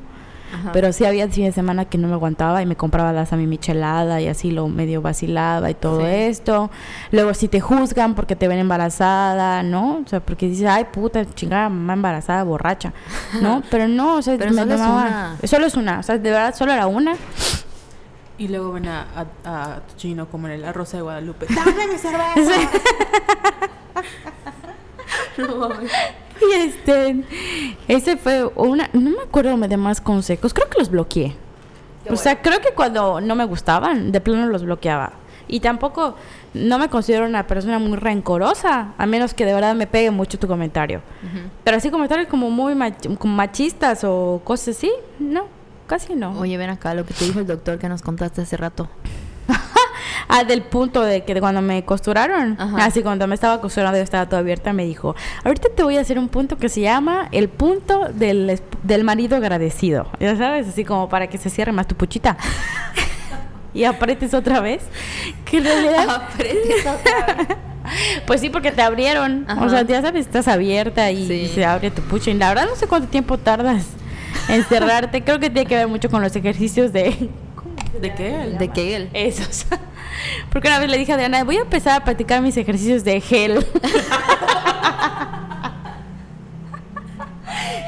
Pero 0.72 0.92
sí 0.92 1.04
había 1.04 1.28
fines 1.28 1.50
de 1.50 1.54
semana 1.54 1.84
que 1.84 1.98
no 1.98 2.08
me 2.08 2.14
aguantaba 2.14 2.62
y 2.62 2.66
me 2.66 2.76
compraba 2.76 3.12
las 3.12 3.32
a 3.32 3.36
mi 3.36 3.46
michelada 3.46 4.20
y 4.20 4.28
así 4.28 4.50
lo 4.50 4.68
medio 4.68 5.02
vacilaba 5.02 5.70
y 5.70 5.74
todo 5.74 6.06
esto. 6.06 6.70
Luego 7.10 7.34
si 7.34 7.48
te 7.48 7.60
juzgan 7.60 8.14
porque 8.14 8.36
te 8.36 8.48
ven 8.48 8.58
embarazada, 8.58 9.62
¿no? 9.62 10.02
O 10.04 10.08
sea, 10.08 10.20
porque 10.20 10.48
dices, 10.48 10.66
ay 10.66 10.86
puta, 10.92 11.24
chingada, 11.34 11.68
mamá 11.68 11.94
embarazada, 11.94 12.42
borracha, 12.44 12.92
¿no? 13.40 13.62
Pero 13.70 13.88
no, 13.88 14.16
o 14.16 14.22
sea, 14.22 14.36
Pero 14.38 14.52
solo 14.52 14.74
es 14.74 14.80
una. 14.80 15.36
Solo 15.44 15.66
es 15.66 15.74
una, 15.76 15.98
o 16.00 16.02
sea, 16.02 16.18
de 16.18 16.30
verdad 16.30 16.54
solo 16.54 16.72
era 16.72 16.86
una. 16.86 17.14
Y 18.38 18.48
luego 18.48 18.72
ven 18.72 18.88
a, 18.88 19.06
a, 19.14 19.26
a 19.44 19.82
Chino 19.96 20.26
como 20.30 20.46
en 20.46 20.54
el 20.54 20.64
arroz 20.64 20.92
de 20.92 21.02
Guadalupe. 21.02 21.46
¡Dame 21.54 21.86
mi 21.88 21.98
cerveza! 21.98 22.70
Y 26.50 26.54
este, 26.54 27.24
ese 27.88 28.16
fue 28.16 28.44
una, 28.56 28.88
no 28.92 29.10
me 29.10 29.22
acuerdo 29.22 29.56
de 29.56 29.76
más 29.76 30.00
consejos, 30.00 30.54
creo 30.54 30.68
que 30.68 30.78
los 30.78 30.90
bloqueé. 30.90 31.34
o 32.08 32.16
sea, 32.16 32.40
creo 32.40 32.60
que 32.60 32.72
cuando 32.74 33.20
no 33.20 33.34
me 33.34 33.44
gustaban, 33.44 34.12
de 34.12 34.20
plano 34.20 34.46
los 34.46 34.64
bloqueaba. 34.64 35.12
Y 35.48 35.58
tampoco, 35.58 36.14
no 36.54 36.78
me 36.78 36.88
considero 36.88 37.26
una 37.26 37.46
persona 37.46 37.80
muy 37.80 37.96
rencorosa, 37.96 38.94
a 38.96 39.06
menos 39.06 39.34
que 39.34 39.44
de 39.44 39.52
verdad 39.52 39.74
me 39.74 39.88
pegue 39.88 40.10
mucho 40.12 40.38
tu 40.38 40.46
comentario. 40.46 41.02
Pero 41.64 41.76
así 41.76 41.90
comentarios 41.90 42.28
como 42.28 42.50
muy 42.50 42.74
machistas 42.74 44.04
o 44.04 44.40
cosas 44.44 44.76
así, 44.76 44.92
no, 45.18 45.46
casi 45.88 46.14
no. 46.14 46.38
Oye, 46.38 46.56
ven 46.56 46.70
acá 46.70 46.94
lo 46.94 47.04
que 47.04 47.14
te 47.14 47.24
dijo 47.24 47.40
el 47.40 47.46
doctor 47.46 47.78
que 47.78 47.88
nos 47.88 48.00
contaste 48.00 48.42
hace 48.42 48.56
rato. 48.56 48.88
Ah, 50.28 50.44
del 50.44 50.62
punto 50.62 51.02
de 51.02 51.24
que 51.24 51.38
cuando 51.40 51.62
me 51.62 51.84
costuraron, 51.84 52.56
así 52.78 53.02
cuando 53.02 53.26
me 53.26 53.34
estaba 53.34 53.60
costurando 53.60 53.98
yo 53.98 54.04
estaba 54.04 54.26
toda 54.26 54.40
abierta, 54.40 54.72
me 54.72 54.84
dijo, 54.84 55.14
ahorita 55.44 55.68
te 55.74 55.82
voy 55.82 55.96
a 55.96 56.00
hacer 56.00 56.18
un 56.18 56.28
punto 56.28 56.56
que 56.56 56.68
se 56.68 56.82
llama 56.82 57.28
el 57.32 57.48
punto 57.48 58.08
del, 58.12 58.60
del 58.82 59.04
marido 59.04 59.36
agradecido. 59.36 60.08
Ya 60.20 60.36
sabes, 60.36 60.68
así 60.68 60.84
como 60.84 61.08
para 61.08 61.28
que 61.28 61.38
se 61.38 61.50
cierre 61.50 61.72
más 61.72 61.86
tu 61.86 61.94
puchita. 61.94 62.36
y 63.74 63.84
apretes 63.84 64.34
otra 64.34 64.60
vez. 64.60 64.82
Que 65.44 65.58
en 65.58 65.64
realidad... 65.64 66.08
Apretes 66.32 66.86
otra 66.86 67.34
vez. 67.34 67.56
Pues 68.26 68.40
sí, 68.40 68.50
porque 68.50 68.70
te 68.70 68.82
abrieron. 68.82 69.46
O 69.58 69.68
sea, 69.68 69.82
ya 69.82 70.00
sabes, 70.00 70.26
estás 70.26 70.46
abierta 70.46 71.10
y 71.10 71.48
se 71.48 71.64
abre 71.64 71.90
tu 71.90 72.02
pucha. 72.02 72.30
Y 72.30 72.34
la 72.34 72.50
verdad 72.50 72.66
no 72.68 72.76
sé 72.76 72.86
cuánto 72.86 73.08
tiempo 73.08 73.36
tardas 73.36 73.84
en 74.48 74.62
cerrarte. 74.62 75.24
Creo 75.24 75.40
que 75.40 75.50
tiene 75.50 75.66
que 75.66 75.74
ver 75.74 75.88
mucho 75.88 76.08
con 76.08 76.22
los 76.22 76.36
ejercicios 76.36 76.92
de 76.92 77.30
¿De 78.00 78.14
qué? 78.14 78.56
De 78.58 78.68
Kegel. 78.68 79.10
Esos. 79.12 79.66
Porque 80.50 80.68
una 80.68 80.78
vez 80.78 80.90
le 80.90 80.98
dije 80.98 81.12
a 81.12 81.16
Diana, 81.16 81.44
voy 81.44 81.56
a 81.56 81.62
empezar 81.62 82.00
a 82.00 82.04
practicar 82.04 82.42
mis 82.42 82.56
ejercicios 82.56 83.04
de 83.04 83.20
gel. 83.20 83.66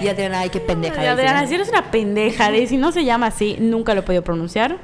y 0.00 0.08
Adriana, 0.08 0.40
ay, 0.40 0.50
qué 0.50 0.60
pendeja. 0.60 1.02
Y 1.02 1.06
Adriana, 1.06 1.46
si 1.46 1.54
eres 1.54 1.68
una 1.68 1.90
pendeja, 1.90 2.50
de, 2.50 2.66
si 2.66 2.76
no 2.76 2.92
se 2.92 3.04
llama 3.04 3.26
así, 3.26 3.56
nunca 3.60 3.94
lo 3.94 4.00
he 4.00 4.02
podido 4.02 4.22
pronunciar. 4.22 4.78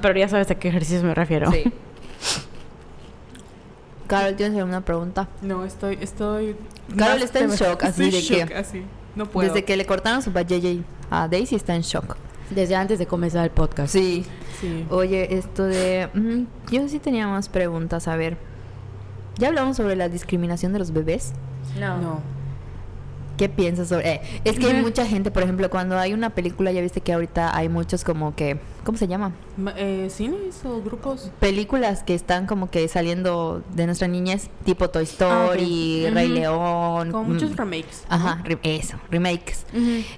Pero 0.00 0.18
ya 0.18 0.28
sabes 0.28 0.50
a 0.50 0.54
qué 0.56 0.68
ejercicios 0.68 1.02
me 1.02 1.14
refiero. 1.14 1.50
Sí. 1.50 1.64
Carol, 4.06 4.34
¿tienes 4.36 4.58
alguna 4.58 4.82
pregunta? 4.82 5.28
No, 5.40 5.64
estoy, 5.64 5.98
estoy... 6.00 6.54
Carol 6.98 7.22
está 7.22 7.38
en 7.40 7.50
shock, 7.50 7.82
así 7.84 8.10
de 8.10 8.20
shock, 8.20 8.48
que... 8.48 8.54
Así. 8.54 8.84
No 9.14 9.26
puedo. 9.26 9.48
Desde 9.48 9.64
que 9.64 9.76
le 9.76 9.86
cortaron 9.86 10.22
su 10.22 10.30
JJ 10.30 10.82
a 11.10 11.28
Daisy 11.28 11.56
está 11.56 11.74
en 11.74 11.82
shock. 11.82 12.16
Desde 12.54 12.76
antes 12.76 12.98
de 12.98 13.06
comenzar 13.06 13.44
el 13.44 13.50
podcast. 13.50 13.92
Sí. 13.92 14.24
sí. 14.60 14.86
Oye, 14.90 15.36
esto 15.36 15.64
de... 15.64 16.08
Mm, 16.12 16.72
yo 16.72 16.88
sí 16.88 16.98
tenía 16.98 17.26
más 17.28 17.48
preguntas. 17.48 18.08
A 18.08 18.16
ver. 18.16 18.36
¿Ya 19.38 19.48
hablamos 19.48 19.76
sobre 19.76 19.96
la 19.96 20.08
discriminación 20.08 20.72
de 20.72 20.78
los 20.78 20.92
bebés? 20.92 21.32
No. 21.78 21.98
No. 21.98 22.41
¿Qué 23.36 23.48
piensas 23.48 23.88
sobre...? 23.88 24.14
Eh, 24.14 24.20
es 24.44 24.58
que 24.58 24.66
hay 24.66 24.82
mucha 24.82 25.06
gente, 25.06 25.30
por 25.30 25.42
ejemplo, 25.42 25.68
cuando 25.70 25.98
hay 25.98 26.12
una 26.12 26.30
película, 26.30 26.72
ya 26.72 26.80
viste 26.80 27.00
que 27.00 27.12
ahorita 27.12 27.56
hay 27.56 27.68
muchos 27.68 28.04
como 28.04 28.34
que... 28.34 28.60
¿Cómo 28.84 28.98
se 28.98 29.06
llama? 29.06 29.32
Eh, 29.76 30.08
¿Cines 30.10 30.64
o 30.64 30.82
grupos? 30.82 31.30
Películas 31.38 32.02
que 32.02 32.14
están 32.14 32.46
como 32.46 32.68
que 32.68 32.88
saliendo 32.88 33.62
de 33.74 33.86
nuestra 33.86 34.08
niñez, 34.08 34.50
tipo 34.64 34.90
Toy 34.90 35.04
Story, 35.04 36.08
Rey 36.10 36.28
León. 36.28 37.12
Con 37.12 37.32
muchos 37.32 37.56
remakes. 37.56 38.04
Ajá, 38.08 38.42
eso, 38.64 38.96
remakes. 39.10 39.66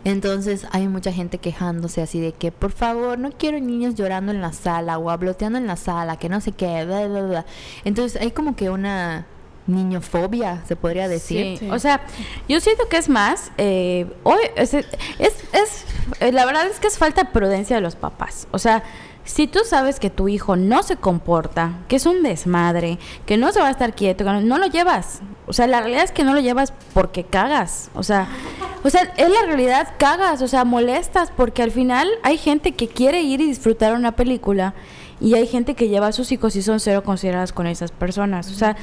Entonces 0.04 0.66
hay 0.72 0.88
mucha 0.88 1.12
gente 1.12 1.38
quejándose 1.38 2.00
así 2.00 2.20
de 2.20 2.32
que, 2.32 2.52
por 2.52 2.72
favor, 2.72 3.18
no 3.18 3.32
quiero 3.32 3.60
niños 3.60 3.96
llorando 3.96 4.32
en 4.32 4.40
la 4.40 4.54
sala 4.54 4.96
o 4.96 5.10
habloteando 5.10 5.58
en 5.58 5.66
la 5.66 5.76
sala, 5.76 6.16
que 6.16 6.30
no 6.30 6.40
sé 6.40 6.52
qué, 6.52 6.86
bla, 6.86 7.06
bla, 7.06 7.22
bla. 7.22 7.46
Entonces 7.84 8.20
hay 8.20 8.30
como 8.30 8.56
que 8.56 8.70
una 8.70 9.26
niñofobia, 9.66 10.62
se 10.66 10.76
podría 10.76 11.08
decir. 11.08 11.60
O 11.70 11.78
sea, 11.78 12.00
yo 12.48 12.60
siento 12.60 12.88
que 12.88 12.96
es 12.96 13.08
más, 13.08 13.52
eh, 13.58 14.06
hoy 14.22 14.40
es, 14.56 14.74
es, 14.74 14.84
eh, 16.20 16.32
la 16.32 16.44
verdad 16.44 16.66
es 16.66 16.80
que 16.80 16.86
es 16.86 16.98
falta 16.98 17.24
de 17.24 17.30
prudencia 17.30 17.76
de 17.76 17.82
los 17.82 17.96
papás. 17.96 18.46
O 18.50 18.58
sea, 18.58 18.82
si 19.24 19.46
tú 19.46 19.60
sabes 19.64 19.98
que 19.98 20.10
tu 20.10 20.28
hijo 20.28 20.56
no 20.56 20.82
se 20.82 20.96
comporta, 20.96 21.78
que 21.88 21.96
es 21.96 22.04
un 22.04 22.22
desmadre, 22.22 22.98
que 23.24 23.38
no 23.38 23.52
se 23.52 23.60
va 23.60 23.68
a 23.68 23.70
estar 23.70 23.94
quieto, 23.94 24.24
no 24.24 24.58
lo 24.58 24.66
llevas. 24.66 25.20
O 25.46 25.52
sea, 25.52 25.66
la 25.66 25.80
realidad 25.80 26.04
es 26.04 26.12
que 26.12 26.24
no 26.24 26.34
lo 26.34 26.40
llevas 26.40 26.74
porque 26.92 27.24
cagas. 27.24 27.90
O 27.94 28.02
sea, 28.02 28.28
o 28.82 28.90
sea, 28.90 29.12
es 29.16 29.30
la 29.30 29.46
realidad, 29.46 29.88
cagas, 29.98 30.42
o 30.42 30.48
sea, 30.48 30.64
molestas, 30.64 31.32
porque 31.34 31.62
al 31.62 31.70
final 31.70 32.08
hay 32.22 32.36
gente 32.36 32.72
que 32.72 32.86
quiere 32.86 33.22
ir 33.22 33.40
y 33.40 33.46
disfrutar 33.46 33.94
una 33.94 34.12
película 34.12 34.74
y 35.20 35.34
hay 35.34 35.46
gente 35.46 35.74
que 35.74 35.88
lleva 35.88 36.08
a 36.08 36.12
sus 36.12 36.32
hijos 36.32 36.54
y 36.56 36.62
son 36.62 36.80
cero 36.80 37.02
consideradas 37.02 37.52
con 37.52 37.66
esas 37.66 37.92
personas. 37.92 38.50
O 38.50 38.54
sea, 38.54 38.76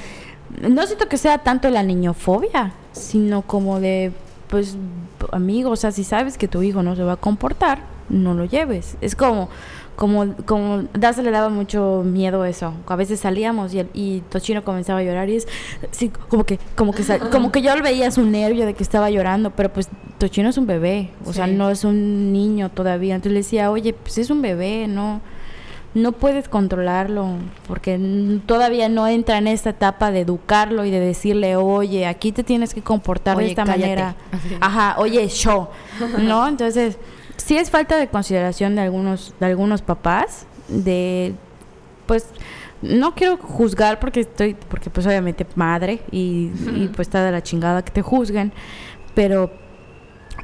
no 0.61 0.85
siento 0.85 1.07
que 1.07 1.17
sea 1.17 1.39
tanto 1.39 1.69
la 1.69 1.83
niñofobia, 1.83 2.73
sino 2.91 3.41
como 3.41 3.79
de, 3.79 4.11
pues, 4.49 4.77
amigo, 5.31 5.71
o 5.71 5.75
sea, 5.75 5.91
si 5.91 6.03
sabes 6.03 6.37
que 6.37 6.47
tu 6.47 6.61
hijo 6.61 6.83
no 6.83 6.95
se 6.95 7.03
va 7.03 7.13
a 7.13 7.17
comportar, 7.17 7.79
no 8.09 8.33
lo 8.33 8.45
lleves. 8.45 8.97
Es 9.01 9.15
como, 9.15 9.49
como, 9.95 10.35
como, 10.45 10.83
Daza 10.93 11.21
le 11.21 11.31
daba 11.31 11.49
mucho 11.49 12.03
miedo 12.05 12.43
eso. 12.45 12.73
A 12.87 12.95
veces 12.95 13.19
salíamos 13.19 13.73
y, 13.73 13.79
el, 13.79 13.89
y 13.93 14.21
Tochino 14.29 14.63
comenzaba 14.63 14.99
a 14.99 15.03
llorar 15.03 15.29
y 15.29 15.37
es, 15.37 15.47
sí, 15.91 16.09
como 16.09 16.43
que, 16.43 16.59
como 16.75 16.93
que, 16.93 17.03
como 17.31 17.51
que 17.51 17.61
yo 17.61 17.75
le 17.75 17.81
veía 17.81 18.11
su 18.11 18.25
nervio 18.25 18.65
de 18.65 18.73
que 18.73 18.83
estaba 18.83 19.09
llorando, 19.09 19.51
pero 19.51 19.71
pues 19.71 19.89
Tochino 20.17 20.49
es 20.49 20.57
un 20.57 20.67
bebé, 20.67 21.11
o 21.25 21.33
sea, 21.33 21.47
no 21.47 21.69
es 21.69 21.83
un 21.83 22.33
niño 22.33 22.69
todavía. 22.69 23.15
Entonces 23.15 23.33
le 23.33 23.39
decía, 23.39 23.71
oye, 23.71 23.93
pues 23.93 24.17
es 24.17 24.29
un 24.29 24.41
bebé, 24.41 24.87
no 24.87 25.21
no 25.93 26.13
puedes 26.13 26.47
controlarlo 26.47 27.35
porque 27.67 27.99
todavía 28.45 28.87
no 28.87 29.07
entra 29.07 29.37
en 29.37 29.47
esta 29.47 29.71
etapa 29.71 30.11
de 30.11 30.21
educarlo 30.21 30.85
y 30.85 30.91
de 30.91 30.99
decirle, 30.99 31.55
oye, 31.57 32.05
aquí 32.05 32.31
te 32.31 32.43
tienes 32.43 32.73
que 32.73 32.81
comportar 32.81 33.37
de 33.37 33.47
esta 33.47 33.65
manera. 33.65 34.15
Ajá, 34.61 34.95
oye, 34.99 35.27
yo, 35.27 35.69
¿no? 36.19 36.47
Entonces, 36.49 36.97
sí 37.35 37.57
es 37.57 37.69
falta 37.69 37.97
de 37.97 38.07
consideración 38.07 38.75
de 38.75 38.81
algunos, 38.81 39.33
de 39.39 39.45
algunos 39.45 39.81
papás, 39.81 40.45
de, 40.69 41.33
pues, 42.05 42.27
no 42.81 43.13
quiero 43.13 43.37
juzgar 43.37 43.99
porque 43.99 44.21
estoy, 44.21 44.55
porque 44.69 44.89
pues 44.89 45.05
obviamente 45.05 45.45
madre 45.55 46.01
y, 46.11 46.47
pues 46.95 47.07
está 47.07 47.23
de 47.23 47.31
la 47.31 47.43
chingada 47.43 47.83
que 47.83 47.91
te 47.91 48.01
juzguen, 48.01 48.53
pero, 49.13 49.51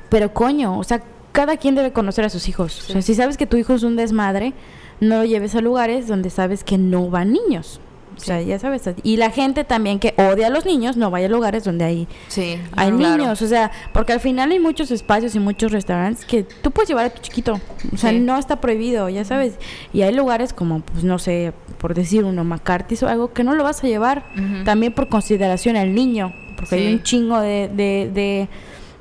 pero 0.09 0.33
coño, 0.33 0.77
o 0.77 0.83
sea, 0.83 1.01
cada 1.31 1.55
quien 1.55 1.75
debe 1.75 1.93
conocer 1.93 2.25
a 2.25 2.29
sus 2.29 2.49
hijos. 2.49 2.89
O 2.89 2.93
sea, 2.93 3.01
si 3.01 3.15
sabes 3.15 3.37
que 3.37 3.45
tu 3.45 3.57
hijo 3.57 3.73
es 3.73 3.83
un 3.83 3.95
desmadre, 3.95 4.53
no 4.99 5.17
lo 5.17 5.25
lleves 5.25 5.55
a 5.55 5.61
lugares 5.61 6.07
donde 6.07 6.29
sabes 6.29 6.63
que 6.63 6.77
no 6.77 7.09
van 7.09 7.33
niños. 7.33 7.79
O 8.17 8.19
sea, 8.19 8.41
ya 8.41 8.57
sabes. 8.57 8.81
Y 9.03 9.17
la 9.17 9.29
gente 9.29 9.63
también 9.63 9.99
que 9.99 10.13
odia 10.17 10.47
a 10.47 10.49
los 10.49 10.65
niños 10.65 10.97
no 10.97 11.11
vaya 11.11 11.27
a 11.27 11.29
lugares 11.29 11.63
donde 11.63 11.85
hay, 11.85 12.07
sí, 12.27 12.57
hay 12.75 12.91
niños. 12.91 13.41
O 13.41 13.47
sea, 13.47 13.71
porque 13.93 14.13
al 14.13 14.19
final 14.19 14.51
hay 14.51 14.59
muchos 14.59 14.89
espacios 14.91 15.35
y 15.35 15.39
muchos 15.39 15.71
restaurantes 15.71 16.25
que 16.25 16.43
tú 16.43 16.71
puedes 16.71 16.89
llevar 16.89 17.05
a 17.05 17.09
tu 17.11 17.21
chiquito. 17.21 17.59
O 17.93 17.97
sea, 17.97 18.11
no 18.11 18.37
está 18.37 18.59
prohibido, 18.59 19.07
ya 19.09 19.23
sabes. 19.23 19.59
Y 19.93 20.01
hay 20.01 20.13
lugares 20.13 20.51
como, 20.51 20.79
pues 20.79 21.03
no 21.03 21.19
sé, 21.19 21.53
por 21.77 21.93
decir 21.93 22.23
uno, 22.23 22.43
McCarthy 22.43 22.97
o 23.03 23.07
algo 23.07 23.33
que 23.33 23.43
no 23.43 23.53
lo 23.53 23.63
vas 23.63 23.83
a 23.83 23.87
llevar. 23.87 24.25
También 24.65 24.93
por 24.93 25.09
consideración 25.09 25.77
al 25.77 25.93
niño. 25.93 26.33
Porque 26.55 26.75
hay 26.75 26.93
un 26.93 27.03
chingo 27.03 27.39
de, 27.39 27.69
de, 27.71 28.49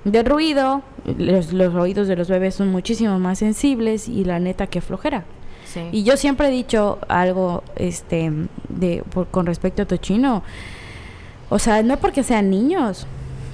de, 0.05 0.23
ruido. 0.23 0.83
Los, 1.17 1.53
los 1.53 1.75
oídos 1.75 2.07
de 2.09 2.17
los 2.17 2.29
bebés 2.29 2.57
son 2.57 2.69
muchísimo 2.69 3.19
más 3.19 3.39
sensibles 3.39 4.09
y 4.09 4.25
la 4.25 4.39
neta 4.41 4.67
que 4.67 4.83
flojera. 4.83 5.25
Y 5.93 6.05
yo 6.05 6.17
siempre 6.17 6.49
he 6.49 6.51
dicho 6.51 6.99
algo 7.09 7.63
este 7.77 8.33
de 8.69 9.03
con 9.31 9.47
respecto 9.47 9.83
a 9.83 9.87
Tochino. 9.87 10.43
O 11.49 11.59
sea, 11.59 11.83
no 11.83 11.99
porque 11.99 12.23
sean 12.23 12.51
niños, 12.51 13.07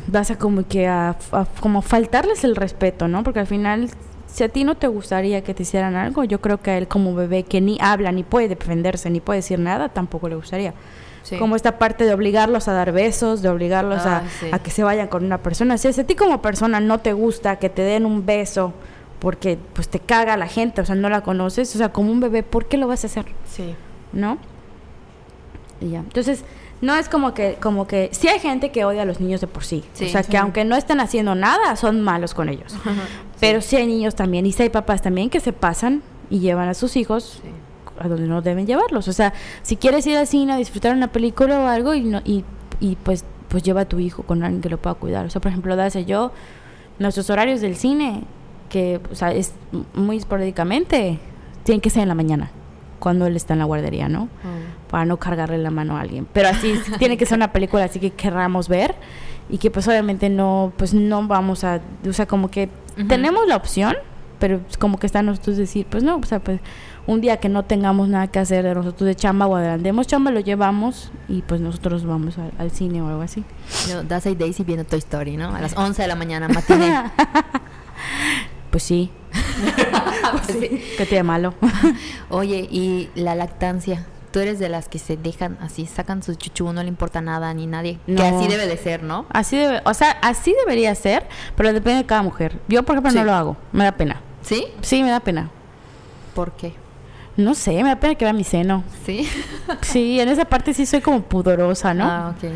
vas 0.06 0.30
a 0.30 0.39
como 0.39 0.66
que 0.66 0.89
a, 0.89 1.16
como 1.60 1.82
faltarles 1.82 2.44
el 2.44 2.56
respeto, 2.56 3.09
¿no? 3.09 3.22
Porque 3.22 3.40
al 3.40 3.47
final 3.47 3.90
si 4.26 4.44
a 4.44 4.48
ti 4.48 4.64
no 4.64 4.76
te 4.76 4.86
gustaría 4.86 5.43
que 5.43 5.52
te 5.52 5.62
hicieran 5.62 5.94
algo, 5.94 6.24
yo 6.24 6.40
creo 6.40 6.60
que 6.60 6.70
a 6.70 6.78
él 6.78 6.89
como 6.89 7.14
bebé 7.14 7.43
que 7.43 7.60
ni 7.60 7.76
habla, 7.80 8.12
ni 8.12 8.22
puede 8.22 8.48
defenderse, 8.48 9.10
ni 9.10 9.20
puede 9.20 9.39
decir 9.39 9.59
nada, 9.59 9.90
tampoco 9.90 10.28
le 10.28 10.36
gustaría. 10.36 10.72
Sí. 11.22 11.36
Como 11.36 11.55
esta 11.55 11.78
parte 11.78 12.05
de 12.05 12.14
obligarlos 12.14 12.66
a 12.66 12.72
dar 12.72 12.93
besos, 12.93 13.43
de 13.43 13.48
obligarlos 13.48 14.06
a, 14.06 14.22
sí. 14.40 14.47
a 14.51 14.59
que 14.59 14.70
se 14.70 14.82
vayan 14.82 15.06
con 15.09 15.24
una 15.24 15.39
persona. 15.39 15.76
Si 15.78 15.86
a 15.86 15.93
ti 15.93 16.14
como 16.14 16.43
persona 16.43 16.80
no 16.80 16.98
te 16.98 17.12
gusta 17.12 17.56
que 17.56 17.68
te 17.68 17.82
den 17.82 18.06
un 18.06 18.26
beso 18.26 18.72
porque 19.23 19.57
pues 19.73 19.89
te 19.89 20.01
caga 20.01 20.36
la 20.36 20.49
gente, 20.49 20.81
o 20.81 20.85
sea, 20.85 20.97
no 20.97 21.09
la 21.09 21.20
conoces, 21.20 21.73
o 21.77 21.78
sea, 21.78 21.93
como 21.93 22.11
un 22.11 22.19
bebé, 22.19 22.43
¿por 22.43 22.66
qué 22.66 22.77
lo 22.77 22.89
vas 22.89 23.05
a 23.05 23.07
hacer? 23.07 23.27
Sí. 23.47 23.77
¿no? 24.12 24.39
Y 25.81 25.90
ya. 25.90 26.01
Entonces, 26.01 26.44
no 26.81 26.97
es 26.97 27.09
como 27.09 27.32
que, 27.32 27.57
como 27.61 27.86
que, 27.86 28.09
sí 28.11 28.27
hay 28.27 28.40
gente 28.40 28.73
que 28.73 28.85
odia 28.85 29.03
a 29.03 29.05
los 29.05 29.20
niños 29.20 29.40
de 29.40 29.47
por 29.47 29.65
sí. 29.65 29.85
Sí, 29.94 30.07
o 30.07 30.09
sea, 30.09 30.24
sí. 30.24 30.31
que 30.32 30.39
aunque 30.39 30.65
no 30.65 30.74
estén 30.74 30.99
haciendo 30.99 31.36
nada, 31.36 31.77
son 31.77 32.01
malos 32.01 32.35
con 32.35 32.49
ellos. 32.49 32.74
Pero 33.40 33.61
sí 33.61 33.77
hay 33.77 33.86
niños 33.86 34.16
también, 34.16 34.44
y 34.44 34.51
sí 34.51 34.65
hay 34.65 34.70
papás 34.70 35.03
también 35.03 35.31
que 35.31 35.39
se 35.39 35.53
pasan 35.53 36.03
y 36.28 36.40
llevan 36.40 36.69
a 36.69 36.74
sus 36.74 36.97
hijos 36.97 37.40
a 38.01 38.09
donde 38.09 38.27
no 38.27 38.43
deben 38.43 38.66
llevarlos. 38.66 39.07
O 39.07 39.12
sea, 39.12 39.32
si 39.62 39.77
quieres 39.77 40.05
ir 40.09 40.16
al 40.16 40.27
cine 40.27 40.53
a 40.53 40.57
disfrutar 40.57 40.97
una 40.97 41.12
película 41.12 41.61
o 41.61 41.66
algo, 41.69 41.94
y, 41.94 42.03
no, 42.03 42.23
y, 42.24 42.44
y 42.81 42.97
pues, 42.97 43.24
pues 43.49 43.62
lleva 43.62 43.82
a 43.82 43.85
tu 43.85 44.01
hijo 44.01 44.24
con 44.24 44.43
alguien 44.43 44.62
que 44.62 44.69
lo 44.69 44.78
pueda 44.78 44.94
cuidar. 44.94 45.27
O 45.27 45.31
sea, 45.31 45.40
por 45.40 45.51
ejemplo, 45.51 45.77
Dace, 45.77 46.05
yo, 46.05 46.32
nuestros 46.99 47.31
horarios 47.31 47.61
del 47.61 47.77
cine, 47.77 48.24
que, 48.73 49.01
o 49.11 49.15
sea, 49.15 49.32
es 49.32 49.53
muy 49.93 50.16
esporádicamente, 50.16 51.19
tienen 51.62 51.82
que 51.82 51.90
ser 51.90 52.03
en 52.03 52.09
la 52.09 52.15
mañana, 52.15 52.51
cuando 52.99 53.27
él 53.27 53.36
está 53.36 53.53
en 53.53 53.59
la 53.59 53.66
guardería, 53.66 54.09
¿no? 54.09 54.31
para 54.89 55.07
no 55.07 55.16
cargarle 55.16 55.57
la 55.57 55.70
mano 55.70 55.97
a 55.97 56.01
alguien. 56.01 56.27
Pero 56.32 56.49
así 56.49 56.74
sí 56.85 56.93
tiene 56.99 57.16
que 57.16 57.24
ser 57.24 57.36
una 57.36 57.51
película 57.51 57.85
así 57.85 57.99
que 57.99 58.11
querramos 58.11 58.69
ver 58.69 58.94
y 59.49 59.57
que 59.57 59.70
pues 59.70 59.89
obviamente 59.89 60.28
no 60.28 60.73
pues 60.77 60.93
no 60.93 61.27
vamos 61.27 61.65
a, 61.65 61.81
o 62.07 62.12
sea, 62.12 62.27
como 62.27 62.51
que 62.51 62.69
tenemos 63.09 63.47
la 63.47 63.57
opción, 63.57 63.94
pero 64.39 64.61
es 64.69 64.77
como 64.77 64.99
que 64.99 65.07
está 65.07 65.23
nosotros 65.23 65.57
decir, 65.57 65.86
pues 65.89 66.03
no, 66.03 66.16
o 66.16 66.24
sea, 66.24 66.40
pues 66.40 66.61
un 67.07 67.23
día 67.23 67.39
que 67.39 67.49
no 67.49 67.65
tengamos 67.65 68.09
nada 68.09 68.27
que 68.27 68.39
hacer 68.39 68.65
de 68.65 68.74
nosotros 68.74 69.07
de 69.07 69.15
chamba 69.15 69.47
o 69.47 69.57
adelantemos 69.57 70.07
chamba, 70.07 70.31
lo 70.31 70.40
llevamos 70.40 71.11
y 71.27 71.40
pues 71.40 71.62
nosotros 71.62 72.05
vamos 72.05 72.36
al, 72.36 72.53
al 72.59 72.70
cine 72.70 73.01
o 73.01 73.09
algo 73.09 73.23
así. 73.23 73.44
Yo, 73.89 74.03
Daza 74.03 74.28
y 74.28 74.35
Daisy 74.35 74.62
viendo 74.62 74.85
Toy 74.85 74.99
Story, 74.99 75.36
¿no? 75.39 75.55
A 75.55 75.61
las 75.61 75.74
11 75.77 76.03
de 76.03 76.09
la 76.09 76.16
mañana, 76.16 76.49
matiné. 76.49 76.93
Pues 78.73 78.82
sí, 78.82 79.11
Pues 80.32 80.59
sí. 80.59 80.82
¿qué 80.97 81.07
tiene 81.07 81.23
malo? 81.23 81.55
Oye, 82.31 82.66
y 82.70 83.11
la 83.15 83.35
lactancia. 83.36 84.07
Tú 84.32 84.39
eres 84.40 84.59
de 84.59 84.70
las 84.70 84.89
que 84.89 84.99
se 84.99 85.19
dejan 85.19 85.59
así, 85.61 85.85
sacan 85.85 86.23
su 86.23 86.35
chuchu, 86.35 86.73
no 86.73 86.82
le 86.82 86.89
importa 86.89 87.20
nada 87.20 87.53
ni 87.53 87.66
nadie. 87.66 87.99
Que 88.07 88.23
así 88.23 88.49
debe 88.49 88.66
de 88.66 88.78
ser, 88.78 89.03
¿no? 89.03 89.27
Así 89.31 89.59
debe, 89.59 89.82
o 89.85 89.93
sea, 89.93 90.12
así 90.23 90.55
debería 90.65 90.94
ser, 90.94 91.27
pero 91.55 91.70
depende 91.74 91.99
de 92.03 92.07
cada 92.07 92.23
mujer. 92.23 92.59
Yo, 92.66 92.82
por 92.82 92.94
ejemplo, 92.94 93.12
Sí. 93.12 93.19
no 93.19 93.24
lo 93.24 93.35
hago, 93.35 93.57
me 93.73 93.85
da 93.85 93.93
pena. 93.93 94.23
¿Sí? 94.40 94.65
Sí, 94.81 95.03
me 95.03 95.11
da 95.11 95.20
pena. 95.20 95.51
¿Por 96.35 96.53
qué? 96.53 96.73
No 97.36 97.55
sé, 97.55 97.73
me 97.82 97.90
da 97.90 97.97
pena 98.01 98.15
que 98.15 98.24
vea 98.24 98.32
mi 98.32 98.44
seno. 98.44 98.85
¿Sí? 99.05 99.28
Sí, 99.82 100.19
en 100.19 100.31
esa 100.31 100.47
parte 100.47 100.73
sí 100.73 100.86
soy 100.86 101.03
como 101.03 101.20
pudorosa, 101.20 101.93
¿no? 101.93 102.05
Ah, 102.07 102.35
ok. 102.35 102.51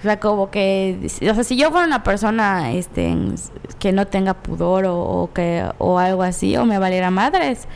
O 0.00 0.02
sea, 0.02 0.18
como 0.18 0.50
que, 0.50 0.98
o 1.04 1.34
sea, 1.34 1.44
si 1.44 1.56
yo 1.56 1.70
fuera 1.70 1.86
una 1.86 2.02
persona 2.02 2.72
este, 2.72 3.14
que 3.78 3.92
no 3.92 4.06
tenga 4.06 4.34
pudor 4.34 4.86
o, 4.86 4.98
o 4.98 5.32
que 5.32 5.64
o 5.78 5.98
algo 5.98 6.22
así, 6.22 6.56
o 6.56 6.64
me 6.64 6.78
valiera 6.78 7.10
madres, 7.10 7.68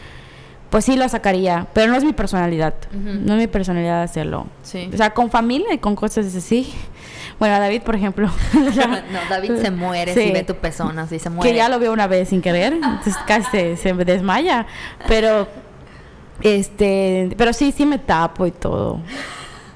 pues 0.71 0.87
sí 0.87 0.97
lo 0.97 1.09
sacaría, 1.09 1.67
pero 1.73 1.93
no 1.93 1.97
es 1.99 2.03
mi 2.05 2.13
personalidad, 2.15 2.75
Ujú. 2.91 3.21
no 3.21 3.35
es 3.35 3.39
mi 3.41 3.47
personalidad 3.47 4.03
hacerlo. 4.03 4.47
Sí. 4.63 4.91
O 4.93 4.97
sea, 4.97 5.11
con 5.11 5.31
familia 5.31 5.73
y 5.75 5.79
con 5.79 5.95
cosas 5.95 6.35
así. 6.35 6.73
Bueno, 7.39 7.59
David, 7.61 7.83
por 7.83 7.95
ejemplo, 7.95 8.29
no, 8.55 9.19
David 9.29 9.57
se 9.61 9.71
muere 9.71 10.15
Sí. 10.15 10.21
si 10.23 10.31
ve 10.33 10.45
tu 10.45 10.55
pezón, 10.55 10.99
así 10.99 11.19
se 11.19 11.29
muere. 11.31 11.51
que 11.51 11.57
ya 11.57 11.69
lo 11.69 11.79
vio 11.79 11.93
una 11.93 12.07
vez 12.07 12.31
sin 12.31 12.41
querer, 12.41 12.73
entonces 12.73 13.17
casi 13.27 13.51
se, 13.51 13.77
se 13.77 13.93
desmaya, 13.93 14.67
pero 15.07 15.47
este, 16.43 17.31
pero 17.37 17.53
sí, 17.53 17.73
sí 17.73 17.87
me 17.87 17.99
tapo 17.99 18.47
y 18.47 18.51
todo, 18.51 19.01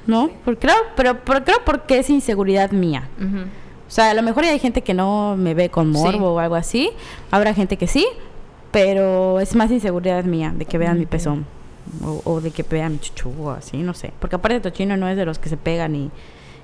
¿no? 0.08 0.30
Porque 0.44 0.66
creo, 0.66 0.74
pero, 0.96 1.20
pero 1.24 1.44
creo 1.44 1.58
porque 1.64 1.98
es 2.00 2.10
inseguridad 2.10 2.72
mía. 2.72 3.08
O 3.86 3.90
sea, 3.90 4.10
a 4.10 4.14
lo 4.14 4.22
mejor 4.22 4.44
hay 4.44 4.58
gente 4.58 4.82
que 4.82 4.92
no 4.94 5.36
me 5.38 5.54
ve 5.54 5.68
con 5.70 5.90
morbo 5.90 6.10
Sí. 6.10 6.18
o 6.20 6.38
algo 6.40 6.54
así. 6.56 6.90
Habrá 7.30 7.54
gente 7.54 7.76
que 7.76 7.86
sí, 7.86 8.06
pero 8.70 9.40
es 9.40 9.54
más 9.54 9.70
inseguridad 9.70 10.24
mía 10.24 10.52
de 10.54 10.64
que 10.64 10.76
vean 10.78 10.98
mi 10.98 11.06
pezón. 11.06 11.46
O, 12.04 12.20
o 12.24 12.40
de 12.42 12.50
que 12.50 12.62
vean 12.64 12.92
mi 12.92 12.98
chuchu 12.98 13.32
o 13.40 13.50
así, 13.50 13.78
no 13.78 13.94
sé. 13.94 14.12
Porque 14.18 14.36
aparte 14.36 14.60
Tochino 14.60 14.96
no 14.98 15.08
es 15.08 15.16
de 15.16 15.24
los 15.24 15.38
que 15.38 15.48
se 15.48 15.56
pegan 15.56 15.94
y, 15.94 16.10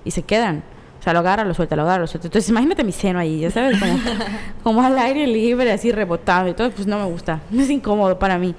y 0.04 0.10
se 0.10 0.22
quedan. 0.22 0.62
O 1.00 1.02
sea, 1.02 1.12
lo 1.14 1.20
agarra, 1.20 1.44
lo 1.44 1.54
suelta, 1.54 1.76
lo 1.76 1.82
agarra, 1.82 2.00
lo 2.02 2.06
suelta. 2.06 2.28
Entonces 2.28 2.48
imagínate 2.50 2.84
mi 2.84 2.92
seno 2.92 3.18
ahí, 3.18 3.40
ya 3.40 3.50
sabes, 3.50 3.78
como, 3.78 3.98
como 4.62 4.82
al 4.82 4.98
aire 4.98 5.26
libre, 5.26 5.70
así 5.72 5.92
rebotando 5.92 6.50
y 6.50 6.54
todo. 6.54 6.70
Pues 6.70 6.86
no 6.86 6.98
me 6.98 7.04
gusta. 7.06 7.40
Es 7.56 7.70
incómodo 7.70 8.18
para 8.18 8.38
mí. 8.38 8.54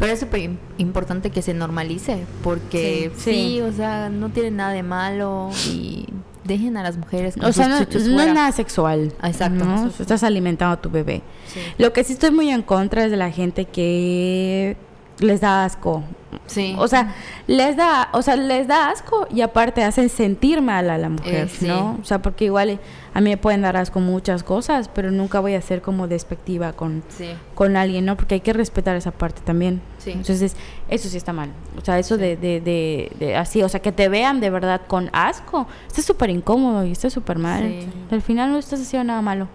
Pero 0.00 0.12
es 0.12 0.18
súper 0.20 0.40
im- 0.40 0.56
importante 0.78 1.30
que 1.30 1.42
se 1.42 1.54
normalice, 1.54 2.24
porque 2.42 3.12
Sí, 3.16 3.22
sí, 3.22 3.32
sí. 3.32 3.60
o 3.60 3.70
sea, 3.72 4.08
no 4.08 4.30
tiene 4.30 4.50
nada 4.50 4.72
de 4.72 4.82
malo 4.82 5.50
y 5.68 6.06
dejen 6.44 6.76
a 6.76 6.82
las 6.82 6.96
mujeres 6.96 7.34
con 7.36 7.44
O 7.44 7.52
sea, 7.52 7.68
no, 7.68 7.78
no 7.78 8.22
es 8.22 8.34
nada 8.34 8.50
sexual. 8.50 9.12
Exacto. 9.22 9.64
¿no? 9.64 9.76
Eso 9.76 9.90
sí. 9.90 10.02
Estás 10.02 10.24
alimentando 10.24 10.72
a 10.74 10.80
tu 10.80 10.90
bebé. 10.90 11.22
Sí. 11.46 11.60
Lo 11.78 11.92
que 11.92 12.02
sí 12.02 12.14
estoy 12.14 12.32
muy 12.32 12.50
en 12.50 12.62
contra 12.62 13.04
es 13.04 13.10
de 13.12 13.16
la 13.16 13.30
gente 13.30 13.66
que 13.66 14.76
les 15.20 15.40
da 15.42 15.64
asco. 15.64 16.02
Sí. 16.46 16.74
O 16.78 16.88
sea, 16.88 17.14
les 17.46 17.76
da, 17.76 18.08
o 18.12 18.22
sea, 18.22 18.36
les 18.36 18.66
da 18.66 18.88
asco 18.90 19.26
y 19.30 19.42
aparte 19.42 19.84
hacen 19.84 20.08
sentir 20.08 20.62
mal 20.62 20.88
a 20.90 20.96
la 20.98 21.08
mujer, 21.10 21.46
Eh, 21.46 21.48
sí. 21.48 21.66
¿no? 21.66 21.98
O 22.00 22.04
sea, 22.04 22.22
porque 22.22 22.46
igual 22.46 22.80
a 23.12 23.20
mí 23.20 23.30
me 23.30 23.36
pueden 23.36 23.62
dar 23.62 23.76
asco 23.76 24.00
muchas 24.00 24.42
cosas, 24.42 24.88
pero 24.88 25.10
nunca 25.10 25.40
voy 25.40 25.54
a 25.54 25.60
ser 25.62 25.82
como 25.82 26.06
despectiva 26.08 26.72
con, 26.72 27.02
Sí. 27.08 27.26
con 27.54 27.76
alguien, 27.76 28.04
¿no? 28.04 28.16
Porque 28.16 28.34
hay 28.36 28.40
que 28.40 28.52
respetar 28.52 28.94
esa 28.96 29.10
parte 29.10 29.40
también. 29.44 29.80
Sí. 29.98 30.12
Entonces, 30.12 30.56
eso 30.88 31.08
sí 31.08 31.16
está 31.16 31.32
mal. 31.32 31.50
O 31.76 31.84
sea, 31.84 31.98
eso 31.98 32.16
de, 32.16 32.36
de, 32.36 32.60
de, 32.60 33.10
de 33.18 33.36
así, 33.36 33.62
o 33.62 33.68
sea, 33.68 33.80
que 33.80 33.92
te 33.92 34.08
vean 34.08 34.40
de 34.40 34.50
verdad 34.50 34.82
con 34.86 35.10
asco, 35.12 35.66
está 35.86 36.02
súper 36.02 36.30
incómodo 36.30 36.84
y 36.84 36.92
está 36.92 37.10
súper 37.10 37.38
mal. 37.38 37.62
Sí. 37.62 37.88
Al 38.10 38.22
final 38.22 38.50
no 38.52 38.58
estás 38.58 38.80
haciendo 38.80 39.04
nada 39.08 39.22
malo. 39.22 39.48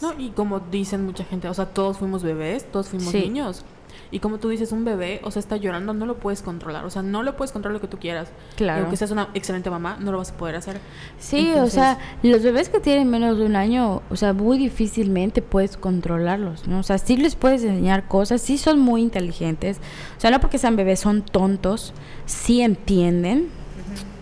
No, 0.00 0.12
y 0.18 0.30
como 0.30 0.58
dicen 0.60 1.06
mucha 1.06 1.24
gente, 1.24 1.48
o 1.48 1.54
sea, 1.54 1.66
todos 1.66 1.96
fuimos 1.98 2.22
bebés, 2.24 2.64
todos 2.70 2.88
fuimos 2.88 3.10
Sí. 3.12 3.20
niños. 3.20 3.64
Y 4.10 4.18
como 4.18 4.38
tú 4.38 4.48
dices, 4.48 4.72
un 4.72 4.84
bebé, 4.84 5.20
o 5.24 5.30
sea, 5.30 5.40
está 5.40 5.56
llorando, 5.56 5.94
no 5.94 6.06
lo 6.06 6.16
puedes 6.16 6.42
controlar. 6.42 6.84
O 6.84 6.90
sea, 6.90 7.02
no 7.02 7.22
lo 7.22 7.36
puedes 7.36 7.52
controlar 7.52 7.74
lo 7.74 7.80
que 7.80 7.88
tú 7.88 7.98
quieras. 7.98 8.28
Claro. 8.56 8.82
Aunque 8.82 8.96
seas 8.96 9.10
una 9.10 9.28
excelente 9.34 9.70
mamá, 9.70 9.96
no 10.00 10.12
lo 10.12 10.18
vas 10.18 10.30
a 10.30 10.36
poder 10.36 10.56
hacer. 10.56 10.80
Sí, 11.18 11.52
o 11.56 11.68
sea, 11.68 11.98
los 12.22 12.42
bebés 12.42 12.68
que 12.68 12.80
tienen 12.80 13.08
menos 13.08 13.38
de 13.38 13.46
un 13.46 13.56
año, 13.56 14.02
o 14.10 14.16
sea, 14.16 14.32
muy 14.32 14.58
difícilmente 14.58 15.42
puedes 15.42 15.76
controlarlos, 15.76 16.66
¿no? 16.66 16.80
O 16.80 16.82
sea, 16.82 16.98
sí 16.98 17.16
les 17.16 17.36
puedes 17.36 17.62
enseñar 17.64 18.08
cosas, 18.08 18.40
sí 18.42 18.58
son 18.58 18.78
muy 18.78 19.02
inteligentes. 19.02 19.78
O 20.16 20.20
sea, 20.20 20.30
no 20.30 20.40
porque 20.40 20.58
sean 20.58 20.76
bebés 20.76 21.00
son 21.00 21.22
tontos, 21.22 21.92
sí 22.26 22.60
entienden, 22.62 23.48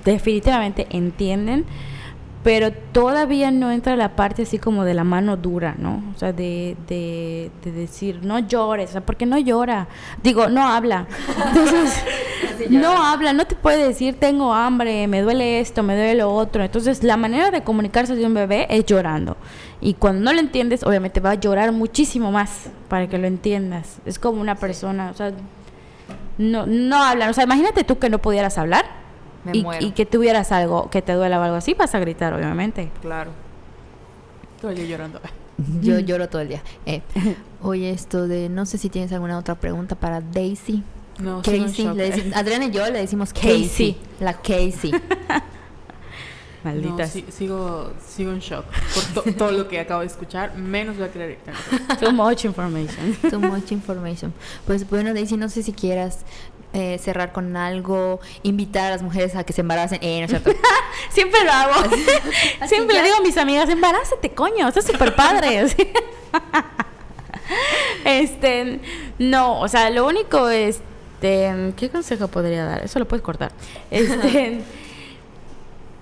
definitivamente 0.05 0.87
entienden, 0.91 1.67
pero 2.43 2.73
todavía 2.73 3.51
no 3.51 3.71
entra 3.71 3.97
la 3.97 4.17
parte 4.17 4.43
así 4.43 4.59
como 4.59 4.85
de 4.85 4.95
la 4.95 5.05
mano 5.05 5.37
dura, 5.37 5.75
¿no? 5.79 6.03
O 6.15 6.19
sea, 6.19 6.33
de, 6.33 6.75
de, 6.89 7.51
de 7.63 7.71
decir, 7.71 8.21
no 8.23 8.39
llores, 8.39 8.91
o 8.91 8.93
sea, 8.93 9.01
porque 9.03 9.27
no 9.27 9.39
llora. 9.39 9.89
Digo, 10.23 10.49
no 10.49 10.67
habla. 10.67 11.07
Entonces, 11.49 12.03
no 12.71 12.93
habla, 12.93 13.35
no 13.35 13.45
te 13.45 13.57
puede 13.57 13.87
decir, 13.87 14.19
tengo 14.19 14.55
hambre, 14.55 15.07
me 15.07 15.21
duele 15.21 15.61
esto, 15.61 15.83
me 15.83 15.95
duele 15.95 16.15
lo 16.15 16.33
otro. 16.33 16.65
Entonces, 16.65 17.03
la 17.03 17.19
manera 17.19 17.51
de 17.51 17.63
comunicarse 17.63 18.15
de 18.15 18.25
un 18.25 18.33
bebé 18.33 18.67
es 18.71 18.87
llorando. 18.87 19.37
Y 19.83 19.95
cuando 19.95 20.23
no 20.23 20.33
lo 20.33 20.41
entiendes, 20.41 20.83
obviamente 20.83 21.21
va 21.21 21.33
a 21.33 21.35
llorar 21.35 21.73
muchísimo 21.73 22.33
más 22.33 22.71
para 22.89 23.07
que 23.07 23.19
lo 23.19 23.27
entiendas. 23.27 23.99
Es 24.07 24.19
como 24.19 24.41
una 24.41 24.55
persona, 24.55 25.11
o 25.11 25.15
sea, 25.15 25.33
no, 26.39 26.65
no 26.65 27.05
hablan. 27.05 27.29
O 27.29 27.35
sea, 27.35 27.45
imagínate 27.45 27.85
tú 27.85 27.99
que 27.99 28.09
no 28.09 28.19
pudieras 28.19 28.57
hablar 28.57 29.00
Me 29.45 29.57
y, 29.57 29.63
muero. 29.63 29.85
y 29.87 29.93
que 29.93 30.07
tuvieras 30.07 30.53
algo 30.53 30.91
que 30.91 31.01
te 31.03 31.13
duela 31.15 31.39
o 31.41 31.43
algo 31.43 31.57
así, 31.57 31.75
vas 31.75 31.95
a 31.95 31.99
gritar, 31.99 32.33
obviamente. 32.35 32.91
Claro. 33.01 33.31
Todo 34.61 34.71
el 34.71 34.77
día 34.79 34.87
llorando. 34.87 35.21
Yo 35.83 35.99
lloro 35.99 36.29
todo 36.29 36.43
el 36.43 36.49
día. 36.49 36.63
Eh, 36.87 37.03
oye, 37.63 37.91
esto 37.91 38.27
de, 38.29 38.49
no 38.49 38.67
sé 38.67 38.79
si 38.79 38.89
tienes 38.91 39.13
alguna 39.13 39.39
otra 39.39 39.55
pregunta 39.55 39.95
para 39.95 40.21
Daisy. 40.21 40.83
No, 41.19 41.43
Casey, 41.43 41.87
le 41.95 42.11
decimos- 42.11 42.35
Adriana 42.37 42.65
y 42.67 42.71
yo 42.71 42.91
le 42.91 42.99
decimos 43.01 43.33
Casey. 43.35 43.63
Casey. 43.69 43.97
La 44.21 44.33
Casey. 44.35 44.93
No, 46.63 46.71
Malditas. 46.73 47.11
sí- 47.11 47.25
sigo, 47.31 47.91
sigo 48.07 48.33
en 48.33 48.41
shock 48.41 48.67
por 49.15 49.25
to- 49.25 49.33
todo 49.33 49.51
lo 49.51 49.67
que 49.67 49.81
acabo 49.81 50.03
de 50.03 50.09
escuchar. 50.09 50.59
Menos 50.59 50.99
voy 50.99 51.07
a 51.07 51.11
creer. 51.11 51.39
Too 51.99 52.13
much 52.13 52.45
information. 52.45 53.17
Too 53.31 53.41
much 53.41 53.73
information. 53.73 54.35
Pues 54.67 54.87
bueno, 54.91 55.15
Daisy, 55.15 55.39
no 55.39 55.49
sé 55.49 55.63
si 55.63 55.73
quieras 55.73 56.19
eh, 56.73 56.99
cerrar 56.99 57.33
con 57.33 57.57
algo, 57.57 58.21
invitar 58.45 58.87
a 58.87 58.91
las 58.91 59.03
mujeres 59.03 59.35
a 59.35 59.45
que 59.45 59.53
se 59.53 59.63
embaracen. 59.63 59.99
Eh, 60.03 60.21
no 60.21 60.27
es 60.27 60.31
cierto. 60.31 60.53
Siempre 61.11 61.45
lo 61.45 61.51
hago. 61.51 61.75
Siempre 62.69 62.95
ya. 62.95 63.03
le 63.03 63.09
digo 63.09 63.19
a 63.19 63.23
mis 63.23 63.37
amigas, 63.37 63.69
embarázate, 63.69 64.31
coño, 64.31 64.69
está 64.69 64.81
súper 64.81 65.15
padre. 65.17 65.65
este, 68.05 68.81
no, 69.19 69.61
o 69.61 69.69
sea, 69.69 69.91
lo 69.91 70.07
único, 70.07 70.49
este, 70.49 71.75
¿qué 71.77 71.91
consejo 71.91 72.29
podría 72.29 72.65
dar? 72.65 72.85
Eso 72.85 73.01
lo 73.01 73.09
puedes 73.09 73.25
cortar. 73.25 73.51
Este, 73.91 74.61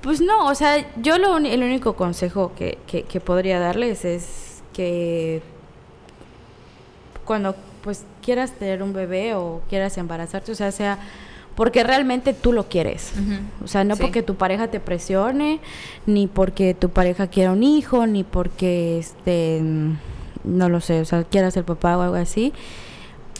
pues 0.02 0.20
no, 0.20 0.46
o 0.46 0.54
sea, 0.54 0.86
yo 0.96 1.16
lo, 1.16 1.38
el 1.38 1.62
único 1.62 1.96
consejo 1.96 2.52
que, 2.54 2.76
que, 2.86 3.04
que 3.04 3.20
podría 3.20 3.58
darles 3.58 4.04
es 4.04 4.62
que 4.74 5.40
cuando 7.24 7.56
pues 7.82 8.04
quieras 8.28 8.52
tener 8.52 8.82
un 8.82 8.92
bebé 8.92 9.34
o 9.34 9.62
quieras 9.70 9.96
embarazarte, 9.96 10.52
o 10.52 10.54
sea, 10.54 10.70
sea 10.70 10.98
porque 11.54 11.82
realmente 11.82 12.34
tú 12.34 12.52
lo 12.52 12.68
quieres. 12.68 13.14
O 13.64 13.66
sea, 13.66 13.84
no 13.84 13.96
Sí. 13.96 14.02
porque 14.02 14.22
tu 14.22 14.34
pareja 14.34 14.68
te 14.68 14.80
presione, 14.80 15.60
ni 16.04 16.26
porque 16.26 16.74
tu 16.74 16.90
pareja 16.90 17.28
quiera 17.28 17.52
un 17.52 17.62
hijo, 17.62 18.06
ni 18.06 18.22
porque 18.24 18.98
este 18.98 19.62
no 20.44 20.68
lo 20.68 20.82
sé, 20.82 21.00
o 21.00 21.06
sea, 21.06 21.24
quieras 21.24 21.54
ser 21.54 21.64
papá 21.64 21.96
o 21.96 22.02
algo 22.02 22.16
así. 22.16 22.52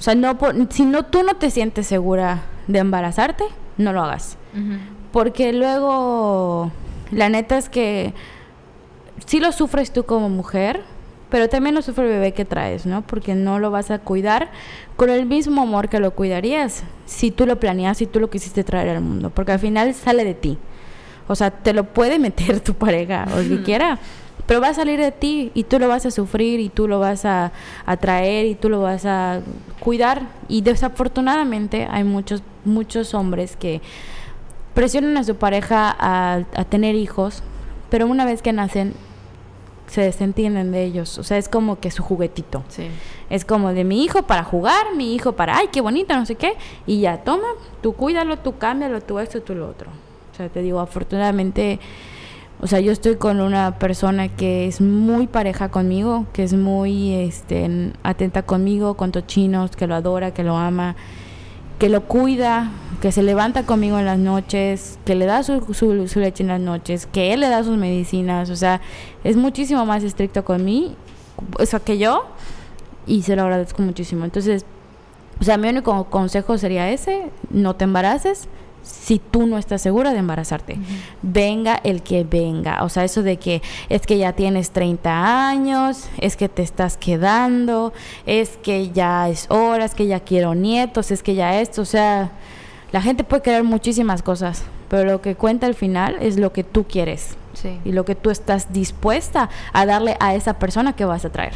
O 0.01 0.02
sea, 0.02 0.15
no 0.15 0.39
por- 0.39 0.55
si 0.73 0.86
no 0.86 1.05
tú 1.05 1.23
no 1.23 1.35
te 1.36 1.51
sientes 1.51 1.86
segura 1.86 2.44
de 2.66 2.78
embarazarte, 2.78 3.44
no 3.77 3.93
lo 3.93 4.02
hagas. 4.02 4.39
Porque 5.12 5.52
luego, 5.52 6.73
la 7.12 7.28
neta 7.28 7.59
es 7.59 7.69
que 7.69 8.15
sí 9.27 9.39
lo 9.39 9.52
sufres 9.52 9.93
tú 9.93 10.05
como 10.05 10.31
mujer, 10.31 10.81
pero 11.30 11.48
también 11.48 11.74
lo 11.74 11.82
sufre 11.82 12.05
el 12.05 12.10
bebé 12.10 12.32
que 12.32 12.44
traes, 12.44 12.86
¿no? 12.86 13.02
Porque 13.02 13.34
no 13.34 13.59
lo 13.59 13.70
vas 13.70 13.90
a 13.90 13.98
cuidar 13.98 14.50
con 14.96 15.10
el 15.10 15.26
mismo 15.26 15.62
amor 15.62 15.88
que 15.88 16.00
lo 16.00 16.12
cuidarías 16.12 16.84
si 17.06 17.30
tú 17.30 17.46
lo 17.46 17.60
planeas, 17.60 17.98
si 17.98 18.06
tú 18.06 18.18
lo 18.20 18.30
quisiste 18.30 18.64
traer 18.64 18.88
al 18.90 19.02
mundo. 19.02 19.30
Porque 19.30 19.52
al 19.52 19.59
final 19.59 19.92
sale 19.94 20.24
de 20.24 20.34
ti. 20.34 20.59
O 21.26 21.34
sea, 21.34 21.50
te 21.50 21.72
lo 21.74 21.84
puede 21.84 22.18
meter 22.18 22.60
tu 22.60 22.74
pareja 22.74 23.26
o 23.34 23.38
el 23.38 23.48
que 23.48 23.62
quiera, 23.62 23.98
pero 24.46 24.62
va 24.62 24.68
a 24.68 24.74
salir 24.74 24.98
de 24.98 25.12
ti 25.12 25.50
y 25.52 25.64
tú 25.64 25.78
lo 25.78 25.88
vas 25.88 26.06
a 26.06 26.10
sufrir 26.10 26.60
y 26.60 26.70
tú 26.70 26.88
lo 26.88 26.98
vas 26.98 27.26
a, 27.26 27.52
a 27.84 27.96
traer 27.98 28.46
y 28.46 28.55
tú 28.55 28.70
lo 28.70 28.80
vas 28.80 29.05
a 29.05 29.40
cuidar. 29.80 30.22
Y 30.48 30.62
desafortunadamente 30.62 31.86
hay 31.90 32.05
muchos, 32.05 32.42
muchos 32.64 33.12
hombres 33.12 33.56
que 33.56 33.82
presionan 34.72 35.18
a 35.18 35.24
su 35.24 35.36
pareja 35.36 35.94
a, 35.98 36.44
a 36.55 36.64
tener 36.64 36.94
hijos, 36.94 37.42
pero 37.90 38.06
una 38.06 38.24
vez 38.24 38.40
que 38.40 38.55
nacen 38.55 38.94
se 39.89 40.02
desentienden 40.02 40.70
de 40.70 40.85
ellos. 40.85 41.19
O 41.19 41.23
sea, 41.23 41.39
es 41.39 41.48
como 41.48 41.81
que 41.81 41.90
su 41.90 42.02
juguetito. 42.02 42.62
Sí. 42.69 42.89
Es 43.31 43.44
como 43.44 43.73
de 43.73 43.85
mi 43.85 44.05
hijo 44.05 44.23
para 44.23 44.44
jugar, 44.44 44.94
mi 44.97 45.15
hijo 45.15 45.32
para, 45.32 45.56
ay, 45.56 45.69
qué 45.73 45.81
bonito, 45.81 46.15
no 46.15 46.27
sé 46.27 46.36
qué. 46.36 46.55
Y 46.86 47.01
ya, 47.01 47.19
toma, 47.24 47.48
tú 47.82 47.94
cuídalo, 47.94 48.39
tú 48.39 48.59
cámbialo, 48.59 49.01
tú 49.01 49.19
esto, 49.19 49.43
tú 49.43 49.55
lo 49.55 49.69
otro. 49.69 49.90
O 50.32 50.36
sea, 50.36 50.48
te 50.48 50.62
digo, 50.62 50.81
afortunadamente, 50.81 51.81
o 52.60 52.66
sea, 52.66 52.81
yo 52.81 52.93
estoy 52.93 53.16
con 53.16 53.40
una 53.40 53.78
persona 53.78 54.28
que 54.28 54.66
es 54.66 54.81
muy 54.81 55.27
pareja 55.27 55.70
conmigo, 55.70 56.27
que 56.32 56.43
es 56.43 56.55
muy 56.55 57.15
este, 57.15 57.93
atenta 58.02 58.43
conmigo, 58.43 58.94
con 58.94 59.12
tochinos, 59.12 59.77
que 59.77 59.86
lo 59.86 59.94
adora, 59.94 60.32
que 60.32 60.44
lo 60.44 60.56
ama, 60.56 60.97
que 61.78 61.89
lo 61.89 62.05
cuida, 62.05 62.70
que 63.00 63.12
se 63.12 63.22
levanta 63.22 63.64
conmigo 63.64 63.98
en 63.98 64.06
las 64.06 64.18
noches, 64.18 64.98
que 65.04 65.14
le 65.14 65.26
da 65.26 65.42
su, 65.42 65.72
su, 65.72 66.08
su 66.08 66.20
leche 66.20 66.42
en 66.42 66.48
las 66.48 66.60
noches, 66.60 67.06
que 67.06 67.32
él 67.32 67.40
le 67.40 67.48
da 67.48 67.62
sus 67.62 67.76
medicinas. 67.76 68.50
O 68.50 68.56
sea, 68.56 68.80
es 69.24 69.36
muchísimo 69.36 69.86
más 69.86 70.02
estricto 70.02 70.44
con 70.44 70.64
mí, 70.64 70.96
o 71.58 71.66
sea, 71.66 71.80
que 71.80 71.98
yo 71.98 72.26
y 73.06 73.22
se 73.22 73.36
lo 73.36 73.42
agradezco 73.42 73.82
muchísimo. 73.82 74.24
Entonces, 74.24 74.64
o 75.40 75.44
sea, 75.44 75.56
mi 75.56 75.68
único 75.68 76.04
consejo 76.04 76.58
sería 76.58 76.90
ese, 76.90 77.30
no 77.50 77.76
te 77.76 77.84
embaraces 77.84 78.48
si 78.82 79.18
tú 79.18 79.46
no 79.46 79.58
estás 79.58 79.82
segura 79.82 80.12
de 80.12 80.18
embarazarte. 80.18 80.78
Venga 81.22 81.78
el 81.84 82.02
que 82.02 82.24
venga. 82.24 82.82
O 82.84 82.88
sea, 82.88 83.04
eso 83.04 83.22
de 83.22 83.36
que 83.36 83.62
es 83.88 84.02
que 84.02 84.18
ya 84.18 84.32
tienes 84.32 84.70
30 84.70 85.48
años, 85.48 86.08
es 86.18 86.36
que 86.36 86.48
te 86.48 86.62
estás 86.62 86.96
quedando, 86.96 87.92
es 88.26 88.56
que 88.62 88.90
ya 88.90 89.28
es 89.28 89.46
hora, 89.50 89.84
es 89.84 89.94
que 89.94 90.06
ya 90.06 90.20
quiero 90.20 90.54
nietos, 90.54 91.10
es 91.10 91.22
que 91.22 91.34
ya 91.34 91.60
esto, 91.60 91.82
o 91.82 91.86
sea, 91.86 92.32
la 92.93 93.02
gente 93.02 93.24
puede 93.24 93.43
querer 93.43 93.65
muchísimas 93.65 94.23
cosas, 94.23 94.62
pero 94.89 95.10
lo 95.10 95.20
que 95.20 95.35
cuenta 95.35 95.66
al 95.66 95.74
final 95.74 96.16
es 96.20 96.39
lo 96.39 96.52
que 96.52 96.65
tú 96.65 96.85
quieres 96.85 97.36
Sí. 97.55 97.78
y 97.85 97.93
lo 97.93 98.05
que 98.05 98.15
tú 98.15 98.31
estás 98.31 98.73
dispuesta 98.73 99.48
a 99.73 99.85
darle 99.86 100.16
a 100.20 100.35
esa 100.35 100.59
persona 100.59 100.94
que 100.94 101.05
vas 101.05 101.24
a 101.24 101.31
traer. 101.31 101.55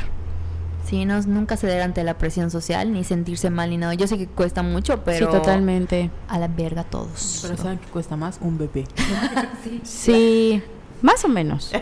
Sí, 0.85 1.05
no, 1.07 1.21
nunca 1.23 1.57
ceder 1.57 1.81
ante 1.81 2.03
la 2.05 2.15
presión 2.19 2.51
social, 2.51 2.93
ni 2.93 3.05
sentirse 3.05 3.49
mal, 3.51 3.71
ni 3.71 3.79
nada. 3.79 3.95
Yo 3.95 4.07
sé 4.09 4.19
que 4.19 4.27
cuesta 4.27 4.63
mucho, 4.63 5.03
pero... 5.05 5.27
Sí, 5.27 5.33
totalmente. 5.33 6.11
A 6.29 6.39
la 6.39 6.49
verga 6.49 6.83
todos. 6.85 7.39
Pero 7.43 7.57
¿saben 7.57 7.79
qué 7.79 7.87
cuesta 7.87 8.17
más? 8.17 8.39
Un 8.43 8.59
bebé. 8.59 8.85
Sí, 9.85 10.63
más 11.01 11.25
o 11.25 11.29
menos. 11.29 11.73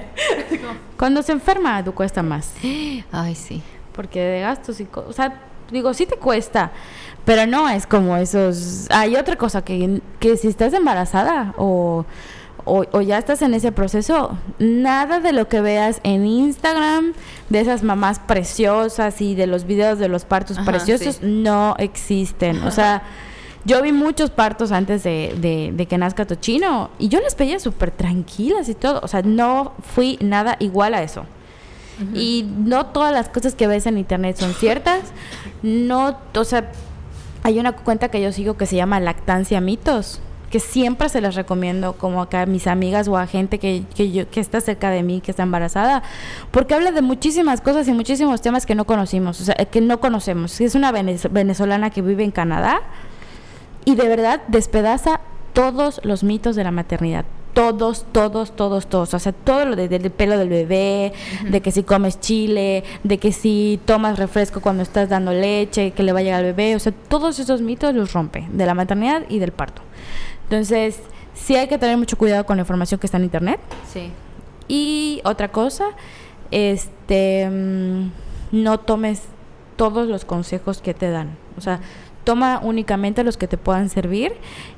Cuando 0.99 1.23
se 1.23 1.33
enferma, 1.33 1.83
tú 1.83 1.93
cuesta 1.95 2.23
más. 2.23 2.53
Ay, 3.11 3.35
sí. 3.35 3.63
Porque 3.95 4.21
de 4.21 4.41
gastos 4.43 4.81
y 4.81 4.85
cosas. 4.85 5.11
O 5.11 5.13
sea, 5.13 5.41
digo, 5.73 5.93
sí 5.95 6.07
te 6.07 6.17
cuesta. 6.17 6.71
Pero 7.31 7.47
no 7.47 7.69
es 7.69 7.87
como 7.87 8.17
esos. 8.17 8.87
Hay 8.91 9.15
otra 9.15 9.37
cosa 9.37 9.63
que, 9.63 10.01
que 10.19 10.37
si 10.37 10.49
estás 10.49 10.73
embarazada 10.73 11.55
o, 11.59 12.05
o, 12.65 12.85
o 12.91 13.01
ya 13.03 13.19
estás 13.19 13.41
en 13.43 13.55
ese 13.55 13.71
proceso, 13.71 14.37
nada 14.59 15.21
de 15.21 15.33
lo 15.33 15.47
que 15.47 15.61
veas 15.61 16.01
en 16.03 16.27
Instagram, 16.27 17.13
de 17.49 17.61
esas 17.61 17.85
mamás 17.85 18.19
preciosas 18.19 19.21
y 19.21 19.35
de 19.37 19.47
los 19.47 19.65
videos 19.65 19.99
de 20.01 20.09
los 20.09 20.25
partos 20.25 20.59
Ajá, 20.59 20.67
preciosos, 20.73 21.17
sí. 21.17 21.27
no 21.27 21.77
existen. 21.79 22.63
O 22.65 22.71
sea. 22.71 23.03
Yo 23.67 23.83
vi 23.83 23.93
muchos 23.93 24.31
partos 24.31 24.73
antes 24.73 25.03
de, 25.03 25.35
de- 25.37 25.71
de 25.75 25.85
que 25.87 25.99
nazca 25.99 26.25
Tochino 26.27 26.89
y 26.99 27.09
yo 27.09 27.21
las 27.21 27.37
veía 27.37 27.59
súper 27.61 27.91
tranquilas 27.91 28.71
y 28.71 28.75
todo. 28.75 29.01
O 29.03 29.07
sea, 29.07 29.21
no 29.21 29.75
fui 29.95 30.17
nada 30.23 30.57
igual 30.61 30.95
a 30.95 31.03
eso. 31.03 31.27
Y 32.15 32.47
no 32.57 32.87
todas 32.87 33.13
las 33.13 33.29
cosas 33.29 33.55
que 33.55 33.67
ves 33.67 33.85
en 33.85 33.99
internet 33.99 34.39
son 34.39 34.55
ciertas. 34.55 35.01
No, 35.63 36.17
o 36.35 36.45
sea, 36.45 36.73
hay 37.43 37.59
una 37.59 37.73
cuenta 37.73 38.09
que 38.09 38.21
yo 38.21 38.33
sigo 38.33 38.57
que 38.57 38.67
se 38.67 38.77
llama 38.77 39.01
Lactancia 39.01 39.61
Mitos, 39.61 40.21
que 40.51 40.59
siempre 40.61 41.09
se 41.09 41.21
las 41.21 41.37
recomiendo 41.37 41.93
como 41.93 42.21
acá 42.23 42.43
a 42.43 42.47
mis 42.47 42.67
amigas 42.67 43.07
o 43.07 43.17
a 43.17 43.27
gente 43.29 43.59
que, 43.59 43.85
yo, 44.13 44.29
que 44.29 44.41
está 44.41 44.61
cerca 44.61 44.91
de 44.91 45.03
mí, 45.05 45.21
que 45.21 45.31
está 45.31 45.45
embarazada, 45.45 46.03
porque 46.51 46.75
habla 46.75 46.91
de 46.91 47.03
muchísimas 47.03 47.61
cosas 47.61 47.87
y 47.87 47.93
muchísimos 47.93 48.41
temas 48.43 48.67
que 48.67 48.75
no 48.75 48.85
conocimos, 48.85 49.41
o 49.41 49.45
sea, 49.45 49.55
que 49.55 49.81
no 49.81 50.01
conocemos. 50.01 50.61
Es 50.61 50.75
una 50.75 50.91
venez- 50.93 51.31
venezolana 51.31 51.91
que 51.91 52.03
vive 52.03 52.25
en 52.25 52.33
Canadá 52.33 52.81
y 53.85 53.95
de 53.95 54.09
verdad 54.09 54.43
despedaza 54.49 55.21
todos 55.53 56.01
los 56.05 56.25
mitos 56.25 56.57
de 56.57 56.65
la 56.65 56.73
maternidad. 56.73 57.25
Todos, 57.55 58.07
todos, 58.13 58.55
todos, 58.55 58.87
todos. 58.87 59.13
O 59.15 59.19
sea, 59.19 59.33
todo 59.33 59.65
lo 59.67 59.77
de- 59.77 59.89
del 59.89 60.11
pelo 60.11 60.39
del 60.39 60.49
bebé, 60.49 61.13
de 61.49 61.61
que 61.61 61.73
si 61.73 61.83
comes 61.83 62.21
chile, 62.21 62.85
de 63.03 63.19
que 63.19 63.33
si 63.33 63.81
tomas 63.85 64.19
refresco 64.19 64.61
cuando 64.61 64.83
estás 64.83 65.09
dando 65.09 65.33
leche, 65.33 65.91
que 65.91 66.03
le 66.05 66.13
va 66.13 66.21
a 66.21 66.23
llegar 66.23 66.39
al 66.41 66.47
bebé. 66.55 66.77
O 66.77 66.79
sea, 66.79 66.93
todos 67.09 67.39
esos 67.41 67.61
mitos 67.61 67.95
los 67.95 68.13
rompe, 68.13 68.47
de 68.53 68.67
la 68.67 68.75
maternidad 68.75 69.23
y 69.29 69.41
del 69.41 69.51
parto. 69.53 69.83
Entonces, 70.45 71.01
sí 71.35 71.57
hay 71.57 71.67
que 71.69 71.77
tener 71.79 71.97
mucho 71.97 72.17
cuidado 72.17 72.47
con 72.47 72.57
la 72.57 72.63
información 72.63 73.01
que 73.01 73.07
está 73.07 73.17
en 73.19 73.25
internet. 73.25 73.61
Sí. 73.93 74.11
Y 74.69 75.21
otra 75.25 75.49
cosa, 75.51 75.87
este, 76.51 77.49
mm, 77.51 78.11
no 78.53 78.79
tomes 78.81 79.23
todos 79.77 80.09
los 80.09 80.25
consejos 80.25 80.81
que 80.81 80.95
te 80.95 81.11
dan. 81.11 81.37
O 81.57 81.61
sea, 81.61 81.81
toma 82.31 82.61
únicamente 82.63 83.25
los 83.25 83.37
que 83.37 83.49
te 83.49 83.57
puedan 83.59 83.89
servir 83.89 84.33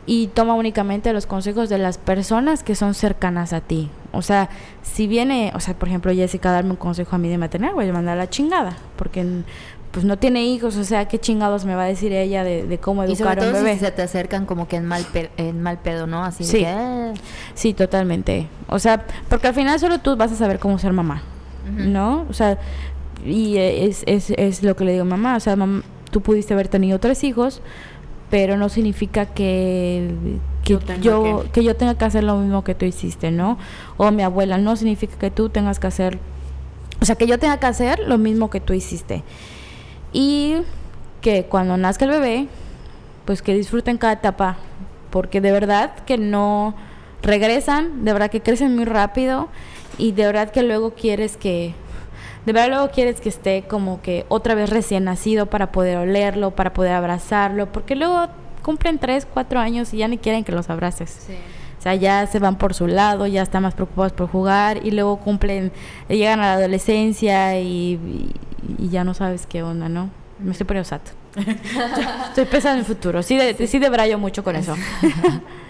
y 0.06 0.28
toma 0.28 0.54
únicamente 0.54 1.12
los 1.12 1.26
consejos 1.26 1.68
de 1.68 1.76
las 1.76 1.98
personas 1.98 2.62
que 2.62 2.74
son 2.74 2.94
cercanas 2.94 3.52
a 3.52 3.60
ti. 3.60 3.90
O 4.12 4.22
sea, 4.22 4.48
si 4.82 5.06
viene, 5.06 5.52
o 5.54 5.60
sea, 5.60 5.74
por 5.74 5.88
ejemplo, 5.88 6.12
Jessica 6.14 6.50
darme 6.50 6.70
un 6.70 6.76
consejo 6.76 7.14
a 7.16 7.18
mí 7.18 7.28
de 7.28 7.36
maternidad, 7.36 7.74
voy 7.74 7.88
a 7.88 7.92
mandar 7.92 8.14
a 8.16 8.22
la 8.22 8.30
chingada, 8.30 8.76
porque 8.96 9.26
pues 9.90 10.06
no 10.06 10.16
tiene 10.16 10.46
hijos, 10.46 10.76
o 10.78 10.84
sea, 10.84 11.06
qué 11.06 11.18
chingados 11.18 11.66
me 11.66 11.74
va 11.74 11.82
a 11.82 11.86
decir 11.86 12.14
ella 12.14 12.42
de, 12.42 12.66
de 12.66 12.78
cómo 12.78 13.04
Y 13.04 13.14
sobre 13.14 13.32
educar 13.32 13.40
a 13.40 13.46
un 13.48 13.52
bebé. 13.52 13.74
si 13.74 13.80
se 13.80 13.90
te 13.90 14.00
acercan 14.00 14.46
como 14.46 14.66
que 14.66 14.76
en 14.76 14.86
mal, 14.86 15.04
pe- 15.12 15.30
en 15.36 15.60
mal 15.60 15.78
pedo, 15.80 16.06
¿no? 16.06 16.24
Así 16.24 16.44
Sí. 16.44 16.52
de 16.56 16.58
que... 16.64 16.68
"Ah". 16.68 17.12
Sí, 17.54 17.74
totalmente. 17.74 18.48
O 18.68 18.78
sea, 18.78 19.04
porque 19.28 19.48
al 19.48 19.54
final 19.54 19.78
solo 19.78 19.98
tú 19.98 20.16
vas 20.16 20.32
a 20.32 20.36
saber 20.36 20.58
cómo 20.58 20.78
ser 20.78 20.94
mamá. 20.94 21.20
¿no? 21.76 22.24
O 22.28 22.32
sea, 22.32 22.58
y 23.24 23.56
es, 23.58 24.02
es, 24.06 24.30
es 24.30 24.62
lo 24.64 24.74
que 24.74 24.84
le 24.84 24.92
digo 24.92 25.02
a 25.02 25.06
mamá. 25.06 25.36
O 25.36 25.40
sea, 25.40 25.54
mam- 25.56 25.82
tú 26.12 26.20
pudiste 26.20 26.54
haber 26.54 26.68
tenido 26.68 27.00
tres 27.00 27.24
hijos, 27.24 27.60
pero 28.30 28.56
no 28.56 28.68
significa 28.68 29.26
que, 29.26 30.14
que 30.62 30.78
Yo 31.00 31.42
que. 31.42 31.50
que 31.50 31.64
yo 31.64 31.74
tenga 31.74 31.96
que 31.96 32.04
hacer 32.04 32.22
lo 32.22 32.36
mismo 32.36 32.62
que 32.62 32.76
tú 32.76 32.84
hiciste, 32.84 33.32
¿no? 33.32 33.58
O 33.96 34.08
mi 34.12 34.22
abuela, 34.22 34.58
no 34.58 34.76
significa 34.76 35.18
que 35.18 35.30
tú 35.30 35.48
tengas 35.48 35.80
que 35.80 35.88
hacer, 35.88 36.18
o 37.00 37.04
sea, 37.04 37.16
que 37.16 37.26
yo 37.26 37.38
tenga 37.38 37.58
que 37.58 37.66
hacer 37.66 37.98
lo 37.98 38.18
mismo 38.18 38.50
que 38.50 38.60
tú 38.60 38.74
hiciste. 38.74 39.24
Y 40.12 40.58
que 41.22 41.44
cuando 41.44 41.76
nazca 41.76 42.04
el 42.04 42.10
bebé, 42.12 42.46
pues 43.24 43.42
que 43.42 43.54
disfruten 43.54 43.98
cada 43.98 44.12
etapa, 44.12 44.58
porque 45.10 45.40
de 45.40 45.50
verdad 45.50 45.94
que 46.04 46.18
no 46.18 46.74
regresan, 47.22 48.04
de 48.04 48.12
verdad 48.12 48.30
que 48.30 48.42
crecen 48.42 48.76
muy 48.76 48.84
rápido 48.84 49.48
y 49.96 50.12
de 50.12 50.26
verdad 50.26 50.50
que 50.50 50.62
luego 50.62 50.92
quieres 50.92 51.36
que, 51.36 51.74
de 52.46 52.52
verdad 52.52 52.68
luego 52.68 52.90
quieres 52.90 53.20
que 53.20 53.28
esté 53.28 53.62
como 53.68 54.00
que 54.02 54.24
otra 54.28 54.54
vez 54.54 54.70
recién 54.70 55.04
nacido 55.04 55.46
para 55.46 55.72
poder 55.72 55.96
olerlo, 55.98 56.50
para 56.52 56.72
poder 56.72 56.92
abrazarlo, 56.92 57.70
porque 57.72 57.94
luego 57.96 58.26
cumplen 58.62 58.98
3, 58.98 59.26
4 59.32 59.58
años 59.60 59.92
y 59.94 59.98
ya 59.98 60.08
ni 60.08 60.18
quieren 60.18 60.44
que 60.44 60.52
los 60.52 60.70
abraces. 60.70 61.10
Sí. 61.26 61.34
O 61.78 61.82
sea, 61.82 61.94
ya 61.96 62.26
se 62.28 62.38
van 62.38 62.58
por 62.58 62.74
su 62.74 62.86
lado, 62.86 63.26
ya 63.26 63.42
están 63.42 63.62
más 63.64 63.74
preocupados 63.74 64.12
por 64.12 64.28
jugar 64.28 64.86
y 64.86 64.92
luego 64.92 65.16
cumplen, 65.18 65.72
llegan 66.08 66.38
a 66.38 66.42
la 66.44 66.52
adolescencia 66.54 67.58
y, 67.60 67.66
y- 67.68 68.34
y 68.78 68.88
ya 68.90 69.02
no 69.02 69.14
sabes 69.14 69.46
qué 69.48 69.64
onda, 69.64 69.88
¿no? 69.88 70.08
Me 70.38 70.52
estoy 70.52 70.64
poniendo 70.66 70.88
sato. 70.88 71.10
estoy 72.28 72.44
pensando 72.44 72.74
en 72.74 72.78
el 72.80 72.84
futuro. 72.84 73.22
Sí, 73.24 73.36
de, 73.36 73.66
sí 73.66 73.78
debrayo 73.80 74.16
mucho 74.18 74.44
con 74.44 74.54
eso. 74.54 74.76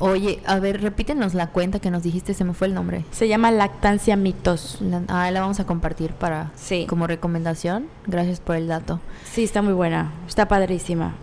Oye, 0.00 0.40
a 0.46 0.58
ver, 0.58 0.80
repítenos 0.80 1.34
la 1.34 1.48
cuenta 1.48 1.78
que 1.78 1.90
nos 1.90 2.02
dijiste, 2.02 2.34
se 2.34 2.42
me 2.44 2.54
fue 2.54 2.66
el 2.66 2.74
nombre. 2.74 3.04
Se 3.12 3.28
llama 3.28 3.50
Lactancia 3.50 4.16
Mitos. 4.16 4.78
La, 4.80 5.02
ah, 5.08 5.30
la 5.30 5.40
vamos 5.42 5.60
a 5.60 5.66
compartir 5.66 6.12
para 6.14 6.50
Sí. 6.56 6.86
como 6.88 7.06
recomendación. 7.06 7.86
Gracias 8.06 8.40
por 8.40 8.56
el 8.56 8.66
dato. 8.66 8.98
Sí, 9.30 9.44
está 9.44 9.62
muy 9.62 9.74
buena. 9.74 10.12
Está 10.26 10.48
padrísima. 10.48 11.14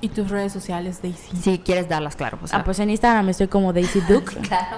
¿Y 0.00 0.08
tus 0.10 0.30
redes 0.30 0.52
sociales, 0.52 1.00
Daisy? 1.02 1.36
Si 1.36 1.58
quieres 1.58 1.88
darlas, 1.88 2.14
claro. 2.14 2.38
o 2.42 2.46
sea. 2.46 2.60
Ah, 2.60 2.64
pues 2.64 2.78
en 2.78 2.90
Instagram 2.90 3.28
estoy 3.30 3.48
como 3.48 3.72
Daisy 3.72 4.00
Duke. 4.02 4.36
claro. 4.48 4.76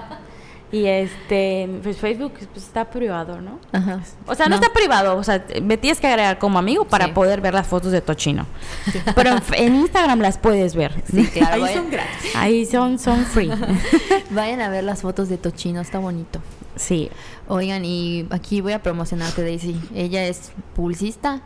Y 0.73 0.87
este, 0.87 1.69
pues 1.83 1.97
Facebook 1.97 2.33
pues, 2.53 2.65
está 2.65 2.91
privado, 2.91 3.41
¿no? 3.41 3.61
Ajá. 3.73 4.01
O 4.27 4.35
sea, 4.35 4.49
no, 4.49 4.57
está 4.57 4.73
privado, 4.73 5.17
o 5.17 5.23
sea, 5.23 5.45
me 5.63 5.77
tienes 5.77 6.01
que 6.01 6.09
agregar 6.09 6.39
como 6.39 6.59
amigo 6.59 6.85
para 6.85 7.07
Sí. 7.07 7.13
poder 7.13 7.41
ver 7.41 7.55
las 7.55 7.69
fotos 7.69 7.93
de 7.93 8.01
Tochino. 8.01 8.47
Pero 9.15 9.31
en, 9.31 9.43
en 9.55 9.77
Instagram 9.77 10.21
las 10.21 10.39
puedes 10.39 10.75
ver. 10.75 10.93
Sí, 11.09 11.25
claro. 11.29 11.55
Ahí 11.55 11.61
vayan, 11.61 11.83
son 11.83 11.91
gratis. 11.91 12.33
Ahí 12.35 12.67
son, 12.67 12.99
son 12.99 13.25
free. 13.27 13.51
vayan 14.31 14.61
a 14.61 14.69
ver 14.69 14.83
las 14.85 15.03
fotos 15.03 15.29
de 15.29 15.39
Tochino, 15.39 15.81
está 15.81 15.99
bonito. 16.01 16.41
Sí. 16.75 17.11
Oigan, 17.49 17.85
y 17.85 18.27
aquí 18.31 18.61
voy 18.61 18.73
a 18.73 18.83
promocionarte, 18.83 19.43
Daisy. 19.43 19.81
Ella 19.95 20.27
es 20.27 20.51
publicista. 20.75 21.43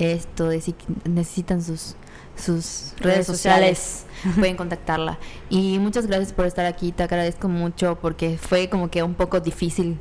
Esto 0.00 0.48
de 0.48 0.60
si 0.60 0.74
necesitan 1.04 1.62
sus, 1.62 1.94
sus 2.36 2.92
redes, 2.98 3.14
Redes 3.16 3.26
sociales, 3.26 4.04
pueden 4.38 4.56
contactarla. 4.56 5.18
Y 5.50 5.78
muchas 5.78 6.06
gracias 6.06 6.32
por 6.32 6.46
estar 6.46 6.66
aquí. 6.66 6.92
Te 6.92 7.02
agradezco 7.02 7.48
mucho 7.48 7.98
porque 8.00 8.38
fue 8.38 8.68
como 8.68 8.90
que 8.90 9.02
un 9.02 9.14
poco 9.14 9.40
difícil 9.40 9.98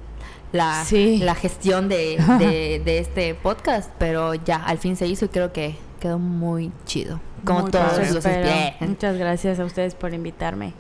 la, 0.52 0.84
Sí. 0.86 1.18
la 1.18 1.36
gestión 1.36 1.90
de, 1.90 2.18
de, 2.40 2.82
de 2.84 3.00
este 3.00 3.36
podcast, 3.36 3.90
pero 3.98 4.34
ya 4.36 4.58
al 4.58 4.78
fin 4.78 4.96
se 4.96 5.08
hizo 5.08 5.26
y 5.26 5.30
creo 5.30 5.52
que 5.52 5.76
quedó 6.00 6.20
muy 6.20 6.72
chido. 6.86 7.20
Como 7.46 7.62
Muy 7.62 7.72
todos 7.72 7.86
padre. 7.92 8.12
los. 8.80 8.90
Muchas 8.90 9.18
gracias 9.18 9.60
a 9.60 9.66
ustedes 9.66 9.94
por 9.96 10.14
invitarme. 10.14 10.74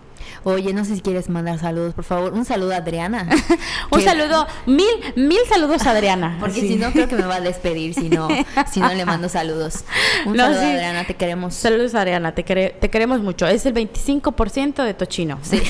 Oye, 0.44 0.74
no 0.74 0.86
sé 0.86 0.96
si 0.96 1.02
quieres 1.02 1.30
mandar 1.30 1.60
saludos, 1.60 1.94
por 1.94 2.04
favor. 2.04 2.34
Un 2.34 2.46
saludo 2.46 2.74
a 2.74 2.78
Adriana. 2.78 3.28
Un 3.92 4.00
Que- 4.00 4.06
saludo, 4.06 4.48
mil, 4.66 4.86
mil 5.16 5.40
saludos 5.50 5.86
a 5.86 5.92
Adriana. 5.92 6.38
Porque 6.42 6.62
Sí. 6.62 6.68
si 6.70 6.76
no, 6.76 6.92
creo 6.92 7.08
que 7.08 7.16
me 7.16 7.26
va 7.26 7.36
a 7.36 7.42
despedir 7.42 7.94
si 7.94 8.10
no, 8.10 8.28
si 8.72 8.80
no 8.80 8.94
le 8.94 9.06
mando 9.06 9.30
saludos. 9.30 9.84
Un 10.26 10.36
No, 10.38 10.44
saludo 10.44 10.60
sí. 10.62 10.66
a 10.68 10.72
Adriana, 10.74 11.04
te 11.06 11.16
queremos. 11.16 11.54
Saludos 11.56 11.96
Adriana, 11.96 12.34
te, 12.34 12.44
quere- 12.46 12.74
te 12.80 12.90
queremos 12.90 13.22
mucho. 13.22 13.48
Es 13.48 13.66
el 13.66 13.74
25% 13.74 14.84
de 14.84 14.94
Tochino. 14.94 15.40
Sí. 15.42 15.62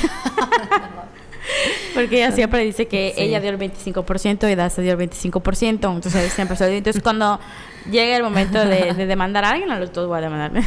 Porque 1.94 2.18
ella 2.18 2.32
siempre 2.32 2.64
dice 2.64 2.88
que 2.88 3.14
Sí. 3.16 3.22
ella 3.24 3.40
dio 3.40 3.52
el 3.52 3.58
25% 3.58 4.50
y 4.52 4.56
Daza 4.56 4.82
dio 4.82 4.92
el 4.94 4.98
25%. 4.98 5.94
Entonces 5.96 6.34
siempre 6.34 6.58
se 6.58 6.76
Entonces 6.78 7.02
cuando 7.02 7.40
llegue 7.86 8.16
el 8.16 8.24
momento 8.24 8.64
de, 8.66 8.94
de 8.98 9.06
demandar 9.06 9.46
a 9.46 9.52
alguien, 9.52 9.72
a 9.72 9.80
los 9.80 9.92
dos 9.94 10.08
voy 10.08 10.18
a 10.18 10.22
demandar. 10.22 10.52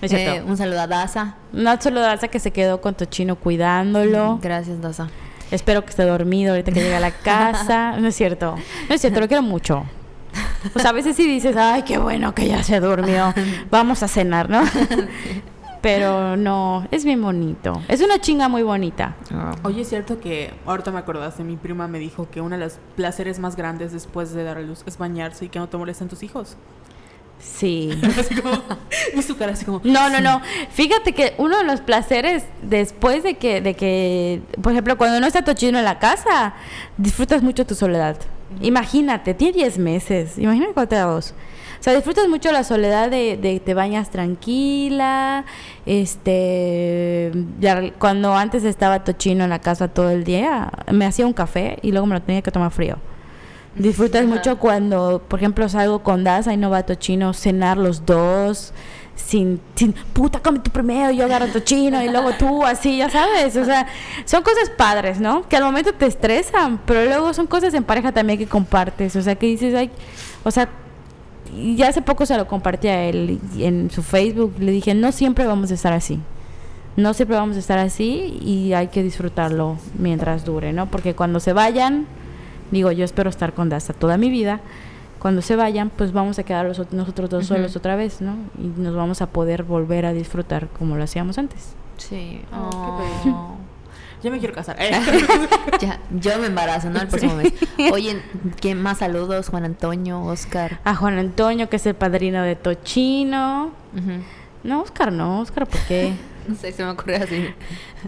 No 0.00 0.06
es. 0.06 0.12
Eh, 0.12 0.42
un 0.46 0.56
saludo 0.56 0.80
a 0.80 0.86
Daza. 0.86 1.36
No 1.52 1.80
solo 1.80 2.00
Daza 2.00 2.28
que 2.28 2.38
se 2.40 2.50
quedó 2.50 2.80
con 2.80 2.94
Tochino 2.94 3.36
cuidándolo. 3.36 4.38
Gracias, 4.42 4.80
Daza. 4.82 5.08
Espero 5.50 5.82
que 5.84 5.90
esté 5.90 6.02
dormido 6.04 6.50
ahorita 6.50 6.72
que 6.72 6.80
llegue 6.80 6.96
a 6.96 7.00
la 7.00 7.10
casa. 7.22 7.96
No 7.98 8.08
es 8.08 8.14
cierto. 8.14 8.56
No 8.88 8.94
es 8.94 9.00
cierto, 9.00 9.20
lo 9.20 9.28
quiero 9.28 9.42
mucho. 9.42 9.86
O 10.74 10.78
sea, 10.78 10.90
a 10.90 10.92
veces 10.92 11.16
sí 11.16 11.26
dices, 11.26 11.56
ay, 11.56 11.82
qué 11.82 11.96
bueno 11.98 12.34
que 12.34 12.48
ya 12.48 12.62
se 12.62 12.80
durmió. 12.80 13.32
Vamos 13.70 14.02
a 14.02 14.08
cenar, 14.08 14.50
¿no? 14.50 14.62
Pero 15.84 16.34
no, 16.38 16.88
es 16.90 17.04
bien 17.04 17.20
bonito. 17.20 17.82
Es 17.88 18.00
una 18.00 18.18
chinga 18.18 18.48
muy 18.48 18.62
bonita. 18.62 19.16
Oye, 19.64 19.82
es 19.82 19.90
cierto 19.90 20.18
que 20.18 20.50
ahorita 20.64 20.90
me 20.90 20.98
acordaste, 20.98 21.44
mi 21.44 21.56
prima 21.56 21.88
me 21.88 21.98
dijo 21.98 22.26
que 22.30 22.40
uno 22.40 22.56
de 22.56 22.64
los 22.64 22.78
placeres 22.96 23.38
más 23.38 23.54
grandes 23.54 23.92
después 23.92 24.32
de 24.32 24.44
dar 24.44 24.56
a 24.56 24.62
luz 24.62 24.82
es 24.86 24.96
bañarse 24.96 25.44
y 25.44 25.48
que 25.50 25.58
no 25.58 25.68
te 25.68 25.76
molesten 25.76 26.08
tus 26.08 26.22
hijos. 26.22 26.56
Sí. 27.38 27.90
Así 28.18 28.34
como, 28.34 28.62
su 29.22 29.36
cara 29.36 29.52
así 29.52 29.66
como, 29.66 29.82
No, 29.84 30.08
no, 30.08 30.22
no. 30.22 30.40
Fíjate 30.70 31.12
que 31.12 31.34
uno 31.36 31.58
de 31.58 31.64
los 31.64 31.82
placeres 31.82 32.44
después 32.62 33.22
de 33.22 33.34
que, 33.34 33.60
de 33.60 33.74
que, 33.74 34.40
por 34.62 34.72
ejemplo, 34.72 34.96
cuando 34.96 35.20
no 35.20 35.26
está 35.26 35.44
Tochino 35.44 35.78
en 35.78 35.84
la 35.84 35.98
casa, 35.98 36.54
disfrutas 36.96 37.42
mucho 37.42 37.66
tu 37.66 37.74
soledad. 37.74 38.16
Imagínate, 38.62 39.34
tiene 39.34 39.52
10 39.58 39.78
meses. 39.78 40.38
Imagínate 40.38 40.72
cuando 40.72 40.88
te 40.88 40.96
da 40.96 41.04
dos. 41.04 41.34
O 41.84 41.86
sea, 41.86 41.94
disfrutas 41.94 42.26
mucho 42.28 42.50
la 42.50 42.64
soledad 42.64 43.10
de, 43.10 43.36
de 43.36 43.60
te 43.60 43.74
bañas 43.74 44.08
tranquila. 44.08 45.44
Este, 45.84 47.30
ya 47.60 47.92
cuando 47.98 48.34
antes 48.34 48.64
estaba 48.64 49.04
Tochino 49.04 49.44
en 49.44 49.50
la 49.50 49.58
casa 49.58 49.88
todo 49.88 50.08
el 50.08 50.24
día, 50.24 50.70
me 50.90 51.04
hacía 51.04 51.26
un 51.26 51.34
café 51.34 51.78
y 51.82 51.92
luego 51.92 52.06
me 52.06 52.14
lo 52.14 52.22
tenía 52.22 52.40
que 52.40 52.50
tomar 52.50 52.70
frío. 52.70 52.96
Disfrutas 53.76 54.24
mucho 54.24 54.56
cuando, 54.58 55.22
por 55.28 55.38
ejemplo, 55.40 55.68
salgo 55.68 56.02
con 56.02 56.24
Daza 56.24 56.54
y 56.54 56.56
no 56.56 56.70
va 56.70 56.84
Tochino 56.84 57.34
cenar 57.34 57.76
los 57.76 58.06
dos. 58.06 58.72
Sin, 59.14 59.60
sin, 59.74 59.92
puta, 59.92 60.40
come 60.40 60.60
tú 60.60 60.70
primero, 60.70 61.10
yo 61.10 61.26
agarro 61.26 61.48
Tochino 61.48 62.02
y 62.02 62.08
luego 62.08 62.32
tú, 62.32 62.64
así, 62.64 62.96
ya 62.96 63.10
sabes. 63.10 63.58
O 63.58 63.64
sea, 63.66 63.86
son 64.24 64.42
cosas 64.42 64.70
padres, 64.70 65.20
¿no? 65.20 65.46
Que 65.46 65.56
al 65.58 65.64
momento 65.64 65.92
te 65.92 66.06
estresan, 66.06 66.78
pero 66.86 67.04
luego 67.04 67.34
son 67.34 67.46
cosas 67.46 67.74
en 67.74 67.84
pareja 67.84 68.10
también 68.10 68.38
que 68.38 68.46
compartes. 68.46 69.14
O 69.16 69.20
sea, 69.20 69.34
que 69.34 69.44
dices, 69.44 69.74
ay, 69.74 69.90
o 70.44 70.50
sea, 70.50 70.70
y 71.56 71.76
ya 71.76 71.88
hace 71.88 72.02
poco 72.02 72.26
se 72.26 72.36
lo 72.36 72.46
compartí 72.46 72.88
a 72.88 73.04
él 73.04 73.38
en 73.58 73.90
su 73.90 74.02
Facebook. 74.02 74.54
Le 74.58 74.72
dije, 74.72 74.94
no 74.94 75.12
siempre 75.12 75.46
vamos 75.46 75.70
a 75.70 75.74
estar 75.74 75.92
así. 75.92 76.20
No 76.96 77.12
siempre 77.14 77.36
vamos 77.36 77.56
a 77.56 77.58
estar 77.60 77.78
así 77.78 78.38
y 78.40 78.72
hay 78.72 78.88
que 78.88 79.02
disfrutarlo 79.02 79.76
mientras 79.98 80.44
dure, 80.44 80.72
¿no? 80.72 80.86
Porque 80.86 81.14
cuando 81.14 81.40
se 81.40 81.52
vayan, 81.52 82.06
digo, 82.70 82.92
yo 82.92 83.04
espero 83.04 83.30
estar 83.30 83.52
con 83.52 83.68
Daza 83.68 83.92
toda 83.92 84.16
mi 84.16 84.30
vida. 84.30 84.60
Cuando 85.18 85.40
se 85.42 85.56
vayan, 85.56 85.90
pues 85.90 86.12
vamos 86.12 86.38
a 86.38 86.42
quedar 86.42 86.66
los 86.66 86.78
ot- 86.78 86.90
nosotros 86.92 87.30
dos 87.30 87.46
solos 87.46 87.74
otra 87.76 87.96
vez, 87.96 88.20
¿no? 88.20 88.36
Y 88.58 88.66
nos 88.80 88.94
vamos 88.94 89.22
a 89.22 89.26
poder 89.26 89.62
volver 89.64 90.04
a 90.06 90.12
disfrutar 90.12 90.68
como 90.78 90.96
lo 90.96 91.02
hacíamos 91.02 91.38
antes. 91.38 91.72
Sí. 91.96 92.40
Oh, 92.54 92.70
qué 92.98 93.24
bello. 93.30 93.36
Ya 94.24 94.30
me 94.30 94.38
quiero 94.38 94.54
casar. 94.54 94.76
ya, 95.80 96.00
yo 96.10 96.38
me 96.38 96.46
embarazo, 96.46 96.90
¿no? 96.90 97.00
El 97.00 97.08
próximo 97.08 97.34
mes. 97.36 97.52
Oye, 97.92 98.20
¿qué 98.60 98.74
más 98.74 98.98
saludos? 98.98 99.48
Juan 99.50 99.64
Antonio, 99.64 100.20
Oscar. 100.22 100.80
A 100.84 100.94
Juan 100.96 101.18
Antonio, 101.18 101.68
que 101.68 101.76
es 101.76 101.86
el 101.86 101.94
padrino 101.94 102.42
de 102.42 102.56
Tochino. 102.56 103.70
No, 104.64 104.80
Oscar 104.80 105.12
no, 105.12 105.40
Oscar, 105.40 105.66
¿por 105.66 105.80
qué? 105.82 106.12
No 106.46 106.54
sé, 106.56 106.72
se 106.72 106.84
me 106.84 106.90
ocurre 106.90 107.16
así. 107.16 107.42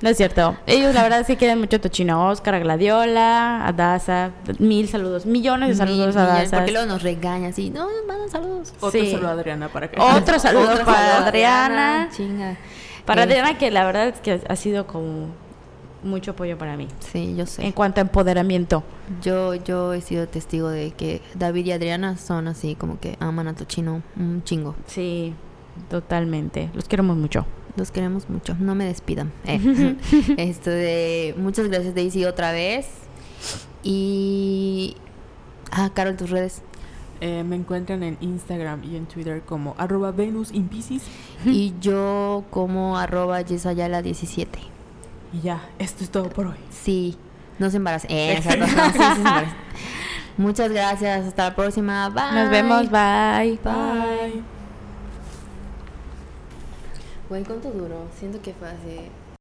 No 0.03 0.11
es 0.11 0.19
cierto. 0.19 0.59
Ellos 0.67 0.95
la 0.95 1.03
verdad 1.03 1.25
sí 1.27 1.37
quieren 1.37 1.59
mucho 1.59 1.77
a 1.77 1.79
Tochino, 1.79 2.21
a 2.21 2.31
Oscar, 2.31 2.57
a 2.57 2.59
Gladiola, 2.59 3.67
a 3.67 3.73
Daza. 3.73 4.33
Mil 4.59 4.91
saludos, 4.91 5.25
millones 5.25 5.71
de 5.71 5.75
saludos 5.77 6.15
Mil, 6.15 6.19
a 6.19 6.27
Daza. 6.27 6.57
Porque 6.59 6.73
luego 6.73 6.87
nos 6.87 7.03
regaña 7.03 7.49
así. 7.49 7.71
No, 7.71 7.85
nos 7.91 8.07
mandan 8.07 8.29
saludos. 8.29 8.75
Otro 8.79 8.91
Sí. 8.91 9.11
saludo 9.13 9.29
a 9.29 9.33
Adriana 9.33 9.69
para 9.71 9.91
que. 9.91 9.99
Otro 9.99 10.39
saludo 10.39 10.71
Otro 10.71 10.85
para 10.85 10.99
saludo 11.13 11.27
Adriana. 11.29 12.09
Chinga. 12.15 12.57
Para 13.07 13.23
Eh, 13.23 13.25
Adriana, 13.25 13.57
que 13.57 13.71
la 13.71 13.87
verdad 13.87 14.09
es 14.09 14.21
que 14.21 14.39
ha 14.47 14.57
sido 14.57 14.87
como 14.87 15.29
mucho 16.07 16.33
apoyo 16.33 16.57
para 16.59 16.77
mí. 16.77 16.89
Sí, 17.01 17.35
yo 17.37 17.47
sé. 17.47 17.65
En 17.65 17.73
cuanto 17.73 18.01
a 18.01 18.03
empoderamiento. 18.03 18.83
Yo, 19.23 19.55
yo 19.55 19.93
he 19.93 20.01
sido 20.01 20.27
testigo 20.29 20.69
de 20.69 20.93
que 20.93 21.21
David 21.35 21.67
y 21.67 21.73
Adriana 21.73 22.17
son 22.17 22.49
así 22.49 22.75
como 22.75 22.99
que 22.99 23.17
aman 23.21 23.49
a 23.49 23.55
Tochino 23.55 24.03
un 24.17 24.43
chingo. 24.45 24.75
Sí, 24.87 25.35
totalmente. 25.91 26.71
Los 26.75 26.89
queremos 26.89 27.17
mucho. 27.17 27.47
Los 27.77 27.91
queremos 27.91 28.29
mucho. 28.31 28.57
No 28.59 28.75
me 28.75 28.85
despidan. 28.85 29.33
Eh. 29.47 29.97
Esto 30.37 30.71
de 30.71 31.35
muchas 31.37 31.69
gracias 31.69 31.95
Daisy 31.95 32.25
otra 32.25 32.53
vez. 32.53 32.87
Y 33.83 34.97
ah, 35.71 35.91
Carol, 35.95 36.17
tus 36.17 36.31
redes. 36.31 36.63
Eh, 37.21 37.45
me 37.45 37.57
encuentran 37.57 38.03
en 38.03 38.19
Instagram 38.21 38.85
y 38.85 38.97
en 38.97 39.07
Twitter 39.07 39.43
como 39.43 39.75
arroba 39.79 40.11
Venus 40.13 40.53
in 40.53 40.69
Pisces. 40.69 41.03
y 41.47 41.73
yo 41.81 42.45
como 42.51 42.99
arroba 42.99 43.41
yesayala17. 43.41 44.76
Y 45.33 45.41
ya, 45.41 45.63
esto 45.79 46.05
es 46.05 46.11
todo 46.11 46.29
por 46.29 46.47
hoy. 46.47 46.57
Sí, 46.71 47.17
no 47.59 47.71
se 47.71 47.77
embaracen. 47.77 48.11
Eh, 48.11 48.33
exacto, 48.37 48.67
no, 48.67 48.67
sí, 48.67 48.93
sí 48.93 48.99
se 48.99 49.13
embaracen. 49.13 49.55
Muchas 50.37 50.71
gracias. 50.71 51.27
Hasta 51.27 51.45
la 51.49 51.55
próxima. 51.55 52.09
Bye. 52.11 52.43
Nos 52.43 52.51
vemos, 52.51 52.91
bye. 52.91 53.59
Bye. 53.63 54.43
Güey, 57.29 57.43
¿cuánto 57.45 57.71
duró? 57.71 58.07
Siento 58.19 58.41
que 58.41 58.53
fue 58.53 58.69
así. 58.69 59.11